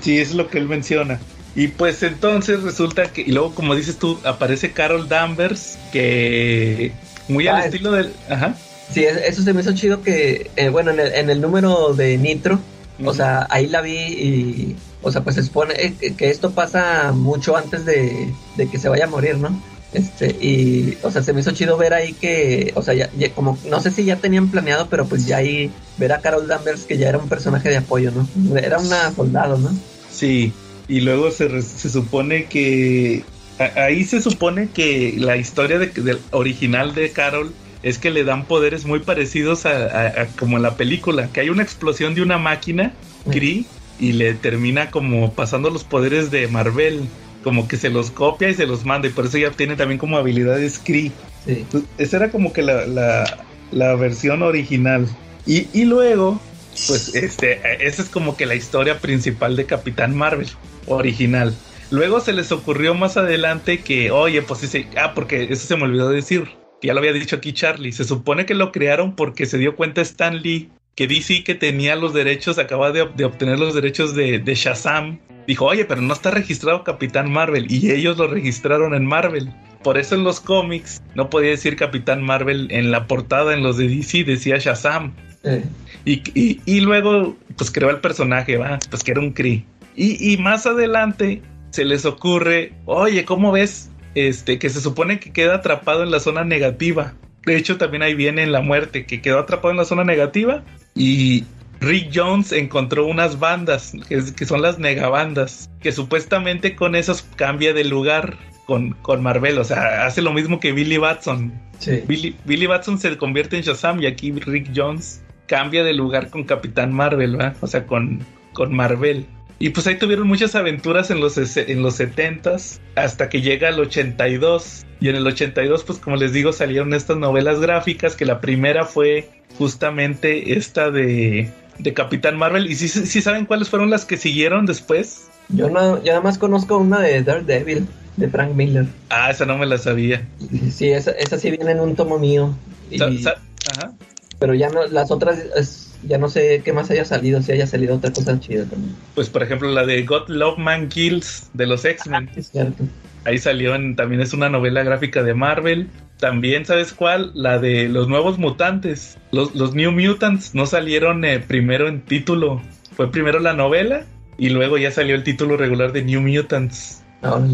Sí, 0.01 0.19
es 0.19 0.35
lo 0.35 0.49
que 0.49 0.59
él 0.59 0.67
menciona. 0.69 1.21
Y 1.55 1.69
pues 1.69 2.03
entonces 2.03 2.63
resulta 2.63 3.05
que, 3.05 3.21
y 3.23 3.31
luego 3.33 3.55
como 3.55 3.75
dices 3.77 3.97
tú, 3.99 4.19
aparece 4.25 4.73
Carol 4.73 5.09
Danvers, 5.09 5.79
que 5.93 6.93
muy 7.29 7.47
al 7.47 7.57
Ah, 7.57 7.61
es- 7.61 7.67
estilo 7.67 7.93
del... 7.93 8.13
Ajá. 8.29 8.57
Sí, 8.91 9.05
es- 9.05 9.17
eso 9.19 9.43
se 9.43 9.53
me 9.53 9.61
hizo 9.61 9.73
chido 9.73 10.03
que, 10.03 10.51
eh, 10.57 10.69
bueno, 10.69 10.91
en 10.91 11.01
el, 11.01 11.15
en 11.15 11.31
el 11.31 11.41
número 11.41 11.95
de 11.95 12.19
Nitro, 12.19 12.61
o 13.05 13.15
sea, 13.15 13.47
ahí 13.51 13.67
la 13.67 13.81
vi 13.81 13.97
y, 13.97 14.77
o 15.03 15.11
sea, 15.11 15.23
pues 15.25 15.37
se 15.37 15.43
supone 15.43 15.75
eh, 15.79 16.15
que, 16.17 16.31
esto 16.31 16.51
pasa 16.53 17.13
mucho 17.13 17.57
antes 17.57 17.85
de, 17.85 18.33
de 18.57 18.69
que 18.69 18.79
se 18.79 18.89
vaya 18.89 19.05
a 19.05 19.09
morir, 19.09 19.39
¿no? 19.39 19.61
Este, 19.93 20.29
y, 20.41 20.97
o 21.03 21.11
sea, 21.11 21.23
se 21.23 21.33
me 21.35 21.41
hizo 21.41 21.51
chido 21.53 21.77
ver 21.77 21.93
ahí 21.93 22.13
que, 22.15 22.73
o 22.75 22.83
sea, 22.83 22.95
ya, 22.95 23.11
ya 23.19 23.31
como, 23.35 23.59
no 23.67 23.81
sé 23.81 23.91
si 23.91 24.05
ya 24.05 24.17
tenían 24.17 24.51
planeado, 24.51 24.89
pero 24.89 25.07
pues 25.07 25.27
ya 25.27 25.39
ahí 25.39 25.71
ver 25.99 26.13
a 26.13 26.21
Carol 26.21 26.49
Danvers 26.49 26.85
que 26.85 26.97
ya 26.97 27.09
era 27.09 27.19
un 27.19 27.29
personaje 27.29 27.69
de 27.69 27.77
apoyo, 27.79 28.11
¿no? 28.11 28.27
Era 28.57 28.79
una 28.79 29.13
soldado, 29.15 29.59
¿no? 29.59 29.71
Sí, 30.11 30.53
y 30.89 31.01
luego 31.01 31.31
se, 31.31 31.61
se 31.63 31.91
supone 31.91 32.45
que... 32.47 33.23
a- 33.59 33.83
ahí 33.85 34.05
se 34.05 34.21
supone 34.23 34.69
que 34.69 35.15
la 35.19 35.37
historia 35.37 35.79
de, 35.79 35.89
del 35.89 36.21
original 36.31 36.95
de 36.95 37.11
Carol 37.11 37.53
es 37.83 37.99
que 37.99 38.11
le 38.11 38.25
dan 38.25 38.45
poderes 38.45 38.85
muy 38.85 39.01
parecidos 39.01 39.67
a, 39.67 39.71
a- 39.87 40.23
a 40.23 40.27
como 40.39 40.57
en 40.57 40.63
la 40.63 40.77
película, 40.77 41.29
que 41.33 41.41
hay 41.41 41.49
una 41.51 41.63
explosión 41.63 42.15
de 42.15 42.23
una 42.23 42.39
máquina, 42.39 42.93
Kree, 43.31 43.65
y 44.01 44.13
le 44.13 44.35
termina 44.35 44.91
como 44.91 45.33
pasando 45.33 45.71
los 45.71 45.85
poderes 45.85 46.31
de 46.31 46.49
Marvel, 46.49 47.09
como 47.45 47.67
que 47.69 47.77
se 47.77 47.91
los 47.91 48.11
copia 48.11 48.49
y 48.49 48.55
se 48.55 48.67
los 48.67 48.85
manda, 48.85 49.09
y 49.09 49.11
por 49.11 49.27
eso 49.27 49.39
ya 49.39 49.51
tiene 49.51 49.77
también 49.77 49.99
como 49.99 50.17
habilidades 50.17 50.79
Kree. 50.79 51.13
Sí. 51.45 51.65
Esa 51.99 52.17
era 52.19 52.31
como 52.31 52.53
que 52.53 52.63
la, 52.63 52.87
la, 52.87 53.45
la 53.73 53.95
versión 53.97 54.43
original. 54.43 55.09
Y, 55.45 55.67
y 55.73 55.85
luego, 55.85 56.41
pues 56.87 57.15
este, 57.17 57.61
esa 57.85 58.03
es 58.03 58.09
como 58.09 58.37
que 58.37 58.47
la 58.47 58.55
historia 58.55 59.01
principal 59.01 59.57
de 59.57 59.67
Capitán 59.67 60.17
Marvel, 60.17 60.49
original. 60.87 61.55
Luego 61.91 62.21
se 62.21 62.33
les 62.33 62.53
ocurrió 62.53 62.95
más 62.95 63.17
adelante 63.17 63.81
que, 63.81 64.11
oye, 64.13 64.41
pues 64.43 64.61
sí, 64.61 64.87
ah, 64.97 65.13
porque 65.15 65.49
eso 65.51 65.67
se 65.67 65.77
me 65.77 65.83
olvidó 65.83 66.09
decir, 66.11 66.45
que 66.83 66.89
ya 66.89 66.93
lo 66.95 66.99
había 67.01 67.13
dicho 67.15 67.37
aquí 67.37 67.53
Charlie, 67.55 67.93
se 67.93 68.05
supone 68.05 68.45
que 68.45 68.55
lo 68.55 68.73
crearon 68.73 69.17
porque 69.17 69.47
se 69.47 69.57
dio 69.57 69.75
cuenta 69.77 70.03
Stan 70.03 70.43
Lee 70.43 70.69
que 70.97 71.07
DC 71.07 71.43
que 71.45 71.55
tenía 71.55 71.97
los 71.97 72.13
derechos, 72.13 72.59
acaba 72.59 72.91
de, 72.93 73.09
de 73.17 73.25
obtener 73.25 73.59
los 73.59 73.73
derechos 73.75 74.15
de, 74.15 74.39
de 74.41 74.55
Shazam, 74.55 75.19
dijo, 75.47 75.65
oye, 75.65 75.87
pero 75.87 76.03
no 76.03 76.13
está 76.13 76.31
registrado 76.31 76.85
Capitán 76.85 77.33
Marvel, 77.33 77.67
y 77.73 77.91
ellos 77.93 78.19
lo 78.19 78.27
registraron 78.27 78.93
en 78.95 79.07
Marvel. 79.07 79.51
Por 79.83 79.97
eso 79.97 80.15
en 80.17 80.23
los 80.25 80.39
cómics 80.41 81.01
no 81.15 81.31
podía 81.31 81.49
decir 81.51 81.77
Capitán 81.77 82.23
Marvel 82.23 82.69
en 82.71 82.91
la 82.91 83.07
portada, 83.07 83.55
en 83.55 83.63
los 83.63 83.79
de 83.79 83.89
DC 83.89 84.25
decía 84.25 84.59
Shazam. 84.59 85.13
Eh, 85.45 85.65
Y, 86.05 86.21
y- 86.39 86.61
y 86.67 86.81
luego, 86.81 87.37
pues 87.57 87.71
creó 87.71 87.89
el 87.91 88.01
personaje, 88.01 88.57
va, 88.59 88.79
pues 88.91 89.03
que 89.03 89.13
era 89.13 89.21
un 89.21 89.33
Kree. 89.33 89.65
Y, 89.97 90.33
y 90.33 90.37
más 90.37 90.67
adelante 90.67 91.41
se 91.71 91.85
les 91.87 92.05
ocurre, 92.05 92.73
oye, 92.85 93.25
¿cómo 93.25 93.51
ves? 93.53 93.89
Este, 94.15 94.59
que 94.59 94.69
se 94.71 94.81
supone 94.81 95.19
que 95.21 95.33
queda 95.33 95.57
atrapado 95.57 96.03
en 96.03 96.11
la 96.11 96.21
zona 96.21 96.45
negativa. 96.45 97.15
De 97.47 97.57
hecho, 97.57 97.77
también 97.79 98.03
ahí 98.03 98.15
viene 98.15 98.47
la 98.47 98.61
muerte, 98.61 99.07
que 99.07 99.21
quedó 99.21 99.39
atrapado 99.41 99.71
en 99.71 99.79
la 99.79 99.85
zona 99.85 100.05
negativa. 100.05 100.63
Y 100.95 101.45
Rick 101.81 102.11
Jones 102.15 102.53
encontró 102.53 103.07
unas 103.07 103.39
bandas, 103.41 103.93
que, 104.09 104.17
es- 104.17 104.33
que 104.33 104.45
son 104.47 104.63
las 104.63 104.79
negabandas, 104.79 105.69
que 105.81 105.91
supuestamente 105.93 106.77
con 106.77 106.95
esas 106.95 107.23
cambia 107.37 107.73
de 107.75 107.85
lugar 107.85 108.37
con, 108.67 108.93
con 109.03 109.23
Marvel. 109.23 109.59
O 109.59 109.65
sea, 109.65 110.07
hace 110.07 110.23
lo 110.23 110.33
mismo 110.33 110.61
que 110.61 110.73
Billy 110.73 110.99
Batson. 110.99 111.53
sí. 111.79 112.03
Billy, 112.07 112.37
Billy 112.45 112.67
Batson 112.67 112.99
se 112.99 113.17
convierte 113.17 113.57
en 113.57 113.63
Shazam 113.63 114.01
y 114.01 114.07
aquí 114.07 114.31
Rick 114.33 114.71
Jones 114.77 115.23
cambia 115.47 115.83
de 115.83 115.93
lugar 115.95 116.31
con 116.31 116.45
Capitán 116.45 116.93
Marvel. 116.93 117.37
O 117.61 117.67
sea, 117.67 117.87
con, 117.87 118.21
con 118.53 118.73
Marvel. 118.75 119.27
Y 119.63 119.71
pues 119.71 119.87
ahí 119.87 119.95
tuvieron 119.95 120.27
muchas 120.27 120.57
aventuras 120.57 121.13
en 121.13 121.21
los, 121.21 121.37
en 121.39 121.83
los 121.83 122.01
70s 122.01 122.81
hasta 122.97 123.29
que 123.29 123.43
llega 123.43 123.69
el 123.69 123.79
82. 123.79 124.85
Y 125.01 125.09
en 125.09 125.15
el 125.15 125.25
82, 125.25 125.85
pues 125.85 126.01
como 126.01 126.17
les 126.17 126.33
digo, 126.33 126.53
salieron 126.53 126.93
estas 126.95 127.17
novelas 127.17 127.61
gráficas, 127.61 128.17
que 128.17 128.25
la 128.27 128.41
primera 128.41 128.85
fue 128.87 129.31
justamente 129.59 130.59
esta 130.59 130.91
de, 130.91 131.49
de 131.79 131.95
Capitán 131.95 132.37
Marvel. 132.37 132.69
¿Y 132.69 132.75
si 132.75 132.89
sí 132.89 133.23
saben 133.23 133.47
cuáles 133.47 133.69
fueron 133.69 133.89
las 133.89 134.05
que 134.05 134.17
siguieron 134.17 134.67
después? 134.67 135.29
Yo, 135.49 135.71
no, 135.71 135.99
yo 136.03 136.07
nada 136.11 136.23
más 136.23 136.39
conozco 136.39 136.79
una 136.79 136.99
de 136.99 137.23
Daredevil, 137.23 137.87
de 138.17 138.29
Frank 138.29 138.55
Miller. 138.57 138.87
Ah, 139.11 139.31
esa 139.31 139.47
no 139.47 139.57
me 139.59 139.67
la 139.67 139.79
sabía. 139.79 140.27
Sí, 140.73 140.91
esa, 140.91 141.13
esa 141.13 141.39
sí 141.39 141.53
viene 141.53 141.71
en 141.71 141.79
un 141.79 141.95
tomo 141.95 142.19
mío. 142.19 142.53
Y- 142.91 142.99
Sa- 142.99 143.13
sa- 143.23 143.37
Ajá. 143.77 143.93
pero 144.41 144.55
ya 144.55 144.71
no, 144.71 144.85
las 144.89 145.13
otras, 145.13 145.39
es- 145.57 145.92
ya 146.03 146.19
no 146.19 146.29
sé 146.29 146.63
qué 146.65 146.73
más 146.73 146.91
haya 146.91 147.05
salido, 147.05 147.43
si 147.43 147.53
haya 147.53 147.67
salido 147.67 147.97
otra 147.97 148.13
cosa 148.13 148.39
chida 148.39 148.65
también. 148.65 148.95
Pues 149.15 149.29
por 149.29 149.43
ejemplo 149.43 149.71
la 149.71 149.87
de 149.87 150.03
God 150.03 150.29
Love 150.29 150.59
Man 150.59 150.89
Kills 150.89 151.51
de 151.55 151.67
los 151.67 151.85
X-Men. 151.85 152.31
Es 152.37 152.49
cierto. 152.49 152.85
Ahí 153.25 153.39
salió 153.39 153.75
en, 153.75 153.95
también 153.95 154.21
es 154.21 154.33
una 154.33 154.49
novela 154.49 154.83
gráfica 154.83 155.23
de 155.23 155.35
Marvel. 155.35 155.89
También, 156.19 156.67
¿sabes 156.67 156.93
cuál? 156.93 157.31
La 157.35 157.59
de 157.59 157.89
los 157.89 158.09
nuevos 158.09 158.39
mutantes. 158.39 159.19
Los, 159.31 159.55
los 159.55 159.75
New 159.75 159.93
Mutants 159.93 160.55
no 160.55 160.67
salieron 160.67 161.25
eh, 161.25 161.39
primero 161.41 161.89
en 161.89 162.03
título. 162.03 162.61
Fue 162.97 163.11
primero 163.11 163.39
la 163.39 163.55
novela 163.55 164.05
y 164.39 164.51
luego 164.51 164.79
ya 164.79 164.91
salió 164.91 165.15
el 165.15 165.23
título 165.23 165.57
regular 165.57 165.93
de 165.93 166.03
New 166.03 166.21
Mutants. 166.21 167.03
Ahora, 167.23 167.47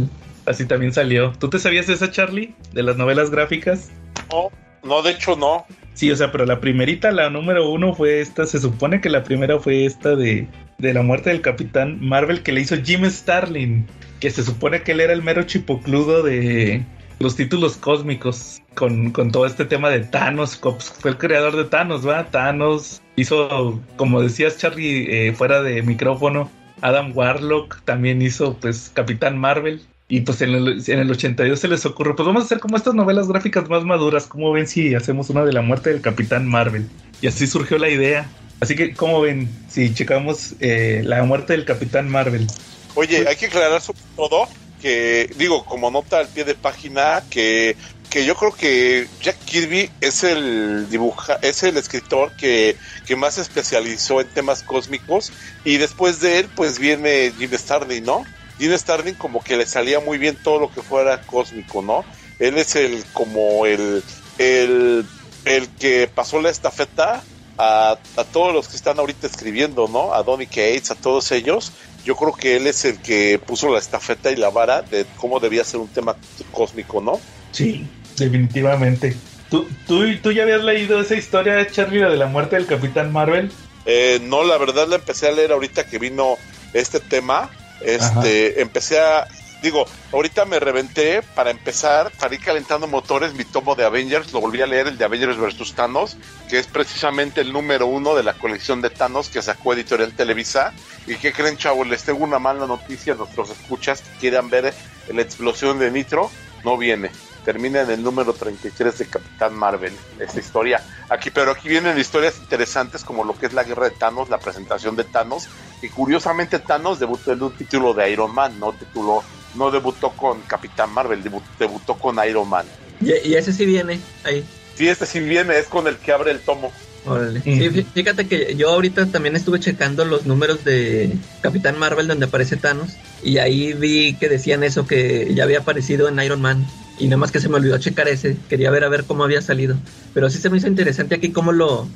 Así 0.46 0.64
también 0.64 0.94
salió. 0.94 1.32
¿Tú 1.38 1.51
te 1.51 1.59
sabías 1.59 1.86
de 1.86 1.94
esa, 1.94 2.11
Charlie? 2.11 2.55
De 2.72 2.82
las 2.82 2.96
novelas 2.96 3.30
gráficas. 3.30 3.90
No, 4.32 4.51
no, 4.82 5.03
de 5.03 5.11
hecho 5.11 5.36
no. 5.36 5.66
Sí, 5.99 6.12
o 6.12 6.16
sea, 6.16 6.30
pero 6.30 6.46
la 6.46 6.61
primerita, 6.61 7.11
la 7.11 7.28
número 7.28 7.68
uno 7.68 7.92
fue 7.92 8.20
esta. 8.20 8.46
Se 8.46 8.61
supone 8.61 9.01
que 9.01 9.11
la 9.11 9.24
primera 9.24 9.59
fue 9.59 9.84
esta 9.84 10.14
de, 10.14 10.46
de 10.78 10.94
la 10.94 11.03
muerte 11.03 11.30
del 11.30 11.40
Capitán 11.40 11.99
Marvel 12.01 12.44
que 12.44 12.53
le 12.53 12.61
hizo 12.61 12.76
Jim 12.76 13.05
Starlin. 13.11 13.84
Que 14.20 14.30
se 14.30 14.44
supone 14.44 14.82
que 14.82 14.92
él 14.92 15.01
era 15.01 15.12
el 15.12 15.24
mero 15.24 15.42
chipocludo 15.42 16.22
de 16.22 16.84
los 17.18 17.34
títulos 17.34 17.76
cósmicos. 17.76 18.62
Con, 18.76 19.11
con 19.11 19.32
todo 19.32 19.44
este 19.44 19.64
tema 19.64 19.90
de 19.90 19.99
Thanos. 20.05 20.61
Fue 21.01 21.11
el 21.11 21.18
creador 21.18 21.57
de 21.57 21.64
Thanos, 21.64 22.07
¿va? 22.07 22.30
Thanos 22.30 23.03
hizo, 23.16 23.82
como 23.96 24.22
decías, 24.22 24.57
Charlie, 24.57 25.09
eh, 25.11 25.32
fuera 25.32 25.62
de 25.62 25.82
micrófono. 25.82 26.49
Adam 26.80 27.11
Warlock 27.12 27.82
también 27.82 28.22
hizo, 28.22 28.57
pues, 28.61 28.92
Capitán 28.94 29.36
Marvel. 29.36 29.82
Y 30.11 30.23
pues 30.23 30.41
en 30.41 30.55
el, 30.55 30.83
en 30.87 30.99
el 30.99 31.11
82 31.11 31.61
se 31.61 31.69
les 31.69 31.85
ocurre, 31.85 32.17
pues 32.17 32.27
vamos 32.27 32.43
a 32.43 32.47
hacer 32.47 32.61
como 32.61 32.79
estas 32.79 32.95
novelas 32.95 33.29
gráficas 33.29 33.69
más 33.69 33.85
maduras. 33.85 34.27
¿Cómo 34.27 34.51
ven 34.53 34.67
si 34.67 34.95
hacemos 34.95 35.29
una 35.29 35.45
de 35.45 35.53
la 35.53 35.61
muerte 35.61 35.91
del 35.91 36.01
Capitán 36.01 36.49
Marvel? 36.49 36.89
Y 37.21 37.27
así 37.27 37.47
surgió 37.47 37.77
la 37.77 37.91
idea. 37.91 38.27
Así 38.61 38.75
que, 38.75 38.95
¿cómo 38.95 39.21
ven 39.21 39.49
si 39.69 39.93
checamos 39.93 40.55
eh, 40.61 41.03
la 41.05 41.23
muerte 41.25 41.53
del 41.53 41.67
Capitán 41.67 42.09
Marvel? 42.09 42.47
Oye, 42.95 43.29
hay 43.29 43.37
que 43.37 43.47
aclarar 43.47 43.83
sobre 43.83 44.01
todo 44.17 44.49
que, 44.81 45.31
digo, 45.37 45.65
como 45.67 45.91
nota 45.91 46.21
al 46.21 46.29
pie 46.29 46.45
de 46.45 46.55
página, 46.55 47.23
que, 47.29 47.77
que 48.09 48.25
yo 48.25 48.35
creo 48.35 48.53
que 48.53 49.07
Jack 49.21 49.37
Kirby 49.45 49.91
es 50.01 50.25
el 50.25 50.89
dibuja, 50.89 51.39
es 51.43 51.63
el 51.63 51.77
escritor 51.77 52.33
que, 52.37 52.77
que 53.07 53.15
más 53.15 53.35
se 53.35 53.43
especializó 53.43 54.21
en 54.21 54.29
temas 54.29 54.63
cósmicos 54.63 55.33
y 55.65 55.77
después 55.77 56.21
de 56.21 56.41
él 56.41 56.49
pues 56.55 56.79
viene 56.79 57.33
Jim 57.39 57.51
Starlin, 57.53 58.05
¿no? 58.05 58.25
Jim 58.59 58.73
Starlin 58.77 59.15
como 59.15 59.43
que 59.43 59.57
le 59.57 59.67
salía 59.67 60.01
muy 60.01 60.19
bien 60.19 60.37
todo 60.43 60.59
lo 60.59 60.71
que 60.71 60.83
fuera 60.83 61.21
cósmico, 61.23 61.83
¿no? 61.83 62.05
Él 62.39 62.59
es 62.59 62.77
el 62.77 63.05
como 63.13 63.67
el 63.67 64.03
el, 64.39 65.07
el 65.45 65.69
que 65.69 66.09
pasó 66.13 66.41
la 66.41 66.51
estafeta 66.51 67.23
a, 67.57 67.99
a 68.17 68.25
todos 68.25 68.55
los 68.55 68.69
que 68.69 68.77
están 68.77 68.99
ahorita 68.99 69.27
escribiendo, 69.27 69.89
¿no? 69.89 70.15
A 70.15 70.23
Donny 70.23 70.47
Cates, 70.47 70.91
a 70.91 70.95
todos 70.95 71.33
ellos. 71.33 71.73
Yo 72.05 72.17
creo 72.17 72.33
que 72.33 72.57
él 72.57 72.67
es 72.67 72.85
el 72.85 72.99
que 72.99 73.39
puso 73.39 73.71
la 73.71 73.79
estafeta 73.79 74.31
y 74.31 74.37
la 74.37 74.51
vara 74.51 74.83
de 74.83 75.05
cómo 75.17 75.41
debía 75.41 75.65
ser 75.65 75.81
un 75.81 75.89
tema 75.89 76.17
cósmico, 76.53 77.01
¿no? 77.01 77.21
Sí, 77.51 77.87
definitivamente. 78.17 79.17
¿Tú, 79.51 79.67
tú, 79.87 80.05
tú 80.23 80.33
ya 80.33 80.43
habías 80.45 80.63
leído 80.63 81.01
esa 81.01 81.17
historia, 81.17 81.67
Charlie, 81.71 82.01
la 82.01 82.11
de 82.11 82.17
la 82.17 82.27
muerte 82.27 82.57
del 82.57 82.67
Capitán 82.67 83.13
Marvel? 83.13 83.51
Eh, 83.87 84.21
no, 84.23 84.45
la 84.45 84.59
verdad 84.59 84.87
la 84.87 84.97
empecé 84.97 85.29
a 85.29 85.33
leer 85.33 85.53
ahorita 85.53 85.87
que 85.87 85.99
vino 85.99 86.37
este 86.75 87.01
tema. 87.01 87.51
Este, 87.81 88.61
empecé 88.61 89.01
a, 89.01 89.26
digo, 89.62 89.87
ahorita 90.12 90.45
me 90.45 90.61
reventé 90.61 91.22
para 91.22 91.51
empezar, 91.51 92.11
para 92.18 92.35
ir 92.35 92.41
calentando 92.41 92.87
motores, 92.87 93.35
mi 93.35 93.45
tomo 93.45 93.74
de 93.74 93.85
Avengers, 93.85 94.33
lo 94.33 94.41
volví 94.41 94.61
a 94.62 94.66
leer, 94.66 94.89
el 94.89 94.99
de 94.99 95.05
Avengers 95.05 95.37
vs. 95.37 95.74
Thanos, 95.74 96.16
que 96.49 96.59
es 96.59 96.66
precisamente 96.66 97.41
el 97.41 97.53
número 97.53 97.87
uno 97.87 98.14
de 98.14 98.22
la 98.22 98.35
colección 98.35 98.83
de 98.83 98.91
Thanos 98.91 99.29
que 99.29 99.43
sacó 99.43 99.74
Editorial 99.74 100.12
Televisa. 100.12 100.72
¿Y 101.07 101.16
qué 101.16 101.33
creen, 101.33 101.57
chavos? 101.57 101.87
Les 101.87 102.03
tengo 102.05 102.24
una 102.24 102.39
mala 102.39 102.66
noticia 102.66 103.14
a 103.14 103.16
nuestros 103.16 103.51
escuchas 103.51 104.03
que 104.03 104.18
quieran 104.18 104.51
ver 104.51 104.74
la 105.12 105.22
explosión 105.22 105.79
de 105.79 105.91
Nitro, 105.91 106.31
no 106.69 106.77
viene. 106.77 107.11
Termina 107.47 107.81
en 107.81 107.91
el 107.91 108.03
número 108.03 108.35
33 108.35 108.99
de 108.99 109.07
Capitán 109.07 109.55
Marvel, 109.55 109.97
esta 110.19 110.39
historia. 110.39 110.83
Aquí, 111.09 111.31
pero 111.31 111.53
aquí 111.53 111.66
vienen 111.66 111.97
historias 111.99 112.39
interesantes 112.41 113.03
como 113.05 113.25
lo 113.25 113.33
que 113.39 113.47
es 113.47 113.55
la 113.55 113.64
guerra 113.64 113.85
de 113.89 113.93
Thanos, 113.97 114.29
la 114.29 114.39
presentación 114.39 114.95
de 114.97 115.05
Thanos. 115.05 115.49
Y 115.81 115.89
curiosamente 115.89 116.59
Thanos 116.59 116.99
debutó 116.99 117.33
en 117.33 117.43
un 117.43 117.53
título 117.57 117.95
de 117.95 118.11
Iron 118.11 118.35
Man, 118.35 118.61
no 118.61 118.73
tituló, 118.75 119.23
no 119.55 119.71
debutó 119.71 120.11
con 120.11 120.43
Capitán 120.43 120.91
Marvel, 120.93 121.25
debu- 121.25 121.41
debutó 121.59 121.95
con 121.95 122.23
Iron 122.29 122.47
Man. 122.51 122.66
Y, 123.01 123.12
y 123.29 123.35
ese 123.35 123.55
sí 123.55 123.64
viene 123.64 123.99
ahí. 124.25 124.45
Sí, 124.75 124.87
este 124.87 125.07
sí 125.07 125.21
viene, 125.21 125.57
es 125.59 125.69
con 125.69 125.87
el 125.87 125.97
que 125.97 126.12
abre 126.12 126.33
el 126.33 126.41
tomo. 126.41 126.71
Órale. 127.13 127.41
Sí, 127.43 127.51
fí- 127.71 127.87
fíjate 127.95 128.27
que 128.27 128.55
yo 128.57 128.71
ahorita 128.71 129.07
también 129.07 129.37
estuve 129.37 129.61
checando 129.61 130.05
los 130.05 130.27
números 130.27 130.65
de 130.65 131.13
Capitán 131.41 131.79
Marvel 131.79 132.07
donde 132.09 132.27
aparece 132.27 132.57
Thanos 132.57 132.91
y 133.23 133.39
ahí 133.39 133.73
vi 133.73 134.15
que 134.15 134.29
decían 134.29 134.63
eso 134.65 134.87
que 134.87 135.33
ya 135.35 135.45
había 135.45 135.61
aparecido 135.61 136.09
en 136.09 136.19
Iron 136.21 136.41
Man 136.41 136.67
y 136.99 137.05
nada 137.07 137.17
más 137.19 137.31
que 137.33 137.41
se 137.41 137.49
me 137.49 137.57
olvidó 137.57 137.79
checar 137.79 138.09
ese, 138.09 138.37
quería 138.49 138.71
ver 138.71 138.85
a 138.85 138.89
ver 138.89 139.05
cómo 139.05 139.25
había 139.25 139.41
salido, 139.43 139.77
pero 140.15 140.29
sí 140.31 140.39
se 140.39 140.51
me 140.51 140.59
hizo 140.59 140.67
interesante 140.67 141.15
aquí 141.15 141.31
cómo 141.31 141.53
lo 141.53 141.87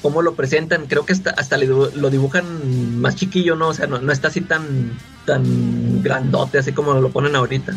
cómo 0.00 0.22
lo 0.22 0.34
presentan, 0.34 0.86
creo 0.86 1.04
que 1.04 1.12
hasta, 1.12 1.30
hasta 1.30 1.58
lo 1.58 2.10
dibujan 2.10 3.00
más 3.00 3.16
chiquillo, 3.16 3.56
¿no? 3.56 3.68
O 3.68 3.74
sea, 3.74 3.88
no, 3.88 3.98
no 4.00 4.12
está 4.12 4.28
así 4.28 4.40
tan 4.42 4.92
tan 5.26 6.02
grandote 6.02 6.58
así 6.58 6.70
como 6.72 6.94
lo 6.94 7.10
ponen 7.10 7.34
ahorita. 7.34 7.72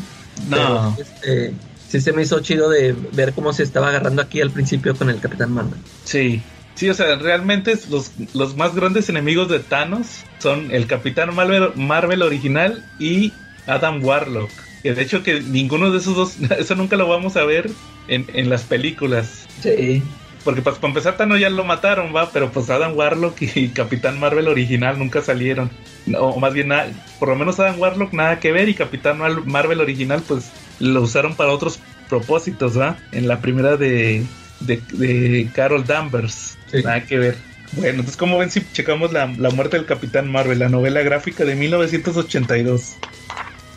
No. 0.47 0.95
Pero, 0.95 0.95
este, 0.99 1.53
sí 1.89 1.99
se 1.99 2.13
me 2.13 2.21
hizo 2.21 2.39
chido 2.41 2.69
de 2.69 2.95
ver 3.13 3.33
cómo 3.33 3.53
se 3.53 3.63
estaba 3.63 3.89
agarrando 3.89 4.21
aquí 4.21 4.39
al 4.39 4.51
principio 4.51 4.95
con 4.95 5.09
el 5.09 5.19
Capitán 5.19 5.51
Marvel. 5.51 5.79
Sí. 6.05 6.41
Sí, 6.75 6.89
o 6.89 6.93
sea, 6.93 7.15
realmente 7.15 7.77
los, 7.89 8.11
los 8.33 8.55
más 8.55 8.73
grandes 8.75 9.09
enemigos 9.09 9.49
de 9.49 9.59
Thanos 9.59 10.07
son 10.39 10.71
el 10.71 10.87
Capitán 10.87 11.33
Marvel, 11.35 11.69
Marvel 11.75 12.21
original 12.23 12.83
y 12.99 13.33
Adam 13.67 14.03
Warlock. 14.03 14.49
Que 14.81 14.93
de 14.95 15.01
hecho 15.03 15.21
que 15.21 15.41
ninguno 15.41 15.91
de 15.91 15.99
esos 15.99 16.15
dos, 16.15 16.35
eso 16.59 16.75
nunca 16.75 16.95
lo 16.97 17.07
vamos 17.07 17.37
a 17.37 17.43
ver 17.43 17.69
en, 18.07 18.25
en 18.33 18.49
las 18.49 18.63
películas. 18.63 19.45
Sí. 19.61 20.01
Porque 20.43 20.63
pues 20.63 20.77
para 20.77 20.87
empezar 20.89 21.17
Thanos 21.17 21.39
ya 21.39 21.51
lo 21.51 21.63
mataron, 21.63 22.15
va, 22.15 22.31
pero 22.31 22.51
pues 22.51 22.67
Adam 22.71 22.95
Warlock 22.97 23.39
y 23.55 23.67
Capitán 23.69 24.19
Marvel 24.19 24.47
original 24.47 24.97
nunca 24.97 25.21
salieron. 25.21 25.69
No, 26.07 26.19
o 26.21 26.39
más 26.39 26.51
bien, 26.53 26.69
nada- 26.69 26.89
por 27.19 27.29
lo 27.29 27.35
menos 27.35 27.59
Adam 27.59 27.79
Warlock 27.79 28.11
nada 28.13 28.39
que 28.39 28.51
ver 28.51 28.67
y 28.67 28.73
Capitán 28.73 29.19
Mar- 29.19 29.45
Marvel 29.45 29.81
original 29.81 30.23
pues 30.27 30.49
lo 30.79 31.01
usaron 31.01 31.35
para 31.35 31.51
otros 31.51 31.77
propósitos, 32.09 32.79
¿va? 32.79 32.97
En 33.11 33.27
la 33.27 33.39
primera 33.39 33.77
de, 33.77 34.25
de, 34.61 34.81
de 34.93 35.47
Carol 35.53 35.85
Danvers. 35.85 36.57
Sí. 36.71 36.81
Nada 36.83 37.03
que 37.05 37.17
ver. 37.17 37.35
Bueno, 37.73 37.89
entonces 37.99 38.17
como 38.17 38.37
ven 38.37 38.49
si 38.51 38.61
checamos 38.73 39.11
la, 39.13 39.27
la 39.37 39.49
muerte 39.49 39.77
del 39.77 39.85
Capitán 39.85 40.29
Marvel, 40.31 40.59
la 40.59 40.69
novela 40.69 41.01
gráfica 41.01 41.45
de 41.45 41.55
1982. 41.55 42.93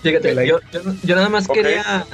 Fíjate, 0.02 0.34
la- 0.34 0.44
yo, 0.44 0.60
yo, 0.72 0.80
yo 1.02 1.14
nada 1.16 1.28
más 1.28 1.48
Ok. 1.48 1.54
quería 1.54 2.06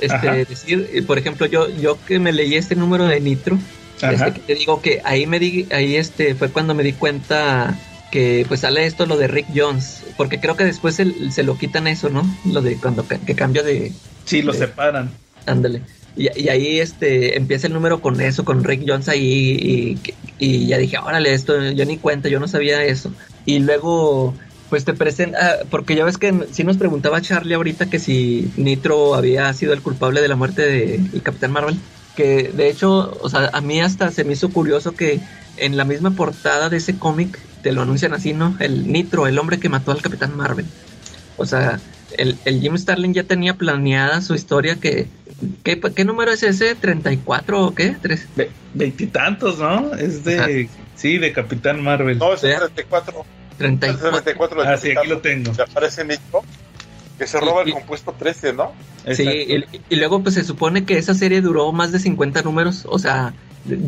este, 0.00 0.44
decir, 0.46 0.90
eh, 0.92 1.02
por 1.02 1.18
ejemplo, 1.18 1.46
yo, 1.46 1.68
yo 1.78 1.98
que 2.06 2.18
me 2.18 2.32
leí 2.32 2.54
este 2.56 2.74
número 2.74 3.06
de 3.06 3.20
Nitro, 3.20 3.58
este, 4.02 4.32
que 4.32 4.40
te 4.40 4.54
digo 4.54 4.82
que 4.82 5.00
ahí 5.04 5.26
me 5.26 5.38
di, 5.38 5.66
ahí 5.70 5.96
este 5.96 6.34
fue 6.34 6.50
cuando 6.50 6.74
me 6.74 6.82
di 6.82 6.92
cuenta 6.92 7.74
que 8.10 8.44
pues 8.48 8.60
sale 8.60 8.86
esto 8.86 9.06
lo 9.06 9.16
de 9.16 9.28
Rick 9.28 9.46
Jones, 9.54 10.02
porque 10.16 10.38
creo 10.40 10.56
que 10.56 10.64
después 10.64 10.94
se, 10.96 11.30
se 11.30 11.42
lo 11.42 11.56
quitan 11.58 11.86
eso, 11.86 12.08
¿no? 12.08 12.24
Lo 12.44 12.62
de 12.62 12.76
cuando 12.76 13.06
que 13.06 13.34
cambia 13.34 13.62
de, 13.62 13.92
Sí, 14.24 14.42
lo 14.42 14.52
Sí. 14.52 14.60
separan. 14.60 15.10
ándale. 15.46 15.82
Y, 16.16 16.48
ahí 16.48 16.80
este 16.80 17.36
empieza 17.36 17.66
el 17.66 17.74
número 17.74 18.00
con 18.00 18.20
eso, 18.20 18.44
con 18.44 18.64
Rick 18.64 18.84
Jones 18.86 19.08
ahí 19.08 19.98
y, 20.38 20.66
ya 20.66 20.78
dije, 20.78 20.98
órale, 20.98 21.34
esto 21.34 21.70
yo 21.70 21.84
ni 21.84 21.98
cuenta, 21.98 22.28
yo 22.28 22.40
no 22.40 22.48
sabía 22.48 22.82
eso. 22.84 23.12
Y 23.44 23.58
luego 23.60 24.34
pues 24.70 24.84
te 24.84 24.94
presenta, 24.94 25.60
porque 25.70 25.94
ya 25.94 26.04
ves 26.04 26.18
que 26.18 26.34
si 26.50 26.64
nos 26.64 26.76
preguntaba 26.76 27.20
Charlie 27.20 27.54
ahorita 27.54 27.88
que 27.88 28.00
si 28.00 28.50
Nitro 28.56 29.14
había 29.14 29.52
sido 29.52 29.72
el 29.72 29.82
culpable 29.82 30.20
de 30.20 30.28
la 30.28 30.34
muerte 30.34 30.62
del 30.62 31.22
Capitán 31.22 31.52
Marvel, 31.52 31.76
que 32.16 32.50
de 32.52 32.68
hecho, 32.68 33.16
o 33.22 33.28
sea, 33.28 33.50
a 33.52 33.60
mí 33.60 33.80
hasta 33.80 34.10
se 34.10 34.24
me 34.24 34.32
hizo 34.32 34.50
curioso 34.50 34.92
que 34.92 35.20
en 35.56 35.76
la 35.76 35.84
misma 35.84 36.10
portada 36.10 36.68
de 36.68 36.78
ese 36.78 36.98
cómic 36.98 37.38
te 37.62 37.72
lo 37.72 37.82
anuncian 37.82 38.12
así, 38.14 38.32
¿no? 38.32 38.56
El 38.58 38.90
Nitro, 38.90 39.26
el 39.26 39.38
hombre 39.38 39.60
que 39.60 39.68
mató 39.68 39.92
al 39.92 40.02
Capitán 40.02 40.36
Marvel. 40.36 40.66
O 41.36 41.46
sea, 41.46 41.80
el, 42.12 42.38
el 42.44 42.60
Jim 42.60 42.76
Starlin 42.78 43.14
ya 43.14 43.24
tenía 43.24 43.54
planeada 43.54 44.20
su 44.20 44.34
historia 44.34 44.76
que... 44.76 45.06
¿Qué, 45.64 45.78
qué 45.80 46.04
número 46.04 46.32
es 46.32 46.42
ese? 46.42 46.74
¿34 46.80 47.42
o 47.56 47.74
qué? 47.74 47.94
¿Tres? 48.00 48.26
Ve- 48.36 48.50
Veintitantos, 48.74 49.58
¿no? 49.58 49.94
Es 49.94 50.24
de... 50.24 50.38
Ajá. 50.38 50.48
Sí, 50.94 51.18
de 51.18 51.32
Capitán 51.32 51.82
Marvel. 51.82 52.16
No, 52.18 52.32
es 52.32 52.42
el 52.42 52.52
Sí. 52.54 52.58
34. 52.74 53.12
Es 53.20 53.60
el 53.60 53.78
34. 53.78 54.10
34 54.22 54.62
de 54.62 54.68
Ah, 54.68 54.76
sí, 54.78 54.90
aquí 54.96 55.08
lo 55.08 55.18
tengo. 55.18 55.52
Se 55.54 55.62
aparece 55.62 56.04
Nico, 56.06 56.42
que 57.18 57.26
se 57.26 57.38
roba 57.38 57.62
Y- 57.64 57.68
el 57.68 57.74
compuesto 57.74 58.14
13, 58.18 58.54
¿no? 58.54 58.72
Sí, 59.12 59.22
y, 59.24 59.64
y 59.90 59.96
luego 59.96 60.22
pues 60.22 60.34
se 60.36 60.42
supone 60.44 60.84
que 60.86 60.96
esa 60.98 61.14
serie 61.14 61.42
duró 61.42 61.70
más 61.72 61.92
de 61.92 61.98
50 62.00 62.42
números, 62.42 62.84
o 62.88 62.98
sea, 62.98 63.34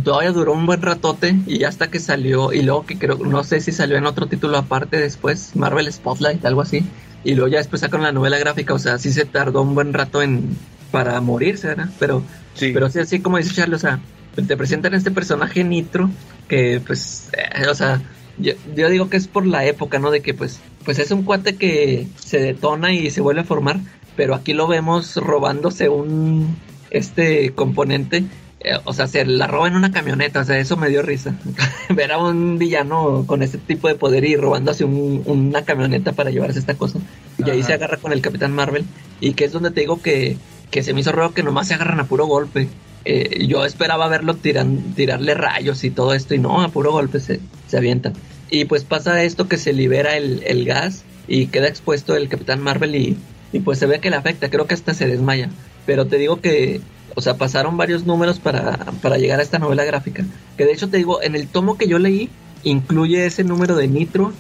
todavía 0.05 0.33
duró 0.33 0.53
un 0.53 0.67
buen 0.67 0.81
ratote 0.83 1.35
y 1.47 1.59
ya 1.59 1.69
hasta 1.69 1.91
que 1.91 1.99
salió, 1.99 2.53
y 2.53 2.63
luego 2.63 2.85
que 2.87 2.99
creo, 2.99 3.17
no 3.17 3.43
sé 3.43 3.61
si 3.61 3.73
salió 3.73 3.97
en 3.97 4.07
otro 4.07 4.27
título 4.27 4.59
aparte 4.59 4.99
después, 4.99 5.57
Marvel 5.57 5.91
Spotlight, 5.93 6.45
algo 6.45 6.61
así, 6.61 6.85
y 7.25 7.35
luego 7.35 7.49
ya 7.49 7.59
después 7.59 7.81
sacaron 7.81 8.05
la 8.05 8.13
novela 8.13 8.39
gráfica, 8.39 8.75
o 8.75 8.79
sea, 8.79 8.99
sí 8.99 9.13
se 9.13 9.25
tardó 9.25 9.63
un 9.63 9.75
buen 9.75 9.93
rato 9.93 10.23
en 10.23 10.57
para 10.91 11.21
morirse, 11.21 11.69
¿verdad? 11.69 11.91
Pero, 11.99 12.23
Sí. 12.55 12.71
pero 12.73 12.89
sí, 12.91 12.99
así 12.99 13.21
como 13.21 13.37
dice 13.37 13.55
Charlie, 13.55 13.75
o 13.77 13.79
sea, 13.79 14.01
te 14.35 14.57
presentan 14.57 14.95
este 14.95 15.11
personaje 15.11 15.63
Nitro 15.65 16.11
que 16.49 16.81
pues, 16.87 17.29
eh, 17.33 17.69
o 17.69 17.75
sea, 17.75 18.01
yo, 18.39 18.53
yo 18.75 18.89
digo 18.89 19.11
que 19.11 19.17
es 19.17 19.29
por 19.29 19.47
la 19.47 19.65
época, 19.67 19.99
¿no? 19.99 20.11
De 20.11 20.21
que 20.23 20.33
pues, 20.35 20.61
pues 20.85 20.99
es 20.99 21.11
un 21.11 21.25
cuate 21.25 21.57
que 21.57 22.07
se 22.19 22.39
detona 22.39 22.93
y 22.93 23.11
se 23.11 23.21
vuelve 23.21 23.43
a 23.43 23.45
formar, 23.45 23.81
pero 24.17 24.35
aquí 24.35 24.55
lo 24.55 24.67
vemos 24.67 25.17
robándose 25.17 25.89
un, 25.89 26.57
este 26.91 27.51
componente 27.55 28.25
eh, 28.61 28.77
o 28.85 28.93
sea, 28.93 29.07
se 29.07 29.25
la 29.25 29.47
roba 29.47 29.69
en 29.69 29.77
una 29.77 29.93
camioneta, 29.93 30.41
o 30.41 30.45
sea, 30.45 30.59
eso 30.59 30.77
me 30.77 30.89
dio 30.89 31.03
risa. 31.03 31.35
Ver 31.91 32.13
a 32.13 32.19
un 32.19 32.59
villano 32.59 33.25
con 33.27 33.43
este 33.43 33.59
tipo 33.59 33.89
de 33.89 33.95
poder 33.95 34.25
y 34.25 34.37
robándose 34.37 34.85
un, 34.85 35.23
una 35.27 35.65
camioneta 35.65 36.13
para 36.13 36.31
llevarse 36.31 36.59
esta 36.59 36.75
cosa. 36.75 36.99
Y 37.39 37.49
ahí 37.51 37.63
se 37.63 37.73
agarra 37.73 37.99
con 37.99 38.13
el 38.13 38.21
Capitán 38.21 38.53
Marvel. 38.53 38.85
Y 39.21 39.35
que 39.35 39.45
es 39.45 39.53
donde 39.53 39.71
te 39.71 39.81
digo 39.81 40.03
que, 40.03 40.37
que 40.71 40.83
se 40.83 40.93
me 40.93 41.01
hizo 41.01 41.13
raro 41.13 41.35
que 41.35 41.43
nomás 41.43 41.69
se 41.69 41.75
agarran 41.75 42.01
a 42.01 42.07
puro 42.07 42.27
golpe. 42.27 42.69
Eh, 43.05 43.47
yo 43.47 43.65
esperaba 43.65 44.09
verlo 44.09 44.35
tiran, 44.35 44.95
tirarle 44.95 45.35
rayos 45.35 45.85
y 45.85 45.91
todo 45.91 46.13
esto, 46.13 46.35
y 46.35 46.39
no, 46.39 46.61
a 46.61 46.69
puro 46.69 46.93
golpe 46.93 47.21
se, 47.21 47.41
se 47.69 47.77
avientan. 47.77 48.15
Y 48.51 48.65
pues 48.65 48.85
pasa 48.85 49.23
esto 49.23 49.49
que 49.49 49.57
se 49.57 49.73
libera 49.73 50.17
el, 50.17 50.43
el 50.45 50.65
gas 50.65 51.05
y 51.29 51.47
queda 51.47 51.69
expuesto 51.69 52.17
el 52.17 52.29
Capitán 52.29 52.61
Marvel 52.61 52.97
y, 52.97 53.17
y 53.53 53.61
pues 53.61 53.79
se 53.79 53.87
ve 53.87 54.01
que 54.01 54.11
le 54.11 54.17
afecta, 54.17 54.51
creo 54.51 54.67
que 54.67 54.75
hasta 54.75 54.95
se 54.95 55.07
desmaya. 55.07 55.49
Pero 55.87 56.07
te 56.07 56.19
digo 56.19 56.41
que 56.41 56.81
o 57.19 57.21
sea, 57.21 57.37
pasaron 57.37 57.77
varios 57.77 58.07
números 58.07 58.39
para, 58.39 58.77
para 59.03 59.19
llegar 59.19 59.41
a 59.41 59.43
esta 59.43 59.59
novela 59.59 59.83
gráfica. 59.83 60.25
Que 60.57 60.65
de 60.65 60.73
hecho 60.73 60.89
te 60.89 60.99
digo, 60.99 61.21
en 61.21 61.35
el 61.35 61.49
tomo 61.49 61.77
que 61.77 61.89
yo 61.89 61.99
leí, 61.99 62.31
incluye 62.63 63.27
ese 63.27 63.43
número 63.43 63.75
de 63.75 63.89
Nitro 63.89 64.33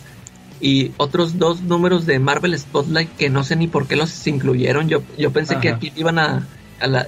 y 0.61 0.93
otros 0.97 1.41
dos 1.41 1.63
números 1.63 2.07
de 2.07 2.21
Marvel 2.21 2.57
Spotlight 2.57 3.11
que 3.17 3.31
no 3.31 3.43
sé 3.43 3.57
ni 3.57 3.67
por 3.67 3.89
qué 3.89 3.97
los 3.97 4.25
incluyeron. 4.29 4.89
Yo, 4.89 5.03
yo 5.19 5.33
pensé 5.33 5.59
que 5.59 5.71
aquí 5.71 5.93
iban 5.97 6.21
a, 6.21 6.47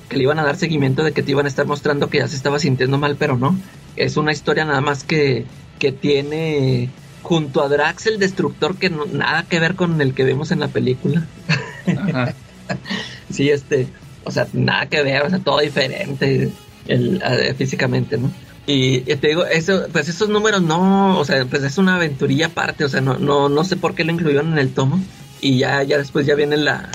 que 0.09 0.16
le 0.16 0.25
iban 0.25 0.41
a 0.41 0.43
dar 0.43 0.57
seguimiento 0.57 1.05
de 1.05 1.12
que 1.12 1.23
te 1.23 1.31
iban 1.31 1.45
a 1.47 1.49
estar 1.49 1.66
mostrando 1.66 2.11
que 2.11 2.18
ya 2.18 2.27
se 2.27 2.35
estaba 2.35 2.59
sintiendo 2.59 2.99
mal, 2.99 3.14
pero 3.14 3.39
no. 3.39 3.57
Es 3.95 4.16
una 4.16 4.33
historia 4.33 4.64
nada 4.64 4.81
más 4.81 5.05
que, 5.05 5.45
que 5.79 5.93
tiene 5.93 6.91
junto 7.23 7.62
a 7.62 7.68
Drax 7.68 8.09
el 8.09 8.18
Destructor 8.18 8.75
que 8.75 8.91
no, 8.91 9.07
nada 9.07 9.45
que 9.45 9.61
ver 9.61 9.77
con 9.77 10.01
el 10.01 10.14
que 10.14 10.25
vemos 10.25 10.51
en 10.51 10.59
la 10.59 10.66
película. 10.66 11.29
sí, 13.31 13.51
este, 13.51 13.87
o 14.25 14.31
sea, 14.31 14.47
nada 14.53 14.87
que 14.87 15.03
ver, 15.03 15.23
o 15.23 15.31
sea, 15.31 15.39
todo 15.39 15.61
diferente 15.61 16.51
físicamente, 17.57 18.18
¿no? 18.18 18.31
Y, 18.66 19.01
te 19.01 19.29
digo, 19.29 19.45
eso, 19.47 19.87
pues 19.93 20.09
esos 20.09 20.29
números 20.29 20.62
no, 20.62 21.18
o 21.18 21.25
sea, 21.25 21.45
pues 21.47 21.64
es 21.64 21.79
una 21.79 21.97
aventurilla 21.97 22.47
aparte, 22.47 22.85
o 22.85 22.89
sea, 22.89 23.01
no, 23.01 23.18
no, 23.18 23.49
no 23.49 23.64
sé 23.64 23.77
por 23.77 23.95
qué 23.95 24.05
lo 24.05 24.12
incluyeron 24.12 24.53
en 24.53 24.59
el 24.59 24.73
tomo. 24.73 25.01
Y 25.41 25.59
ya, 25.59 25.83
ya 25.83 25.99
después 25.99 26.27
ya 26.27 26.35
viene 26.35 26.57
la, 26.57 26.89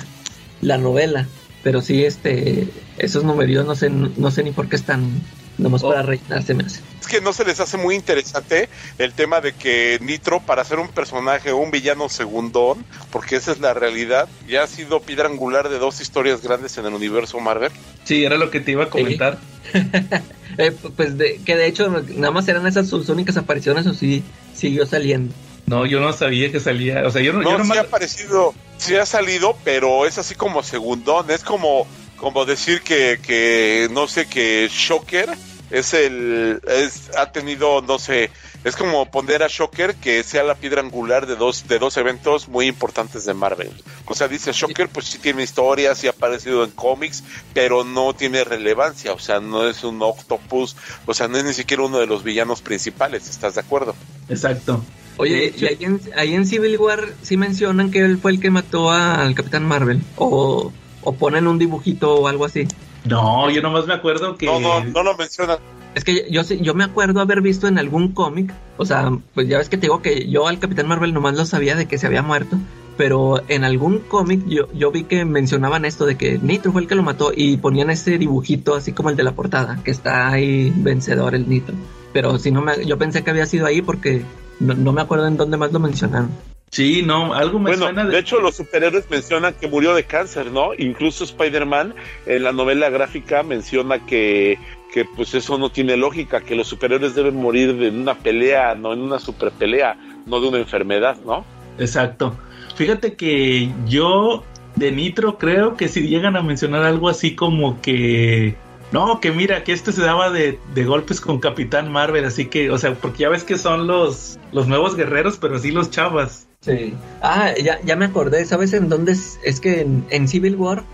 la 0.62 0.78
novela. 0.78 1.28
Pero 1.64 1.82
sí, 1.82 2.06
este, 2.06 2.68
esos 2.98 3.24
numerios 3.24 3.66
no 3.66 3.76
sé, 3.76 3.90
no 3.90 4.32
sé 4.32 4.44
ni 4.44 4.52
por 4.52 4.70
qué 4.70 4.76
están 4.76 5.10
Nomás 5.58 5.84
para 5.84 6.02
rellenarse 6.02 6.54
hace. 6.54 6.82
Es 7.00 7.08
que 7.08 7.22
no 7.22 7.32
se 7.34 7.46
les 7.46 7.60
hace 7.60 7.78
muy 7.78 7.96
interesante 7.96 8.68
el 8.98 9.14
tema 9.14 9.40
de 9.40 9.54
que 9.54 10.00
Nitro, 10.02 10.42
para 10.42 10.64
ser 10.66 10.80
un 10.80 10.90
personaje, 10.90 11.54
un 11.54 11.72
villano 11.72 12.10
segundón, 12.10 12.84
porque 13.12 13.36
esa 13.38 13.52
es 13.52 13.60
la 13.60 13.74
realidad, 13.74 14.28
ya 14.48 14.64
ha 14.64 14.68
sido 14.68 15.02
piedra 15.02 15.28
angular 15.28 15.70
de 15.70 15.78
dos 15.78 16.02
historias 16.02 16.42
grandes 16.42 16.78
en 16.78 16.86
el 16.86 16.94
universo 16.94 17.40
Marvel. 17.40 17.72
Sí, 18.04 18.26
era 18.26 18.38
lo 18.38 18.50
que 18.52 18.60
te 18.60 18.72
iba 18.72 18.86
a 18.86 18.90
comentar. 18.90 19.40
Eh, 20.58 20.72
pues 20.96 21.18
de, 21.18 21.42
que 21.44 21.58
de 21.58 21.68
hecho 21.68 21.90
nada 21.90 22.32
más 22.32 22.48
eran 22.48 22.66
esas 22.66 22.88
sus 22.88 23.10
únicas 23.10 23.36
apariciones 23.36 23.86
o 23.88 23.94
sí 23.94 24.24
siguió 24.54 24.86
saliendo. 24.86 25.34
No, 25.66 25.86
yo 25.86 26.00
no 26.00 26.14
sabía 26.14 26.52
que 26.52 26.60
salía. 26.60 27.06
O 27.06 27.12
sea, 27.12 27.22
yo 27.22 27.34
no. 27.34 27.42
No, 27.42 27.66
sí 27.66 27.78
ha 27.78 27.82
aparecido, 27.82 28.54
sí 28.78 28.96
ha 28.96 29.06
salido, 29.06 29.58
pero 29.64 30.06
es 30.06 30.18
así 30.18 30.36
como 30.36 30.64
segundón. 30.64 31.30
Es 31.32 31.44
como 31.44 31.88
como 32.18 32.46
decir 32.46 32.82
que, 32.82 33.20
que 33.22 33.88
no 33.92 34.08
sé, 34.08 34.28
que 34.28 34.70
Shocker 34.72 35.30
es 35.72 35.94
el, 35.94 36.62
es, 36.68 37.12
ha 37.18 37.32
tenido, 37.32 37.82
no 37.82 38.00
sé, 38.00 38.30
es 38.64 38.76
como 38.76 39.10
poner 39.10 39.44
a 39.44 39.48
Shocker 39.48 39.96
que 39.96 40.24
sea 40.24 40.44
la 40.44 40.56
piedra 40.56 40.82
angular 40.82 41.28
de 41.28 41.36
dos, 41.36 41.68
de 41.68 41.80
dos 41.80 41.98
eventos 41.98 42.48
muy 42.48 42.68
importantes 42.68 43.26
de 43.26 43.34
Marvel. 43.34 43.72
O 44.06 44.14
sea, 44.14 44.28
dice 44.28 44.52
Shocker, 44.54 44.90
pues 44.90 45.08
sí 45.08 45.18
tiene 45.18 45.44
historias, 45.44 45.98
sí 45.98 46.08
ha 46.08 46.12
aparecido 46.12 46.64
en 46.64 46.72
cómics, 46.72 47.24
pero 47.54 47.84
no 47.84 48.14
tiene 48.14 48.44
relevancia, 48.44 49.14
o 49.14 49.20
sea, 49.20 49.40
no 49.40 49.68
es 49.68 49.84
un 49.84 50.02
octopus, 50.02 50.76
o 51.06 51.14
sea, 51.14 51.28
no 51.28 51.38
es 51.38 51.44
ni 51.44 51.54
siquiera 51.54 51.84
uno 51.84 52.00
de 52.00 52.08
los 52.08 52.24
villanos 52.24 52.62
principales, 52.62 53.30
¿estás 53.30 53.56
de 53.56 53.62
acuerdo? 53.62 53.96
Exacto. 54.30 54.84
Oye, 55.18 55.54
y 55.56 55.66
ahí 55.66 55.78
en, 55.80 56.02
ahí 56.16 56.36
en 56.36 56.46
Civil 56.46 56.78
War 56.78 57.14
sí 57.22 57.38
mencionan 57.38 57.90
que 57.90 58.00
él 58.00 58.18
fue 58.18 58.32
el 58.32 58.40
que 58.40 58.52
mató 58.52 58.92
al 58.92 59.34
Capitán 59.34 59.66
Marvel, 59.66 60.02
o 60.18 60.74
o 61.06 61.14
ponen 61.14 61.48
un 61.48 61.58
dibujito 61.58 62.16
o 62.16 62.28
algo 62.28 62.44
así. 62.44 62.68
No, 63.06 63.50
yo 63.50 63.62
nomás 63.62 63.88
me 63.88 63.94
acuerdo 63.94 64.36
que. 64.36 64.48
No, 64.48 64.60
no, 64.60 64.84
no 64.84 65.04
lo 65.04 65.16
mencionan. 65.16 65.60
Es 65.94 66.04
que 66.04 66.28
yo, 66.30 66.42
yo 66.42 66.74
me 66.74 66.84
acuerdo 66.84 67.22
haber 67.22 67.42
visto 67.42 67.70
en 67.70 67.78
algún 67.78 68.12
cómic, 68.12 68.54
o 68.76 68.86
sea, 68.86 69.18
pues 69.34 69.48
ya 69.48 69.60
ves 69.60 69.70
que 69.70 69.78
te 69.78 69.84
digo 69.84 70.02
que 70.02 70.30
yo 70.30 70.48
al 70.48 70.60
Capitán 70.60 70.90
Marvel 70.90 71.14
nomás 71.14 71.36
lo 71.36 71.46
sabía 71.46 71.76
de 71.76 71.86
que 71.86 71.98
se 71.98 72.06
había 72.06 72.22
muerto, 72.22 72.58
pero 72.98 73.42
en 73.48 73.64
algún 73.64 74.00
cómic 74.00 74.46
yo, 74.46 74.68
yo 74.74 74.92
vi 74.92 75.06
que 75.06 75.24
mencionaban 75.24 75.86
esto 75.86 76.06
de 76.06 76.18
que 76.18 76.38
Nitro 76.38 76.74
fue 76.74 76.82
el 76.82 76.90
que 76.90 76.96
lo 76.96 77.04
mató 77.04 77.32
y 77.34 77.56
ponían 77.56 77.92
ese 77.92 78.18
dibujito 78.18 78.76
así 78.76 78.92
como 78.92 79.10
el 79.10 79.16
de 79.16 79.24
la 79.24 79.32
portada, 79.32 79.80
que 79.86 79.92
está 79.92 80.30
ahí 80.32 80.74
vencedor 80.76 81.34
el 81.34 81.48
Nitro. 81.48 81.76
Pero 82.12 82.40
si 82.40 82.52
no 82.52 82.62
me, 82.62 82.86
yo 82.86 82.98
pensé 82.98 83.24
que 83.24 83.30
había 83.30 83.46
sido 83.46 83.66
ahí 83.66 83.82
porque 83.82 84.24
no, 84.60 84.74
no 84.74 84.92
me 84.92 85.02
acuerdo 85.02 85.28
en 85.28 85.38
dónde 85.38 85.56
más 85.56 85.72
lo 85.72 85.80
mencionaron. 85.80 86.30
Sí, 86.76 87.04
no, 87.04 87.34
algo 87.34 87.58
me 87.58 87.74
suena 87.78 88.04
de... 88.04 88.12
de... 88.12 88.20
hecho, 88.20 88.42
los 88.42 88.58
superhéroes 88.58 89.10
mencionan 89.10 89.54
que 89.54 89.70
murió 89.70 89.96
de 89.96 90.04
cáncer, 90.04 90.52
¿no? 90.52 90.72
Incluso 90.78 91.24
Spider-Man 91.24 91.96
en 92.26 92.44
la 92.44 92.52
novela 92.52 92.90
gráfica 92.90 93.44
menciona 93.44 94.06
que, 94.06 94.60
que, 94.94 95.06
pues 95.06 95.34
eso 95.36 95.58
no 95.58 95.70
tiene 95.70 95.96
lógica, 95.96 96.42
que 96.42 96.54
los 96.54 96.68
superhéroes 96.68 97.16
deben 97.16 97.38
morir 97.38 97.70
en 97.82 98.02
una 98.02 98.16
pelea, 98.16 98.76
no 98.76 98.92
en 98.92 99.00
una 99.00 99.20
super 99.20 99.52
pelea, 99.52 99.98
no 100.26 100.42
de 100.42 100.50
una 100.50 100.58
enfermedad, 100.58 101.16
¿no? 101.26 101.46
Exacto. 101.80 102.36
Fíjate 102.76 103.14
que 103.14 103.72
yo 103.86 104.44
de 104.76 104.92
Nitro 104.92 105.38
creo 105.38 105.78
que 105.78 105.88
si 105.88 106.02
llegan 106.10 106.36
a 106.36 106.42
mencionar 106.42 106.84
algo 106.84 107.08
así 107.08 107.36
como 107.36 107.82
que 107.82 108.58
no, 108.96 109.20
que 109.20 109.34
mira, 109.34 109.66
que 109.66 109.74
este 109.74 109.92
se 109.92 110.02
daba 110.02 110.30
de, 110.30 110.58
golpes 110.86 111.20
con 111.20 111.42
Capitán 111.42 111.92
Marvel, 111.92 112.24
así 112.24 112.46
que, 112.46 112.72
o 112.72 112.78
sea, 112.78 112.96
porque 112.96 113.24
ya 113.24 113.30
ves 113.30 113.44
que 113.44 113.58
son 113.58 113.88
los, 113.88 114.40
los 114.54 114.70
nuevos 114.70 114.96
guerreros, 114.96 115.36
pero 115.36 115.60
sí 115.60 115.72
los 115.72 115.92
chavas. 115.92 116.48
Sí. 116.62 116.94
Ah, 117.22 117.54
ya, 117.62 117.82
ya 117.84 117.98
me 117.98 118.06
acordé, 118.06 118.46
¿sabes 118.46 118.72
en 118.72 118.88
dónde 118.88 119.12
es? 119.12 119.38
Es 119.44 119.60
que 119.60 119.86
en, 120.10 120.28
Civil 120.30 120.56
War, 120.56 120.86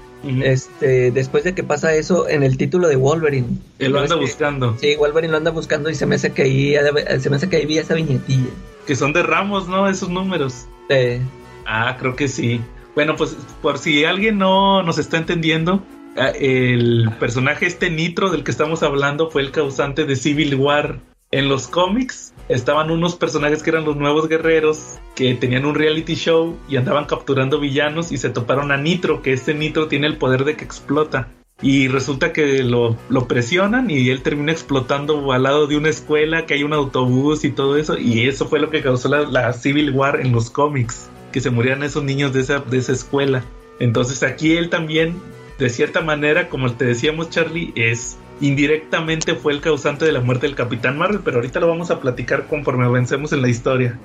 este, 0.41 1.11
después 1.11 1.43
de 1.43 1.53
que 1.53 1.63
pasa 1.63 1.93
eso, 1.93 2.27
en 2.27 2.41
el 2.41 2.57
título 2.57 2.87
de 2.87 2.95
Wolverine. 2.95 3.59
Él 3.77 3.91
lo 3.91 3.99
anda 3.99 4.15
buscando. 4.15 4.75
Sí, 4.79 4.95
Wolverine 4.95 5.29
lo 5.29 5.37
anda 5.37 5.51
buscando 5.51 5.91
y 5.91 5.93
se 5.93 6.07
me 6.07 6.15
hace 6.15 6.31
que 6.31 6.41
ahí, 6.41 6.75
se 7.19 7.29
me 7.29 7.35
hace 7.35 7.49
que 7.49 7.57
ahí 7.57 7.67
vi 7.67 7.77
esa 7.77 7.93
viñetilla. 7.93 8.49
Que 8.87 8.95
son 8.95 9.13
de 9.13 9.21
Ramos, 9.21 9.67
¿no? 9.67 9.87
Esos 9.87 10.09
números. 10.09 10.65
Sí. 10.89 11.21
Ah, 11.67 11.95
creo 11.99 12.15
que 12.15 12.27
sí. 12.27 12.61
Bueno, 12.95 13.15
pues 13.15 13.37
por 13.61 13.77
si 13.77 14.05
alguien 14.05 14.39
no 14.39 14.81
nos 14.81 14.97
está 14.97 15.17
entendiendo, 15.17 15.83
el 16.16 17.09
personaje 17.20 17.66
este 17.66 17.89
Nitro 17.89 18.30
del 18.30 18.43
que 18.43 18.51
estamos 18.51 18.84
hablando 18.84 19.30
fue 19.30 19.41
el 19.41 19.51
causante 19.51 20.05
de 20.05 20.16
Civil 20.16 20.55
War. 20.55 20.99
En 21.32 21.47
los 21.47 21.68
cómics 21.68 22.34
estaban 22.49 22.91
unos 22.91 23.16
personajes 23.16 23.64
que 23.64 23.70
eran 23.70 23.86
los 23.86 23.95
nuevos 23.95 24.28
guerreros 24.28 24.99
que 25.16 25.34
tenían 25.34 25.66
un 25.66 25.76
reality 25.76 26.16
show 26.16 26.57
y 26.68 26.76
andaban 26.76 27.05
capturando 27.05 27.59
villanos 27.59 28.12
y 28.12 28.18
se 28.18 28.30
toparon 28.30 28.72
a 28.74 28.78
Nitro, 28.78 29.22
que 29.22 29.32
este 29.32 29.53
Nitro 29.53 29.88
tiene 29.88 30.07
el 30.07 30.18
poder 30.18 30.43
de 30.43 30.57
que 30.57 30.66
explota. 30.66 31.30
Y 31.62 31.88
resulta 31.88 32.34
que 32.34 32.64
lo, 32.64 32.97
presionan 33.28 33.89
y 33.91 34.09
él 34.09 34.24
termina 34.24 34.51
explotando 34.51 35.32
al 35.32 35.43
lado 35.43 35.68
de 35.68 35.78
una 35.78 35.89
escuela, 35.89 36.45
que 36.45 36.55
hay 36.55 36.64
un 36.64 36.74
autobús 36.74 37.45
y 37.45 37.51
todo 37.51 37.78
eso. 37.78 37.97
Y 37.97 38.28
eso 38.28 38.47
fue 38.47 38.59
lo 38.59 38.70
que 38.70 38.82
causó 38.82 39.07
la, 39.09 39.22
la 39.22 39.53
Civil 39.53 39.91
War 39.91 40.20
en 40.20 40.32
los 40.32 40.49
cómics, 40.49 41.09
que 41.32 41.39
se 41.39 41.51
murieran 41.51 41.84
esos 41.84 42.03
niños 42.03 42.34
de 42.34 42.41
esa, 42.41 42.59
de 42.59 42.78
esa 42.80 42.91
escuela. 42.91 43.45
Entonces 43.80 44.24
aquí 44.24 44.57
él 44.57 44.70
también 44.70 45.16
de 45.62 45.70
cierta 45.70 46.01
manera, 46.01 46.49
como 46.49 46.74
te 46.74 46.86
decíamos, 46.86 47.30
Charlie, 47.30 47.72
es 47.76 48.18
indirectamente 48.39 49.36
fue 49.36 49.53
el 49.53 49.62
causante 49.62 50.05
de 50.05 50.12
la 50.12 50.20
muerte 50.20 50.47
del 50.47 50.55
Capitán 50.55 50.97
Marvel, 50.97 51.22
pero 51.24 51.38
ahorita 51.38 51.59
lo 51.59 51.68
vamos 51.68 51.91
a 51.91 51.99
platicar 51.99 52.47
conforme 52.47 52.86
avancemos 52.86 53.32
en 53.32 53.43
la 53.43 53.49
historia. 53.49 53.99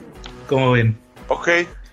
¿Cómo 0.48 0.72
ven? 0.72 0.98
Ok. 1.28 1.48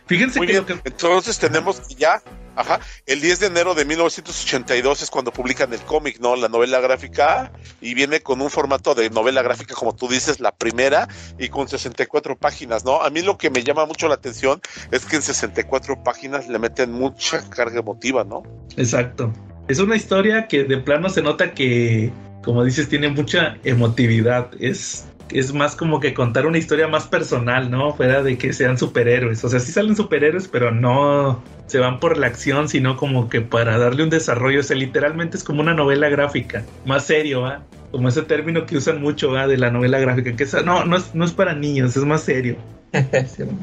Fíjense 0.06 0.42
que, 0.42 0.62
Entonces 0.84 1.40
tenemos 1.40 1.88
ya 1.96 2.22
Ajá, 2.56 2.80
el 3.08 3.20
10 3.20 3.40
de 3.40 3.48
enero 3.48 3.74
de 3.74 3.84
1982 3.86 5.02
es 5.02 5.10
cuando 5.10 5.32
publican 5.32 5.74
el 5.74 5.82
cómic, 5.82 6.20
¿no? 6.20 6.36
La 6.36 6.50
novela 6.50 6.80
gráfica 6.80 7.52
y 7.82 7.96
viene 7.96 8.22
con 8.22 8.42
un 8.42 8.50
formato 8.50 8.94
de 8.94 9.10
novela 9.10 9.42
gráfica, 9.42 9.74
como 9.74 9.96
tú 9.96 10.08
dices, 10.08 10.40
la 10.40 10.52
primera 10.52 11.08
y 11.40 11.50
con 11.50 11.68
64 11.68 12.38
páginas, 12.38 12.86
¿no? 12.86 13.02
A 13.02 13.10
mí 13.10 13.22
lo 13.22 13.38
que 13.38 13.50
me 13.50 13.64
llama 13.64 13.86
mucho 13.86 14.08
la 14.08 14.16
atención 14.16 14.62
es 14.92 15.06
que 15.06 15.16
en 15.16 15.24
64 15.24 16.04
páginas 16.04 16.48
le 16.48 16.60
meten 16.60 16.92
mucha 16.92 17.50
carga 17.50 17.80
emotiva, 17.80 18.24
¿no? 18.24 18.44
Exacto. 18.78 19.34
Es 19.68 19.80
una 19.80 19.96
historia 19.96 20.48
que 20.48 20.64
de 20.64 20.78
plano 20.78 21.10
se 21.10 21.22
nota 21.22 21.54
que, 21.54 22.12
como 22.44 22.64
dices, 22.64 22.90
tiene 22.90 23.10
mucha 23.10 23.58
emotividad. 23.64 24.52
Es 24.60 25.08
es 25.30 25.54
más 25.54 25.76
como 25.76 26.00
que 26.00 26.14
contar 26.14 26.46
una 26.46 26.58
historia 26.58 26.88
más 26.88 27.08
personal, 27.08 27.72
¿no? 27.72 27.94
Fuera 27.94 28.22
de 28.22 28.38
que 28.38 28.54
sean 28.54 28.78
superhéroes. 28.78 29.44
O 29.44 29.50
sea, 29.50 29.60
sí 29.60 29.72
salen 29.72 29.96
superhéroes, 29.96 30.48
pero 30.48 30.72
no 30.72 31.42
se 31.66 31.80
van 31.80 32.00
por 32.00 32.18
la 32.18 32.28
acción, 32.28 32.70
sino 32.70 32.98
como 32.98 33.30
que 33.30 33.42
para 33.42 33.78
darle 33.78 34.04
un 34.04 34.10
desarrollo. 34.10 34.60
O 34.60 34.64
sea, 34.64 34.76
literalmente 34.76 35.38
es 35.38 35.44
como 35.44 35.62
una 35.62 35.74
novela 35.74 36.10
gráfica, 36.10 36.64
más 36.86 37.06
serio, 37.06 37.42
¿va? 37.42 37.64
como 37.92 38.10
ese 38.10 38.24
término 38.24 38.66
que 38.66 38.78
usan 38.78 39.02
mucho 39.02 39.32
¿va? 39.32 39.46
de 39.46 39.56
la 39.56 39.70
novela 39.70 40.00
gráfica, 40.00 40.36
que 40.36 40.48
no, 40.66 40.84
no 40.84 40.98
es, 40.98 41.14
no 41.14 41.26
es 41.26 41.32
para 41.32 41.54
niños, 41.54 41.96
es 41.96 42.04
más 42.04 42.24
serio. 42.24 42.58
Sí. 42.92 43.44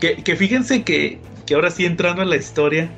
Que, 0.00 0.16
que 0.16 0.34
fíjense 0.34 0.82
que, 0.82 1.20
que 1.46 1.54
ahora 1.54 1.70
sí 1.70 1.84
entrando 1.84 2.22
en 2.22 2.30
la 2.30 2.34
historia, 2.34 2.90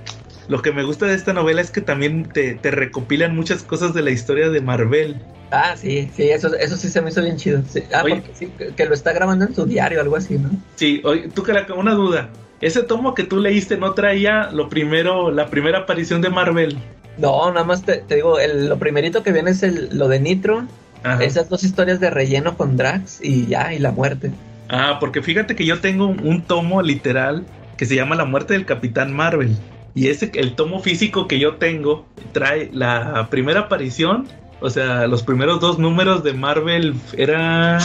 lo 0.48 0.60
que 0.62 0.72
me 0.72 0.82
gusta 0.82 1.06
de 1.06 1.14
esta 1.14 1.32
novela 1.32 1.60
es 1.60 1.70
que 1.70 1.80
también 1.80 2.24
te, 2.24 2.54
te 2.54 2.70
recopilan 2.70 3.34
muchas 3.34 3.62
cosas 3.62 3.94
de 3.94 4.02
la 4.02 4.10
historia 4.10 4.50
de 4.50 4.60
Marvel. 4.60 5.16
Ah, 5.50 5.74
sí, 5.76 6.10
sí, 6.14 6.30
eso, 6.30 6.54
eso 6.56 6.76
sí 6.76 6.88
se 6.88 7.00
me 7.00 7.10
hizo 7.10 7.22
bien 7.22 7.36
chido. 7.36 7.62
Sí. 7.68 7.82
Ah, 7.92 8.02
Oye. 8.04 8.16
porque 8.16 8.32
sí, 8.34 8.46
que, 8.58 8.68
que 8.74 8.84
lo 8.86 8.94
está 8.94 9.12
grabando 9.12 9.44
en 9.44 9.54
su 9.54 9.64
diario, 9.66 10.00
algo 10.00 10.16
así, 10.16 10.36
¿no? 10.38 10.50
Sí, 10.76 11.00
oye, 11.04 11.28
tú 11.34 11.42
que 11.42 11.52
la, 11.52 11.66
una 11.76 11.94
duda. 11.94 12.28
Ese 12.60 12.82
tomo 12.82 13.14
que 13.14 13.24
tú 13.24 13.38
leíste 13.38 13.76
no 13.76 13.92
traía 13.92 14.50
lo 14.50 14.68
primero, 14.68 15.30
la 15.30 15.46
primera 15.48 15.80
aparición 15.80 16.20
de 16.22 16.30
Marvel. 16.30 16.78
No, 17.18 17.50
nada 17.52 17.64
más 17.64 17.84
te, 17.84 17.98
te 17.98 18.16
digo, 18.16 18.38
el- 18.40 18.68
lo 18.68 18.78
primerito 18.78 19.22
que 19.22 19.32
viene 19.32 19.50
es 19.52 19.62
el, 19.62 19.90
lo 19.96 20.08
de 20.08 20.18
Nitro, 20.20 20.64
Ajá. 21.02 21.22
esas 21.22 21.48
dos 21.48 21.62
historias 21.62 22.00
de 22.00 22.10
relleno 22.10 22.56
con 22.56 22.76
Drax 22.76 23.20
y 23.22 23.46
ya, 23.46 23.72
y 23.72 23.78
la 23.78 23.92
muerte. 23.92 24.30
Ah, 24.68 24.96
porque 24.98 25.22
fíjate 25.22 25.54
que 25.54 25.66
yo 25.66 25.80
tengo 25.80 26.06
un, 26.06 26.26
un 26.26 26.42
tomo 26.42 26.82
literal 26.82 27.44
que 27.76 27.86
se 27.86 27.94
llama 27.94 28.16
La 28.16 28.24
muerte 28.24 28.54
del 28.54 28.64
Capitán 28.66 29.12
Marvel. 29.12 29.56
Y 29.94 30.08
ese, 30.08 30.30
el 30.34 30.56
tomo 30.56 30.80
físico 30.80 31.28
que 31.28 31.38
yo 31.38 31.56
tengo, 31.56 32.06
trae 32.32 32.70
la 32.72 33.28
primera 33.30 33.60
aparición, 33.60 34.26
o 34.60 34.70
sea, 34.70 35.06
los 35.06 35.22
primeros 35.22 35.60
dos 35.60 35.78
números 35.78 36.24
de 36.24 36.32
Marvel 36.32 36.94
era 37.16 37.78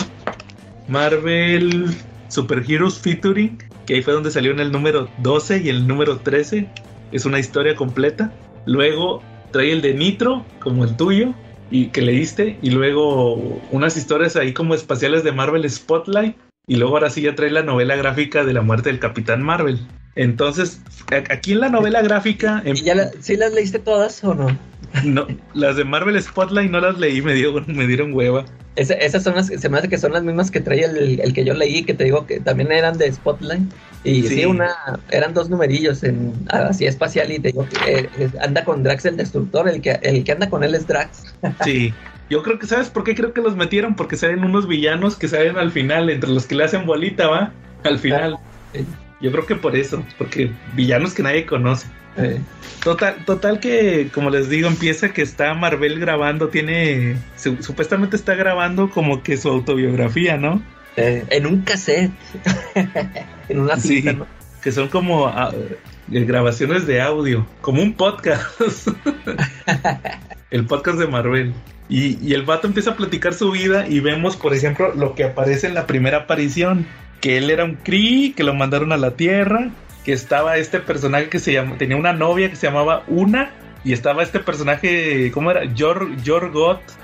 Marvel 0.87 1.85
Super 2.29 2.63
Heroes 2.67 2.99
Featuring, 2.99 3.57
que 3.85 3.95
ahí 3.95 4.01
fue 4.01 4.13
donde 4.13 4.31
salió 4.31 4.51
en 4.51 4.59
el 4.59 4.71
número 4.71 5.09
12 5.19 5.61
y 5.63 5.69
el 5.69 5.87
número 5.87 6.17
13. 6.17 6.67
Es 7.11 7.25
una 7.25 7.39
historia 7.39 7.75
completa. 7.75 8.31
Luego 8.65 9.21
trae 9.51 9.71
el 9.71 9.81
de 9.81 9.93
Nitro, 9.93 10.45
como 10.59 10.83
el 10.83 10.95
tuyo, 10.95 11.33
y 11.71 11.87
que 11.87 12.01
leíste, 12.01 12.57
y 12.61 12.71
luego 12.71 13.33
unas 13.71 13.97
historias 13.97 14.35
ahí 14.35 14.53
como 14.53 14.73
espaciales 14.73 15.23
de 15.23 15.31
Marvel 15.31 15.69
Spotlight, 15.69 16.35
y 16.69 16.77
luego 16.77 16.95
ahora 16.95 17.09
sí 17.09 17.21
ya 17.23 17.35
trae 17.35 17.51
la 17.51 17.63
novela 17.63 17.97
gráfica 17.97 18.45
de 18.45 18.53
la 18.53 18.61
muerte 18.61 18.87
del 18.89 18.99
Capitán 18.99 19.41
Marvel. 19.41 19.79
Entonces, 20.15 20.81
aquí 21.29 21.53
en 21.53 21.59
la 21.61 21.69
novela 21.69 22.01
gráfica, 22.01 22.61
en- 22.65 22.77
¿Y 22.77 22.81
ya 22.83 22.95
la- 22.95 23.11
sí 23.19 23.35
las 23.35 23.53
leíste 23.53 23.79
todas 23.79 24.23
o 24.23 24.33
no? 24.33 24.57
no, 25.03 25.27
las 25.53 25.75
de 25.75 25.83
Marvel 25.83 26.21
Spotlight 26.21 26.71
no 26.71 26.79
las 26.81 26.97
leí, 26.97 27.21
me, 27.21 27.33
dio, 27.33 27.53
me 27.67 27.87
dieron 27.87 28.13
hueva. 28.13 28.45
Esa- 28.75 28.93
esas 28.95 29.23
son 29.23 29.35
las, 29.35 29.47
se 29.47 29.69
me 29.69 29.77
hace 29.77 29.89
que 29.89 29.97
son 29.97 30.13
las 30.13 30.23
mismas 30.23 30.51
que 30.51 30.61
trae 30.61 30.83
el, 30.85 31.19
el 31.19 31.33
que 31.33 31.43
yo 31.43 31.53
leí, 31.53 31.83
que 31.83 31.93
te 31.93 32.05
digo 32.05 32.25
que 32.25 32.39
también 32.39 32.71
eran 32.71 32.97
de 32.97 33.11
Spotlight. 33.11 33.63
Y 34.03 34.21
sí, 34.23 34.27
Sí. 34.35 34.45
una, 34.45 34.69
eran 35.11 35.33
dos 35.33 35.49
numerillos 35.49 36.03
en 36.03 36.33
así 36.49 36.85
espacial 36.85 37.31
y 37.31 37.39
te 37.39 37.49
digo 37.49 37.67
que 37.67 38.09
eh, 38.17 38.29
anda 38.41 38.63
con 38.63 38.81
Drax 38.83 39.05
el 39.05 39.17
Destructor, 39.17 39.67
el 39.67 39.81
que, 39.81 39.99
el 40.01 40.23
que 40.23 40.31
anda 40.31 40.49
con 40.49 40.63
él 40.63 40.75
es 40.75 40.87
Drax. 40.87 41.23
Sí. 41.63 41.93
Yo 42.29 42.43
creo 42.43 42.59
que, 42.59 42.67
¿sabes 42.67 42.89
por 42.89 43.03
qué 43.03 43.15
creo 43.15 43.33
que 43.33 43.41
los 43.41 43.55
metieron? 43.55 43.95
Porque 43.95 44.15
salen 44.15 44.43
unos 44.43 44.67
villanos 44.67 45.15
que 45.15 45.27
salen 45.27 45.57
al 45.57 45.71
final, 45.71 46.09
entre 46.09 46.29
los 46.29 46.45
que 46.45 46.55
le 46.55 46.63
hacen 46.65 46.85
bolita, 46.85 47.27
¿va? 47.27 47.51
Al 47.83 47.97
final. 47.99 48.37
Yo 49.21 49.31
creo 49.31 49.45
que 49.45 49.55
por 49.55 49.75
eso, 49.75 50.03
porque 50.17 50.51
villanos 50.75 51.13
que 51.13 51.23
nadie 51.23 51.45
conoce. 51.45 51.87
Eh, 52.17 52.39
Total, 52.83 53.15
total 53.25 53.59
que, 53.59 54.09
como 54.13 54.29
les 54.29 54.47
digo, 54.49 54.67
empieza 54.67 55.11
que 55.11 55.21
está 55.21 55.53
Marvel 55.53 55.99
grabando, 55.99 56.47
tiene, 56.47 57.17
su- 57.35 57.61
supuestamente 57.61 58.15
está 58.15 58.35
grabando 58.35 58.89
como 58.89 59.21
que 59.23 59.35
su 59.37 59.49
autobiografía, 59.49 60.37
¿no? 60.37 60.61
eh, 60.95 61.23
en 61.29 61.45
un 61.45 61.61
cassette, 61.61 62.11
en 63.49 63.59
una 63.59 63.77
Sí. 63.77 63.95
cinta, 64.01 64.13
¿no? 64.13 64.27
Que 64.61 64.71
son 64.71 64.87
como 64.89 65.27
ah, 65.27 65.51
eh, 66.11 66.23
grabaciones 66.25 66.85
de 66.87 67.01
audio, 67.01 67.45
como 67.61 67.81
un 67.81 67.93
podcast. 67.93 68.87
el 70.51 70.65
podcast 70.65 70.97
de 70.99 71.07
Marvel. 71.07 71.53
Y, 71.89 72.17
y 72.25 72.33
el 72.35 72.43
vato 72.43 72.67
empieza 72.67 72.91
a 72.91 72.95
platicar 72.95 73.33
su 73.33 73.49
vida 73.51 73.87
y 73.87 73.99
vemos, 73.99 74.37
por 74.37 74.53
ejemplo, 74.53 74.93
lo 74.93 75.15
que 75.15 75.23
aparece 75.23 75.67
en 75.67 75.73
la 75.73 75.87
primera 75.87 76.19
aparición, 76.19 76.85
que 77.19 77.37
él 77.37 77.49
era 77.49 77.65
un 77.65 77.75
Kree, 77.75 78.33
que 78.35 78.43
lo 78.43 78.53
mandaron 78.53 78.91
a 78.91 78.97
la 78.97 79.11
Tierra, 79.11 79.69
que 80.05 80.13
estaba 80.13 80.57
este 80.57 80.79
personaje 80.79 81.29
que 81.29 81.39
se 81.39 81.51
llama, 81.53 81.77
tenía 81.77 81.97
una 81.97 82.13
novia 82.13 82.49
que 82.49 82.55
se 82.55 82.67
llamaba 82.67 83.03
Una, 83.07 83.51
y 83.83 83.93
estaba 83.93 84.21
este 84.23 84.39
personaje, 84.39 85.31
¿cómo 85.33 85.49
era? 85.51 85.61
Jor, 85.77 86.09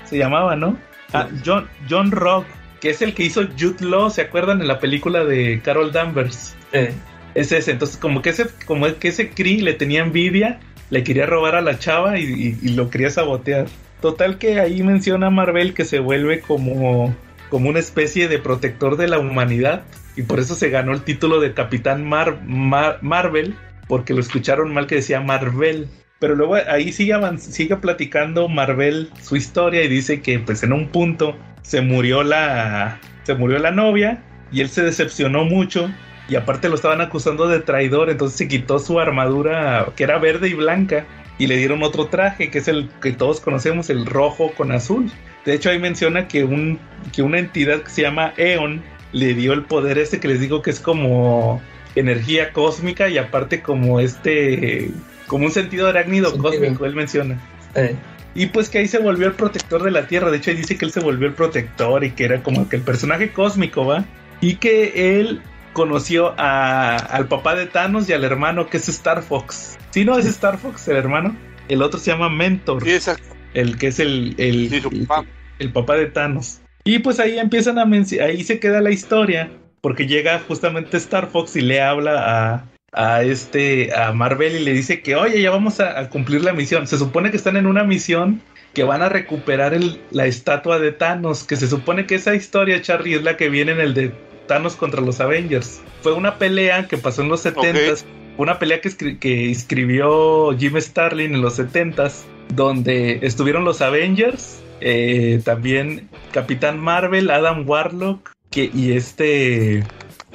se 0.04 0.18
llamaba, 0.18 0.56
¿no? 0.56 0.76
Ah, 1.12 1.28
John, 1.44 1.66
John 1.88 2.10
Rock, 2.12 2.46
que 2.80 2.90
es 2.90 3.02
el 3.02 3.14
que 3.14 3.24
hizo 3.24 3.42
Jude 3.58 3.84
Law, 3.84 4.10
¿se 4.10 4.22
acuerdan? 4.22 4.60
En 4.60 4.68
la 4.68 4.78
película 4.78 5.24
de 5.24 5.60
Carol 5.64 5.90
Danvers. 5.92 6.54
Eh, 6.72 6.92
Es 7.34 7.52
ese, 7.52 7.70
entonces 7.72 7.96
como 7.98 8.22
que 8.22 8.30
ese, 8.30 8.46
como 8.66 8.86
que 8.98 9.08
ese 9.08 9.28
Kree 9.30 9.60
le 9.60 9.74
tenía 9.74 10.00
envidia, 10.02 10.58
le 10.90 11.02
quería 11.04 11.26
robar 11.26 11.54
a 11.54 11.60
la 11.60 11.78
chava 11.78 12.18
y, 12.18 12.24
y- 12.24 12.58
y 12.62 12.68
lo 12.74 12.88
quería 12.88 13.10
sabotear. 13.10 13.66
Total 14.00 14.38
que 14.38 14.60
ahí 14.60 14.82
menciona 14.82 15.30
Marvel 15.30 15.74
que 15.74 15.84
se 15.84 15.98
vuelve 15.98 16.40
como, 16.40 17.14
como 17.48 17.68
una 17.68 17.78
especie 17.78 18.28
de 18.28 18.38
protector 18.38 18.96
de 18.96 19.08
la 19.08 19.18
humanidad 19.18 19.82
y 20.16 20.22
por 20.22 20.38
eso 20.38 20.54
se 20.54 20.70
ganó 20.70 20.92
el 20.92 21.02
título 21.02 21.40
de 21.40 21.54
Capitán 21.54 22.08
Mar- 22.08 22.40
Mar- 22.44 22.98
Marvel, 23.02 23.54
porque 23.88 24.14
lo 24.14 24.20
escucharon 24.20 24.72
mal 24.72 24.86
que 24.86 24.96
decía 24.96 25.20
Marvel. 25.20 25.88
Pero 26.18 26.34
luego 26.34 26.54
ahí 26.54 26.92
sigue, 26.92 27.14
sigue 27.38 27.76
platicando 27.76 28.48
Marvel 28.48 29.10
su 29.22 29.36
historia 29.36 29.82
y 29.82 29.88
dice 29.88 30.22
que 30.22 30.38
pues 30.38 30.62
en 30.62 30.72
un 30.72 30.88
punto 30.88 31.36
se 31.62 31.82
murió 31.82 32.22
la, 32.22 32.98
se 33.24 33.34
murió 33.34 33.58
la 33.58 33.70
novia 33.70 34.22
y 34.50 34.60
él 34.62 34.68
se 34.70 34.82
decepcionó 34.82 35.44
mucho 35.44 35.90
y 36.28 36.36
aparte 36.36 36.68
lo 36.68 36.74
estaban 36.74 37.00
acusando 37.02 37.48
de 37.48 37.60
traidor, 37.60 38.08
entonces 38.08 38.38
se 38.38 38.48
quitó 38.48 38.78
su 38.78 38.98
armadura 38.98 39.88
que 39.94 40.04
era 40.04 40.18
verde 40.18 40.48
y 40.48 40.54
blanca 40.54 41.04
y 41.38 41.46
le 41.46 41.56
dieron 41.56 41.82
otro 41.82 42.06
traje 42.06 42.50
que 42.50 42.58
es 42.58 42.68
el 42.68 42.88
que 43.02 43.12
todos 43.12 43.40
conocemos, 43.40 43.90
el 43.90 44.06
rojo 44.06 44.52
con 44.56 44.72
azul. 44.72 45.10
De 45.44 45.54
hecho 45.54 45.70
ahí 45.70 45.78
menciona 45.78 46.28
que, 46.28 46.44
un, 46.44 46.78
que 47.12 47.22
una 47.22 47.38
entidad 47.38 47.82
que 47.82 47.90
se 47.90 48.02
llama 48.02 48.32
Eon 48.36 48.82
le 49.12 49.34
dio 49.34 49.52
el 49.52 49.62
poder 49.62 49.98
ese 49.98 50.18
que 50.20 50.28
les 50.28 50.40
digo 50.40 50.62
que 50.62 50.70
es 50.70 50.80
como 50.80 51.60
energía 51.94 52.52
cósmica 52.52 53.08
y 53.08 53.18
aparte 53.18 53.62
como 53.62 54.00
este, 54.00 54.90
como 55.26 55.46
un 55.46 55.52
sentido 55.52 55.88
arácnido 55.88 56.36
cósmico, 56.36 56.84
él 56.84 56.94
menciona. 56.94 57.38
eh, 57.74 57.94
Y 58.34 58.46
pues 58.46 58.68
que 58.68 58.78
ahí 58.78 58.88
se 58.88 58.98
volvió 58.98 59.26
el 59.26 59.32
protector 59.32 59.82
de 59.82 59.90
la 59.90 60.06
Tierra. 60.06 60.30
De 60.30 60.36
hecho, 60.36 60.50
ahí 60.50 60.56
dice 60.56 60.76
que 60.76 60.84
él 60.84 60.92
se 60.92 61.00
volvió 61.00 61.26
el 61.26 61.34
protector 61.34 62.04
y 62.04 62.10
que 62.10 62.24
era 62.24 62.42
como 62.42 62.68
que 62.68 62.76
el 62.76 62.82
personaje 62.82 63.30
cósmico, 63.30 63.86
¿va? 63.86 64.04
Y 64.42 64.56
que 64.56 65.18
él 65.18 65.40
conoció 65.76 66.34
a- 66.38 66.96
al 66.96 67.28
papá 67.28 67.54
de 67.54 67.66
Thanos 67.66 68.08
y 68.08 68.14
al 68.14 68.24
hermano 68.24 68.70
que 68.70 68.78
es 68.78 68.88
Star 68.88 69.22
Fox. 69.22 69.76
¿Sí 69.90 70.06
no 70.06 70.16
es 70.18 70.24
Star 70.24 70.56
Fox 70.56 70.88
el 70.88 70.96
hermano? 70.96 71.36
El 71.68 71.82
otro 71.82 72.00
se 72.00 72.10
llama 72.10 72.30
Mentor, 72.30 72.82
Sí, 72.82 72.92
exacto. 72.92 73.36
el 73.52 73.76
que 73.76 73.88
es 73.88 73.98
el, 74.00 74.34
el, 74.38 74.70
Sí, 74.70 74.80
su 74.80 74.88
el- 74.88 75.06
papá. 75.06 75.26
el 75.58 75.72
papá 75.72 75.96
de 75.96 76.06
Thanos. 76.06 76.60
Y 76.84 77.00
pues 77.00 77.20
ahí 77.20 77.38
empiezan 77.38 77.78
a 77.78 77.84
mencionar, 77.84 78.30
ahí 78.30 78.42
se 78.42 78.58
queda 78.58 78.80
la 78.80 78.90
historia, 78.90 79.50
porque 79.82 80.06
llega 80.06 80.38
justamente 80.48 80.96
Star 80.96 81.26
Fox 81.28 81.56
y 81.56 81.60
le 81.60 81.82
habla 81.82 82.14
a, 82.54 82.64
a 82.92 83.22
este, 83.22 83.94
a 83.94 84.12
Marvel 84.12 84.56
y 84.56 84.64
le 84.64 84.72
dice 84.72 85.02
que, 85.02 85.14
oye, 85.14 85.42
ya 85.42 85.50
vamos 85.50 85.78
a, 85.80 86.00
a 86.00 86.08
cumplir 86.08 86.42
la 86.42 86.54
misión. 86.54 86.86
Se 86.86 86.96
supone 86.96 87.30
que 87.30 87.36
están 87.36 87.58
en 87.58 87.66
una 87.66 87.84
misión 87.84 88.40
que 88.72 88.84
van 88.84 89.02
a 89.02 89.08
recuperar 89.10 89.74
el- 89.74 90.00
la 90.10 90.24
estatua 90.26 90.78
de 90.78 90.92
Thanos, 90.92 91.44
que 91.44 91.56
se 91.56 91.66
supone 91.68 92.06
que 92.06 92.14
esa 92.14 92.34
historia, 92.34 92.80
Charlie, 92.80 93.14
es 93.16 93.22
la 93.22 93.36
que 93.36 93.50
viene 93.50 93.72
en 93.72 93.80
el 93.80 93.92
de 93.92 94.12
Thanos 94.46 94.76
contra 94.76 95.00
los 95.00 95.20
Avengers. 95.20 95.80
Fue 96.02 96.12
una 96.12 96.38
pelea 96.38 96.86
que 96.88 96.96
pasó 96.98 97.22
en 97.22 97.28
los 97.28 97.44
70s, 97.44 98.04
una 98.38 98.58
pelea 98.58 98.80
que, 98.80 98.88
escri- 98.88 99.18
que 99.18 99.50
escribió 99.50 100.56
Jim 100.58 100.76
Starlin 100.80 101.34
en 101.34 101.42
los 101.42 101.58
70s, 101.58 102.22
donde 102.54 103.18
estuvieron 103.22 103.64
los 103.64 103.80
Avengers, 103.82 104.60
eh, 104.80 105.40
también 105.44 106.08
Capitán 106.32 106.78
Marvel, 106.78 107.30
Adam 107.30 107.68
Warlock 107.68 108.30
que, 108.50 108.70
y 108.72 108.92
este 108.92 109.82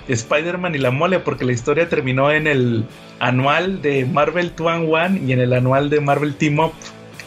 Spider-Man 0.08 0.76
y 0.76 0.80
la 0.80 0.92
mole, 0.92 1.20
porque 1.20 1.46
la 1.46 1.52
historia 1.54 1.88
terminó 1.90 2.32
en 2.32 2.48
el 2.48 2.86
anual 3.20 3.82
de 3.82 4.06
Marvel 4.06 4.52
2 4.56 4.68
and 4.68 4.90
One 4.94 5.22
y 5.26 5.32
en 5.34 5.40
el 5.40 5.54
anual 5.54 5.90
de 5.90 6.02
Marvel 6.02 6.36
Team 6.36 6.60
Up. 6.60 6.74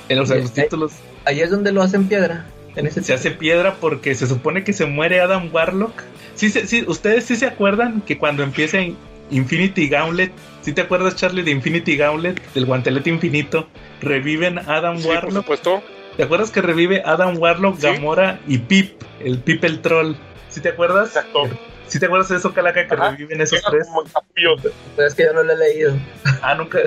En 0.09 0.19
los, 0.19 0.29
los 0.29 0.53
títulos 0.53 0.93
ahí 1.25 1.41
es 1.41 1.51
donde 1.51 1.73
lo 1.73 1.83
hacen 1.83 2.09
piedra. 2.09 2.47
En 2.77 2.87
ese 2.87 3.03
se 3.03 3.15
hace 3.15 3.31
piedra 3.31 3.77
porque 3.81 4.15
se 4.17 4.27
supone 4.27 4.65
que 4.65 4.73
se 4.73 4.87
muere 4.87 5.21
Adam 5.21 5.49
Warlock. 5.53 6.03
Sí, 6.35 6.51
sí, 6.51 6.85
ustedes 6.87 7.25
sí 7.27 7.37
se 7.37 7.47
acuerdan 7.47 8.01
que 8.03 8.19
cuando 8.19 8.43
empieza 8.43 8.81
in- 8.81 8.97
Infinity 9.31 9.89
Gauntlet, 9.89 10.33
¿sí 10.63 10.73
te 10.73 10.83
acuerdas 10.83 11.17
Charlie 11.17 11.43
de 11.43 11.51
Infinity 11.53 11.97
Gauntlet, 11.97 12.41
del 12.55 12.67
guantelete 12.67 13.09
infinito? 13.11 13.69
Reviven 14.01 14.59
Adam 14.59 14.99
Sí, 14.99 15.05
por 15.07 15.15
Warlock. 15.17 15.35
supuesto. 15.43 15.83
¿Te 16.17 16.23
acuerdas 16.25 16.51
que 16.51 16.61
revive 16.63 17.03
Adam 17.05 17.37
Warlock, 17.39 17.77
Sí. 17.79 17.87
Gamora 17.87 18.39
y 18.47 18.59
Pip, 18.59 19.01
el 19.21 19.39
Pip 19.39 19.65
el 19.65 19.81
troll? 19.81 20.15
¿Sí 20.49 20.61
te 20.61 20.69
acuerdas? 20.71 21.09
Exacto. 21.09 21.49
¿Sí 21.89 21.99
te 21.99 22.07
acuerdas 22.07 22.29
de 22.29 22.37
eso, 22.37 22.53
Calaca, 22.53 22.87
que 22.87 22.95
Ajá. 22.95 23.11
reviven 23.11 23.41
esos 23.41 23.61
Queda 23.61 23.71
tres? 23.71 23.89
Pero 24.97 25.09
es 25.09 25.15
que 25.15 25.25
yo 25.25 25.33
no 25.33 25.43
lo 25.43 25.53
he 25.53 25.57
leído. 25.57 25.95
Ah, 26.43 26.55
nunca 26.55 26.79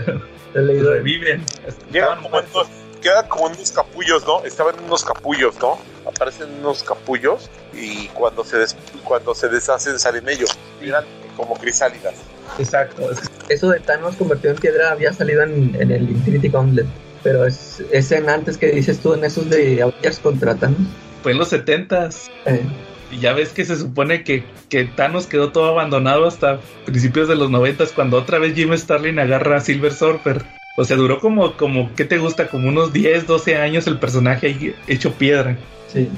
Lo 0.53 0.61
he 0.61 0.63
leído. 0.65 0.93
reviven. 0.93 1.43
Quedan 1.91 2.19
Estaban 2.19 2.23
como, 2.23 2.39
en 2.39 3.01
quedan 3.01 3.27
como 3.27 3.47
en 3.47 3.55
unos 3.55 3.71
capullos, 3.71 4.25
¿no? 4.25 4.43
Estaban 4.45 4.75
en 4.77 4.85
unos 4.85 5.03
capullos, 5.03 5.55
¿no? 5.61 5.77
Aparecen 6.05 6.47
unos 6.59 6.83
capullos 6.83 7.49
y 7.77 8.07
cuando 8.13 8.43
se 8.43 8.57
des- 8.57 8.75
cuando 9.03 9.33
se 9.35 9.47
deshacen 9.49 9.99
salen 9.99 10.27
ellos. 10.27 10.49
Eran 10.81 11.03
como 11.35 11.55
crisálidas. 11.55 12.15
Exacto. 12.59 13.09
Eso 13.49 13.69
de 13.69 13.79
Thanos 13.79 14.15
convertido 14.15 14.53
en 14.53 14.59
piedra 14.59 14.91
había 14.91 15.13
salido 15.13 15.43
en, 15.43 15.75
en 15.79 15.91
el 15.91 16.09
Infinity 16.09 16.49
Gauntlet. 16.49 16.87
Pero 17.23 17.45
es, 17.45 17.83
es 17.91 18.11
en 18.11 18.29
antes 18.29 18.57
que 18.57 18.67
dices 18.71 18.99
tú, 18.99 19.13
en 19.13 19.23
esos 19.23 19.49
de 19.49 19.81
Avengers 19.81 20.19
contra 20.19 20.55
Thanos. 20.55 20.79
fue 21.23 21.33
en 21.33 21.37
los 21.39 21.49
setentas. 21.49 22.29
Eh, 22.45 22.61
Y 23.11 23.19
ya 23.19 23.33
ves 23.33 23.49
que 23.49 23.63
se 23.65 23.75
supone 23.77 24.23
que, 24.23 24.43
que 24.69 24.85
Thanos 24.85 25.27
quedó 25.27 25.51
todo 25.51 25.65
abandonado 25.67 26.25
hasta 26.27 26.59
principios 26.85 27.27
de 27.27 27.35
los 27.35 27.49
noventas 27.49 27.91
cuando 27.93 28.17
otra 28.17 28.39
vez 28.39 28.53
Jim 28.55 28.73
Starlin 28.77 29.19
agarra 29.19 29.57
a 29.57 29.59
Silver 29.61 29.93
Surfer. 29.93 30.43
O 30.77 30.83
sea, 30.85 30.95
duró 30.97 31.19
como, 31.19 31.57
como, 31.57 31.89
¿qué 31.95 32.05
te 32.05 32.17
gusta? 32.19 32.47
Como 32.49 32.69
unos 32.69 32.93
10, 32.93 33.25
12 33.25 33.55
años 33.57 33.87
el 33.87 33.97
personaje 33.99 34.47
ahí 34.47 34.75
hecho 34.87 35.13
piedra. 35.13 35.57
sí. 35.91 36.09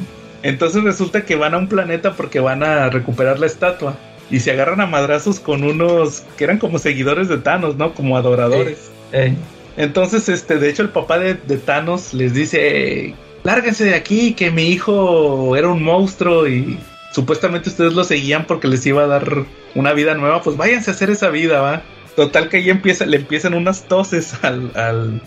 Entonces 0.43 0.83
resulta 0.83 1.25
que 1.25 1.35
van 1.35 1.53
a 1.53 1.57
un 1.57 1.67
planeta 1.67 2.13
porque 2.13 2.39
van 2.39 2.63
a 2.63 2.89
recuperar 2.89 3.39
la 3.39 3.45
estatua. 3.45 3.97
Y 4.31 4.41
se 4.41 4.51
agarran 4.51 4.79
a 4.79 4.85
madrazos 4.85 5.39
con 5.39 5.63
unos 5.63 6.21
que 6.37 6.43
eran 6.43 6.59
como 6.59 6.77
seguidores 6.77 7.29
de 7.29 7.39
Thanos, 7.39 7.77
¿no? 7.77 7.95
Como 7.95 8.15
adoradores. 8.15 8.91
Eh, 9.11 9.33
Entonces, 9.75 10.29
este, 10.29 10.59
de 10.59 10.69
hecho, 10.69 10.83
el 10.83 10.89
papá 10.89 11.17
de, 11.17 11.33
de 11.33 11.57
Thanos 11.57 12.13
les 12.13 12.35
dice: 12.35 13.15
Lárguense 13.43 13.85
de 13.85 13.95
aquí, 13.95 14.33
que 14.33 14.51
mi 14.51 14.67
hijo 14.67 15.55
era 15.55 15.69
un 15.69 15.81
monstruo 15.81 16.47
y 16.47 16.77
supuestamente 17.11 17.69
ustedes 17.69 17.93
lo 17.93 18.03
seguían 18.03 18.45
porque 18.45 18.67
les 18.67 18.85
iba 18.85 19.03
a 19.03 19.07
dar 19.07 19.45
una 19.73 19.93
vida 19.93 20.13
nueva. 20.13 20.43
Pues 20.43 20.57
váyanse 20.57 20.91
a 20.91 20.93
hacer 20.93 21.09
esa 21.09 21.29
vida, 21.29 21.61
va. 21.61 21.81
Total 22.15 22.49
que 22.49 22.57
ahí 22.57 22.69
empieza, 22.69 23.07
le 23.07 23.17
empiezan 23.17 23.55
unas 23.55 23.85
toses 23.85 24.35
al, 24.43 24.71
al, 24.75 25.21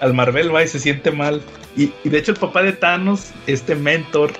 al 0.00 0.14
Marvel, 0.14 0.52
va, 0.52 0.64
y 0.64 0.68
se 0.68 0.80
siente 0.80 1.12
mal. 1.12 1.42
Y, 1.76 1.92
y 2.02 2.08
de 2.08 2.18
hecho, 2.18 2.32
el 2.32 2.38
papá 2.38 2.62
de 2.62 2.72
Thanos, 2.72 3.30
este 3.46 3.76
mentor, 3.76 4.32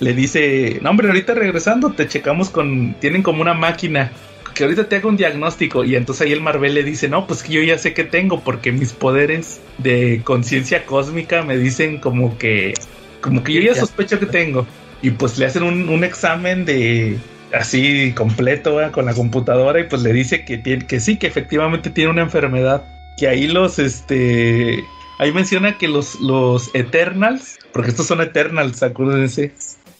le 0.00 0.12
dice: 0.14 0.78
No, 0.82 0.90
hombre, 0.90 1.08
ahorita 1.08 1.34
regresando, 1.34 1.92
te 1.92 2.08
checamos 2.08 2.50
con. 2.50 2.94
Tienen 3.00 3.22
como 3.22 3.42
una 3.42 3.54
máquina 3.54 4.12
que 4.56 4.64
ahorita 4.64 4.88
te 4.88 4.96
haga 4.96 5.08
un 5.08 5.16
diagnóstico. 5.16 5.84
Y 5.84 5.94
entonces 5.94 6.26
ahí 6.26 6.32
el 6.32 6.40
Marvel 6.40 6.74
le 6.74 6.82
dice, 6.82 7.08
no, 7.08 7.26
pues 7.26 7.42
que 7.42 7.52
yo 7.52 7.62
ya 7.62 7.78
sé 7.78 7.94
que 7.94 8.04
tengo, 8.04 8.40
porque 8.40 8.72
mis 8.72 8.92
poderes 8.92 9.60
de 9.78 10.22
conciencia 10.24 10.86
cósmica 10.86 11.42
me 11.42 11.56
dicen 11.58 11.98
como 11.98 12.36
que, 12.38 12.74
como 13.20 13.44
que 13.44 13.52
yo 13.52 13.60
ya 13.60 13.74
sospecho 13.74 14.18
que 14.18 14.26
tengo. 14.26 14.66
Y 15.02 15.10
pues 15.10 15.38
le 15.38 15.46
hacen 15.46 15.62
un, 15.62 15.88
un 15.88 16.02
examen 16.02 16.64
de 16.64 17.18
así 17.52 18.12
completo 18.16 18.80
con 18.92 19.04
la 19.04 19.14
computadora 19.14 19.78
y 19.78 19.84
pues 19.84 20.02
le 20.02 20.12
dice 20.12 20.44
que 20.44 20.58
tiene, 20.58 20.86
que 20.86 21.00
sí, 21.00 21.18
que 21.18 21.26
efectivamente 21.26 21.90
tiene 21.90 22.10
una 22.10 22.22
enfermedad. 22.22 22.82
Que 23.18 23.28
ahí 23.28 23.46
los, 23.46 23.78
este, 23.78 24.82
ahí 25.18 25.32
menciona 25.32 25.76
que 25.76 25.86
los, 25.86 26.18
los 26.20 26.70
Eternals, 26.74 27.58
porque 27.72 27.90
estos 27.90 28.06
son 28.06 28.22
Eternals, 28.22 28.82
acuérdense, 28.82 29.52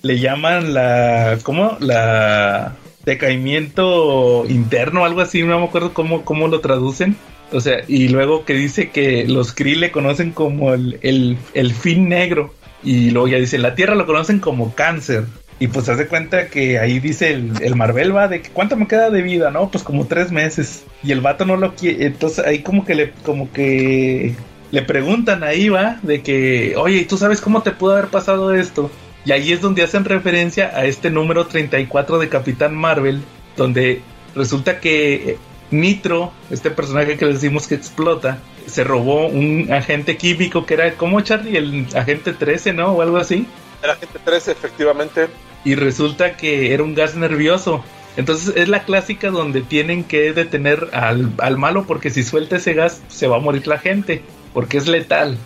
le 0.02 0.18
llaman 0.18 0.74
la, 0.74 1.38
¿cómo? 1.42 1.76
La 1.80 2.76
decaimiento 3.04 4.44
interno, 4.48 5.04
algo 5.04 5.20
así, 5.20 5.42
no 5.42 5.58
me 5.58 5.66
acuerdo 5.66 5.94
cómo, 5.94 6.24
cómo 6.24 6.48
lo 6.48 6.60
traducen. 6.60 7.16
O 7.52 7.60
sea, 7.60 7.78
y 7.86 8.08
luego 8.08 8.44
que 8.44 8.54
dice 8.54 8.90
que 8.90 9.24
los 9.26 9.52
Kree 9.52 9.76
le 9.76 9.92
conocen 9.92 10.32
como 10.32 10.74
el, 10.74 10.98
el, 11.02 11.38
el 11.54 11.72
fin 11.72 12.08
negro. 12.08 12.52
Y 12.82 13.10
luego 13.10 13.28
ya 13.28 13.38
dice, 13.38 13.58
la 13.58 13.74
Tierra 13.74 13.94
lo 13.94 14.06
conocen 14.06 14.40
como 14.40 14.74
cáncer. 14.74 15.24
Y 15.58 15.68
pues 15.68 15.88
haz 15.88 15.98
de 15.98 16.08
cuenta 16.08 16.48
que 16.48 16.78
ahí 16.78 16.98
dice 16.98 17.30
el, 17.32 17.52
el 17.62 17.76
Marvel 17.76 18.14
va 18.14 18.28
de 18.28 18.42
que 18.42 18.50
cuánto 18.50 18.76
me 18.76 18.86
queda 18.86 19.08
de 19.10 19.22
vida, 19.22 19.50
¿no? 19.50 19.70
Pues 19.70 19.84
como 19.84 20.06
tres 20.06 20.30
meses. 20.30 20.84
Y 21.02 21.12
el 21.12 21.20
vato 21.20 21.44
no 21.46 21.56
lo 21.56 21.74
quiere. 21.74 22.06
Entonces 22.06 22.44
ahí 22.44 22.62
como 22.62 22.84
que 22.84 22.94
le, 22.94 23.12
como 23.24 23.50
que 23.52 24.34
le 24.70 24.82
preguntan 24.82 25.44
ahí 25.44 25.68
va 25.68 25.98
de 26.02 26.22
que, 26.22 26.74
oye, 26.76 26.98
¿y 26.98 27.04
tú 27.04 27.16
sabes 27.16 27.40
cómo 27.40 27.62
te 27.62 27.70
pudo 27.70 27.92
haber 27.92 28.08
pasado 28.08 28.52
esto? 28.52 28.90
Y 29.26 29.32
ahí 29.32 29.52
es 29.52 29.60
donde 29.60 29.82
hacen 29.82 30.04
referencia 30.04 30.70
a 30.72 30.84
este 30.84 31.10
número 31.10 31.48
34 31.48 32.20
de 32.20 32.28
Capitán 32.28 32.76
Marvel, 32.76 33.22
donde 33.56 34.00
resulta 34.36 34.78
que 34.78 35.36
Nitro, 35.72 36.32
este 36.48 36.70
personaje 36.70 37.16
que 37.16 37.26
les 37.26 37.40
decimos 37.40 37.66
que 37.66 37.74
explota, 37.74 38.38
se 38.66 38.84
robó 38.84 39.26
un 39.26 39.72
agente 39.72 40.16
químico 40.16 40.64
que 40.64 40.74
era, 40.74 40.94
¿cómo 40.94 41.20
Charlie? 41.22 41.56
El 41.56 41.86
agente 41.96 42.34
13, 42.34 42.72
¿no? 42.72 42.92
O 42.92 43.02
algo 43.02 43.16
así. 43.16 43.48
Era 43.82 43.96
gente 43.96 44.16
13, 44.24 44.52
efectivamente. 44.52 45.26
Y 45.64 45.74
resulta 45.74 46.36
que 46.36 46.72
era 46.72 46.84
un 46.84 46.94
gas 46.94 47.16
nervioso. 47.16 47.84
Entonces 48.16 48.54
es 48.56 48.68
la 48.68 48.84
clásica 48.84 49.30
donde 49.30 49.60
tienen 49.60 50.04
que 50.04 50.32
detener 50.32 50.88
al, 50.92 51.32
al 51.38 51.58
malo 51.58 51.84
porque 51.84 52.10
si 52.10 52.22
suelta 52.22 52.56
ese 52.56 52.74
gas 52.74 53.02
se 53.08 53.26
va 53.26 53.38
a 53.38 53.40
morir 53.40 53.66
la 53.66 53.78
gente, 53.78 54.22
porque 54.54 54.78
es 54.78 54.86
letal. 54.86 55.36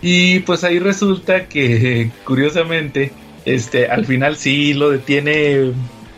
Y 0.00 0.40
pues 0.40 0.64
ahí 0.64 0.78
resulta 0.78 1.48
que 1.48 2.10
curiosamente, 2.24 3.12
este, 3.46 3.86
al 3.88 4.04
final 4.04 4.36
sí 4.36 4.74
lo 4.74 4.90
detiene 4.90 5.72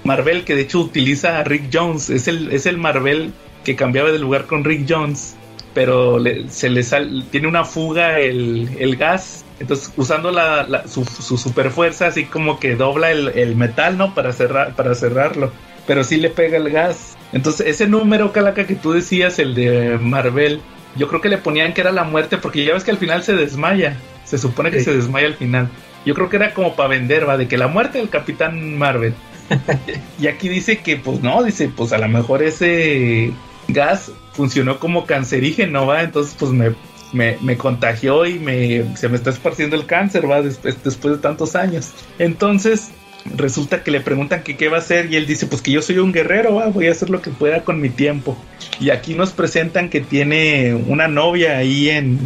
Marvel, 0.05 0.45
que 0.45 0.57
de 0.57 0.63
hecho 0.63 0.81
utiliza 0.81 1.39
a 1.39 1.45
Rick 1.45 1.71
Jones, 1.73 2.11
es 2.11 2.27
el, 2.27 2.51
es 2.53 2.67
el 2.67 2.77
Marvel 2.79 3.33
que 3.65 3.77
cambiaba 3.77 4.11
de 4.11 4.19
lugar 4.19 4.47
con 4.47 4.65
Rick 4.65 4.87
Jones, 4.89 5.37
pero 5.75 6.19
le- 6.19 6.49
se 6.49 6.69
le 6.71 6.83
sal, 6.83 7.25
tiene 7.31 7.47
una 7.47 7.65
fuga 7.65 8.19
el, 8.19 8.69
el 8.79 8.97
gas, 8.97 9.45
entonces 9.61 9.93
usando 9.97 10.31
la, 10.33 10.65
la- 10.67 10.89
su, 10.89 11.05
su 11.05 11.37
super 11.37 11.71
fuerza, 11.71 12.07
así 12.07 12.25
como 12.25 12.59
que 12.59 12.75
dobla 12.77 13.11
el, 13.11 13.29
el 13.29 13.55
metal, 13.57 13.97
¿no? 13.99 14.15
Para, 14.15 14.33
cerrar, 14.33 14.75
para 14.75 14.95
cerrarlo, 14.95 15.53
pero 15.87 16.03
sí 16.05 16.17
le 16.17 16.31
pega 16.31 16.57
el 16.57 16.71
gas. 16.71 17.17
Entonces 17.33 17.67
ese 17.67 17.87
número, 17.87 18.33
Calaca, 18.33 18.67
que 18.67 18.75
tú 18.75 18.93
decías, 18.93 19.39
el 19.39 19.55
de 19.55 19.99
Marvel, 20.01 20.61
yo 20.97 21.07
creo 21.09 21.21
que 21.21 21.29
le 21.29 21.39
ponían 21.39 21.75
que 21.75 21.83
era 21.83 21.93
la 21.93 22.05
muerte, 22.05 22.39
porque 22.39 22.65
ya 22.65 22.73
ves 22.73 22.85
que 22.85 22.91
al 22.91 22.97
final 22.99 23.23
se 23.23 23.35
desmaya, 23.37 23.97
se 24.25 24.39
supone 24.39 24.71
que 24.71 24.79
Sí. 24.79 24.87
se 24.87 24.95
desmaya 24.97 25.27
al 25.27 25.35
final. 25.35 25.69
Yo 26.05 26.15
creo 26.15 26.29
que 26.29 26.37
era 26.37 26.55
como 26.55 26.75
para 26.75 26.91
vender, 26.91 27.29
va, 27.29 27.37
de 27.37 27.49
que 27.49 27.59
la 27.59 27.69
muerte 27.69 27.99
del 27.99 28.09
Capitán 28.09 28.77
Marvel. 28.79 29.15
y 30.21 30.27
aquí 30.27 30.49
dice 30.49 30.79
que, 30.79 30.97
pues 30.97 31.23
no, 31.23 31.43
dice, 31.43 31.71
pues 31.75 31.93
a 31.93 31.99
lo 31.99 32.09
mejor 32.09 32.43
ese 32.43 33.33
gas 33.69 34.13
funcionó 34.33 34.79
como 34.79 35.07
cancerígeno, 35.07 35.87
va, 35.87 36.03
entonces 36.03 36.35
pues 36.39 36.53
me, 36.53 36.75
me, 37.13 37.37
me 37.43 37.57
contagió 37.57 38.27
y 38.27 38.39
me, 38.39 38.97
se 38.97 39.09
me 39.09 39.17
está 39.17 39.31
esparciendo 39.31 39.77
el 39.77 39.87
cáncer, 39.87 40.31
va, 40.31 40.43
después, 40.43 40.83
después 40.83 41.17
de 41.17 41.21
tantos 41.21 41.57
años. 41.57 41.93
Entonces 42.19 42.91
resulta 43.37 43.83
que 43.83 43.91
le 43.91 44.01
preguntan 44.01 44.43
que 44.43 44.57
qué 44.57 44.69
va 44.69 44.77
a 44.77 44.81
hacer 44.81 45.13
y 45.13 45.17
él 45.17 45.27
dice, 45.27 45.47
pues 45.47 45.63
que 45.63 45.71
yo 45.71 45.83
soy 45.83 45.99
un 45.99 46.13
guerrero, 46.13 46.55
va, 46.55 46.69
voy 46.69 46.89
a 46.89 46.93
hacer 46.93 47.11
lo 47.11 47.21
que 47.21 47.31
pueda 47.31 47.65
con 47.65 47.81
mi 47.81 47.91
tiempo. 47.91 48.37
Y 48.81 48.91
aquí 48.91 49.15
nos 49.15 49.33
presentan 49.33 49.89
que 49.89 50.01
tiene 50.01 50.75
una 50.75 51.09
novia 51.09 51.59
ahí 51.59 51.91
en, 51.91 52.19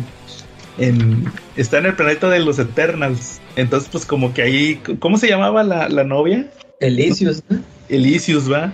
en 0.79 1.31
está 1.57 1.79
en 1.79 1.87
el 1.87 1.95
planeta 1.95 2.29
de 2.29 2.41
los 2.41 2.59
Eternals. 2.59 3.41
Entonces, 3.57 3.89
pues 3.91 4.07
como 4.07 4.33
que 4.33 4.43
ahí, 4.43 4.81
¿cómo 4.99 5.19
se 5.19 5.29
llamaba 5.29 5.63
la, 5.63 5.89
la 5.89 6.05
novia? 6.05 6.51
Elysius, 6.81 7.43
¿no? 7.49 7.61
Elysius, 7.89 8.51
¿va? 8.51 8.73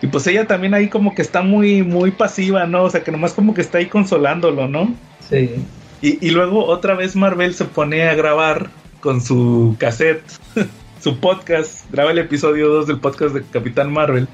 Y 0.00 0.06
pues 0.06 0.26
ella 0.26 0.46
también 0.46 0.74
ahí 0.74 0.88
como 0.88 1.14
que 1.14 1.22
está 1.22 1.42
muy, 1.42 1.82
muy 1.82 2.12
pasiva, 2.12 2.66
¿no? 2.66 2.84
O 2.84 2.90
sea, 2.90 3.02
que 3.02 3.10
nomás 3.10 3.32
como 3.32 3.54
que 3.54 3.60
está 3.60 3.78
ahí 3.78 3.86
consolándolo, 3.86 4.68
¿no? 4.68 4.94
Sí. 5.28 5.50
Y, 6.00 6.26
y 6.26 6.30
luego 6.30 6.64
otra 6.66 6.94
vez 6.94 7.16
Marvel 7.16 7.54
se 7.54 7.64
pone 7.64 8.08
a 8.08 8.14
grabar 8.14 8.70
con 9.00 9.20
su 9.20 9.76
cassette, 9.78 10.22
su 11.02 11.18
podcast, 11.18 11.90
graba 11.90 12.12
el 12.12 12.18
episodio 12.18 12.68
2 12.68 12.86
del 12.86 13.00
podcast 13.00 13.34
de 13.34 13.42
Capitán 13.42 13.92
Marvel. 13.92 14.28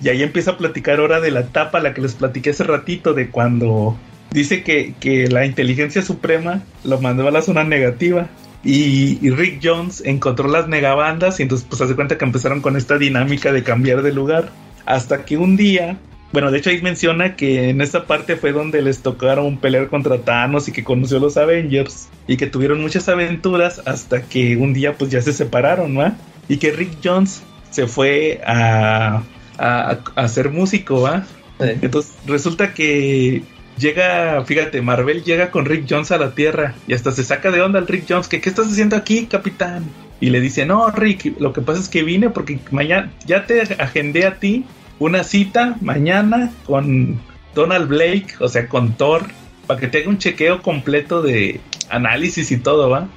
Y 0.00 0.08
ahí 0.08 0.22
empieza 0.22 0.52
a 0.52 0.58
platicar 0.58 1.00
ahora 1.00 1.20
de 1.20 1.30
la 1.30 1.40
etapa, 1.40 1.80
la 1.80 1.94
que 1.94 2.02
les 2.02 2.14
platiqué 2.14 2.50
hace 2.50 2.64
ratito, 2.64 3.14
de 3.14 3.30
cuando 3.30 3.96
dice 4.36 4.62
que, 4.62 4.94
que 5.00 5.28
la 5.28 5.46
inteligencia 5.46 6.02
suprema 6.02 6.62
lo 6.84 7.00
mandó 7.00 7.26
a 7.26 7.30
la 7.30 7.40
zona 7.40 7.64
negativa. 7.64 8.28
Y, 8.62 9.18
y 9.22 9.30
Rick 9.30 9.60
Jones 9.62 10.02
encontró 10.04 10.48
las 10.48 10.68
negabandas 10.68 11.38
y 11.40 11.44
entonces 11.44 11.66
pues 11.68 11.80
hace 11.80 11.94
cuenta 11.94 12.18
que 12.18 12.24
empezaron 12.24 12.60
con 12.60 12.76
esta 12.76 12.98
dinámica 12.98 13.50
de 13.52 13.62
cambiar 13.62 14.02
de 14.02 14.12
lugar. 14.12 14.50
Hasta 14.84 15.24
que 15.24 15.36
un 15.36 15.56
día, 15.56 15.98
bueno, 16.32 16.50
de 16.50 16.58
hecho 16.58 16.70
ahí 16.70 16.82
menciona 16.82 17.34
que 17.36 17.70
en 17.70 17.80
esta 17.80 18.06
parte 18.06 18.36
fue 18.36 18.52
donde 18.52 18.82
les 18.82 19.00
tocaron 19.00 19.56
pelear 19.56 19.88
contra 19.88 20.18
Thanos 20.18 20.68
y 20.68 20.72
que 20.72 20.84
conoció 20.84 21.16
a 21.16 21.20
los 21.20 21.36
Avengers 21.36 22.08
y 22.26 22.36
que 22.36 22.46
tuvieron 22.46 22.82
muchas 22.82 23.08
aventuras 23.08 23.80
hasta 23.86 24.22
que 24.22 24.56
un 24.56 24.74
día 24.74 24.94
pues 24.94 25.10
ya 25.10 25.22
se 25.22 25.32
separaron, 25.32 25.94
¿no? 25.94 26.14
Y 26.48 26.58
que 26.58 26.72
Rick 26.72 26.98
Jones 27.02 27.42
se 27.70 27.86
fue 27.86 28.40
a, 28.46 29.22
a, 29.58 29.98
a 30.14 30.28
ser 30.28 30.50
músico, 30.50 31.02
¿va? 31.02 31.24
Sí. 31.58 31.68
Entonces 31.80 32.12
resulta 32.26 32.74
que 32.74 33.42
llega, 33.78 34.44
fíjate, 34.44 34.82
Marvel 34.82 35.22
llega 35.22 35.50
con 35.50 35.64
Rick 35.64 35.86
Jones 35.88 36.10
a 36.12 36.18
la 36.18 36.34
Tierra 36.34 36.74
y 36.86 36.94
hasta 36.94 37.12
se 37.12 37.24
saca 37.24 37.50
de 37.50 37.60
onda 37.60 37.78
al 37.78 37.86
Rick 37.86 38.06
Jones, 38.08 38.28
que 38.28 38.40
¿qué 38.40 38.48
estás 38.48 38.66
haciendo 38.66 38.96
aquí, 38.96 39.26
capitán? 39.26 39.84
Y 40.20 40.30
le 40.30 40.40
dice, 40.40 40.64
no, 40.64 40.90
Rick, 40.90 41.38
lo 41.40 41.52
que 41.52 41.60
pasa 41.60 41.80
es 41.80 41.88
que 41.88 42.02
vine 42.02 42.30
porque 42.30 42.58
mañana 42.70 43.12
ya 43.26 43.46
te 43.46 43.60
agendé 43.78 44.26
a 44.26 44.36
ti 44.36 44.64
una 44.98 45.24
cita 45.24 45.76
mañana 45.80 46.50
con 46.64 47.20
Donald 47.54 47.88
Blake, 47.88 48.34
o 48.40 48.48
sea, 48.48 48.68
con 48.68 48.94
Thor, 48.94 49.26
para 49.66 49.80
que 49.80 49.88
te 49.88 49.98
haga 49.98 50.08
un 50.08 50.18
chequeo 50.18 50.62
completo 50.62 51.22
de 51.22 51.60
análisis 51.90 52.50
y 52.50 52.56
todo, 52.58 52.88
¿va? 52.88 53.08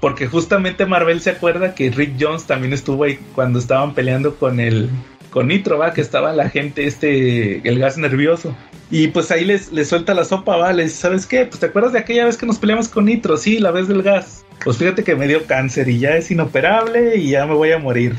Porque 0.00 0.26
justamente 0.26 0.86
Marvel 0.86 1.20
se 1.20 1.30
acuerda 1.30 1.74
que 1.74 1.90
Rick 1.90 2.14
Jones 2.20 2.44
también 2.44 2.72
estuvo 2.72 3.04
ahí 3.04 3.18
cuando 3.34 3.58
estaban 3.58 3.94
peleando 3.94 4.36
con 4.36 4.60
el 4.60 4.90
con 5.30 5.48
Nitro, 5.48 5.78
va, 5.78 5.92
que 5.92 6.00
estaba 6.00 6.32
la 6.32 6.48
gente, 6.48 6.86
este, 6.86 7.66
el 7.68 7.80
gas 7.80 7.98
nervioso. 7.98 8.54
Y 8.94 9.08
pues 9.08 9.32
ahí 9.32 9.44
les, 9.44 9.72
les 9.72 9.88
suelta 9.88 10.14
la 10.14 10.24
sopa, 10.24 10.56
va, 10.56 10.72
les, 10.72 10.92
¿sabes 10.92 11.26
qué? 11.26 11.46
Pues 11.46 11.58
te 11.58 11.66
acuerdas 11.66 11.92
de 11.94 11.98
aquella 11.98 12.26
vez 12.26 12.36
que 12.36 12.46
nos 12.46 12.60
peleamos 12.60 12.88
con 12.88 13.06
Nitro, 13.06 13.36
sí, 13.36 13.58
la 13.58 13.72
vez 13.72 13.88
del 13.88 14.04
gas. 14.04 14.44
Pues 14.62 14.76
fíjate 14.76 15.02
que 15.02 15.16
me 15.16 15.26
dio 15.26 15.46
cáncer 15.46 15.88
y 15.88 15.98
ya 15.98 16.10
es 16.10 16.30
inoperable 16.30 17.16
y 17.16 17.30
ya 17.30 17.44
me 17.44 17.54
voy 17.54 17.72
a 17.72 17.78
morir. 17.80 18.14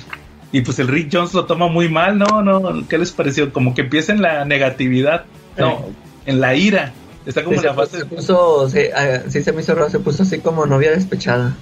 Y 0.52 0.60
pues 0.62 0.78
el 0.80 0.90
Rick 0.90 1.12
Jones 1.14 1.34
lo 1.34 1.46
toma 1.46 1.70
muy 1.70 1.88
mal, 1.88 2.18
no, 2.18 2.42
no, 2.44 2.86
¿qué 2.90 2.98
les 2.98 3.14
pareció? 3.14 3.54
Como 3.54 3.74
que 3.74 3.84
empieza 3.84 4.12
en 4.12 4.22
la 4.22 4.44
negatividad, 4.44 5.24
no, 5.58 5.86
en 6.26 6.42
la 6.42 6.56
ira. 6.56 6.92
Está 7.26 7.46
como 7.46 7.54
Sí, 7.54 7.56
en 7.56 7.62
se, 7.62 7.68
la 7.68 7.74
fase. 7.74 7.98
se 8.00 8.06
puso, 8.06 8.70
sí, 8.70 8.80
ah, 8.94 9.22
sí 9.30 9.44
se 9.44 9.54
me 9.54 9.62
hizo 9.62 9.76
raro, 9.76 9.90
se 9.90 10.00
puso 10.00 10.24
así 10.24 10.40
como 10.40 10.66
novia 10.66 10.92
despechada. 10.92 11.56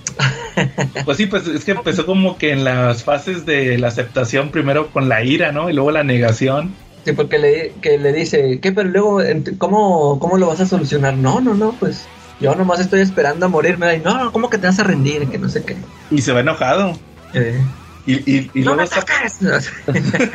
Pues 1.06 1.18
sí, 1.18 1.26
pues 1.26 1.48
es 1.48 1.65
que 1.65 1.72
empezó 1.72 2.06
como 2.06 2.38
que 2.38 2.52
en 2.52 2.64
las 2.64 3.03
fases 3.03 3.45
de 3.45 3.77
la 3.80 3.88
aceptación, 3.90 4.49
primero 4.49 4.91
con 4.91 5.10
la 5.10 5.23
ira, 5.23 5.52
¿no? 5.52 5.69
Y 5.69 5.73
luego 5.73 5.90
la 5.91 6.03
negación. 6.03 6.76
Sí, 7.06 7.12
porque 7.14 7.38
le, 7.38 7.74
que 7.82 7.98
le 7.98 8.14
dice, 8.14 8.60
¿qué? 8.62 8.72
Pero 8.72 8.90
luego, 8.90 9.20
¿cómo, 9.58 10.20
¿cómo 10.20 10.38
lo 10.38 10.48
vas 10.48 10.62
a 10.62 10.66
solucionar? 10.66 11.18
No, 11.18 11.42
no, 11.42 11.54
no, 11.54 11.74
pues 11.78 12.08
yo 12.40 12.56
nomás 12.56 12.80
estoy 12.80 13.02
esperando 13.02 13.46
a 13.46 13.50
morirme. 13.50 13.96
Y, 13.96 14.00
no, 14.00 14.32
¿cómo 14.32 14.50
que 14.50 14.58
te 14.58 14.68
vas 14.68 14.80
a 14.80 14.84
rendir? 14.84 15.28
Que 15.30 15.38
no 15.38 15.50
sé 15.50 15.64
qué. 15.64 15.76
Y 16.10 16.22
se 16.22 16.32
va 16.32 16.40
enojado. 16.40 16.98
Eh, 17.34 17.62
Y, 18.06 18.14
y, 18.14 18.52
y 18.54 18.62
no 18.62 18.76
luego 18.76 18.82
me 18.82 18.88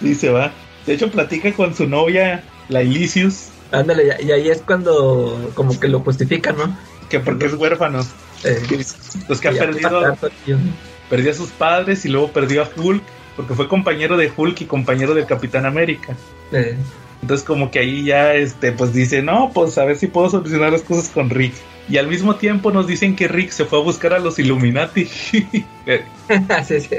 y 0.00 0.14
se 0.14 0.30
va. 0.30 0.52
De 0.86 0.94
hecho, 0.94 1.10
platica 1.10 1.52
con 1.52 1.74
su 1.74 1.86
novia, 1.86 2.44
la 2.68 2.80
Elysius, 2.80 3.50
Ándale, 3.70 4.16
y- 4.22 4.26
y 4.26 4.32
ahí 4.32 4.48
es 4.48 4.62
cuando 4.62 5.50
como 5.54 5.78
que 5.78 5.88
lo 5.88 6.00
justifican, 6.00 6.56
¿no? 6.56 6.78
que 7.10 7.20
porque 7.20 7.46
es 7.46 7.54
huérfano. 7.54 8.00
Eh, 8.44 8.58
Los 9.28 9.40
que 9.40 9.48
ha 9.48 9.52
perdido, 9.52 10.16
pues, 10.20 10.32
perdió 11.10 11.30
a 11.30 11.34
sus 11.34 11.50
padres 11.50 12.04
y 12.04 12.08
luego 12.08 12.28
perdió 12.32 12.62
a 12.62 12.68
Hulk, 12.76 13.02
porque 13.38 13.54
fue 13.54 13.68
compañero 13.68 14.16
de 14.16 14.32
Hulk 14.36 14.62
y 14.62 14.64
compañero 14.64 15.14
del 15.14 15.24
Capitán 15.24 15.64
América. 15.64 16.16
Entonces 17.22 17.46
como 17.46 17.70
que 17.70 17.78
ahí 17.78 18.04
ya 18.04 18.34
este 18.34 18.72
pues 18.72 18.92
dice, 18.92 19.22
"No, 19.22 19.52
pues 19.54 19.78
a 19.78 19.84
ver 19.84 19.96
si 19.96 20.08
puedo 20.08 20.28
solucionar 20.28 20.72
las 20.72 20.82
cosas 20.82 21.08
con 21.08 21.30
Rick." 21.30 21.54
Y 21.88 21.98
al 21.98 22.08
mismo 22.08 22.34
tiempo 22.34 22.72
nos 22.72 22.88
dicen 22.88 23.14
que 23.14 23.28
Rick 23.28 23.50
se 23.50 23.64
fue 23.64 23.78
a 23.78 23.82
buscar 23.82 24.12
a 24.12 24.18
los 24.18 24.40
Illuminati. 24.40 25.04
Sí, 26.66 26.80
sí. 26.80 26.96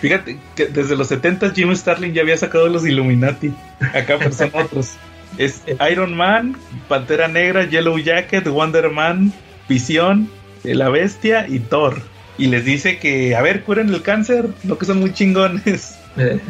Fíjate 0.00 0.38
que 0.54 0.66
desde 0.66 0.96
los 0.96 1.08
70 1.08 1.50
Jim 1.52 1.74
Starlin 1.74 2.12
ya 2.12 2.20
había 2.20 2.36
sacado 2.36 2.68
los 2.68 2.86
Illuminati. 2.86 3.52
Acá 3.94 4.18
son 4.30 4.50
otros. 4.52 4.96
Es 5.38 5.62
Iron 5.90 6.14
Man, 6.14 6.56
Pantera 6.88 7.26
Negra, 7.26 7.64
Yellow 7.64 7.98
Jacket, 7.98 8.46
Wonder 8.46 8.90
Man, 8.90 9.32
Visión, 9.66 10.28
eh, 10.62 10.74
La 10.74 10.90
Bestia 10.90 11.48
y 11.48 11.58
Thor. 11.58 12.02
Y 12.40 12.46
les 12.46 12.64
dice 12.64 12.98
que, 12.98 13.36
a 13.36 13.42
ver, 13.42 13.62
curen 13.64 13.90
el 13.92 14.02
cáncer, 14.02 14.46
lo 14.64 14.78
que 14.78 14.86
son 14.86 14.98
muy 15.00 15.12
chingones. 15.12 15.96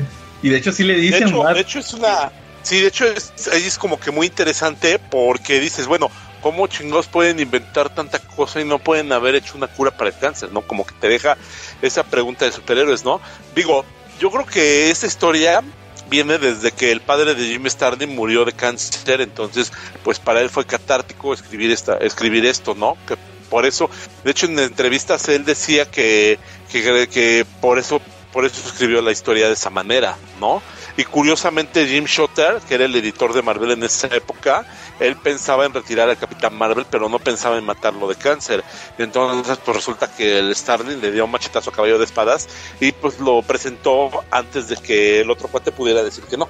Y 0.42 0.48
de 0.48 0.56
hecho 0.56 0.72
sí 0.72 0.84
le 0.84 0.94
De 0.94 1.00
dicen, 1.00 1.28
hecho, 1.28 1.40
"What?". 1.42 1.52
de 1.54 1.60
hecho 1.60 1.80
es 1.80 1.92
una... 1.92 2.32
Sí, 2.62 2.80
de 2.80 2.86
hecho 2.88 3.04
es, 3.06 3.30
ahí 3.52 3.62
es 3.66 3.76
como 3.76 4.00
que 4.00 4.10
muy 4.10 4.26
interesante 4.26 4.98
porque 5.10 5.60
dices, 5.60 5.86
bueno, 5.86 6.10
¿cómo 6.40 6.66
chingados 6.66 7.08
pueden 7.08 7.40
inventar 7.40 7.94
tanta 7.94 8.18
cosa 8.20 8.58
y 8.60 8.64
no 8.64 8.78
pueden 8.78 9.12
haber 9.12 9.34
hecho 9.34 9.58
una 9.58 9.66
cura 9.66 9.90
para 9.90 10.08
el 10.08 10.16
cáncer, 10.16 10.50
no? 10.50 10.62
Como 10.62 10.86
que 10.86 10.94
te 10.98 11.08
deja 11.08 11.36
esa 11.82 12.04
pregunta 12.04 12.46
de 12.46 12.52
superhéroes, 12.52 13.04
¿no? 13.04 13.20
Digo, 13.54 13.84
yo 14.18 14.30
creo 14.30 14.46
que 14.46 14.90
esta 14.90 15.06
historia 15.06 15.62
viene 16.08 16.38
desde 16.38 16.72
que 16.72 16.90
el 16.90 17.00
padre 17.02 17.34
de 17.34 17.44
Jim 17.44 17.66
Starlin 17.68 18.14
murió 18.14 18.46
de 18.46 18.52
cáncer, 18.52 19.20
entonces 19.20 19.72
pues 20.02 20.18
para 20.18 20.40
él 20.40 20.48
fue 20.48 20.64
catártico 20.64 21.34
escribir 21.34 21.70
esta 21.70 21.98
escribir 21.98 22.46
esto, 22.46 22.74
¿no? 22.74 22.96
Que 23.06 23.16
por 23.50 23.66
eso, 23.66 23.90
de 24.24 24.30
hecho 24.30 24.46
en 24.46 24.58
entrevistas 24.58 25.28
él 25.28 25.44
decía 25.44 25.90
que 25.90 26.38
que, 26.70 27.08
que 27.08 27.44
por 27.60 27.78
eso 27.78 28.00
por 28.32 28.44
eso 28.44 28.62
escribió 28.64 29.02
la 29.02 29.10
historia 29.10 29.48
de 29.48 29.54
esa 29.54 29.70
manera, 29.70 30.16
¿no? 30.38 30.62
Y 30.96 31.04
curiosamente 31.04 31.86
Jim 31.86 32.04
Shooter, 32.04 32.60
que 32.68 32.74
era 32.74 32.84
el 32.84 32.94
editor 32.94 33.32
de 33.32 33.42
Marvel 33.42 33.72
en 33.72 33.82
esa 33.82 34.06
época, 34.08 34.66
él 35.00 35.16
pensaba 35.16 35.66
en 35.66 35.72
retirar 35.72 36.08
al 36.08 36.18
Capitán 36.18 36.56
Marvel, 36.56 36.86
pero 36.90 37.08
no 37.08 37.18
pensaba 37.18 37.58
en 37.58 37.64
matarlo 37.64 38.06
de 38.08 38.16
cáncer. 38.16 38.62
Entonces, 38.98 39.58
pues 39.64 39.76
resulta 39.76 40.14
que 40.14 40.38
el 40.38 40.54
Starling 40.54 41.00
le 41.00 41.10
dio 41.10 41.24
un 41.24 41.30
machetazo 41.30 41.70
a 41.70 41.72
caballo 41.72 41.98
de 41.98 42.04
espadas 42.04 42.48
y 42.80 42.92
pues 42.92 43.18
lo 43.18 43.42
presentó 43.42 44.10
antes 44.30 44.68
de 44.68 44.76
que 44.76 45.20
el 45.20 45.30
otro 45.30 45.48
cuate 45.48 45.72
pudiera 45.72 46.02
decir 46.02 46.24
que 46.24 46.36
no. 46.36 46.48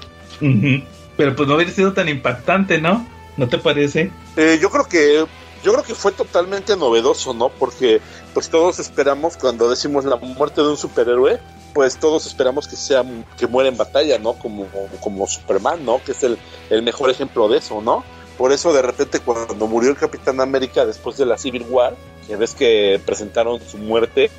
Pero 1.16 1.36
pues 1.36 1.48
no 1.48 1.54
hubiera 1.54 1.72
sido 1.72 1.92
tan 1.92 2.08
impactante, 2.08 2.80
¿no? 2.80 3.06
¿No 3.36 3.48
te 3.48 3.58
parece? 3.58 4.10
Eh, 4.36 4.58
yo 4.60 4.70
creo 4.70 4.86
que 4.86 5.24
yo 5.62 5.72
creo 5.72 5.84
que 5.84 5.94
fue 5.94 6.12
totalmente 6.12 6.76
novedoso, 6.76 7.34
¿no? 7.34 7.48
Porque 7.48 8.00
pues 8.34 8.48
todos 8.48 8.78
esperamos 8.78 9.36
cuando 9.36 9.68
decimos 9.68 10.04
la 10.04 10.16
muerte 10.16 10.62
de 10.62 10.68
un 10.68 10.76
superhéroe, 10.76 11.40
pues 11.74 11.96
todos 11.98 12.26
esperamos 12.26 12.66
que 12.66 12.76
sea 12.76 13.04
que 13.38 13.46
muera 13.46 13.68
en 13.68 13.76
batalla, 13.76 14.18
¿no? 14.18 14.34
Como 14.34 14.66
como 15.00 15.26
Superman, 15.26 15.84
¿no? 15.84 16.02
Que 16.02 16.12
es 16.12 16.22
el, 16.22 16.38
el 16.70 16.82
mejor 16.82 17.10
ejemplo 17.10 17.48
de 17.48 17.58
eso, 17.58 17.80
¿no? 17.80 18.04
Por 18.38 18.52
eso 18.52 18.72
de 18.72 18.82
repente 18.82 19.20
cuando 19.20 19.66
murió 19.66 19.90
el 19.90 19.96
Capitán 19.96 20.40
América 20.40 20.86
después 20.86 21.18
de 21.18 21.26
la 21.26 21.36
Civil 21.36 21.66
War, 21.68 21.94
que 22.26 22.36
ves 22.36 22.54
que 22.54 23.00
presentaron 23.04 23.60
su 23.60 23.76
muerte, 23.76 24.30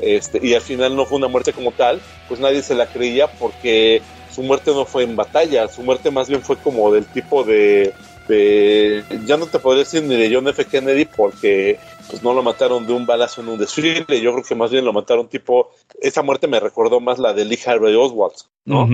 este, 0.00 0.38
y 0.40 0.54
al 0.54 0.60
final 0.60 0.94
no 0.94 1.04
fue 1.04 1.18
una 1.18 1.28
muerte 1.28 1.52
como 1.52 1.72
tal, 1.72 2.00
pues 2.28 2.38
nadie 2.38 2.62
se 2.62 2.74
la 2.74 2.86
creía 2.86 3.26
porque 3.26 4.02
su 4.32 4.42
muerte 4.42 4.70
no 4.72 4.84
fue 4.84 5.02
en 5.02 5.16
batalla, 5.16 5.68
su 5.68 5.82
muerte 5.82 6.10
más 6.10 6.28
bien 6.28 6.42
fue 6.42 6.56
como 6.56 6.92
del 6.92 7.04
tipo 7.06 7.42
de 7.42 7.92
de 8.30 9.04
ya 9.26 9.36
no 9.36 9.46
te 9.46 9.58
podría 9.58 9.84
decir 9.84 10.02
ni 10.02 10.16
de 10.16 10.34
John 10.34 10.48
F. 10.48 10.64
Kennedy 10.64 11.04
porque 11.04 11.78
pues 12.08 12.22
no 12.22 12.32
lo 12.32 12.42
mataron 12.42 12.86
de 12.86 12.92
un 12.92 13.06
balazo 13.06 13.42
en 13.42 13.48
un 13.48 13.58
desfile, 13.58 14.20
yo 14.20 14.32
creo 14.32 14.44
que 14.44 14.54
más 14.54 14.70
bien 14.70 14.84
lo 14.84 14.92
mataron 14.92 15.28
tipo, 15.28 15.70
esa 16.00 16.22
muerte 16.22 16.48
me 16.48 16.58
recordó 16.58 17.00
más 17.00 17.18
la 17.18 17.32
de 17.32 17.44
Lee 17.44 17.58
Harvey 17.64 17.94
Oswald, 17.94 18.34
¿no? 18.64 18.88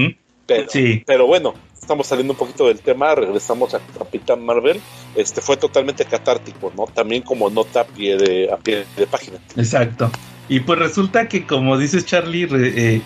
Pero, 0.46 0.70
Sí. 0.70 1.02
pero 1.06 1.26
bueno, 1.26 1.54
estamos 1.80 2.06
saliendo 2.06 2.32
un 2.34 2.38
poquito 2.38 2.66
del 2.68 2.80
tema, 2.80 3.14
regresamos 3.14 3.74
a 3.74 3.80
Capitán 3.98 4.44
Marvel, 4.44 4.80
este 5.14 5.40
fue 5.40 5.56
totalmente 5.56 6.04
catártico, 6.04 6.72
¿no? 6.76 6.84
También 6.86 7.22
como 7.22 7.48
nota 7.48 7.80
a 7.80 7.84
pie 7.84 8.16
de, 8.16 8.50
a 8.52 8.56
pie 8.56 8.84
de 8.96 9.06
página. 9.06 9.38
Exacto. 9.56 10.10
Y 10.48 10.60
pues 10.60 10.78
resulta 10.78 11.26
que, 11.26 11.46
como 11.46 11.76
dices 11.78 12.06
Charlie, 12.06 12.48
eh, 12.52 13.00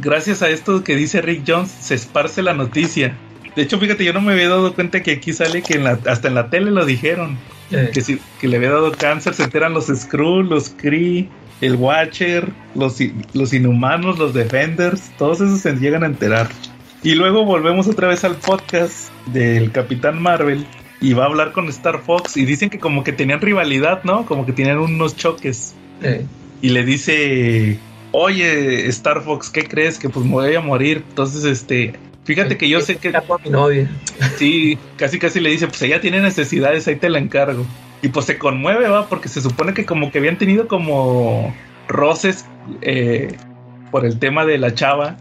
gracias 0.00 0.42
a 0.42 0.48
esto 0.50 0.84
que 0.84 0.96
dice 0.96 1.22
Rick 1.22 1.44
Jones, 1.46 1.70
se 1.70 1.94
esparce 1.94 2.42
la 2.42 2.52
noticia. 2.52 3.16
De 3.56 3.62
hecho, 3.62 3.78
fíjate, 3.78 4.04
yo 4.04 4.12
no 4.12 4.20
me 4.20 4.32
había 4.32 4.48
dado 4.48 4.74
cuenta 4.74 5.02
que 5.02 5.12
aquí 5.12 5.32
sale 5.32 5.62
que 5.62 5.74
en 5.74 5.84
la- 5.84 5.98
hasta 6.06 6.28
en 6.28 6.34
la 6.34 6.50
tele 6.50 6.70
lo 6.70 6.84
dijeron. 6.84 7.38
eh, 7.72 7.90
Que, 7.92 8.00
si- 8.00 8.18
que 8.40 8.48
le 8.48 8.56
había 8.56 8.70
dado 8.70 8.90
cáncer, 8.90 9.32
se 9.34 9.44
enteran 9.44 9.72
los 9.74 9.86
Skrull, 9.86 10.48
los 10.48 10.70
Kree, 10.70 11.28
el 11.60 11.76
Watcher, 11.76 12.48
los, 12.74 12.98
los 13.32 13.52
Inhumanos, 13.52 14.18
los 14.18 14.34
Defenders, 14.34 15.12
todos 15.18 15.40
esos 15.40 15.60
se 15.60 15.74
llegan 15.74 16.02
a 16.02 16.06
enterar. 16.06 16.48
Y 17.04 17.14
luego 17.14 17.44
volvemos 17.44 17.86
otra 17.86 18.08
vez 18.08 18.24
al 18.24 18.34
podcast 18.36 19.10
del 19.26 19.70
Capitán 19.70 20.20
Marvel 20.20 20.66
y 21.00 21.12
va 21.12 21.22
a 21.24 21.26
hablar 21.28 21.52
con 21.52 21.68
Star 21.68 22.00
Fox 22.00 22.36
y 22.36 22.44
dicen 22.44 22.70
que 22.70 22.80
como 22.80 23.04
que 23.04 23.12
tenían 23.12 23.40
rivalidad, 23.40 24.02
¿no? 24.02 24.26
Como 24.26 24.44
que 24.46 24.52
tenían 24.52 24.78
unos 24.78 25.16
choques 25.16 25.74
eh, 26.02 26.26
y 26.60 26.70
le 26.70 26.84
dice, 26.84 27.78
oye, 28.10 28.88
Star 28.88 29.22
Fox, 29.22 29.48
¿qué 29.48 29.62
crees? 29.62 29.98
Que 30.00 30.08
pues 30.08 30.26
me 30.26 30.32
voy 30.32 30.54
a 30.56 30.60
morir. 30.60 31.04
Entonces, 31.08 31.44
este, 31.44 31.94
fíjate 32.24 32.56
que 32.56 32.68
yo 32.68 32.80
sé 32.80 32.96
que, 32.96 33.08
a 33.08 33.22
mi 33.44 33.50
novia. 33.50 33.90
sí, 34.36 34.78
casi 34.96 35.18
casi 35.18 35.40
le 35.40 35.50
dice, 35.50 35.66
pues 35.66 35.82
ella 35.82 36.00
tiene 36.00 36.20
necesidades, 36.20 36.86
ahí 36.88 36.96
te 36.96 37.08
la 37.08 37.18
encargo. 37.18 37.66
Y 38.02 38.08
pues 38.08 38.26
se 38.26 38.38
conmueve, 38.38 38.88
va, 38.88 39.08
porque 39.08 39.28
se 39.28 39.40
supone 39.40 39.74
que 39.74 39.84
como 39.84 40.10
que 40.10 40.18
habían 40.18 40.38
tenido 40.38 40.68
como 40.68 41.54
roces 41.88 42.46
eh, 42.80 43.36
por 43.90 44.06
el 44.06 44.18
tema 44.18 44.46
de 44.46 44.58
la 44.58 44.74
chava. 44.74 45.16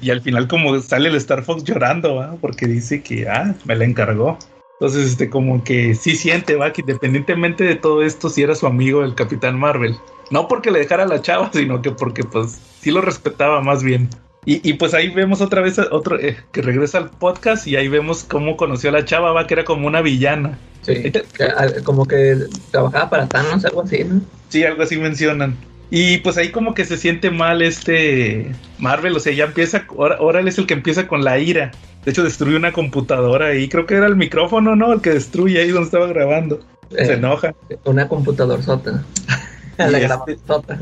Y 0.00 0.10
al 0.10 0.20
final 0.20 0.46
como 0.48 0.78
sale 0.80 1.08
el 1.08 1.14
Star 1.16 1.42
Fox 1.42 1.64
llorando, 1.64 2.16
va, 2.16 2.36
porque 2.40 2.66
dice 2.66 3.02
que, 3.02 3.28
ah, 3.28 3.54
me 3.64 3.76
la 3.76 3.84
encargó. 3.84 4.38
Entonces, 4.78 5.06
este, 5.12 5.30
como 5.30 5.64
que 5.64 5.94
sí 5.94 6.16
siente, 6.16 6.54
va, 6.56 6.72
que 6.72 6.82
independientemente 6.82 7.64
de 7.64 7.76
todo 7.76 8.02
esto, 8.02 8.28
si 8.28 8.42
era 8.42 8.54
su 8.54 8.66
amigo 8.66 9.04
el 9.04 9.14
Capitán 9.14 9.58
Marvel. 9.58 9.96
No 10.30 10.48
porque 10.48 10.70
le 10.70 10.80
dejara 10.80 11.04
a 11.04 11.08
la 11.08 11.22
chava, 11.22 11.50
sino 11.52 11.80
que 11.80 11.92
porque, 11.92 12.24
pues, 12.24 12.60
sí 12.80 12.90
lo 12.90 13.00
respetaba 13.00 13.62
más 13.62 13.82
bien. 13.82 14.10
Y, 14.46 14.66
y 14.68 14.74
pues 14.74 14.94
ahí 14.94 15.08
vemos 15.10 15.40
otra 15.40 15.60
vez 15.60 15.78
otro 15.78 16.18
eh, 16.18 16.36
que 16.52 16.62
regresa 16.62 16.98
al 16.98 17.10
podcast 17.10 17.66
y 17.66 17.74
ahí 17.76 17.88
vemos 17.88 18.22
cómo 18.24 18.56
conoció 18.56 18.90
a 18.90 18.92
la 18.92 19.04
chava, 19.04 19.32
va, 19.32 19.46
que 19.46 19.54
era 19.54 19.64
como 19.64 19.86
una 19.88 20.00
villana. 20.02 20.56
Sí, 20.82 21.10
que, 21.10 21.24
ah, 21.44 21.66
como 21.82 22.06
que 22.06 22.36
trabajaba 22.70 23.10
para 23.10 23.26
Thanos, 23.26 23.64
algo 23.64 23.82
así, 23.82 24.04
¿no? 24.04 24.20
Sí, 24.48 24.62
algo 24.64 24.84
así 24.84 24.96
mencionan. 24.98 25.56
Y 25.90 26.18
pues 26.18 26.36
ahí 26.36 26.50
como 26.50 26.74
que 26.74 26.84
se 26.84 26.96
siente 26.96 27.30
mal 27.32 27.60
este 27.60 28.52
Marvel, 28.78 29.16
o 29.16 29.20
sea, 29.20 29.32
ya 29.32 29.44
empieza, 29.46 29.84
ahora, 29.88 30.16
ahora 30.20 30.40
él 30.40 30.48
es 30.48 30.58
el 30.58 30.66
que 30.66 30.74
empieza 30.74 31.08
con 31.08 31.24
la 31.24 31.38
ira. 31.40 31.72
De 32.04 32.12
hecho, 32.12 32.22
destruye 32.22 32.56
una 32.56 32.70
computadora 32.72 33.56
y 33.56 33.68
creo 33.68 33.84
que 33.84 33.94
era 33.94 34.06
el 34.06 34.14
micrófono, 34.14 34.76
¿no? 34.76 34.92
El 34.92 35.00
que 35.00 35.10
destruye 35.10 35.60
ahí 35.60 35.70
donde 35.70 35.86
estaba 35.86 36.06
grabando. 36.06 36.60
Se 36.90 37.02
Eh, 37.02 37.14
enoja. 37.14 37.52
una 37.84 38.06
computadora 38.06 38.62
sota. 38.62 39.04
La 39.76 39.86
este- 39.86 40.00
grabadora. 40.00 40.78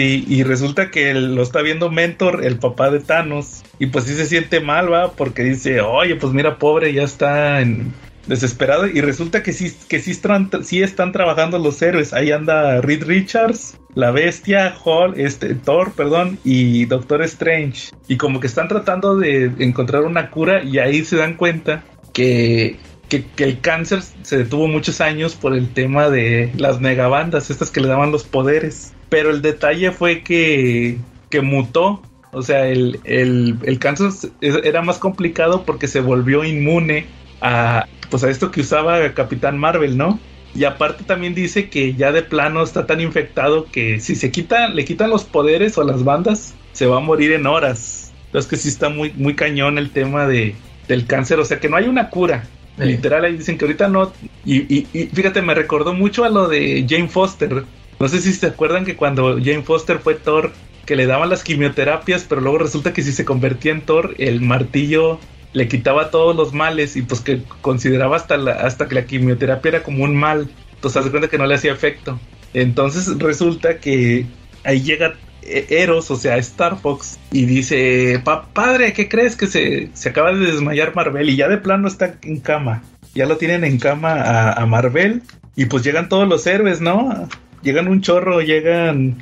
Y 0.00 0.42
resulta 0.42 0.90
que 0.90 1.14
lo 1.14 1.42
está 1.42 1.62
viendo 1.62 1.90
Mentor, 1.90 2.44
el 2.44 2.58
papá 2.58 2.90
de 2.90 3.00
Thanos, 3.00 3.62
y 3.78 3.86
pues 3.86 4.04
sí 4.04 4.14
se 4.14 4.26
siente 4.26 4.60
mal, 4.60 4.92
va, 4.92 5.12
porque 5.12 5.42
dice, 5.42 5.80
oye, 5.80 6.16
pues 6.16 6.32
mira, 6.32 6.58
pobre, 6.58 6.92
ya 6.92 7.02
está 7.02 7.60
en- 7.60 7.92
desesperado, 8.26 8.88
y 8.88 9.00
resulta 9.00 9.42
que 9.42 9.52
sí, 9.52 9.72
que 9.88 10.00
sí 10.00 10.10
están, 10.10 10.50
sí 10.64 10.82
están 10.82 11.12
trabajando 11.12 11.58
los 11.58 11.80
héroes, 11.80 12.12
ahí 12.12 12.32
anda 12.32 12.80
Reed 12.80 13.04
Richards, 13.04 13.78
la 13.94 14.10
bestia, 14.10 14.74
Hall, 14.84 15.14
este, 15.16 15.54
Thor, 15.54 15.92
perdón, 15.92 16.38
y 16.44 16.86
Doctor 16.86 17.22
Strange, 17.22 17.90
y 18.08 18.16
como 18.16 18.40
que 18.40 18.48
están 18.48 18.66
tratando 18.66 19.16
de 19.16 19.52
encontrar 19.60 20.02
una 20.02 20.30
cura, 20.30 20.64
y 20.64 20.78
ahí 20.78 21.04
se 21.04 21.16
dan 21.16 21.34
cuenta 21.34 21.84
que 22.12 22.76
que, 23.08 23.24
que 23.24 23.44
el 23.44 23.60
cáncer 23.60 24.00
se 24.22 24.38
detuvo 24.38 24.66
muchos 24.66 25.00
años 25.00 25.36
por 25.36 25.54
el 25.54 25.68
tema 25.72 26.10
de 26.10 26.50
las 26.56 26.80
megabandas, 26.80 27.50
estas 27.50 27.70
que 27.70 27.80
le 27.80 27.86
daban 27.86 28.10
los 28.10 28.24
poderes. 28.24 28.94
Pero 29.08 29.30
el 29.30 29.42
detalle 29.42 29.92
fue 29.92 30.22
que, 30.22 30.98
que 31.30 31.40
mutó. 31.40 32.02
O 32.32 32.42
sea, 32.42 32.66
el, 32.66 33.00
el, 33.04 33.56
el 33.62 33.78
cáncer 33.78 34.10
era 34.40 34.82
más 34.82 34.98
complicado 34.98 35.64
porque 35.64 35.88
se 35.88 36.00
volvió 36.00 36.44
inmune 36.44 37.06
a, 37.40 37.86
pues 38.10 38.24
a 38.24 38.30
esto 38.30 38.50
que 38.50 38.60
usaba 38.60 39.14
Capitán 39.14 39.58
Marvel, 39.58 39.96
¿no? 39.96 40.18
Y 40.54 40.64
aparte 40.64 41.04
también 41.04 41.34
dice 41.34 41.68
que 41.68 41.94
ya 41.94 42.12
de 42.12 42.22
plano 42.22 42.62
está 42.62 42.86
tan 42.86 43.00
infectado 43.00 43.66
que 43.70 44.00
si 44.00 44.14
se 44.14 44.30
quita, 44.30 44.68
le 44.68 44.84
quitan 44.84 45.10
los 45.10 45.24
poderes 45.24 45.76
o 45.76 45.84
las 45.84 46.02
bandas, 46.02 46.54
se 46.72 46.86
va 46.86 46.96
a 46.96 47.00
morir 47.00 47.32
en 47.32 47.46
horas. 47.46 48.12
Entonces 48.26 48.50
que 48.50 48.56
sí 48.56 48.68
está 48.68 48.88
muy, 48.88 49.12
muy 49.12 49.34
cañón 49.34 49.78
el 49.78 49.90
tema 49.90 50.26
de, 50.26 50.54
del 50.88 51.06
cáncer, 51.06 51.38
o 51.40 51.44
sea 51.44 51.60
que 51.60 51.68
no 51.68 51.76
hay 51.76 51.88
una 51.88 52.10
cura. 52.10 52.44
Literal, 52.78 53.24
ahí 53.24 53.36
dicen 53.38 53.56
que 53.56 53.64
ahorita 53.64 53.88
no. 53.88 54.12
Y, 54.44 54.74
y, 54.74 55.06
fíjate, 55.06 55.40
me 55.40 55.54
recordó 55.54 55.94
mucho 55.94 56.24
a 56.24 56.28
lo 56.28 56.46
de 56.46 56.84
Jane 56.86 57.08
Foster. 57.08 57.64
No 57.98 58.08
sé 58.08 58.20
si 58.20 58.32
se 58.32 58.46
acuerdan 58.46 58.84
que 58.84 58.96
cuando 58.96 59.36
Jane 59.36 59.62
Foster 59.62 59.98
fue 59.98 60.14
Thor, 60.14 60.52
que 60.84 60.96
le 60.96 61.06
daban 61.06 61.30
las 61.30 61.42
quimioterapias, 61.42 62.26
pero 62.28 62.40
luego 62.40 62.58
resulta 62.58 62.92
que 62.92 63.02
si 63.02 63.12
se 63.12 63.24
convertía 63.24 63.72
en 63.72 63.82
Thor, 63.82 64.14
el 64.18 64.40
martillo 64.40 65.18
le 65.52 65.68
quitaba 65.68 66.10
todos 66.10 66.36
los 66.36 66.52
males 66.52 66.96
y 66.96 67.02
pues 67.02 67.20
que 67.20 67.42
consideraba 67.62 68.16
hasta, 68.16 68.34
hasta 68.34 68.86
que 68.86 68.94
la 68.94 69.06
quimioterapia 69.06 69.70
era 69.70 69.82
como 69.82 70.04
un 70.04 70.14
mal. 70.14 70.50
Entonces 70.74 71.00
hace 71.00 71.10
cuenta 71.10 71.28
que 71.28 71.38
no 71.38 71.46
le 71.46 71.54
hacía 71.54 71.72
efecto. 71.72 72.20
Entonces 72.52 73.18
resulta 73.18 73.78
que 73.78 74.26
ahí 74.64 74.82
llega 74.82 75.14
e-, 75.42 75.66
Eros, 75.70 76.10
o 76.10 76.16
sea, 76.16 76.36
Star 76.36 76.78
Fox, 76.78 77.18
y 77.32 77.46
dice, 77.46 78.22
padre, 78.52 78.92
¿qué 78.92 79.08
crees 79.08 79.34
que 79.34 79.46
se, 79.46 79.90
se, 79.94 80.10
acaba 80.10 80.32
de 80.32 80.44
desmayar 80.52 80.94
Marvel? 80.94 81.30
Y 81.30 81.36
ya 81.36 81.48
de 81.48 81.56
plano 81.58 81.88
está 81.88 82.18
en 82.22 82.40
cama. 82.40 82.82
Ya 83.14 83.26
lo 83.26 83.38
tienen 83.38 83.64
en 83.64 83.78
cama 83.78 84.12
a, 84.12 84.52
a 84.52 84.66
Marvel. 84.66 85.22
Y 85.54 85.64
pues 85.66 85.82
llegan 85.82 86.10
todos 86.10 86.28
los 86.28 86.46
héroes, 86.46 86.82
¿no? 86.82 87.28
Llegan 87.66 87.88
un 87.88 88.00
chorro, 88.00 88.42
llegan... 88.42 89.20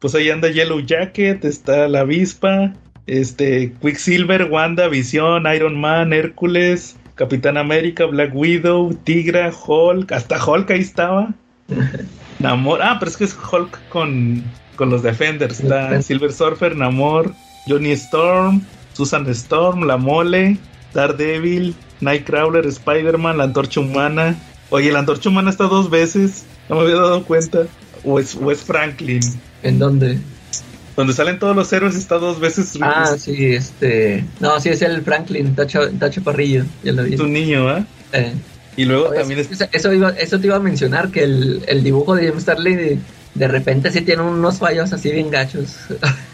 Pues 0.00 0.12
ahí 0.16 0.30
anda 0.30 0.48
Yellow 0.48 0.80
Jacket, 0.80 1.44
está 1.44 1.86
la 1.86 2.00
avispa, 2.00 2.72
este, 3.06 3.72
Quicksilver, 3.80 4.48
Wanda, 4.50 4.88
Visión, 4.88 5.44
Iron 5.54 5.80
Man, 5.80 6.12
Hércules, 6.12 6.96
Capitán 7.14 7.56
América, 7.56 8.06
Black 8.06 8.34
Widow, 8.34 8.94
Tigra, 9.04 9.52
Hulk, 9.52 10.10
hasta 10.10 10.44
Hulk 10.44 10.72
ahí 10.72 10.80
estaba. 10.80 11.32
Namor, 12.40 12.82
ah, 12.82 12.96
pero 12.98 13.12
es 13.12 13.16
que 13.16 13.24
es 13.24 13.36
Hulk 13.36 13.78
con, 13.90 14.42
con 14.74 14.90
los 14.90 15.04
Defenders. 15.04 15.60
Está 15.60 16.02
Silver 16.02 16.32
Surfer, 16.32 16.74
Namor, 16.74 17.32
Johnny 17.68 17.92
Storm, 17.92 18.60
Susan 18.92 19.24
Storm, 19.28 19.84
La 19.84 19.96
Mole, 19.96 20.58
Daredevil, 20.94 21.76
Nightcrawler, 22.00 22.66
Spider-Man, 22.66 23.38
la 23.38 23.44
Antorcha 23.44 23.78
Humana. 23.78 24.36
Oye, 24.70 24.90
la 24.90 24.98
Antorcha 24.98 25.28
Humana 25.28 25.50
está 25.50 25.64
dos 25.64 25.90
veces, 25.90 26.44
no 26.68 26.76
me 26.76 26.82
había 26.82 26.96
dado 26.96 27.24
cuenta. 27.24 27.66
O 28.04 28.18
es, 28.18 28.36
o 28.36 28.50
es 28.50 28.60
Franklin. 28.60 29.20
¿En 29.62 29.78
dónde? 29.78 30.18
Donde 30.96 31.12
salen 31.12 31.38
todos 31.38 31.54
los 31.54 31.72
héroes 31.72 31.94
está 31.94 32.18
dos 32.18 32.40
veces. 32.40 32.76
Ah, 32.80 33.16
sí, 33.18 33.54
este. 33.54 34.24
No, 34.40 34.58
sí, 34.60 34.70
es 34.70 34.82
el 34.82 35.02
Franklin, 35.02 35.54
Tacho, 35.54 35.90
Tacho 35.92 36.22
Parrillo. 36.22 36.64
Ya 36.82 36.92
lo 36.92 37.04
vi. 37.04 37.14
Es 37.14 37.20
un 37.20 37.32
niño, 37.32 37.76
¿eh? 37.76 37.84
eh. 38.12 38.32
Y 38.76 38.84
luego 38.84 39.10
también 39.10 39.40
es... 39.40 39.48
Eso, 39.72 39.92
iba, 39.92 40.10
eso 40.10 40.38
te 40.38 40.46
iba 40.46 40.56
a 40.56 40.60
mencionar, 40.60 41.10
que 41.10 41.24
el, 41.24 41.64
el 41.66 41.82
dibujo 41.82 42.14
de 42.14 42.28
James 42.28 42.44
Starley 42.44 42.76
de, 42.76 42.98
de, 43.34 43.48
repente 43.48 43.90
sí 43.90 44.02
tiene 44.02 44.22
unos 44.22 44.58
fallos 44.58 44.92
así 44.92 45.10
bien 45.10 45.30
gachos. 45.30 45.76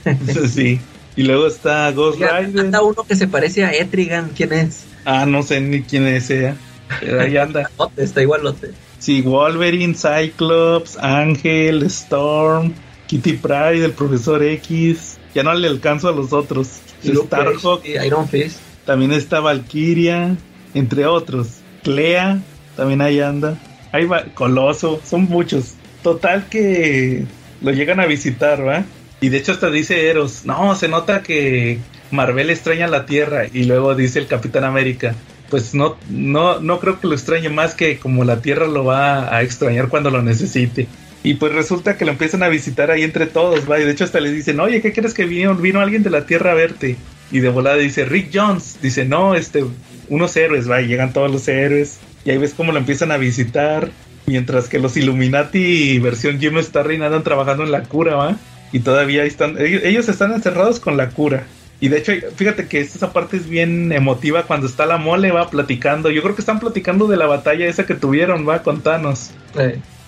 sí. 0.51 0.79
Y 1.17 1.23
luego 1.23 1.47
está 1.47 1.91
Ghost 1.93 2.21
Rider. 2.21 2.61
Anda 2.61 2.83
uno 2.83 3.05
que 3.05 3.17
se 3.17 3.29
parece 3.29 3.65
a 3.65 3.73
Etrigan, 3.73 4.31
¿quién 4.37 4.53
es? 4.53 4.85
Ah, 5.07 5.25
no 5.25 5.43
sé 5.43 5.61
ni 5.61 5.83
quién 5.83 6.07
es 6.07 6.29
ella. 6.29 6.57
Pero 7.01 7.21
ahí 7.21 7.37
anda. 7.37 7.71
está 7.97 8.21
igualote. 8.21 8.73
Sí, 9.05 9.21
Wolverine, 9.21 9.95
Cyclops, 9.95 10.97
Ángel, 10.97 11.83
Storm, 11.83 12.73
Kitty 13.07 13.35
Pride, 13.35 13.85
el 13.85 13.93
profesor 13.93 14.43
X. 14.43 15.19
Ya 15.35 15.43
no 15.43 15.53
le 15.53 15.69
alcanzo 15.69 16.09
a 16.09 16.13
los 16.13 16.33
otros. 16.33 16.81
Starhawk. 17.05 17.85
Iron 17.85 18.27
Fist. 18.27 18.61
También 18.87 19.13
está 19.13 19.41
Valkyria, 19.41 20.39
entre 20.73 21.05
otros. 21.05 21.59
Clea, 21.83 22.41
también 22.77 23.03
ahí 23.03 23.21
anda. 23.21 23.59
Ahí 23.93 24.07
va, 24.07 24.25
Coloso, 24.33 25.03
son 25.05 25.25
muchos. 25.25 25.75
Total 26.03 26.49
que 26.49 27.27
lo 27.61 27.73
llegan 27.73 28.01
a 28.01 28.07
visitar, 28.07 28.67
¿va? 28.67 28.85
Y 29.21 29.29
de 29.29 29.37
hecho 29.37 29.53
hasta 29.53 29.69
dice 29.69 30.09
Eros, 30.09 30.47
no, 30.47 30.75
se 30.77 30.89
nota 30.89 31.23
que 31.23 31.79
Marvel 32.11 32.49
extraña 32.49 32.87
la 32.87 33.05
Tierra. 33.05 33.49
Y 33.53 33.65
luego 33.65 33.95
dice 33.95 34.19
el 34.19 34.29
Capitán 34.29 34.65
América, 34.65 35.15
pues 35.55 35.73
no, 35.73 35.97
no, 36.11 36.59
no 36.59 36.81
creo 36.81 36.99
que 36.99 37.07
lo 37.07 37.15
extrañe 37.15 37.49
más 37.49 37.77
que 37.77 38.01
como 38.01 38.25
la 38.25 38.43
Tierra 38.43 38.67
lo 38.67 38.85
va 38.85 39.33
a 39.33 39.43
extrañar 39.43 39.89
cuando 39.89 40.11
lo 40.11 40.21
necesite. 40.21 40.89
Y 41.23 41.35
pues 41.35 41.53
resulta 41.53 41.97
que 41.97 42.05
lo 42.05 42.11
empiezan 42.11 42.43
a 42.43 42.49
visitar 42.49 42.91
ahí 42.91 43.05
entre 43.05 43.27
todos, 43.27 43.71
va. 43.71 43.79
Y 43.79 43.85
de 43.85 43.93
hecho 43.93 44.03
hasta 44.03 44.19
le 44.19 44.33
dicen, 44.33 44.59
oye, 44.59 44.83
¿qué 44.83 44.93
crees 44.93 45.15
que 45.15 45.27
vino? 45.27 45.55
Vino 45.55 45.79
alguien 45.79 46.03
de 46.03 46.11
la 46.11 46.27
Tierra 46.27 46.51
a 46.51 46.55
verte. 46.55 46.97
Y 47.31 47.39
de 47.39 47.51
volada 47.51 47.77
dice, 47.77 48.05
Rick 48.05 48.31
Jones. 48.35 48.79
Dice, 48.83 49.05
no, 49.05 49.37
este, 49.37 49.65
unos 50.09 50.37
héroes, 50.37 50.69
va. 50.69 50.81
Llegan 50.81 51.13
todos 51.13 51.31
los 51.31 51.47
héroes. 51.47 52.01
Y 52.25 52.31
ahí 52.31 52.39
ves 52.39 52.53
cómo 52.53 52.73
lo 52.73 52.79
empiezan 52.81 53.13
a 53.13 53.17
visitar. 53.17 53.93
Mientras 54.27 54.69
que 54.69 54.81
los 54.81 54.97
Illuminati 54.97 56.01
versión 56.01 56.41
Jim 56.41 56.59
Star 56.59 56.91
andan 56.91 57.23
trabajando 57.23 57.63
en 57.63 57.71
la 57.71 57.85
cura, 57.85 58.17
va. 58.17 58.37
Y 58.73 58.81
todavía 58.81 59.23
están, 59.23 59.55
ellos 59.61 60.09
están 60.09 60.33
encerrados 60.33 60.81
con 60.81 60.97
la 60.97 61.11
cura. 61.11 61.47
Y 61.85 61.89
de 61.91 61.99
hecho, 61.99 62.13
fíjate 62.35 62.67
que 62.67 62.81
esta 62.81 63.13
parte 63.13 63.37
es 63.37 63.47
bien 63.47 63.93
emotiva 63.93 64.45
cuando 64.45 64.67
está 64.67 64.87
la 64.87 64.97
mole, 64.97 65.33
va 65.33 65.51
platicando. 65.51 66.09
Yo 66.09 66.23
creo 66.23 66.35
que 66.35 66.41
están 66.41 66.59
platicando 66.59 67.09
de 67.09 67.19
la 67.19 67.27
batalla 67.27 67.67
esa 67.67 67.85
que 67.85 67.95
tuvieron, 67.95 68.49
va, 68.49 68.63
con 68.63 68.81
Thanos. 68.81 69.33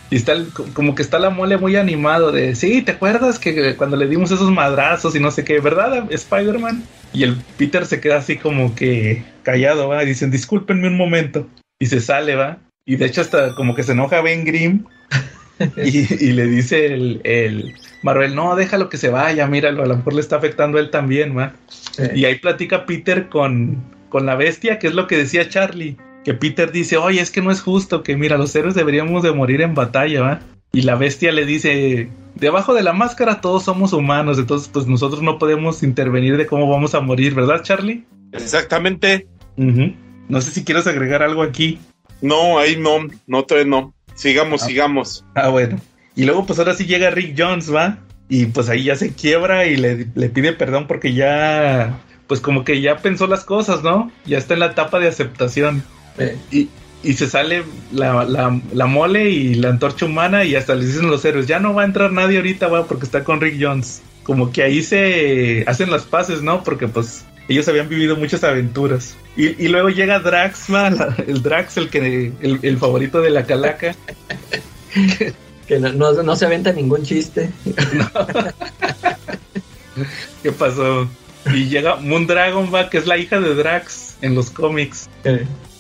Y 0.09 0.17
está 0.17 0.33
como 0.73 0.95
que 0.95 1.03
está 1.03 1.19
la 1.19 1.29
mole 1.29 1.59
muy 1.59 1.77
animado 1.77 2.33
de, 2.33 2.55
sí, 2.55 2.81
¿te 2.81 2.93
acuerdas 2.93 3.39
que 3.39 3.77
cuando 3.77 3.99
le 3.99 4.09
dimos 4.09 4.31
esos 4.31 4.51
madrazos 4.51 5.15
y 5.17 5.21
no 5.21 5.31
sé 5.31 5.45
qué, 5.45 5.61
¿verdad, 5.61 6.11
Spider-Man? 6.11 6.83
Y 7.13 7.25
el 7.25 7.37
Peter 7.59 7.85
se 7.85 8.01
queda 8.01 8.17
así 8.17 8.39
como 8.39 8.75
que 8.75 9.23
callado, 9.43 9.89
¿va? 9.89 10.03
Y 10.03 10.07
dicen, 10.07 10.31
discúlpenme 10.31 10.89
un 10.89 10.97
momento. 10.97 11.47
Y 11.79 11.89
se 11.89 12.01
sale, 12.01 12.37
¿va? 12.37 12.57
Y 12.87 12.97
de 12.97 13.05
hecho 13.05 13.21
hasta 13.21 13.55
como 13.55 13.75
que 13.75 13.83
se 13.83 13.93
enoja 13.93 14.23
Ben 14.23 14.47
Grimm 14.47 14.87
y, 15.77 16.33
le 16.33 16.47
dice 16.47 16.87
el, 16.87 17.21
el, 17.25 17.75
Marvel, 18.03 18.35
no, 18.35 18.57
déjalo 18.57 18.89
que 18.89 18.99
se 18.99 19.09
vaya, 19.09 19.47
míralo, 19.47 19.83
a 19.83 19.87
lo 19.87 19.97
mejor 19.97 20.15
le 20.15 20.21
está 20.21 20.37
afectando 20.37 20.79
a 20.79 20.81
él 20.81 20.91
también, 20.91 21.37
¿va? 21.37 21.55
Y 22.15 22.25
ahí 22.25 22.37
platica 22.37 22.87
Peter 22.87 23.29
con, 23.29 23.83
con 24.09 24.27
la 24.27 24.35
bestia, 24.37 24.79
que 24.79 24.87
es 24.87 24.95
lo 24.95 25.07
que 25.07 25.17
decía 25.17 25.49
Charlie 25.49 25.97
que 26.27 26.35
Peter 26.35 26.73
dice, 26.73 26.97
oye, 26.97 27.21
es 27.21 27.31
que 27.31 27.41
no 27.41 27.53
es 27.53 27.61
justo, 27.61 28.03
que 28.03 28.17
mira, 28.17 28.37
los 28.37 28.53
héroes 28.57 28.75
deberíamos 28.75 29.23
de 29.23 29.31
morir 29.31 29.61
en 29.61 29.77
batalla, 29.77 30.23
¿va? 30.23 30.41
Y 30.73 30.83
la 30.83 30.97
bestia 30.97 31.31
le 31.31 31.47
dice, 31.47 32.09
debajo 32.35 32.75
de 32.75 32.83
la 32.83 32.93
máscara 32.93 33.41
todos 33.41 33.63
somos 33.63 33.93
humanos, 33.93 34.37
entonces 34.37 34.69
pues 34.69 34.89
nosotros 34.89 35.23
no 35.23 35.39
podemos 35.39 35.85
intervenir 35.85 36.37
de 36.37 36.49
cómo 36.49 36.69
vamos 36.69 36.97
a 36.97 37.01
morir, 37.01 37.33
¿verdad, 37.33 37.63
Charlie? 37.63 38.05
Exactamente. 38.33 39.29
No 39.57 40.41
sé 40.41 40.51
si 40.51 40.65
quieres 40.65 40.89
agregar 40.89 41.23
algo 41.23 41.45
aquí. 41.45 41.79
No, 42.21 42.59
ahí 42.59 42.77
no, 42.77 43.07
no, 43.29 43.45
todavía 43.45 43.71
no. 43.71 43.95
Sigamos, 44.17 44.65
ah. 44.65 44.67
sigamos. 44.67 45.25
Ah, 45.37 45.49
bueno. 45.51 45.79
Y 46.17 46.25
luego 46.25 46.47
pues 46.47 46.59
ahora 46.59 46.75
sí 46.75 46.87
llega 46.87 47.11
Rick 47.11 47.35
Jones, 47.39 47.73
¿va? 47.73 47.99
Y 48.29 48.47
pues 48.47 48.69
ahí 48.69 48.85
ya 48.85 48.97
se 48.97 49.13
quiebra 49.13 49.67
y 49.67 49.77
le, 49.77 50.07
le 50.15 50.29
pide 50.31 50.53
perdón 50.53 50.87
porque 50.89 51.13
ya, 51.13 52.01
pues 52.27 52.41
como 52.41 52.65
que 52.65 52.81
ya 52.81 52.97
pensó 52.97 53.27
las 53.27 53.45
cosas, 53.45 53.83
¿no? 53.83 54.11
Ya 54.25 54.39
está 54.39 54.55
en 54.55 54.61
la 54.61 54.67
etapa 54.67 54.99
de 54.99 55.09
aceptación. 55.09 55.85
Y, 56.51 56.69
y, 57.03 57.13
se 57.13 57.29
sale 57.29 57.63
la, 57.93 58.25
la, 58.25 58.87
mole 58.87 59.29
y 59.29 59.55
la 59.55 59.69
antorcha 59.69 60.07
humana 60.07 60.45
y 60.45 60.57
hasta 60.57 60.75
les 60.75 60.95
dicen 60.95 61.11
los 61.11 61.25
héroes, 61.27 61.47
ya 61.47 61.61
no 61.61 61.75
va 61.75 61.83
a 61.83 61.85
entrar 61.85 62.11
nadie 62.11 62.39
ahorita, 62.39 62.69
va, 62.69 62.87
porque 62.87 63.05
está 63.05 63.23
con 63.23 63.41
Rick 63.41 63.59
Jones. 63.61 64.03
Como 64.23 64.51
que 64.51 64.63
ahí 64.63 64.83
se 64.83 65.65
hacen 65.69 65.91
las 65.91 66.05
paces, 66.05 66.43
¿no? 66.43 66.65
Porque 66.65 66.89
pues 66.89 67.27
ellos 67.49 67.69
habían 67.69 67.89
vivido 67.89 68.17
muchas 68.17 68.43
aventuras. 68.43 69.15
Y, 69.37 69.63
y 69.63 69.69
luego 69.69 69.91
llega 69.91 70.19
Drax, 70.19 70.69
el 71.27 71.43
Drax, 71.43 71.77
el 71.77 71.91
que 71.91 72.33
el, 72.41 72.79
favorito 72.79 73.21
de 73.21 73.31
la 73.31 73.45
calaca. 73.45 73.95
que 75.67 75.79
no, 75.79 75.93
no, 75.93 76.37
se 76.37 76.47
aventa 76.47 76.73
ningún 76.73 77.03
chiste. 77.03 77.51
¿Qué 80.43 80.53
pasó? 80.53 81.09
Y 81.53 81.69
llega 81.69 81.97
Moondragon, 81.97 82.73
va, 82.73 82.91
que 82.91 82.99
es 82.99 83.07
la 83.07 83.17
hija 83.17 83.41
de 83.41 83.55
Drax 83.55 84.19
en 84.23 84.35
los 84.35 84.51
cómics. 84.51 85.09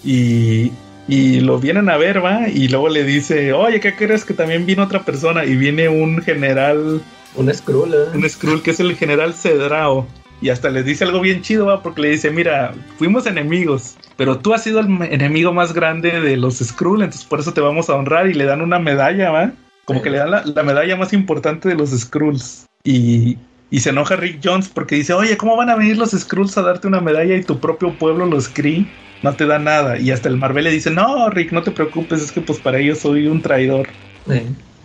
Y, 0.04 0.72
y 1.08 1.40
lo 1.40 1.58
vienen 1.58 1.88
a 1.88 1.96
ver, 1.96 2.24
va, 2.24 2.48
y 2.48 2.68
luego 2.68 2.88
le 2.88 3.04
dice, 3.04 3.52
oye, 3.52 3.80
¿qué 3.80 3.94
crees 3.94 4.24
que 4.24 4.34
también 4.34 4.66
vino 4.66 4.84
otra 4.84 5.04
persona? 5.04 5.44
Y 5.44 5.56
viene 5.56 5.88
un 5.88 6.22
general... 6.22 7.02
Un 7.34 7.52
Skrull, 7.52 7.94
¿eh? 7.94 8.06
Un 8.14 8.28
Skrull 8.28 8.62
que 8.62 8.70
es 8.70 8.80
el 8.80 8.96
general 8.96 9.34
Cedrao. 9.34 10.06
Y 10.40 10.50
hasta 10.50 10.68
le 10.68 10.82
dice 10.82 11.04
algo 11.04 11.20
bien 11.20 11.42
chido, 11.42 11.66
va, 11.66 11.82
porque 11.82 12.02
le 12.02 12.10
dice, 12.10 12.30
mira, 12.30 12.74
fuimos 12.98 13.26
enemigos, 13.26 13.96
pero 14.16 14.38
tú 14.38 14.52
has 14.52 14.62
sido 14.62 14.80
el 14.80 15.02
enemigo 15.02 15.52
más 15.52 15.72
grande 15.72 16.20
de 16.20 16.36
los 16.36 16.58
Skrull, 16.58 17.02
entonces 17.02 17.26
por 17.26 17.40
eso 17.40 17.54
te 17.54 17.60
vamos 17.60 17.88
a 17.88 17.94
honrar 17.94 18.28
y 18.28 18.34
le 18.34 18.44
dan 18.44 18.60
una 18.60 18.78
medalla, 18.78 19.30
va. 19.30 19.52
Como 19.86 20.02
que 20.02 20.10
le 20.10 20.18
dan 20.18 20.30
la, 20.30 20.44
la 20.44 20.62
medalla 20.62 20.96
más 20.96 21.14
importante 21.14 21.68
de 21.68 21.74
los 21.74 21.90
Skrulls. 21.90 22.66
Y, 22.84 23.38
y 23.70 23.80
se 23.80 23.90
enoja 23.90 24.16
Rick 24.16 24.40
Jones 24.42 24.68
porque 24.68 24.96
dice, 24.96 25.14
oye, 25.14 25.36
¿cómo 25.36 25.56
van 25.56 25.70
a 25.70 25.76
venir 25.76 25.96
los 25.96 26.10
Skrulls 26.10 26.58
a 26.58 26.62
darte 26.62 26.86
una 26.86 27.00
medalla 27.00 27.34
y 27.34 27.42
tu 27.42 27.58
propio 27.58 27.96
pueblo, 27.98 28.26
los 28.26 28.48
Kree, 28.48 28.86
no 29.22 29.34
te 29.34 29.46
da 29.46 29.58
nada. 29.58 29.98
Y 29.98 30.10
hasta 30.10 30.28
el 30.28 30.36
Marvel 30.36 30.64
le 30.64 30.70
dice, 30.70 30.90
no, 30.90 31.30
Rick, 31.30 31.52
no 31.52 31.62
te 31.62 31.70
preocupes, 31.70 32.22
es 32.22 32.32
que 32.32 32.40
pues 32.40 32.58
para 32.58 32.78
ellos 32.78 32.98
soy 32.98 33.26
un 33.26 33.40
traidor. 33.40 33.88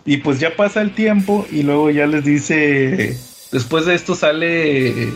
Y 0.06 0.18
pues 0.18 0.40
ya 0.40 0.56
pasa 0.56 0.82
el 0.82 0.94
tiempo 0.94 1.46
y 1.52 1.64
luego 1.64 1.90
ya 1.90 2.08
les 2.08 2.24
dice, 2.24 3.18
después 3.52 3.86
de 3.86 3.96
esto 3.96 4.16
sale 4.16 5.10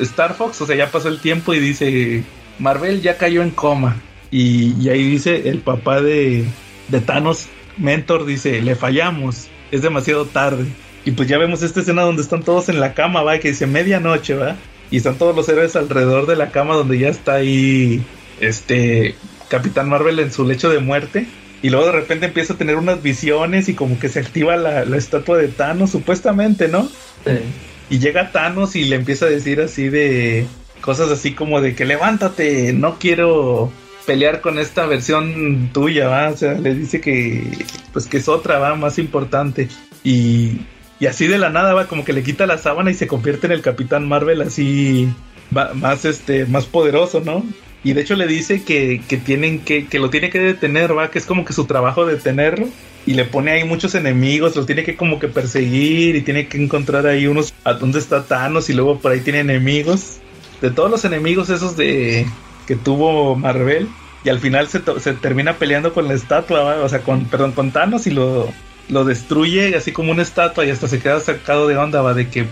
Star 0.00 0.34
Fox, 0.34 0.60
o 0.60 0.66
sea, 0.66 0.76
ya 0.76 0.90
pasó 0.90 1.08
el 1.08 1.20
tiempo 1.20 1.54
y 1.54 1.60
dice, 1.60 2.24
Marvel 2.58 3.00
ya 3.02 3.16
cayó 3.16 3.42
en 3.42 3.50
coma. 3.50 3.96
Y, 4.30 4.74
y 4.80 4.88
ahí 4.88 5.10
dice 5.10 5.48
el 5.48 5.58
papá 5.58 6.00
de, 6.00 6.44
de 6.88 7.00
Thanos, 7.00 7.48
Mentor, 7.80 8.26
dice, 8.26 8.60
le 8.62 8.76
fallamos, 8.76 9.48
es 9.70 9.82
demasiado 9.82 10.26
tarde. 10.26 10.66
Y 11.04 11.12
pues 11.12 11.28
ya 11.28 11.38
vemos 11.38 11.62
esta 11.62 11.80
escena 11.80 12.02
donde 12.02 12.22
están 12.22 12.42
todos 12.42 12.68
en 12.68 12.78
la 12.78 12.94
cama, 12.94 13.22
va, 13.22 13.38
que 13.38 13.48
dice 13.48 13.66
medianoche, 13.66 14.34
va. 14.34 14.56
Y 14.90 14.98
están 14.98 15.16
todos 15.16 15.34
los 15.34 15.48
héroes 15.48 15.76
alrededor 15.76 16.26
de 16.26 16.36
la 16.36 16.50
cama 16.50 16.74
donde 16.74 16.98
ya 16.98 17.08
está 17.08 17.34
ahí, 17.34 18.02
este, 18.40 19.14
Capitán 19.48 19.88
Marvel 19.88 20.18
en 20.18 20.32
su 20.32 20.46
lecho 20.46 20.68
de 20.68 20.80
muerte. 20.80 21.26
Y 21.62 21.70
luego 21.70 21.86
de 21.86 21.92
repente 21.92 22.26
empieza 22.26 22.54
a 22.54 22.56
tener 22.56 22.76
unas 22.76 23.02
visiones 23.02 23.68
y 23.68 23.74
como 23.74 23.98
que 23.98 24.08
se 24.08 24.20
activa 24.20 24.56
la, 24.56 24.84
la 24.84 24.96
estatua 24.96 25.38
de 25.38 25.48
Thanos, 25.48 25.90
supuestamente, 25.90 26.68
¿no? 26.68 26.88
Sí. 27.24 27.38
Y 27.90 27.98
llega 27.98 28.30
Thanos 28.32 28.76
y 28.76 28.84
le 28.84 28.96
empieza 28.96 29.26
a 29.26 29.28
decir 29.28 29.60
así 29.60 29.88
de 29.88 30.46
cosas 30.80 31.10
así 31.10 31.34
como 31.34 31.60
de 31.60 31.74
que 31.74 31.84
levántate, 31.84 32.72
no 32.72 32.98
quiero 32.98 33.70
pelear 34.10 34.40
con 34.40 34.58
esta 34.58 34.86
versión 34.86 35.70
tuya, 35.72 36.08
¿va? 36.08 36.30
O 36.30 36.36
sea, 36.36 36.54
le 36.54 36.74
dice 36.74 37.00
que 37.00 37.44
pues 37.92 38.06
que 38.08 38.16
es 38.16 38.26
otra, 38.28 38.58
va, 38.58 38.74
más 38.74 38.98
importante. 38.98 39.68
Y, 40.02 40.62
y 40.98 41.06
así 41.06 41.28
de 41.28 41.38
la 41.38 41.48
nada 41.48 41.74
va 41.74 41.86
como 41.86 42.04
que 42.04 42.12
le 42.12 42.24
quita 42.24 42.44
la 42.48 42.58
sábana 42.58 42.90
y 42.90 42.94
se 42.94 43.06
convierte 43.06 43.46
en 43.46 43.52
el 43.52 43.62
Capitán 43.62 44.08
Marvel 44.08 44.42
así 44.42 45.08
va- 45.56 45.74
más 45.74 46.04
este 46.04 46.44
más 46.46 46.64
poderoso, 46.66 47.22
¿no? 47.24 47.44
Y 47.84 47.92
de 47.92 48.00
hecho 48.00 48.16
le 48.16 48.26
dice 48.26 48.64
que, 48.64 49.00
que 49.08 49.16
tienen 49.16 49.60
que, 49.60 49.86
que 49.86 50.00
lo 50.00 50.10
tiene 50.10 50.28
que 50.28 50.40
detener, 50.40 50.98
va, 50.98 51.12
que 51.12 51.20
es 51.20 51.24
como 51.24 51.44
que 51.44 51.52
su 51.52 51.66
trabajo 51.66 52.04
detenerlo. 52.04 52.66
Y 53.06 53.14
le 53.14 53.24
pone 53.24 53.52
ahí 53.52 53.62
muchos 53.62 53.94
enemigos, 53.94 54.56
los 54.56 54.66
tiene 54.66 54.82
que 54.82 54.96
como 54.96 55.20
que 55.20 55.28
perseguir 55.28 56.16
y 56.16 56.22
tiene 56.22 56.48
que 56.48 56.60
encontrar 56.60 57.06
ahí 57.06 57.28
unos 57.28 57.54
a 57.62 57.74
dónde 57.74 58.00
está 58.00 58.24
Thanos 58.24 58.70
y 58.70 58.72
luego 58.74 58.98
por 58.98 59.12
ahí 59.12 59.20
tiene 59.20 59.38
enemigos. 59.38 60.18
De 60.60 60.72
todos 60.72 60.90
los 60.90 61.04
enemigos 61.04 61.48
esos 61.48 61.76
de 61.76 62.26
que 62.66 62.74
tuvo 62.74 63.36
Marvel 63.36 63.86
y 64.24 64.28
al 64.28 64.38
final 64.38 64.68
se, 64.68 64.80
se 65.00 65.12
termina 65.14 65.54
peleando 65.54 65.92
con 65.92 66.08
la 66.08 66.14
estatua, 66.14 66.62
¿va? 66.62 66.76
o 66.82 66.88
sea, 66.88 67.00
con 67.00 67.24
perdón, 67.24 67.52
con 67.52 67.70
Thanos 67.70 68.06
y 68.06 68.10
lo 68.10 68.52
lo 68.88 69.04
destruye 69.04 69.76
así 69.76 69.92
como 69.92 70.10
una 70.10 70.22
estatua 70.22 70.66
y 70.66 70.70
hasta 70.70 70.88
se 70.88 70.98
queda 70.98 71.20
sacado 71.20 71.68
de 71.68 71.76
onda, 71.76 72.02
va, 72.02 72.12
de 72.14 72.28
que 72.28 72.46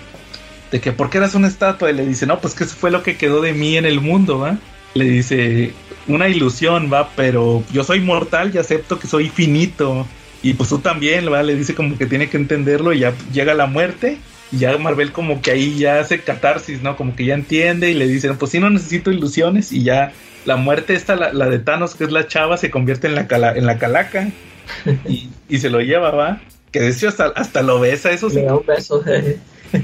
de 0.70 0.80
que 0.80 0.92
¿por 0.92 1.10
qué 1.10 1.18
eras 1.18 1.34
una 1.34 1.48
estatua? 1.48 1.90
Y 1.90 1.94
le 1.94 2.06
dice, 2.06 2.26
"No, 2.26 2.40
pues 2.40 2.54
que 2.54 2.64
eso 2.64 2.76
fue 2.76 2.90
lo 2.90 3.02
que 3.02 3.16
quedó 3.16 3.40
de 3.40 3.54
mí 3.54 3.76
en 3.76 3.86
el 3.86 4.00
mundo, 4.00 4.38
¿va?" 4.38 4.58
Le 4.94 5.04
dice, 5.04 5.72
"Una 6.06 6.28
ilusión, 6.28 6.90
va, 6.92 7.10
pero 7.16 7.62
yo 7.72 7.84
soy 7.84 8.00
mortal 8.00 8.52
y 8.54 8.58
acepto 8.58 8.98
que 8.98 9.06
soy 9.06 9.28
finito." 9.30 10.06
Y 10.42 10.54
pues 10.54 10.68
tú 10.68 10.78
también, 10.78 11.32
¿va? 11.32 11.42
Le 11.42 11.56
dice 11.56 11.74
como 11.74 11.98
que 11.98 12.06
tiene 12.06 12.28
que 12.28 12.36
entenderlo 12.36 12.92
y 12.92 13.00
ya 13.00 13.14
llega 13.32 13.54
la 13.54 13.66
muerte. 13.66 14.18
Y 14.52 14.58
ya 14.58 14.78
Marvel 14.78 15.12
como 15.12 15.42
que 15.42 15.50
ahí 15.50 15.78
ya 15.78 16.00
hace 16.00 16.20
catarsis, 16.20 16.82
¿no? 16.82 16.96
Como 16.96 17.14
que 17.16 17.24
ya 17.24 17.34
entiende 17.34 17.90
y 17.90 17.94
le 17.94 18.06
dicen, 18.06 18.36
pues 18.38 18.52
sí, 18.52 18.60
no 18.60 18.70
necesito 18.70 19.10
ilusiones. 19.10 19.72
Y 19.72 19.82
ya 19.82 20.12
la 20.44 20.56
muerte 20.56 20.94
esta, 20.94 21.16
la, 21.16 21.32
la 21.32 21.48
de 21.48 21.58
Thanos, 21.58 21.94
que 21.94 22.04
es 22.04 22.12
la 22.12 22.26
chava, 22.26 22.56
se 22.56 22.70
convierte 22.70 23.06
en 23.06 23.14
la, 23.14 23.26
cala- 23.26 23.56
en 23.56 23.66
la 23.66 23.78
calaca. 23.78 24.28
y, 25.08 25.28
y 25.48 25.58
se 25.58 25.70
lo 25.70 25.80
lleva, 25.80 26.10
¿va? 26.10 26.40
Que 26.72 26.80
de 26.80 26.88
hecho 26.90 27.08
hasta, 27.08 27.26
hasta 27.28 27.62
lo 27.62 27.80
besa, 27.80 28.10
eso 28.10 28.28
sí. 28.30 28.38
Un 28.38 28.64
beso. 28.66 29.02
jeje. 29.02 29.38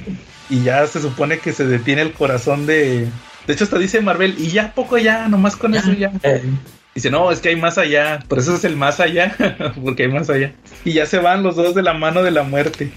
Y 0.51 0.63
ya 0.63 0.87
se 0.87 1.01
supone 1.01 1.39
que 1.39 1.53
se 1.55 1.67
detiene 1.67 2.03
el 2.03 2.13
corazón 2.13 2.67
de... 2.67 3.07
De 3.47 3.53
hecho 3.55 3.65
hasta 3.65 3.79
dice 3.79 4.03
Marvel, 4.03 4.35
y 4.39 4.49
ya 4.49 4.75
poco 4.75 4.99
ya, 4.99 5.27
nomás 5.27 5.57
con 5.57 5.75
eso 5.75 5.91
ya. 5.95 6.13
Eh, 6.23 6.43
Dice, 6.95 7.11
no, 7.11 7.33
es 7.33 7.41
que 7.41 7.49
hay 7.49 7.57
más 7.57 7.79
allá. 7.79 8.21
Por 8.29 8.39
eso 8.39 8.55
es 8.55 8.63
el 8.65 8.77
más 8.77 9.01
allá. 9.01 9.35
porque 9.83 10.03
hay 10.03 10.11
más 10.11 10.29
allá. 10.29 10.53
Y 10.85 10.93
ya 10.93 11.07
se 11.07 11.19
van 11.19 11.43
los 11.43 11.57
dos 11.57 11.75
de 11.75 11.83
la 11.83 11.95
mano 11.95 12.23
de 12.23 12.31
la 12.31 12.43
muerte. 12.43 12.91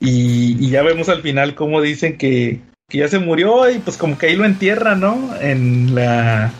Y, 0.00 0.56
y 0.58 0.70
ya 0.70 0.82
vemos 0.82 1.10
al 1.10 1.20
final 1.20 1.54
cómo 1.54 1.82
dicen 1.82 2.16
que, 2.16 2.60
que 2.88 2.98
ya 2.98 3.08
se 3.08 3.18
murió 3.18 3.70
y 3.70 3.78
pues 3.78 3.98
como 3.98 4.16
que 4.16 4.26
ahí 4.28 4.36
lo 4.36 4.46
entierran, 4.46 5.00
¿no? 5.00 5.34
En 5.40 5.94
la... 5.94 6.50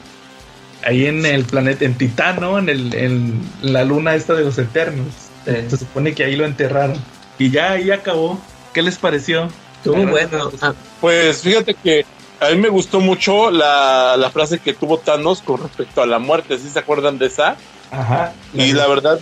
Ahí 0.85 1.07
en 1.07 1.27
el 1.27 1.45
planeta, 1.45 1.85
en 1.85 1.95
Titán, 1.95 2.41
¿no? 2.41 2.59
En, 2.59 2.69
el, 2.69 2.95
en 2.95 3.41
la 3.63 3.85
luna 3.85 4.15
esta 4.15 4.35
de 4.35 4.45
los 4.45 4.59
Eternos. 4.59 5.07
Se 5.45 5.77
supone 5.77 6.15
que 6.15 6.25
ahí 6.25 6.37
lo 6.37 6.45
enterraron. 6.45 6.97
Y 7.39 7.51
ya 7.51 7.73
ahí 7.73 7.91
acabó. 7.91 8.41
¿Qué 8.73 8.83
les 8.83 8.97
pareció? 8.97 9.49
Estuvo 9.77 10.07
bueno. 10.07 10.51
Ah, 10.61 10.75
Pues 11.01 11.43
fíjate 11.43 11.75
que 11.75 12.05
a 12.41 12.51
mí 12.51 12.57
me 12.57 12.69
gustó 12.69 13.01
mucho 13.01 13.51
la, 13.51 14.17
la 14.17 14.31
frase 14.31 14.59
que 14.59 14.75
tuvo 14.75 14.99
Thanos 14.99 15.43
con 15.43 15.63
respecto 15.63 16.03
a 16.03 16.07
la 16.07 16.19
muerte, 16.19 16.59
¿sí 16.59 16.69
se 16.71 16.79
acuerdan 16.79 17.19
de 17.19 17.27
esa? 17.27 17.57
Ajá. 17.91 18.33
Y 18.55 18.73
la 18.73 18.87
verdad 18.87 19.21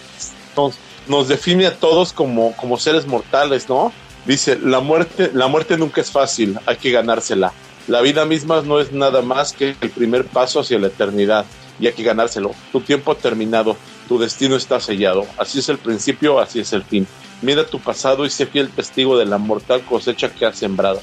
nos, 0.56 0.74
nos 1.08 1.28
define 1.28 1.66
a 1.66 1.74
todos 1.74 2.12
como, 2.12 2.54
como 2.56 2.76
seres 2.78 3.06
mortales, 3.06 3.68
¿no? 3.68 3.92
Dice, 4.24 4.58
la 4.62 4.80
muerte, 4.80 5.30
la 5.32 5.48
muerte 5.48 5.76
nunca 5.76 6.00
es 6.00 6.10
fácil, 6.10 6.58
hay 6.66 6.76
que 6.76 6.90
ganársela. 6.90 7.52
La 7.88 8.02
vida 8.02 8.26
misma 8.26 8.60
no 8.60 8.80
es 8.80 8.92
nada 8.92 9.22
más 9.22 9.54
que 9.54 9.74
el 9.80 9.90
primer 9.90 10.26
paso 10.26 10.60
hacia 10.60 10.78
la 10.78 10.88
eternidad 10.88 11.46
y 11.80 11.86
hay 11.86 11.94
que 11.94 12.02
ganárselo. 12.02 12.50
Tu 12.70 12.82
tiempo 12.82 13.12
ha 13.12 13.14
terminado, 13.14 13.78
tu 14.06 14.18
destino 14.18 14.56
está 14.56 14.78
sellado. 14.78 15.26
Así 15.38 15.60
es 15.60 15.70
el 15.70 15.78
principio, 15.78 16.38
así 16.38 16.60
es 16.60 16.72
el 16.74 16.82
fin. 16.82 17.06
Mira 17.40 17.64
tu 17.64 17.80
pasado 17.80 18.26
y 18.26 18.30
sé 18.30 18.44
fiel 18.44 18.68
testigo 18.68 19.16
de 19.16 19.24
la 19.24 19.38
mortal 19.38 19.82
cosecha 19.82 20.28
que 20.30 20.44
has 20.44 20.58
sembrado. 20.58 21.00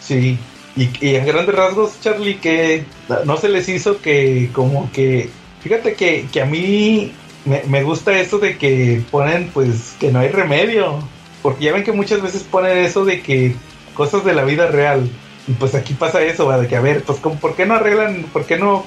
Sí. 0.00 0.38
Y, 0.76 0.90
y 1.00 1.14
en 1.14 1.24
grandes 1.24 1.54
rasgos, 1.54 1.98
Charlie, 2.02 2.36
que 2.36 2.84
no 3.24 3.38
se 3.38 3.48
les 3.48 3.68
hizo 3.68 4.00
que 4.02 4.50
como 4.52 4.90
que... 4.92 5.30
Fíjate 5.62 5.94
que, 5.94 6.26
que 6.30 6.42
a 6.42 6.46
mí 6.46 7.12
me, 7.46 7.62
me 7.68 7.82
gusta 7.82 8.18
eso 8.18 8.38
de 8.38 8.58
que 8.58 9.02
ponen 9.10 9.50
pues 9.52 9.94
que 9.98 10.12
no 10.12 10.18
hay 10.18 10.28
remedio. 10.28 10.98
Porque 11.42 11.64
ya 11.64 11.72
ven 11.72 11.84
que 11.84 11.92
muchas 11.92 12.20
veces 12.20 12.42
ponen 12.42 12.76
eso 12.78 13.06
de 13.06 13.22
que 13.22 13.54
cosas 13.94 14.24
de 14.24 14.34
la 14.34 14.44
vida 14.44 14.66
real. 14.66 15.08
Y 15.48 15.52
pues 15.52 15.74
aquí 15.74 15.94
pasa 15.94 16.22
eso, 16.22 16.46
¿va? 16.46 16.58
de 16.58 16.68
que 16.68 16.76
a 16.76 16.80
ver, 16.80 17.02
pues 17.02 17.18
¿cómo- 17.18 17.36
¿por 17.40 17.54
qué 17.56 17.66
no 17.66 17.74
arreglan, 17.74 18.24
por 18.32 18.44
qué 18.44 18.56
no 18.58 18.84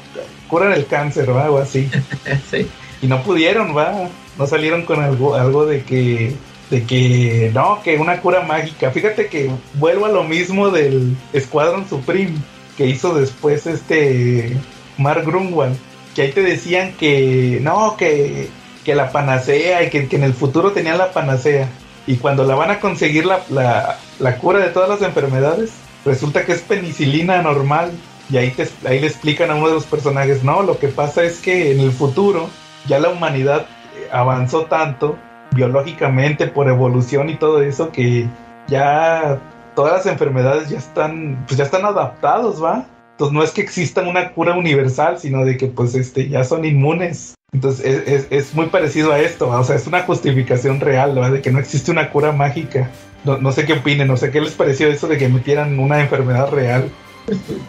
curan 0.47 0.71
el 0.73 0.85
cáncer, 0.85 1.35
¿va? 1.35 1.49
o 1.51 1.57
así? 1.57 1.89
sí. 2.51 2.67
y 3.01 3.07
no 3.07 3.21
pudieron, 3.23 3.75
va, 3.75 3.93
no 4.37 4.47
salieron 4.47 4.83
con 4.83 5.01
algo, 5.03 5.35
algo 5.35 5.65
de 5.65 5.83
que, 5.83 6.33
de 6.69 6.83
que, 6.83 7.51
no, 7.53 7.81
que 7.83 7.97
una 7.97 8.21
cura 8.21 8.41
mágica. 8.43 8.91
Fíjate 8.91 9.27
que 9.27 9.51
vuelvo 9.75 10.05
a 10.05 10.09
lo 10.09 10.23
mismo 10.23 10.69
del 10.69 11.15
Escuadrón 11.33 11.87
Supreme 11.89 12.35
que 12.77 12.85
hizo 12.87 13.13
después 13.13 13.67
este 13.67 14.55
Mark 14.97 15.23
Grunwald, 15.25 15.75
que 16.15 16.21
ahí 16.23 16.31
te 16.31 16.41
decían 16.43 16.93
que, 16.93 17.59
no, 17.61 17.97
que, 17.97 18.47
que 18.85 18.95
la 18.95 19.11
panacea 19.11 19.83
y 19.83 19.89
que, 19.89 20.07
que 20.07 20.15
en 20.15 20.23
el 20.23 20.33
futuro 20.33 20.71
tenían 20.71 20.97
la 20.97 21.11
panacea. 21.11 21.67
Y 22.07 22.15
cuando 22.17 22.43
la 22.45 22.55
van 22.55 22.71
a 22.71 22.79
conseguir 22.79 23.25
la, 23.25 23.41
la, 23.49 23.97
la 24.19 24.37
cura 24.37 24.59
de 24.59 24.69
todas 24.69 24.89
las 24.89 25.01
enfermedades, 25.01 25.71
resulta 26.05 26.45
que 26.45 26.53
es 26.53 26.61
penicilina 26.61 27.41
normal. 27.41 27.91
Y 28.29 28.37
ahí, 28.37 28.51
te, 28.51 28.67
ahí 28.87 28.99
le 28.99 29.07
explican 29.07 29.51
a 29.51 29.55
uno 29.55 29.67
de 29.67 29.73
los 29.73 29.85
personajes, 29.85 30.43
no, 30.43 30.63
lo 30.63 30.79
que 30.79 30.87
pasa 30.87 31.23
es 31.23 31.39
que 31.39 31.73
en 31.73 31.81
el 31.81 31.91
futuro 31.91 32.49
ya 32.87 32.97
la 32.99 33.09
humanidad 33.09 33.67
eh, 33.97 34.07
avanzó 34.11 34.65
tanto 34.65 35.17
biológicamente 35.53 36.47
por 36.47 36.69
evolución 36.69 37.29
y 37.29 37.35
todo 37.35 37.61
eso 37.61 37.91
que 37.91 38.27
ya 38.67 39.39
todas 39.75 39.93
las 39.93 40.05
enfermedades 40.05 40.69
ya 40.69 40.77
están 40.77 41.43
pues 41.47 41.57
ya 41.57 41.65
están 41.65 41.85
adaptados, 41.85 42.63
¿va? 42.63 42.85
Entonces 43.11 43.33
no 43.33 43.43
es 43.43 43.51
que 43.51 43.61
exista 43.61 44.01
una 44.01 44.31
cura 44.31 44.55
universal, 44.55 45.19
sino 45.19 45.45
de 45.45 45.57
que 45.57 45.67
pues 45.67 45.93
este 45.93 46.29
ya 46.29 46.43
son 46.43 46.65
inmunes. 46.65 47.35
Entonces 47.53 47.85
es, 47.85 48.07
es- 48.07 48.27
es 48.31 48.53
muy 48.55 48.67
parecido 48.67 49.11
a 49.11 49.19
esto, 49.19 49.47
¿va? 49.47 49.59
o 49.59 49.63
sea, 49.63 49.75
es 49.75 49.85
una 49.87 50.01
justificación 50.03 50.79
real, 50.79 51.17
¿va? 51.17 51.29
De 51.29 51.41
que 51.41 51.51
no 51.51 51.59
existe 51.59 51.91
una 51.91 52.09
cura 52.09 52.31
mágica. 52.31 52.89
No, 53.23 53.37
no 53.37 53.51
sé 53.51 53.65
qué 53.65 53.73
opinen, 53.73 54.07
no 54.07 54.17
sé 54.17 54.31
qué 54.31 54.41
les 54.41 54.53
pareció 54.53 54.87
eso 54.89 55.07
de 55.07 55.17
que 55.17 55.29
metieran 55.29 55.79
una 55.79 56.01
enfermedad 56.01 56.49
real. 56.51 56.89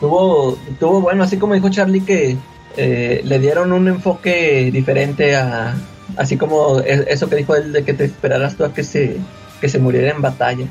Tuvo, 0.00 0.58
tuvo 0.80 1.00
bueno, 1.00 1.22
así 1.22 1.36
como 1.36 1.54
dijo 1.54 1.68
Charlie 1.68 2.00
que 2.00 2.36
eh, 2.76 3.20
le 3.24 3.38
dieron 3.38 3.72
un 3.72 3.86
enfoque 3.86 4.70
diferente 4.72 5.36
a, 5.36 5.74
así 6.16 6.36
como 6.36 6.80
eso 6.80 7.28
que 7.28 7.36
dijo 7.36 7.54
él 7.54 7.72
de 7.72 7.84
que 7.84 7.94
te 7.94 8.04
esperaras 8.06 8.56
tú 8.56 8.64
a 8.64 8.74
que 8.74 8.82
se, 8.82 9.18
que 9.60 9.68
se 9.68 9.78
muriera 9.78 10.10
en 10.10 10.22
batalla. 10.22 10.66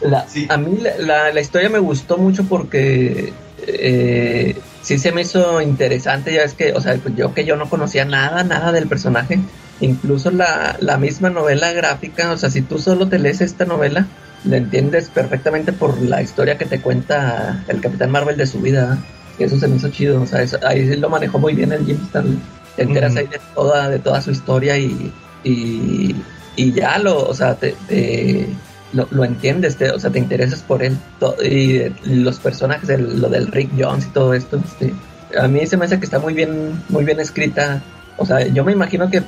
La- 0.00 0.26
Sí. 0.28 0.46
A 0.50 0.56
mí 0.56 0.76
la, 0.80 0.96
la- 0.98 1.32
la 1.32 1.40
historia 1.40 1.68
me 1.70 1.78
gustó 1.78 2.16
mucho 2.18 2.44
porque 2.44 3.32
eh, 3.66 4.60
sí 4.82 4.98
se 4.98 5.12
me 5.12 5.22
hizo 5.22 5.60
interesante, 5.60 6.32
ya 6.32 6.42
es 6.42 6.54
que, 6.54 6.72
o 6.72 6.80
sea, 6.80 6.94
pues 6.96 7.14
yo 7.16 7.32
que 7.34 7.44
yo 7.44 7.56
no 7.56 7.68
conocía 7.70 8.04
nada, 8.04 8.44
nada 8.44 8.72
del 8.72 8.86
personaje, 8.88 9.38
incluso 9.80 10.30
la, 10.30 10.76
la 10.80 10.98
misma 10.98 11.30
novela 11.30 11.72
gráfica, 11.72 12.32
o 12.32 12.36
sea, 12.36 12.50
si 12.50 12.62
tú 12.62 12.78
solo 12.78 13.08
te 13.08 13.18
lees 13.18 13.40
esta 13.40 13.64
novela, 13.64 14.06
la 14.44 14.58
entiendes 14.58 15.08
perfectamente 15.08 15.72
por 15.72 16.00
la 16.02 16.22
historia 16.22 16.58
que 16.58 16.66
te 16.66 16.80
cuenta 16.80 17.64
el 17.68 17.80
Capitán 17.80 18.10
Marvel 18.10 18.36
de 18.36 18.46
su 18.46 18.60
vida. 18.60 18.98
Y 19.38 19.44
eso 19.44 19.58
se 19.58 19.66
me 19.66 19.76
hizo 19.76 19.88
chido, 19.90 20.22
o 20.22 20.26
sea, 20.26 20.42
eso- 20.42 20.58
ahí 20.64 20.86
sí 20.86 20.96
lo 20.96 21.08
manejó 21.08 21.38
muy 21.38 21.54
bien 21.54 21.72
el 21.72 21.84
Jim 21.84 21.98
Starlin. 22.08 22.40
Te 22.76 22.82
enteras 22.82 23.16
ahí 23.16 23.26
de 23.26 23.40
toda, 23.54 23.88
de 23.88 23.98
toda 23.98 24.20
su 24.20 24.30
historia 24.30 24.78
y, 24.78 25.12
y, 25.42 26.14
y 26.56 26.72
ya 26.72 26.98
lo, 26.98 27.26
o 27.26 27.34
sea, 27.34 27.54
te, 27.56 27.74
te- 27.88 28.46
lo, 28.94 29.06
lo 29.10 29.24
entiendes, 29.24 29.76
te- 29.76 29.90
o 29.90 29.98
sea, 29.98 30.10
te 30.10 30.18
interesas 30.18 30.62
por 30.62 30.82
él. 30.82 30.96
Y 31.42 31.76
eh, 31.76 31.92
los 32.04 32.38
personajes, 32.38 32.88
el- 32.88 33.20
lo 33.20 33.28
del 33.28 33.48
Rick 33.48 33.70
Jones 33.78 34.06
y 34.06 34.10
todo 34.10 34.32
esto, 34.34 34.58
este, 34.64 34.94
a 35.38 35.48
mí 35.48 35.66
se 35.66 35.76
me 35.76 35.84
hace 35.84 35.98
que 35.98 36.04
está 36.04 36.18
muy 36.18 36.32
bien, 36.34 36.82
muy 36.88 37.04
bien 37.04 37.20
escrita. 37.20 37.82
O 38.16 38.24
sea, 38.24 38.46
yo 38.46 38.64
me 38.64 38.72
imagino 38.72 39.10
que 39.10 39.22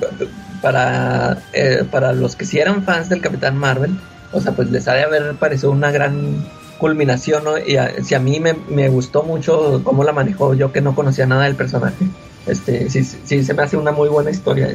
para, 0.61 1.37
eh, 1.53 1.83
para 1.91 2.13
los 2.13 2.35
que 2.35 2.45
sí 2.45 2.59
eran 2.59 2.83
fans 2.83 3.09
del 3.09 3.21
Capitán 3.21 3.57
Marvel, 3.57 3.91
o 4.31 4.41
sea, 4.41 4.53
pues 4.53 4.71
les 4.71 4.87
ha 4.87 4.93
de 4.93 5.03
haber 5.03 5.35
parecido 5.35 5.71
una 5.71 5.91
gran 5.91 6.45
culminación, 6.77 7.43
¿no? 7.43 7.57
Y 7.57 7.77
a- 7.77 8.03
si 8.03 8.15
a 8.15 8.19
mí 8.19 8.39
me, 8.39 8.55
me 8.69 8.87
gustó 8.89 9.23
mucho 9.23 9.81
cómo 9.83 10.03
la 10.03 10.13
manejó 10.13 10.53
yo 10.53 10.71
que 10.71 10.81
no 10.81 10.95
conocía 10.95 11.25
nada 11.25 11.43
del 11.45 11.55
personaje, 11.55 12.05
este, 12.45 12.89
sí, 12.89 13.03
sí, 13.03 13.43
se 13.43 13.53
me 13.53 13.63
hace 13.63 13.77
una 13.77 13.91
muy 13.91 14.09
buena 14.09 14.29
historia. 14.31 14.69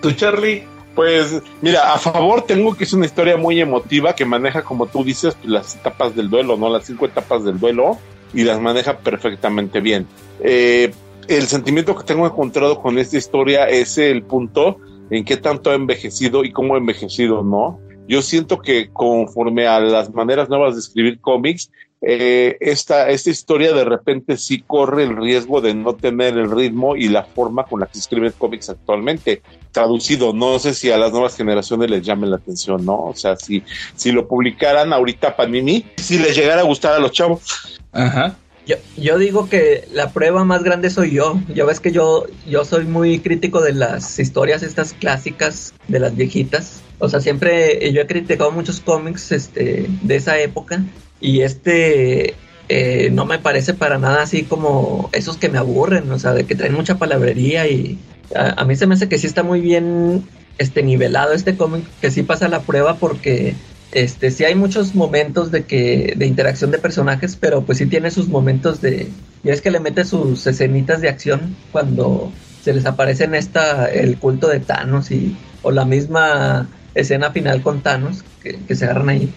¿Tú, 0.00 0.10
Charlie? 0.12 0.64
Pues 0.94 1.42
mira, 1.62 1.94
a 1.94 1.98
favor 1.98 2.42
tengo 2.42 2.74
que 2.74 2.84
es 2.84 2.92
una 2.92 3.06
historia 3.06 3.36
muy 3.36 3.60
emotiva 3.60 4.14
que 4.14 4.24
maneja, 4.24 4.62
como 4.62 4.86
tú 4.86 5.02
dices, 5.04 5.36
las 5.42 5.76
etapas 5.76 6.14
del 6.14 6.28
duelo, 6.28 6.56
¿no? 6.56 6.68
Las 6.68 6.86
cinco 6.86 7.06
etapas 7.06 7.44
del 7.44 7.58
duelo 7.58 7.98
y 8.34 8.44
las 8.44 8.60
maneja 8.60 8.98
perfectamente 8.98 9.80
bien. 9.80 10.06
Eh, 10.40 10.92
el 11.28 11.46
sentimiento 11.46 11.96
que 11.96 12.04
tengo 12.04 12.26
encontrado 12.26 12.80
con 12.80 12.98
esta 12.98 13.16
historia 13.16 13.68
es 13.68 13.96
el 13.96 14.22
punto 14.22 14.78
en 15.10 15.24
qué 15.24 15.36
tanto 15.36 15.70
ha 15.70 15.74
envejecido 15.74 16.44
y 16.44 16.52
cómo 16.52 16.74
ha 16.74 16.78
envejecido, 16.78 17.42
¿no? 17.42 17.78
Yo 18.08 18.20
siento 18.20 18.60
que 18.60 18.90
conforme 18.92 19.66
a 19.66 19.80
las 19.80 20.12
maneras 20.12 20.48
nuevas 20.48 20.74
de 20.74 20.80
escribir 20.80 21.20
cómics, 21.20 21.70
eh, 22.04 22.56
esta, 22.60 23.10
esta 23.10 23.30
historia 23.30 23.72
de 23.72 23.84
repente 23.84 24.36
sí 24.36 24.64
corre 24.66 25.04
el 25.04 25.16
riesgo 25.16 25.60
de 25.60 25.72
no 25.72 25.94
tener 25.94 26.36
el 26.36 26.50
ritmo 26.50 26.96
y 26.96 27.08
la 27.08 27.22
forma 27.22 27.64
con 27.64 27.78
la 27.78 27.86
que 27.86 27.94
se 27.94 28.00
escriben 28.00 28.32
cómics 28.36 28.70
actualmente. 28.70 29.42
Traducido, 29.70 30.32
no 30.32 30.58
sé 30.58 30.74
si 30.74 30.90
a 30.90 30.98
las 30.98 31.12
nuevas 31.12 31.36
generaciones 31.36 31.88
les 31.88 32.02
llame 32.02 32.26
la 32.26 32.36
atención, 32.36 32.84
¿no? 32.84 33.04
O 33.04 33.14
sea, 33.14 33.36
si, 33.36 33.62
si 33.94 34.10
lo 34.10 34.26
publicaran 34.26 34.92
ahorita 34.92 35.36
Panini, 35.36 35.86
si 35.96 36.18
les 36.18 36.36
llegara 36.36 36.62
a 36.62 36.64
gustar 36.64 36.94
a 36.94 36.98
los 36.98 37.12
chavos. 37.12 37.80
Ajá. 37.92 38.36
Yo, 38.66 38.76
yo 38.96 39.18
digo 39.18 39.48
que 39.48 39.88
la 39.92 40.10
prueba 40.10 40.44
más 40.44 40.64
grande 40.64 40.90
soy 40.90 41.12
yo. 41.12 41.40
Ya 41.54 41.64
ves 41.64 41.78
que 41.78 41.92
yo, 41.92 42.26
yo 42.48 42.64
soy 42.64 42.84
muy 42.84 43.20
crítico 43.20 43.60
de 43.60 43.74
las 43.74 44.18
historias 44.18 44.62
estas 44.64 44.92
clásicas, 44.92 45.72
de 45.86 46.00
las 46.00 46.16
viejitas. 46.16 46.82
O 46.98 47.08
sea, 47.08 47.20
siempre 47.20 47.92
yo 47.92 48.02
he 48.02 48.06
criticado 48.06 48.50
muchos 48.50 48.80
cómics 48.80 49.32
este, 49.32 49.86
de 50.02 50.16
esa 50.16 50.38
época 50.38 50.84
y 51.22 51.40
este 51.40 52.34
eh, 52.68 53.10
no 53.12 53.24
me 53.24 53.38
parece 53.38 53.74
para 53.74 53.98
nada 53.98 54.22
así 54.22 54.42
como 54.42 55.08
esos 55.12 55.38
que 55.38 55.48
me 55.48 55.58
aburren, 55.58 56.10
o 56.10 56.18
sea, 56.18 56.32
de 56.32 56.44
que 56.44 56.54
traen 56.54 56.74
mucha 56.74 56.98
palabrería 56.98 57.66
y 57.68 57.98
a, 58.34 58.64
mí 58.64 58.76
se 58.76 58.86
me 58.86 58.94
hace 58.94 59.08
que 59.08 59.18
sí 59.18 59.26
está 59.26 59.42
muy 59.42 59.60
bien 59.60 60.24
este 60.58 60.82
nivelado 60.82 61.32
este 61.32 61.56
cómic, 61.56 61.84
que 62.00 62.10
sí 62.10 62.22
pasa 62.22 62.48
la 62.48 62.60
prueba 62.60 62.96
porque 62.96 63.54
este 63.92 64.30
sí 64.30 64.44
hay 64.44 64.54
muchos 64.54 64.94
momentos 64.94 65.50
de 65.50 65.64
que 65.64 66.14
de 66.16 66.26
interacción 66.26 66.70
de 66.70 66.78
personajes, 66.78 67.36
pero 67.36 67.62
pues 67.62 67.78
sí 67.78 67.86
tiene 67.86 68.10
sus 68.10 68.28
momentos 68.28 68.80
de 68.80 69.08
ya 69.44 69.52
es 69.52 69.60
que 69.60 69.70
le 69.70 69.80
mete 69.80 70.04
sus 70.04 70.46
escenitas 70.46 71.00
de 71.00 71.08
acción 71.08 71.56
cuando 71.72 72.32
se 72.64 72.72
les 72.72 72.86
aparece 72.86 73.24
en 73.24 73.34
esta 73.34 73.86
el 73.90 74.18
culto 74.18 74.48
de 74.48 74.60
Thanos 74.60 75.10
y 75.10 75.36
o 75.62 75.70
la 75.70 75.84
misma 75.84 76.68
escena 76.94 77.30
final 77.32 77.62
con 77.62 77.82
Thanos 77.82 78.24
que, 78.42 78.74
se 78.74 78.84
agarran 78.84 79.10
ahí 79.10 79.32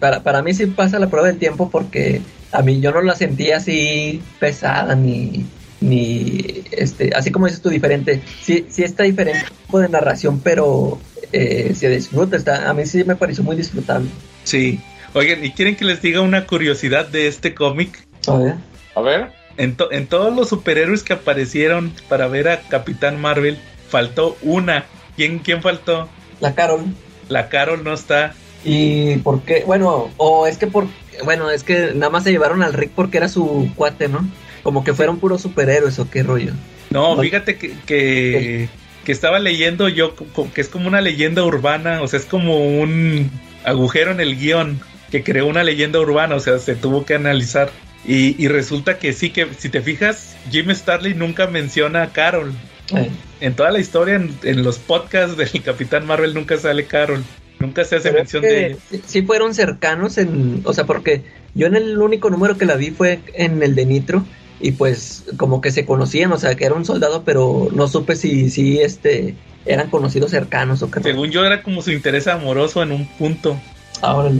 para, 0.00 0.22
para 0.22 0.42
mí 0.42 0.52
sí 0.54 0.66
pasa 0.66 0.98
la 0.98 1.08
prueba 1.08 1.28
del 1.28 1.38
tiempo 1.38 1.70
porque 1.70 2.20
a 2.50 2.62
mí 2.62 2.80
yo 2.80 2.90
no 2.90 3.02
la 3.02 3.14
sentía 3.14 3.58
así 3.58 4.20
pesada 4.40 4.96
ni, 4.96 5.46
ni 5.80 6.64
este, 6.72 7.12
así 7.14 7.30
como 7.30 7.46
dices 7.46 7.62
tú, 7.62 7.68
diferente. 7.68 8.22
Sí, 8.42 8.66
sí 8.68 8.82
está 8.82 9.04
diferente 9.04 9.44
tipo 9.66 9.78
de 9.78 9.88
narración, 9.88 10.40
pero 10.40 10.98
eh, 11.32 11.72
se 11.76 11.88
disfruta. 11.88 12.36
Está, 12.36 12.68
a 12.68 12.74
mí 12.74 12.86
sí 12.86 13.04
me 13.04 13.16
pareció 13.16 13.44
muy 13.44 13.56
disfrutable. 13.56 14.08
Sí. 14.44 14.80
Oigan, 15.12 15.44
¿y 15.44 15.52
quieren 15.52 15.76
que 15.76 15.84
les 15.84 16.02
diga 16.02 16.20
una 16.20 16.46
curiosidad 16.46 17.06
de 17.08 17.26
este 17.28 17.54
cómic? 17.54 18.06
A 18.26 18.36
ver. 18.36 18.54
A 18.94 19.00
ver. 19.00 19.32
En, 19.56 19.76
en 19.90 20.06
todos 20.06 20.34
los 20.34 20.48
superhéroes 20.48 21.02
que 21.02 21.12
aparecieron 21.12 21.92
para 22.08 22.28
ver 22.28 22.48
a 22.48 22.60
Capitán 22.62 23.20
Marvel, 23.20 23.58
faltó 23.88 24.36
una. 24.42 24.86
¿Quién, 25.16 25.40
quién 25.40 25.62
faltó? 25.62 26.08
La 26.40 26.54
Carol. 26.54 26.84
La 27.28 27.48
Carol 27.48 27.84
no 27.84 27.92
está. 27.92 28.34
¿Y 28.64 29.16
por 29.16 29.42
qué? 29.42 29.64
Bueno, 29.66 30.10
o 30.16 30.46
es 30.46 30.58
que 30.58 30.66
por 30.66 30.86
bueno, 31.24 31.50
es 31.50 31.64
que 31.64 31.92
nada 31.94 32.10
más 32.10 32.24
se 32.24 32.30
llevaron 32.30 32.62
al 32.62 32.72
Rick 32.72 32.92
porque 32.94 33.18
era 33.18 33.28
su 33.28 33.70
cuate, 33.74 34.08
¿no? 34.08 34.26
Como 34.62 34.84
que 34.84 34.94
fueron 34.94 35.18
puros 35.18 35.42
superhéroes 35.42 35.98
o 35.98 36.10
qué 36.10 36.22
rollo. 36.22 36.52
No, 36.90 37.18
fíjate 37.18 37.56
que, 37.56 37.74
que, 37.86 38.68
estaba 39.06 39.40
leyendo 39.40 39.88
yo 39.88 40.14
que 40.54 40.60
es 40.60 40.68
como 40.68 40.86
una 40.86 41.00
leyenda 41.00 41.42
urbana, 41.42 42.00
o 42.00 42.06
sea, 42.06 42.20
es 42.20 42.26
como 42.26 42.80
un 42.80 43.28
agujero 43.64 44.12
en 44.12 44.20
el 44.20 44.38
guion 44.38 44.80
que 45.10 45.24
creó 45.24 45.46
una 45.46 45.64
leyenda 45.64 45.98
urbana, 45.98 46.36
o 46.36 46.40
sea, 46.40 46.58
se 46.58 46.76
tuvo 46.76 47.04
que 47.04 47.14
analizar. 47.14 47.70
Y, 48.06 48.48
resulta 48.48 48.98
que 48.98 49.12
sí, 49.12 49.30
que 49.30 49.48
si 49.58 49.68
te 49.68 49.82
fijas, 49.82 50.36
Jim 50.50 50.70
Starley 50.70 51.14
nunca 51.14 51.48
menciona 51.48 52.02
a 52.02 52.12
Carol. 52.12 52.52
Eh. 52.96 53.10
En 53.40 53.54
toda 53.54 53.70
la 53.70 53.78
historia, 53.78 54.14
en, 54.14 54.34
en, 54.42 54.62
los 54.62 54.78
podcasts 54.78 55.36
del 55.36 55.62
Capitán 55.64 56.06
Marvel 56.06 56.32
nunca 56.32 56.56
sale 56.56 56.86
Carol. 56.86 57.22
Nunca 57.60 57.84
se 57.84 57.96
hace 57.96 58.10
mención 58.10 58.42
de 58.42 58.66
ella. 58.66 58.76
Sí 59.06 59.22
fueron 59.22 59.54
cercanos 59.54 60.16
en, 60.16 60.62
o 60.64 60.72
sea, 60.72 60.86
porque 60.86 61.22
yo 61.54 61.66
en 61.66 61.76
el 61.76 61.98
único 61.98 62.30
número 62.30 62.56
que 62.56 62.64
la 62.64 62.76
vi 62.76 62.90
fue 62.90 63.20
en 63.34 63.62
el 63.62 63.74
de 63.74 63.84
Nitro 63.84 64.24
y 64.60 64.72
pues 64.72 65.24
como 65.36 65.60
que 65.60 65.70
se 65.70 65.84
conocían, 65.84 66.32
o 66.32 66.38
sea, 66.38 66.54
que 66.54 66.64
era 66.64 66.74
un 66.74 66.86
soldado, 66.86 67.22
pero 67.22 67.68
no 67.72 67.86
supe 67.86 68.16
si, 68.16 68.48
si 68.48 68.80
este 68.80 69.34
eran 69.66 69.90
conocidos 69.90 70.30
cercanos 70.30 70.82
o 70.82 70.90
qué. 70.90 71.02
Según 71.02 71.30
yo 71.30 71.44
era 71.44 71.62
como 71.62 71.82
su 71.82 71.92
interés 71.92 72.26
amoroso 72.26 72.82
en 72.82 72.92
un 72.92 73.06
punto. 73.06 73.60
Ahora 74.00 74.30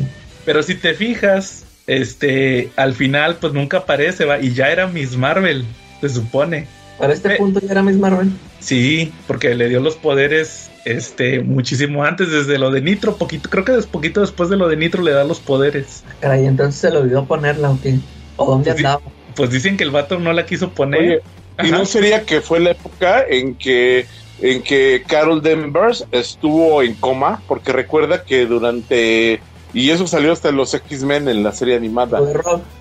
Pero 0.47 0.63
si 0.63 0.75
te 0.75 0.95
fijas, 0.95 1.67
este, 1.87 2.71
al 2.77 2.95
final 2.95 3.37
pues 3.37 3.53
nunca 3.53 3.79
aparece, 3.79 4.25
va, 4.25 4.41
y 4.41 4.55
ya 4.55 4.71
era 4.71 4.87
Miss 4.87 5.17
Marvel, 5.17 5.67
se 6.01 6.09
supone. 6.09 6.67
Para 6.99 7.13
este 7.13 7.37
punto 7.37 7.61
ya 7.61 7.73
era 7.73 7.83
Miss 7.83 7.97
Marvel. 7.97 8.31
Sí, 8.61 9.13
porque 9.27 9.55
le 9.55 9.69
dio 9.69 9.81
los 9.81 9.97
poderes 9.97 10.70
este 10.85 11.41
muchísimo 11.41 12.05
antes 12.05 12.31
desde 12.31 12.59
lo 12.59 12.71
de 12.71 12.81
Nitro, 12.81 13.17
poquito, 13.17 13.51
creo 13.51 13.65
que 13.65 13.77
es 13.77 13.87
poquito 13.87 14.21
después 14.21 14.49
de 14.49 14.57
lo 14.57 14.69
de 14.69 14.77
Nitro 14.77 15.03
le 15.03 15.13
da 15.13 15.25
los 15.25 15.41
poderes. 15.41 16.05
Caray, 16.21 16.47
entonces 16.47 16.81
se 16.81 16.91
le 16.91 16.99
olvidó 16.99 17.25
ponerla 17.25 17.71
o 17.71 17.79
qué? 17.81 17.99
¿O 18.37 18.47
dónde 18.47 18.73
pues 18.73 18.85
andaba? 18.85 19.03
Pues 19.35 19.51
dicen 19.51 19.77
que 19.77 19.85
el 19.85 19.91
vato 19.91 20.19
no 20.19 20.33
la 20.33 20.47
quiso 20.47 20.71
poner. 20.71 21.23
y 21.63 21.71
no 21.71 21.85
sería 21.85 22.25
que 22.25 22.41
fue 22.41 22.61
la 22.61 22.71
época 22.71 23.25
en 23.29 23.55
que 23.55 24.07
en 24.43 24.63
que 24.63 25.03
Carol 25.07 25.43
Danvers 25.43 26.07
estuvo 26.13 26.83
en 26.83 26.95
coma, 26.95 27.43
porque 27.47 27.73
recuerda 27.73 28.25
que 28.25 28.47
durante 28.47 29.41
y 29.73 29.91
eso 29.91 30.07
salió 30.07 30.33
hasta 30.33 30.51
los 30.51 30.75
X-Men 30.75 31.29
en 31.29 31.43
la 31.43 31.53
serie 31.53 31.77
animada. 31.77 32.21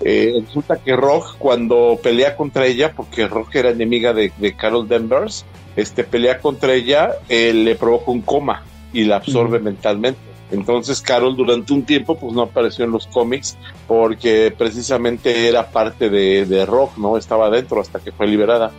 Eh, 0.00 0.42
resulta 0.44 0.76
que 0.76 0.96
Rogue, 0.96 1.36
cuando 1.38 1.98
pelea 2.02 2.36
contra 2.36 2.66
ella, 2.66 2.92
porque 2.92 3.28
Rogue 3.28 3.58
era 3.58 3.70
enemiga 3.70 4.12
de, 4.12 4.32
Carol 4.56 4.88
Danvers, 4.88 5.44
este, 5.76 6.04
pelea 6.04 6.38
contra 6.40 6.74
ella, 6.74 7.12
eh, 7.28 7.52
le 7.52 7.76
provoca 7.76 8.10
un 8.10 8.22
coma 8.22 8.64
y 8.92 9.04
la 9.04 9.16
absorbe 9.16 9.60
mentalmente. 9.60 10.18
Entonces 10.50 11.00
Carol 11.00 11.36
durante 11.36 11.72
un 11.72 11.84
tiempo 11.84 12.18
pues 12.18 12.32
no 12.32 12.42
apareció 12.42 12.84
en 12.84 12.90
los 12.90 13.06
cómics 13.06 13.56
porque 13.86 14.52
precisamente 14.56 15.46
era 15.46 15.70
parte 15.70 16.10
de, 16.10 16.44
de 16.44 16.66
Rogue, 16.66 16.94
¿no? 16.96 17.16
Estaba 17.16 17.46
adentro 17.46 17.80
hasta 17.80 18.00
que 18.00 18.10
fue 18.10 18.26
liberada. 18.26 18.72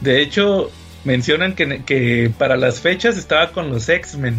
De 0.00 0.22
hecho, 0.22 0.70
mencionan 1.04 1.54
que, 1.54 1.82
que 1.84 2.30
para 2.38 2.56
las 2.56 2.80
fechas 2.80 3.16
estaba 3.16 3.50
con 3.50 3.70
los 3.70 3.88
X-Men 3.88 4.36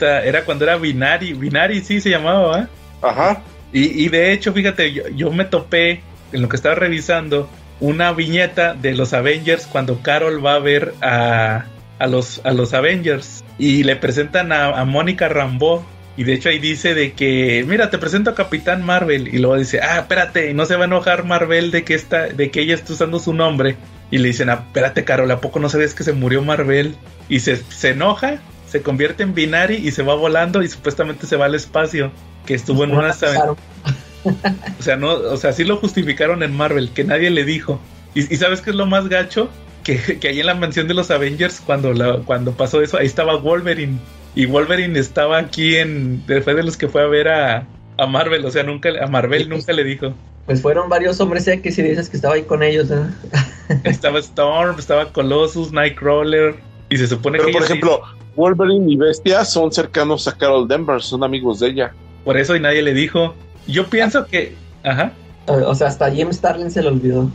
era 0.00 0.44
cuando 0.44 0.64
era 0.64 0.76
Binari, 0.76 1.32
Binari 1.32 1.80
sí 1.80 2.00
se 2.00 2.10
llamaba, 2.10 2.68
Ajá. 3.02 3.42
Y, 3.76 4.08
de 4.08 4.32
hecho, 4.32 4.52
fíjate, 4.52 4.92
yo, 5.16 5.32
me 5.32 5.44
topé 5.44 6.00
en 6.32 6.42
lo 6.42 6.48
que 6.48 6.54
estaba 6.54 6.76
revisando 6.76 7.50
una 7.80 8.12
viñeta 8.12 8.74
de 8.74 8.94
los 8.94 9.12
Avengers 9.12 9.66
cuando 9.66 10.00
Carol 10.00 10.44
va 10.46 10.54
a 10.54 10.58
ver 10.60 10.94
a, 11.02 11.64
a, 11.98 12.06
los, 12.06 12.40
a 12.44 12.52
los 12.52 12.72
Avengers 12.72 13.42
y 13.58 13.82
le 13.82 13.96
presentan 13.96 14.52
a, 14.52 14.84
Mónica 14.84 15.28
Rambeau. 15.28 15.84
Y 16.16 16.22
de 16.22 16.34
hecho 16.34 16.50
ahí 16.50 16.60
dice 16.60 16.94
de 16.94 17.14
que, 17.14 17.64
mira, 17.66 17.90
te 17.90 17.98
presento 17.98 18.30
a 18.30 18.36
Capitán 18.36 18.84
Marvel. 18.84 19.26
Y 19.34 19.38
luego 19.38 19.56
dice, 19.56 19.80
ah, 19.82 19.98
espérate, 19.98 20.54
no 20.54 20.66
se 20.66 20.76
va 20.76 20.82
a 20.82 20.86
enojar 20.86 21.24
Marvel 21.24 21.72
de 21.72 21.82
que, 21.82 21.94
está, 21.94 22.28
de 22.28 22.52
que 22.52 22.60
ella 22.60 22.76
está 22.76 22.92
usando 22.92 23.18
su 23.18 23.34
nombre. 23.34 23.74
Y 24.12 24.18
le 24.18 24.28
dicen, 24.28 24.50
ah, 24.50 24.62
espérate, 24.66 25.02
Carol, 25.02 25.32
¿a 25.32 25.40
poco 25.40 25.58
no 25.58 25.68
sabías 25.68 25.94
que 25.94 26.04
se 26.04 26.12
murió 26.12 26.42
Marvel? 26.42 26.94
Y 27.28 27.40
se, 27.40 27.56
se 27.56 27.88
enoja 27.88 28.38
se 28.74 28.82
convierte 28.82 29.22
en 29.22 29.34
Binari 29.34 29.76
y 29.76 29.92
se 29.92 30.02
va 30.02 30.16
volando 30.16 30.60
y 30.60 30.68
supuestamente 30.68 31.28
se 31.28 31.36
va 31.36 31.44
al 31.44 31.54
espacio, 31.54 32.10
que 32.44 32.54
estuvo 32.54 32.82
en 32.82 32.90
una... 32.90 33.10
o 33.12 34.82
sea, 34.82 34.96
no, 34.96 35.12
o 35.12 35.36
sea, 35.36 35.52
sí 35.52 35.62
lo 35.62 35.76
justificaron 35.76 36.42
en 36.42 36.52
Marvel, 36.52 36.90
que 36.90 37.04
nadie 37.04 37.30
le 37.30 37.44
dijo. 37.44 37.80
Y, 38.14 38.22
¿sabes 38.22 38.62
qué 38.62 38.70
es 38.70 38.76
lo 38.76 38.86
más 38.86 39.08
gacho? 39.08 39.48
Que, 39.84 40.18
que 40.18 40.26
ahí 40.26 40.40
en 40.40 40.46
la 40.46 40.56
mansión 40.56 40.88
de 40.88 40.94
los 40.94 41.12
Avengers, 41.12 41.62
cuando, 41.64 41.92
la, 41.92 42.16
cuando 42.24 42.50
pasó 42.50 42.82
eso, 42.82 42.98
ahí 42.98 43.06
estaba 43.06 43.36
Wolverine. 43.36 43.96
Y 44.34 44.46
Wolverine 44.46 44.98
estaba 44.98 45.38
aquí 45.38 45.76
en. 45.76 46.24
Fue 46.42 46.54
de 46.54 46.64
los 46.64 46.76
que 46.76 46.88
fue 46.88 47.02
a 47.02 47.06
ver 47.06 47.28
a, 47.28 47.68
a 47.96 48.06
Marvel. 48.08 48.44
O 48.44 48.50
sea, 48.50 48.64
nunca 48.64 48.88
a 49.00 49.06
Marvel 49.06 49.48
nunca 49.48 49.72
le 49.72 49.84
dijo. 49.84 50.14
Pues 50.46 50.62
fueron 50.62 50.88
varios 50.88 51.20
hombres 51.20 51.46
X 51.46 51.78
y 51.78 51.82
dices 51.82 52.08
que 52.08 52.16
estaba 52.16 52.34
ahí 52.34 52.42
con 52.42 52.64
ellos. 52.64 52.90
¿eh? 52.90 53.78
estaba 53.84 54.18
Storm, 54.18 54.80
estaba 54.80 55.12
Colossus, 55.12 55.70
Nightcrawler. 55.70 56.56
Y 56.88 56.96
se 56.96 57.06
supone 57.06 57.38
Pero 57.38 57.48
que. 57.48 57.52
Por 57.52 57.62
ejemplo, 57.62 58.02
Wolverine 58.36 58.92
y 58.92 58.96
Bestia 58.96 59.44
son 59.44 59.72
cercanos 59.72 60.28
a 60.28 60.32
Carol 60.32 60.68
Danvers, 60.68 61.06
son 61.06 61.24
amigos 61.24 61.60
de 61.60 61.68
ella. 61.68 61.94
Por 62.24 62.36
eso 62.36 62.56
y 62.56 62.60
nadie 62.60 62.82
le 62.82 62.94
dijo. 62.94 63.34
Yo 63.66 63.86
pienso 63.86 64.26
que. 64.26 64.54
Ajá. 64.82 65.12
O 65.46 65.74
sea, 65.74 65.88
hasta 65.88 66.10
Jim 66.10 66.32
Starlin 66.32 66.70
se 66.70 66.82
lo 66.82 66.88
olvidó. 66.88 67.30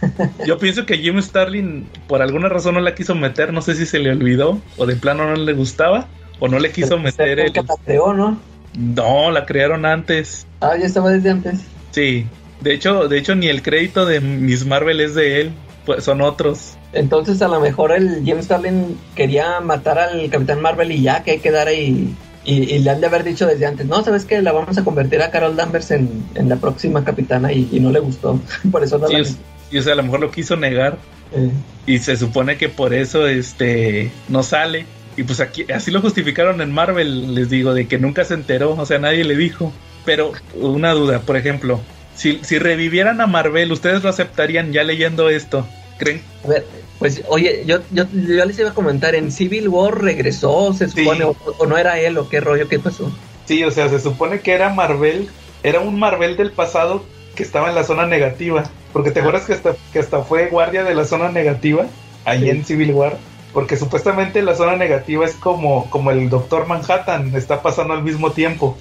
Yo 0.46 0.58
pienso 0.58 0.86
que 0.86 0.98
Jim 0.98 1.20
Starlin 1.20 1.88
por 2.06 2.22
alguna 2.22 2.48
razón 2.48 2.74
no 2.74 2.80
la 2.80 2.94
quiso 2.94 3.14
meter, 3.14 3.52
no 3.52 3.62
sé 3.62 3.74
si 3.74 3.86
se 3.86 3.98
le 3.98 4.10
olvidó 4.10 4.60
o 4.76 4.86
de 4.86 4.96
plano 4.96 5.28
no 5.28 5.34
le 5.34 5.52
gustaba 5.54 6.06
o 6.38 6.46
no 6.48 6.58
le 6.58 6.70
quiso 6.70 6.98
meter 6.98 7.40
el... 7.40 7.52
la 7.52 7.64
creó, 7.84 8.12
¿no? 8.14 8.38
No, 8.76 9.30
la 9.30 9.44
crearon 9.44 9.86
antes. 9.86 10.46
Ah, 10.60 10.76
ya 10.78 10.86
estaba 10.86 11.10
desde 11.10 11.30
antes. 11.30 11.60
Sí. 11.90 12.26
De 12.60 12.74
hecho, 12.74 13.08
de 13.08 13.18
hecho 13.18 13.34
ni 13.34 13.48
el 13.48 13.62
crédito 13.62 14.06
de 14.06 14.20
Miss 14.20 14.66
Marvel 14.66 15.00
es 15.00 15.14
de 15.14 15.40
él. 15.40 15.52
pues, 15.84 16.04
son 16.04 16.20
otros. 16.20 16.76
Entonces 16.92 17.40
a 17.42 17.48
lo 17.48 17.60
mejor 17.60 17.92
el 17.92 18.22
James 18.26 18.46
Starlin 18.46 18.98
quería 19.14 19.60
matar 19.60 19.98
al 19.98 20.28
Capitán 20.30 20.60
Marvel 20.62 20.90
y 20.92 21.02
ya 21.02 21.22
que 21.22 21.32
hay 21.32 21.38
que 21.40 21.50
dar 21.50 21.68
ahí. 21.68 22.14
Y, 22.44 22.62
y 22.74 22.78
le 22.78 22.90
han 22.90 23.00
de 23.00 23.06
haber 23.08 23.24
dicho 23.24 23.46
desde 23.46 23.66
antes, 23.66 23.86
no, 23.86 24.02
¿sabes 24.02 24.24
que 24.24 24.40
La 24.40 24.52
vamos 24.52 24.78
a 24.78 24.84
convertir 24.84 25.20
a 25.20 25.30
Carol 25.30 25.54
Danvers 25.56 25.90
en, 25.90 26.30
en 26.34 26.48
la 26.48 26.56
próxima 26.56 27.04
capitana 27.04 27.52
y, 27.52 27.68
y 27.70 27.80
no 27.80 27.90
le 27.90 28.00
gustó. 28.00 28.40
por 28.72 28.82
eso 28.82 28.98
no 28.98 29.08
Sí, 29.08 29.12
la... 29.12 29.18
es- 29.20 29.38
y 29.70 29.76
o 29.78 29.82
sea, 29.82 29.92
a 29.92 29.96
lo 29.96 30.02
mejor 30.02 30.20
lo 30.20 30.30
quiso 30.30 30.56
negar. 30.56 30.96
eh, 31.32 31.50
Y 31.84 31.98
se 31.98 32.16
supone 32.16 32.56
que 32.56 32.70
por 32.70 32.94
eso 32.94 33.26
este 33.26 34.10
no 34.28 34.42
sale. 34.42 34.86
Y 35.16 35.24
pues 35.24 35.40
aquí 35.40 35.66
así 35.70 35.90
lo 35.90 36.00
justificaron 36.00 36.60
en 36.62 36.72
Marvel, 36.72 37.34
les 37.34 37.50
digo, 37.50 37.74
de 37.74 37.86
que 37.88 37.98
nunca 37.98 38.24
se 38.24 38.32
enteró, 38.34 38.70
o 38.76 38.86
sea, 38.86 38.98
nadie 38.98 39.24
le 39.24 39.36
dijo. 39.36 39.72
Pero 40.06 40.32
una 40.54 40.92
duda, 40.92 41.20
por 41.20 41.36
ejemplo, 41.36 41.80
si, 42.14 42.38
si 42.42 42.58
revivieran 42.58 43.20
a 43.20 43.26
Marvel, 43.26 43.72
¿ustedes 43.72 44.02
lo 44.02 44.08
aceptarían 44.08 44.72
ya 44.72 44.84
leyendo 44.84 45.28
esto? 45.28 45.66
¿Creen? 45.98 46.22
a 46.44 46.48
ver, 46.48 46.66
pues 46.98 47.22
oye, 47.28 47.64
yo, 47.66 47.78
yo, 47.90 48.04
yo 48.12 48.44
les 48.44 48.58
iba 48.58 48.70
a 48.70 48.74
comentar, 48.74 49.14
en 49.14 49.30
Civil 49.32 49.68
War 49.68 50.00
regresó, 50.00 50.72
se 50.72 50.88
Sí. 50.88 51.02
supone, 51.04 51.24
o, 51.24 51.36
o 51.58 51.66
no 51.66 51.76
era 51.76 51.98
él, 52.00 52.16
o 52.18 52.28
qué 52.28 52.40
rollo, 52.40 52.68
qué 52.68 52.78
pasó. 52.78 53.10
Sí, 53.46 53.62
o 53.64 53.70
sea, 53.70 53.88
se 53.88 53.98
supone 54.00 54.40
que 54.40 54.52
era 54.52 54.68
Marvel, 54.70 55.28
era 55.62 55.80
un 55.80 55.98
Marvel 55.98 56.36
del 56.36 56.52
pasado 56.52 57.04
que 57.34 57.42
estaba 57.42 57.68
en 57.68 57.74
la 57.74 57.84
zona 57.84 58.06
negativa. 58.06 58.70
Porque 58.92 59.10
te 59.10 59.20
acuerdas 59.20 59.44
que 59.44 59.52
hasta, 59.52 59.74
que 59.92 59.98
hasta 59.98 60.22
fue 60.22 60.46
guardia 60.48 60.82
de 60.84 60.94
la 60.94 61.04
zona 61.04 61.30
negativa, 61.30 61.86
ahí 62.24 62.40
Sí. 62.42 62.50
en 62.50 62.64
Civil 62.64 62.92
War. 62.92 63.16
Porque 63.52 63.76
supuestamente 63.76 64.42
la 64.42 64.54
zona 64.54 64.76
negativa 64.76 65.24
es 65.24 65.32
como, 65.34 65.88
como 65.90 66.10
el 66.10 66.28
Doctor 66.30 66.66
Manhattan, 66.66 67.34
está 67.34 67.62
pasando 67.62 67.94
al 67.94 68.02
mismo 68.02 68.32
tiempo. 68.32 68.76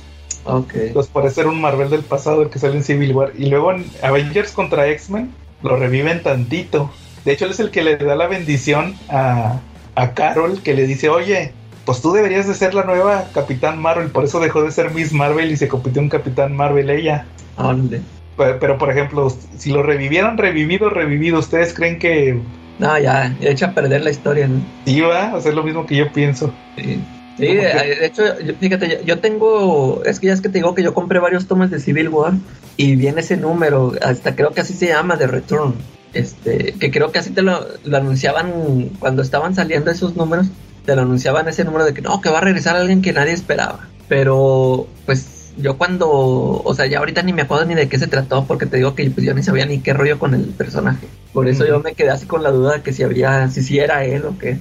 Ok. 0.45 0.73
Entonces 0.75 1.11
parece 1.11 1.35
ser 1.35 1.47
un 1.47 1.59
Marvel 1.61 1.89
del 1.89 2.03
pasado 2.03 2.41
el 2.41 2.49
que 2.49 2.59
sale 2.59 2.75
en 2.77 2.83
Civil 2.83 3.13
War. 3.13 3.31
Y 3.37 3.45
luego 3.47 3.71
en 3.71 3.85
Avengers 4.01 4.51
contra 4.51 4.87
X-Men 4.89 5.33
lo 5.61 5.75
reviven 5.77 6.21
tantito. 6.23 6.91
De 7.27 7.33
hecho, 7.33 7.43
él 7.43 7.51
es 7.51 7.59
el 7.59 7.71
que 7.71 7.83
le 7.83 7.97
da 7.97 8.15
la 8.15 8.27
bendición 8.27 8.95
a, 9.09 9.59
a 9.95 10.13
Carol, 10.13 10.61
que 10.63 10.73
le 10.73 10.87
dice, 10.87 11.09
oye, 11.09 11.51
pues 11.85 12.01
tú 12.01 12.13
deberías 12.13 12.47
de 12.47 12.53
ser 12.53 12.73
la 12.73 12.85
nueva 12.85 13.25
Capitán 13.33 13.81
Marvel. 13.81 14.07
Por 14.07 14.23
eso 14.23 14.39
dejó 14.39 14.63
de 14.63 14.71
ser 14.71 14.91
Miss 14.91 15.11
Marvel 15.11 15.51
y 15.51 15.57
se 15.57 15.67
convirtió 15.67 16.01
en 16.01 16.07
Capitán 16.07 16.55
Marvel 16.55 16.89
ella. 16.89 17.25
Órale. 17.57 17.99
Pero, 18.37 18.59
pero, 18.61 18.77
por 18.77 18.89
ejemplo, 18.91 19.27
si 19.57 19.73
lo 19.73 19.83
revivieran 19.83 20.37
revivido, 20.37 20.89
revivido, 20.89 21.39
¿ustedes 21.39 21.73
creen 21.73 21.99
que 21.99 22.39
No, 22.79 22.97
ya, 22.97 23.35
ya 23.41 23.49
echa 23.49 23.65
a 23.65 23.71
perder 23.73 24.03
la 24.03 24.11
historia, 24.11 24.47
¿no? 24.47 24.61
iba 24.85 25.33
a 25.33 25.41
ser 25.41 25.53
lo 25.53 25.63
mismo 25.63 25.85
que 25.85 25.97
yo 25.97 26.09
pienso? 26.13 26.53
Sí, 26.77 26.97
Sí, 27.37 27.45
de 27.45 28.05
hecho, 28.05 28.39
yo- 28.39 28.53
fíjate, 28.57 28.87
yo, 28.87 28.95
yo 29.03 29.19
tengo, 29.19 30.01
es 30.05 30.21
que 30.21 30.27
ya 30.27 30.33
es 30.33 30.39
que 30.39 30.47
te 30.47 30.59
digo 30.59 30.73
que 30.73 30.81
yo 30.81 30.93
compré 30.93 31.19
varios 31.19 31.45
tomas 31.45 31.71
de 31.71 31.81
Civil 31.81 32.07
War 32.07 32.35
y 32.77 32.95
viene 32.95 33.19
ese 33.19 33.35
número, 33.35 33.91
hasta 34.01 34.33
creo 34.33 34.51
que 34.53 34.61
así 34.61 34.73
se 34.73 34.87
llama, 34.87 35.17
The 35.17 35.27
Return, 35.27 35.75
este, 36.13 36.73
que 36.73 36.91
creo 36.91 37.11
que 37.11 37.19
así 37.19 37.31
te 37.31 37.41
lo, 37.41 37.65
lo 37.83 37.97
anunciaban 37.97 38.91
cuando 38.99 39.21
estaban 39.21 39.55
saliendo 39.55 39.91
esos 39.91 40.15
números, 40.15 40.47
te 40.85 40.95
lo 40.95 41.01
anunciaban 41.01 41.47
ese 41.47 41.63
número 41.63 41.85
de 41.85 41.93
que 41.93 42.01
no, 42.01 42.21
que 42.21 42.29
va 42.29 42.39
a 42.39 42.41
regresar 42.41 42.75
alguien 42.75 43.01
que 43.01 43.13
nadie 43.13 43.33
esperaba, 43.33 43.87
pero 44.07 44.87
pues 45.05 45.53
yo 45.57 45.77
cuando, 45.77 46.09
o 46.09 46.73
sea, 46.75 46.85
ya 46.85 46.99
ahorita 46.99 47.23
ni 47.23 47.33
me 47.33 47.41
acuerdo 47.43 47.65
ni 47.65 47.75
de 47.75 47.89
qué 47.89 47.97
se 47.97 48.07
trató, 48.07 48.45
porque 48.45 48.65
te 48.65 48.77
digo 48.77 48.95
que 48.95 49.09
pues 49.09 49.25
yo 49.25 49.33
ni 49.33 49.43
sabía 49.43 49.65
ni 49.65 49.79
qué 49.79 49.93
rollo 49.93 50.19
con 50.19 50.33
el 50.33 50.43
personaje, 50.43 51.07
por 51.33 51.47
eso 51.47 51.65
yo 51.65 51.79
me 51.79 51.93
quedé 51.93 52.09
así 52.09 52.25
con 52.25 52.43
la 52.43 52.51
duda 52.51 52.73
de 52.73 52.81
que 52.81 52.93
si 52.93 53.03
había, 53.03 53.49
si 53.49 53.63
sí 53.63 53.79
era 53.79 54.05
él 54.05 54.25
o 54.25 54.37
qué. 54.37 54.57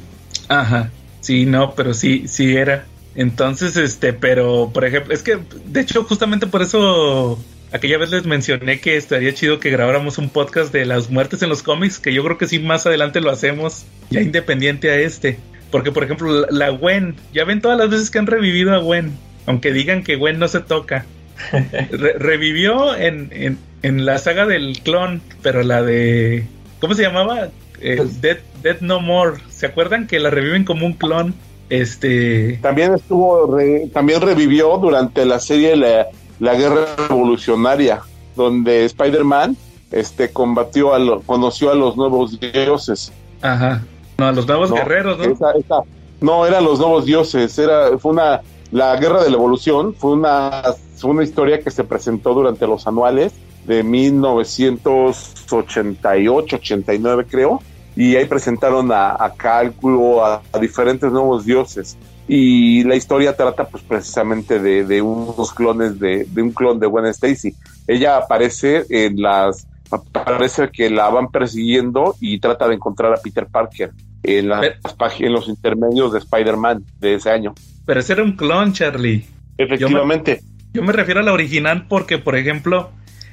Ajá. 0.48 0.90
Sí, 1.20 1.44
no, 1.44 1.74
pero 1.74 1.92
sí, 1.92 2.28
sí 2.28 2.56
era. 2.56 2.86
Entonces, 3.16 3.76
este, 3.76 4.12
pero, 4.12 4.70
por 4.72 4.84
ejemplo, 4.84 5.12
es 5.12 5.22
que, 5.22 5.38
de 5.64 5.80
hecho, 5.80 6.04
justamente 6.04 6.46
por 6.46 6.62
eso, 6.62 7.38
aquella 7.76 7.98
vez 7.98 8.10
les 8.10 8.26
mencioné 8.26 8.80
que 8.80 8.96
estaría 8.96 9.32
chido 9.34 9.60
que 9.60 9.70
grabáramos 9.70 10.18
un 10.18 10.28
podcast 10.30 10.72
de 10.72 10.84
las 10.84 11.10
muertes 11.10 11.42
en 11.42 11.48
los 11.48 11.62
cómics, 11.62 11.98
que 11.98 12.12
yo 12.12 12.22
creo 12.24 12.38
que 12.38 12.46
sí 12.46 12.58
más 12.58 12.86
adelante 12.86 13.20
lo 13.20 13.30
hacemos, 13.30 13.84
ya 14.10 14.20
independiente 14.20 14.90
a 14.90 14.96
este. 14.96 15.38
Porque, 15.70 15.92
por 15.92 16.04
ejemplo, 16.04 16.46
la, 16.50 16.68
Gwen, 16.70 17.16
ya 17.32 17.44
ven 17.44 17.60
todas 17.60 17.78
las 17.78 17.90
veces 17.90 18.10
que 18.10 18.18
han 18.18 18.26
revivido 18.26 18.72
a 18.74 18.78
Gwen, 18.78 19.12
aunque 19.46 19.72
digan 19.72 20.02
que 20.02 20.16
Gwen 20.16 20.38
no 20.38 20.48
se 20.48 20.60
toca. 20.60 21.04
Re- 21.52 22.14
revivió 22.18 22.96
en, 22.96 23.28
en, 23.32 23.58
en 23.82 24.06
la 24.06 24.18
saga 24.18 24.46
del 24.46 24.78
clon, 24.82 25.20
pero 25.42 25.62
la 25.62 25.82
de... 25.82 26.44
¿Cómo 26.80 26.94
se 26.94 27.02
llamaba? 27.02 27.48
Eh, 27.80 27.96
Pues- 27.98 28.20
Dead, 28.22 28.38
Dead 28.62 28.80
No 28.80 29.00
More. 29.00 29.38
¿Se 29.50 29.66
acuerdan 29.66 30.06
que 30.06 30.18
la 30.20 30.30
reviven 30.30 30.64
como 30.64 30.86
un 30.86 30.94
clon? 30.94 31.34
Este... 31.68 32.58
También 32.62 32.94
estuvo, 32.94 33.56
re- 33.56 33.88
también 33.92 34.20
revivió 34.20 34.78
durante 34.78 35.24
la 35.26 35.38
serie 35.40 35.76
La, 35.76 36.06
la 36.40 36.54
Guerra 36.54 36.86
Revolucionaria, 37.08 38.00
donde 38.34 38.84
Spider-Man 38.84 39.56
este, 39.92 40.30
combatió 40.32 40.94
a 40.94 40.98
lo- 40.98 41.20
conoció 41.22 41.70
a 41.70 41.74
los 41.74 41.96
nuevos 41.96 42.38
dioses. 42.40 43.12
Ajá. 43.42 43.82
No, 44.18 44.26
a 44.28 44.32
los 44.32 44.46
nuevos 44.46 44.70
¿no? 44.70 44.76
guerreros, 44.76 45.18
¿no? 45.18 45.24
Esa- 45.24 45.52
esa- 45.52 45.82
no, 46.20 46.46
eran 46.46 46.64
los 46.64 46.78
nuevos 46.78 47.04
dioses, 47.04 47.58
era, 47.58 47.96
fue 47.98 48.12
una, 48.12 48.40
la 48.72 48.96
Guerra 48.96 49.22
de 49.22 49.30
la 49.30 49.36
Evolución 49.36 49.94
fue 49.94 50.12
una, 50.12 50.62
fue 50.96 51.10
una 51.10 51.22
historia 51.22 51.60
que 51.60 51.70
se 51.70 51.84
presentó 51.84 52.32
durante 52.34 52.66
los 52.66 52.86
anuales 52.86 53.32
de 53.66 53.82
1988, 53.82 56.56
89 56.56 57.26
creo, 57.30 57.60
y 57.94 58.16
ahí 58.16 58.24
presentaron 58.26 58.90
a, 58.92 59.16
a 59.18 59.32
Cálculo, 59.34 60.24
a, 60.24 60.42
a 60.52 60.58
diferentes 60.58 61.10
nuevos 61.10 61.44
dioses. 61.44 61.96
Y 62.28 62.82
la 62.84 62.96
historia 62.96 63.36
trata 63.36 63.68
pues 63.68 63.82
precisamente 63.84 64.58
de, 64.58 64.84
de 64.84 65.00
unos 65.00 65.52
clones 65.52 65.98
de, 66.00 66.24
de 66.24 66.42
un 66.42 66.50
clon 66.50 66.80
de 66.80 66.86
Gwen 66.86 67.06
Stacy. 67.06 67.54
Ella 67.86 68.16
aparece 68.16 68.84
en 68.90 69.20
las 69.22 69.66
parece 70.10 70.68
que 70.70 70.90
la 70.90 71.08
van 71.08 71.30
persiguiendo 71.30 72.16
y 72.20 72.40
trata 72.40 72.66
de 72.66 72.74
encontrar 72.74 73.12
a 73.12 73.16
Peter 73.18 73.46
Parker 73.46 73.92
en 74.24 74.48
las 74.48 74.60
Pero- 74.60 74.96
páginas, 74.96 75.28
en 75.28 75.32
los 75.32 75.48
intermedios 75.48 76.12
de 76.12 76.18
Spider-Man 76.18 76.84
de 76.98 77.14
ese 77.14 77.30
año. 77.30 77.54
Pero 77.84 78.00
ese 78.00 78.14
era 78.14 78.24
un 78.24 78.32
clon, 78.32 78.72
Charlie. 78.72 79.24
Efectivamente. 79.56 80.40
Yo 80.74 80.82
me 80.82 80.92
refiero 80.92 81.20
a 81.20 81.22
la 81.22 81.32
original 81.32 81.86
porque, 81.88 82.18
por 82.18 82.34
ejemplo, 82.36 82.90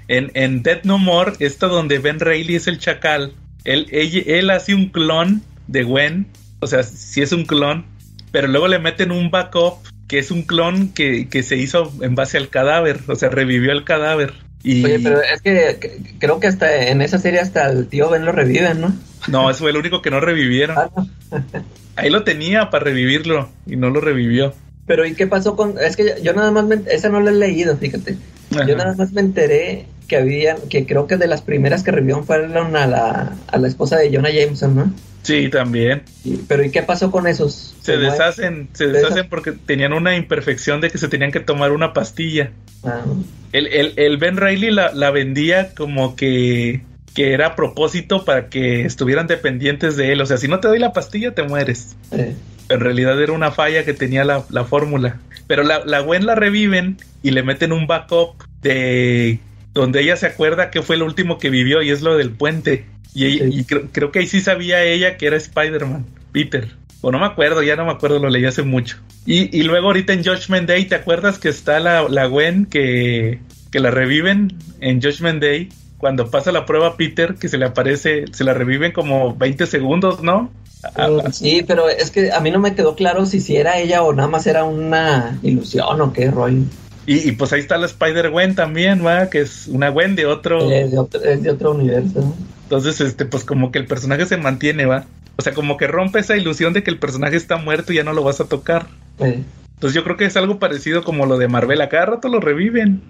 en, 0.08 0.30
en 0.36 0.62
Dead 0.62 0.84
No 0.84 1.00
More, 1.00 1.34
esta 1.40 1.68
donde 1.68 1.98
Ben 1.98 2.20
Reilly 2.20 2.56
es 2.56 2.68
el 2.68 2.78
chacal, 2.78 3.34
él, 3.64 3.88
él, 3.92 4.24
él 4.28 4.50
hace 4.52 4.76
un 4.76 4.90
clon 4.90 5.42
de 5.68 5.84
Gwen, 5.84 6.28
o 6.60 6.68
sea, 6.68 6.84
sí 6.84 7.22
es 7.24 7.32
un 7.32 7.46
clon, 7.46 7.86
pero 8.34 8.48
luego 8.48 8.68
le 8.68 8.80
meten 8.80 9.12
un 9.12 9.30
backup 9.30 9.76
que 10.08 10.18
es 10.20 10.32
un 10.32 10.42
clon 10.42 10.90
que, 10.90 11.30
que 11.30 11.44
se 11.44 11.56
hizo 11.56 11.94
en 12.02 12.16
base 12.16 12.38
al 12.38 12.50
cadáver, 12.50 13.00
o 13.08 13.16
sea, 13.16 13.30
revivió 13.30 13.72
el 13.72 13.84
cadáver. 13.86 14.34
Y 14.64 14.84
Oye, 14.84 15.00
pero 15.00 15.22
es 15.22 15.42
que, 15.42 15.78
que- 15.80 16.16
creo 16.20 16.40
que 16.40 16.48
hasta 16.48 16.88
en 16.88 17.02
esa 17.02 17.20
serie 17.20 17.40
hasta 17.40 17.70
el 17.70 17.88
tío 17.88 18.10
Ben 18.10 18.26
lo 18.26 18.32
reviven, 18.32 18.82
¿no? 18.82 18.94
no, 19.28 19.50
eso 19.50 19.60
fue 19.60 19.70
el 19.70 19.78
único 19.78 20.02
que 20.02 20.10
no 20.10 20.20
revivieron. 20.20 20.78
Ah, 20.78 20.90
no. 20.96 21.08
Ahí 21.96 22.10
lo 22.10 22.24
tenía 22.24 22.72
para 22.72 22.86
revivirlo 22.86 23.50
y 23.68 23.76
no 23.76 23.92
lo 23.92 24.02
revivió. 24.02 24.54
Pero 24.88 25.06
¿y 25.06 25.14
qué 25.14 25.28
pasó 25.28 25.56
con...? 25.56 25.76
Es 25.80 25.96
que 25.96 26.16
yo, 26.24 26.34
nada 26.34 26.50
más... 26.50 26.66
Me, 26.66 26.80
esa 26.92 27.10
no 27.10 27.20
la 27.20 27.30
he 27.30 27.36
leído, 27.36 27.78
fíjate. 27.78 28.18
Yo 28.50 28.76
nada 28.76 28.96
más 28.96 29.12
me 29.14 29.22
enteré 29.22 29.86
que 30.08 30.18
había... 30.18 30.56
Que 30.70 30.88
creo 30.88 31.06
que 31.08 31.18
de 31.18 31.28
las 31.28 31.44
primeras 31.44 31.84
que 31.84 31.92
revivieron 31.92 32.26
fueron 32.26 32.76
a 32.76 32.88
la, 32.88 33.34
a 33.48 33.58
la 33.58 33.68
esposa 33.68 33.98
de 33.98 34.14
Jonah 34.14 34.32
Jameson, 34.32 34.76
¿no? 34.76 34.94
Sí, 35.24 35.50
también. 35.50 36.04
Pero 36.48 36.64
¿y 36.64 36.70
qué 36.70 36.84
pasó 36.84 37.10
con 37.12 37.26
esos? 37.28 37.76
Se 37.82 37.98
deshacen, 37.98 38.70
se 38.74 38.86
Se 38.86 38.92
deshacen 38.92 39.30
porque 39.30 39.54
tenían 39.54 39.94
una 39.94 40.16
imperfección 40.16 40.82
de 40.82 40.90
que 40.92 40.98
se 40.98 41.08
tenían 41.08 41.32
que 41.32 41.40
tomar 41.40 41.72
una 41.72 41.94
pastilla. 41.94 42.52
Ah, 42.84 43.02
El, 43.54 43.68
el, 43.68 43.94
el 43.98 44.18
Ben 44.18 44.38
Reilly 44.38 44.70
la, 44.72 44.92
la 44.94 45.12
vendía 45.12 45.74
como 45.76 46.16
que, 46.16 46.82
que 47.16 47.34
era 47.34 47.48
a 47.48 47.56
propósito 47.56 48.26
para 48.26 48.50
que 48.50 48.84
estuvieran 48.86 49.28
dependientes 49.28 49.96
de 49.98 50.12
él. 50.12 50.22
O 50.22 50.26
sea, 50.26 50.38
si 50.38 50.48
no 50.48 50.60
te 50.60 50.68
doy 50.68 50.80
la 50.80 50.94
pastilla, 50.94 51.34
te 51.34 51.44
mueres. 51.44 51.96
eh, 52.12 52.36
En 52.70 52.80
realidad 52.80 53.22
era 53.22 53.32
una 53.32 53.52
falla 53.52 53.86
que 53.86 53.94
tenía 53.94 54.24
la, 54.26 54.44
la 54.50 54.66
fórmula. 54.66 55.22
Pero 55.48 55.64
la, 55.64 55.84
la 55.86 56.00
Gwen 56.00 56.26
la 56.26 56.36
reviven 56.36 56.98
y 57.22 57.32
le 57.32 57.44
meten 57.44 57.72
un 57.74 57.88
backup 57.88 58.44
de 58.62 59.40
donde 59.74 60.02
ella 60.02 60.16
se 60.16 60.28
acuerda 60.28 60.70
que 60.70 60.82
fue 60.82 60.98
lo 60.98 61.06
último 61.06 61.38
que 61.40 61.50
vivió 61.50 61.82
y 61.82 61.90
es 61.90 62.02
lo 62.02 62.16
del 62.18 62.32
puente. 62.32 62.86
Y, 63.14 63.26
ella- 63.26 63.46
Sí. 63.46 63.60
y 63.60 63.64
creo, 63.66 63.84
creo 63.92 64.12
que 64.12 64.20
ahí 64.20 64.28
sí 64.28 64.42
sabía 64.42 64.84
ella 64.84 65.18
que 65.18 65.28
era 65.28 65.38
Spider-Man, 65.38 66.06
Peter. 66.32 66.70
O 67.02 67.12
no 67.12 67.20
me 67.20 67.26
acuerdo, 67.26 67.62
ya 67.62 67.76
no 67.76 67.86
me 67.86 67.92
acuerdo, 67.92 68.18
lo 68.20 68.30
leí 68.30 68.46
hace 68.46 68.64
mucho. 68.64 68.98
Y, 69.26 69.56
y 69.58 69.64
luego 69.64 69.88
ahorita 69.88 70.14
en 70.14 70.24
Judgment 70.24 70.68
Day, 70.68 70.86
¿te 70.86 70.96
acuerdas 70.96 71.38
que 71.38 71.50
está 71.50 71.80
la, 71.80 72.08
la 72.10 72.26
Gwen 72.28 72.66
que, 72.66 73.40
que 73.72 73.80
la 73.80 73.92
reviven 73.92 74.54
en 74.80 75.02
Judgment 75.02 75.42
Day? 75.42 75.70
Cuando 75.98 76.30
pasa 76.32 76.52
la 76.52 76.66
prueba 76.66 76.98
Peter, 76.98 77.36
que 77.36 77.48
se 77.50 77.58
le 77.58 77.66
aparece, 77.66 78.26
se 78.32 78.44
la 78.44 78.54
reviven 78.54 78.92
como 78.92 79.36
20 79.36 79.66
segundos, 79.68 80.22
¿no? 80.22 80.52
Sí, 81.32 81.64
pero 81.66 81.88
es 81.90 82.12
que 82.12 82.32
a 82.34 82.42
mí 82.42 82.52
no 82.52 82.60
me 82.60 82.76
quedó 82.76 82.94
claro 82.96 83.26
si, 83.26 83.40
si 83.40 83.56
era 83.56 83.78
ella 83.80 84.04
o 84.04 84.14
nada 84.14 84.28
más 84.28 84.46
era 84.48 84.66
una 84.66 85.38
ilusión 85.42 86.02
o 86.02 86.12
qué 86.12 86.30
rollo. 86.30 86.64
Y, 87.06 87.30
y 87.30 87.32
pues 87.34 87.52
ahí 87.54 87.60
está 87.60 87.78
la 87.78 87.86
Spider-Gwen 87.86 88.56
también, 88.56 89.06
¿va? 89.06 89.30
Que 89.30 89.42
es 89.42 89.68
una 89.68 89.90
Gwen 89.90 90.16
de 90.16 90.26
otro. 90.26 90.72
Es 90.72 90.92
de 90.92 90.98
otro, 90.98 91.22
es 91.22 91.44
de 91.44 91.50
otro 91.52 91.72
universo. 91.72 92.22
¿no? 92.22 92.36
Entonces, 92.64 93.02
este, 93.02 93.26
pues 93.26 93.44
como 93.44 93.72
que 93.72 93.80
el 93.80 93.86
personaje 93.86 94.26
se 94.26 94.38
mantiene, 94.38 94.86
¿va? 94.86 95.06
O 95.36 95.42
sea, 95.42 95.54
como 95.54 95.78
que 95.78 95.88
rompe 95.88 96.20
esa 96.20 96.38
ilusión 96.38 96.74
de 96.74 96.84
que 96.84 96.92
el 96.92 97.00
personaje 97.00 97.36
está 97.36 97.58
muerto 97.58 97.92
y 97.92 97.98
ya 97.98 98.04
no 98.04 98.14
lo 98.14 98.24
vas 98.24 98.40
a 98.40 98.46
tocar. 98.46 98.88
Entonces 99.20 99.94
yo 99.94 100.04
creo 100.04 100.16
que 100.16 100.26
es 100.26 100.38
algo 100.38 100.60
parecido 100.60 101.04
como 101.04 101.26
lo 101.26 101.38
de 101.38 101.48
Marvel. 101.48 101.82
A 101.82 101.90
cada 101.90 102.06
rato 102.06 102.30
lo 102.30 102.40
reviven. 102.40 103.02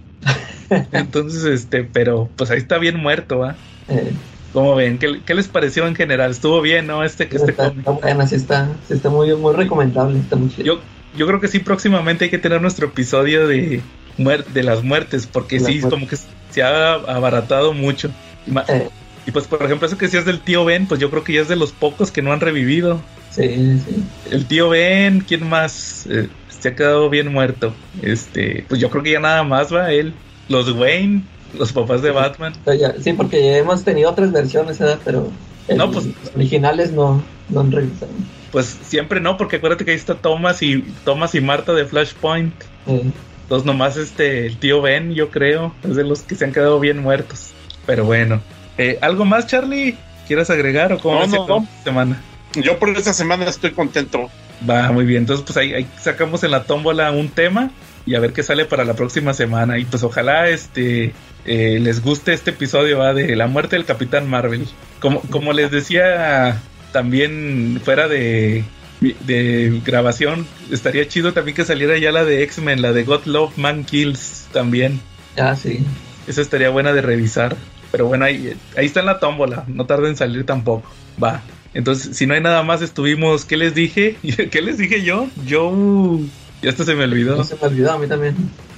Entonces, 0.92 1.44
este, 1.44 1.84
pero 1.84 2.30
pues 2.36 2.50
ahí 2.50 2.58
está 2.58 2.78
bien 2.78 2.98
muerto, 3.00 3.40
¿va? 3.40 3.56
eh. 3.90 4.12
¿Cómo 4.54 4.76
ven? 4.76 5.00
¿Qué, 5.00 5.20
qué 5.26 5.34
les 5.34 5.48
pareció 5.48 5.88
en 5.88 5.96
general? 5.96 6.30
¿Estuvo 6.30 6.62
bien, 6.62 6.86
no? 6.86 7.04
Este 7.04 7.28
que 7.28 7.38
este 7.38 7.52
está, 7.52 7.68
está 7.68 7.90
buena, 7.90 8.28
sí 8.28 8.36
está, 8.36 8.70
sí 8.88 8.94
está 8.94 9.10
muy, 9.10 9.34
muy 9.36 9.54
recomendable. 9.56 10.20
Está 10.20 10.36
muy 10.36 10.50
chido. 10.50 10.76
Yo, 10.76 10.80
yo 11.18 11.28
creo 11.28 11.40
que 11.40 11.48
sí, 11.48 11.60
próximamente 11.60 12.26
hay 12.26 12.32
que 12.32 12.38
tener 12.40 12.62
nuestro 12.62 12.88
episodio 12.88 13.48
de, 13.48 13.82
de 14.18 14.64
las 14.64 14.84
muertes, 14.84 15.28
porque 15.32 15.58
Las 15.60 15.66
sí, 15.68 15.74
muertes. 15.80 15.90
como 15.92 16.08
que 16.08 16.18
se 16.52 16.64
ha 16.64 16.94
abaratado 16.94 17.74
mucho. 17.74 18.10
Y 18.48 18.52
Eh, 18.72 18.90
pues, 19.32 19.48
por 19.48 19.64
ejemplo, 19.64 19.88
eso 19.88 19.98
que 19.98 20.06
decías 20.06 20.26
del 20.26 20.40
tío 20.42 20.66
Ben, 20.66 20.86
pues 20.88 21.00
yo 21.00 21.10
creo 21.10 21.24
que 21.24 21.34
ya 21.34 21.42
es 21.42 21.48
de 21.48 21.56
los 21.56 21.72
pocos 21.72 22.12
que 22.12 22.22
no 22.22 22.34
han 22.34 22.40
revivido. 22.42 23.02
sí, 23.32 23.48
sí. 23.86 24.04
El 24.32 24.46
tío 24.46 24.70
Ben, 24.70 25.22
¿quién 25.22 25.48
más? 25.48 26.06
Eh, 26.10 26.28
se 26.60 26.70
ha 26.70 26.76
quedado 26.76 27.10
bien 27.10 27.32
muerto. 27.32 27.74
Este, 28.02 28.66
pues 28.70 28.80
yo 28.82 28.90
creo 28.90 29.04
que 29.04 29.12
ya 29.12 29.20
nada 29.20 29.44
más 29.44 29.74
va 29.74 29.92
él. 29.92 30.14
Los 30.50 30.72
Wayne, 30.74 31.24
los 31.58 31.72
papás 31.74 32.02
de 32.02 32.12
Batman. 32.12 32.54
Ya- 32.66 32.96
sí, 33.02 33.14
porque 33.14 33.44
ya 33.44 33.58
hemos 33.58 33.84
tenido 33.84 34.10
otras 34.12 34.32
versiones. 34.32 34.78
Pero 35.06 35.30
el- 35.68 35.78
No, 35.78 35.92
pues- 35.92 36.06
los 36.06 36.36
originales 36.36 36.92
no, 36.92 37.24
no 37.50 37.60
han 37.62 37.72
regresado. 37.72 38.12
Pues 38.54 38.78
siempre 38.84 39.20
no, 39.20 39.36
porque 39.36 39.56
acuérdate 39.56 39.84
que 39.84 39.92
ahí 39.92 39.98
está 39.98 40.14
Thomas 40.14 40.62
y 40.62 40.84
Thomas 41.04 41.34
y 41.34 41.42
Marta 41.42 41.74
de 41.74 41.86
Flashpoint. 41.86 42.54
Eh, 42.86 43.02
Entonces 43.42 43.66
nomás 43.66 43.98
este 43.98 44.46
el 44.46 44.58
tío 44.58 44.80
Ben, 44.80 45.16
yo 45.16 45.32
creo, 45.32 45.74
es 45.84 45.96
de 45.96 46.04
los 46.04 46.22
que 46.22 46.36
se 46.36 46.46
han 46.46 46.54
quedado 46.54 46.80
bien 46.80 47.00
muertos. 47.00 47.50
Pero 47.88 48.06
bueno. 48.06 48.42
Eh, 48.78 49.00
¿Algo 49.02 49.26
más, 49.26 49.48
Charlie? 49.48 49.98
¿Quieres 50.28 50.52
agregar 50.52 50.94
o 50.94 51.00
cómo 51.00 51.16
No, 51.16 51.22
ves 51.22 51.32
no, 51.32 51.68
semana? 51.84 52.22
Yo 52.54 52.78
por 52.78 52.90
esta 52.90 53.12
semana 53.12 53.46
estoy 53.46 53.72
contento. 53.72 54.30
Va, 54.70 54.92
muy 54.92 55.06
bien. 55.06 55.24
Entonces, 55.24 55.44
pues 55.44 55.58
ahí, 55.58 55.74
ahí 55.74 55.88
sacamos 56.00 56.44
en 56.44 56.52
la 56.52 56.64
tómbola 56.64 57.12
un 57.12 57.30
tema 57.30 57.72
y 58.06 58.14
a 58.14 58.20
ver 58.20 58.34
qué 58.34 58.44
sale 58.44 58.66
para 58.66 58.86
la 58.86 58.94
próxima 58.94 59.34
semana. 59.34 59.80
Y 59.80 59.86
pues 59.86 60.04
ojalá 60.04 60.48
este 60.48 61.14
eh, 61.46 61.80
les 61.82 62.04
guste 62.04 62.34
este 62.34 62.52
episodio 62.52 63.00
¿va? 63.00 63.16
de 63.16 63.36
la 63.36 63.48
muerte 63.48 63.78
del 63.78 63.86
Capitán 63.86 64.30
Marvel. 64.30 64.68
Como, 65.00 65.22
como 65.22 65.54
les 65.54 65.72
decía 65.72 66.62
también 66.94 67.82
fuera 67.84 68.08
de, 68.08 68.64
de 69.02 69.82
grabación, 69.86 70.48
estaría 70.72 71.06
chido 71.10 71.34
también 71.34 71.56
que 71.58 71.66
saliera 71.66 71.98
ya 71.98 72.14
la 72.14 72.24
de 72.24 72.44
X-Men, 72.44 72.82
la 72.82 72.94
de 72.94 73.04
God 73.04 73.26
Love 73.26 73.58
Man 73.58 73.84
Kills 73.84 74.48
también. 74.54 75.02
ya, 75.36 75.54
sí. 75.58 75.84
Esa 76.26 76.42
estaría 76.42 76.70
buena 76.70 76.94
de 76.94 77.02
revisar. 77.02 77.58
Pero 77.92 78.08
bueno, 78.08 78.24
ahí, 78.24 78.54
ahí 78.78 78.86
está 78.86 79.02
en 79.02 79.08
la 79.08 79.20
tómbola. 79.20 79.66
No 79.68 79.86
tarda 79.86 80.08
en 80.08 80.16
salir 80.16 80.46
tampoco. 80.46 80.90
Va. 81.22 81.42
Entonces, 81.74 82.16
si 82.16 82.26
no 82.26 82.34
hay 82.34 82.40
nada 82.42 82.64
más, 82.64 82.82
estuvimos. 82.82 83.44
¿Qué 83.44 83.58
les 83.58 83.76
dije? 83.76 84.16
¿Qué 84.52 84.62
les 84.62 84.78
dije 84.78 85.04
yo? 85.04 85.28
Yo. 85.46 86.20
Ya 86.62 86.70
hasta 86.70 86.86
se 86.86 86.96
me 86.96 87.04
olvidó. 87.04 87.36
No 87.36 87.44
se 87.44 87.56
me 87.56 87.68
olvidó 87.68 87.92
a 87.92 87.98
mí 88.00 88.08
también. 88.08 88.36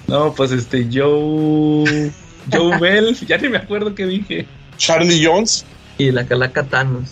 No, 0.08 0.34
pues 0.34 0.52
este, 0.52 0.90
Joe. 0.92 2.12
Joe 2.52 2.78
Bell. 2.82 3.16
Ya 3.28 3.38
ni 3.38 3.48
me 3.48 3.58
acuerdo 3.58 3.94
qué 3.94 4.08
dije. 4.08 4.48
Charlie 4.78 5.24
Jones. 5.24 5.66
Y 6.00 6.12
la 6.12 6.26
Calaca 6.26 6.64
Thanos. 6.64 7.12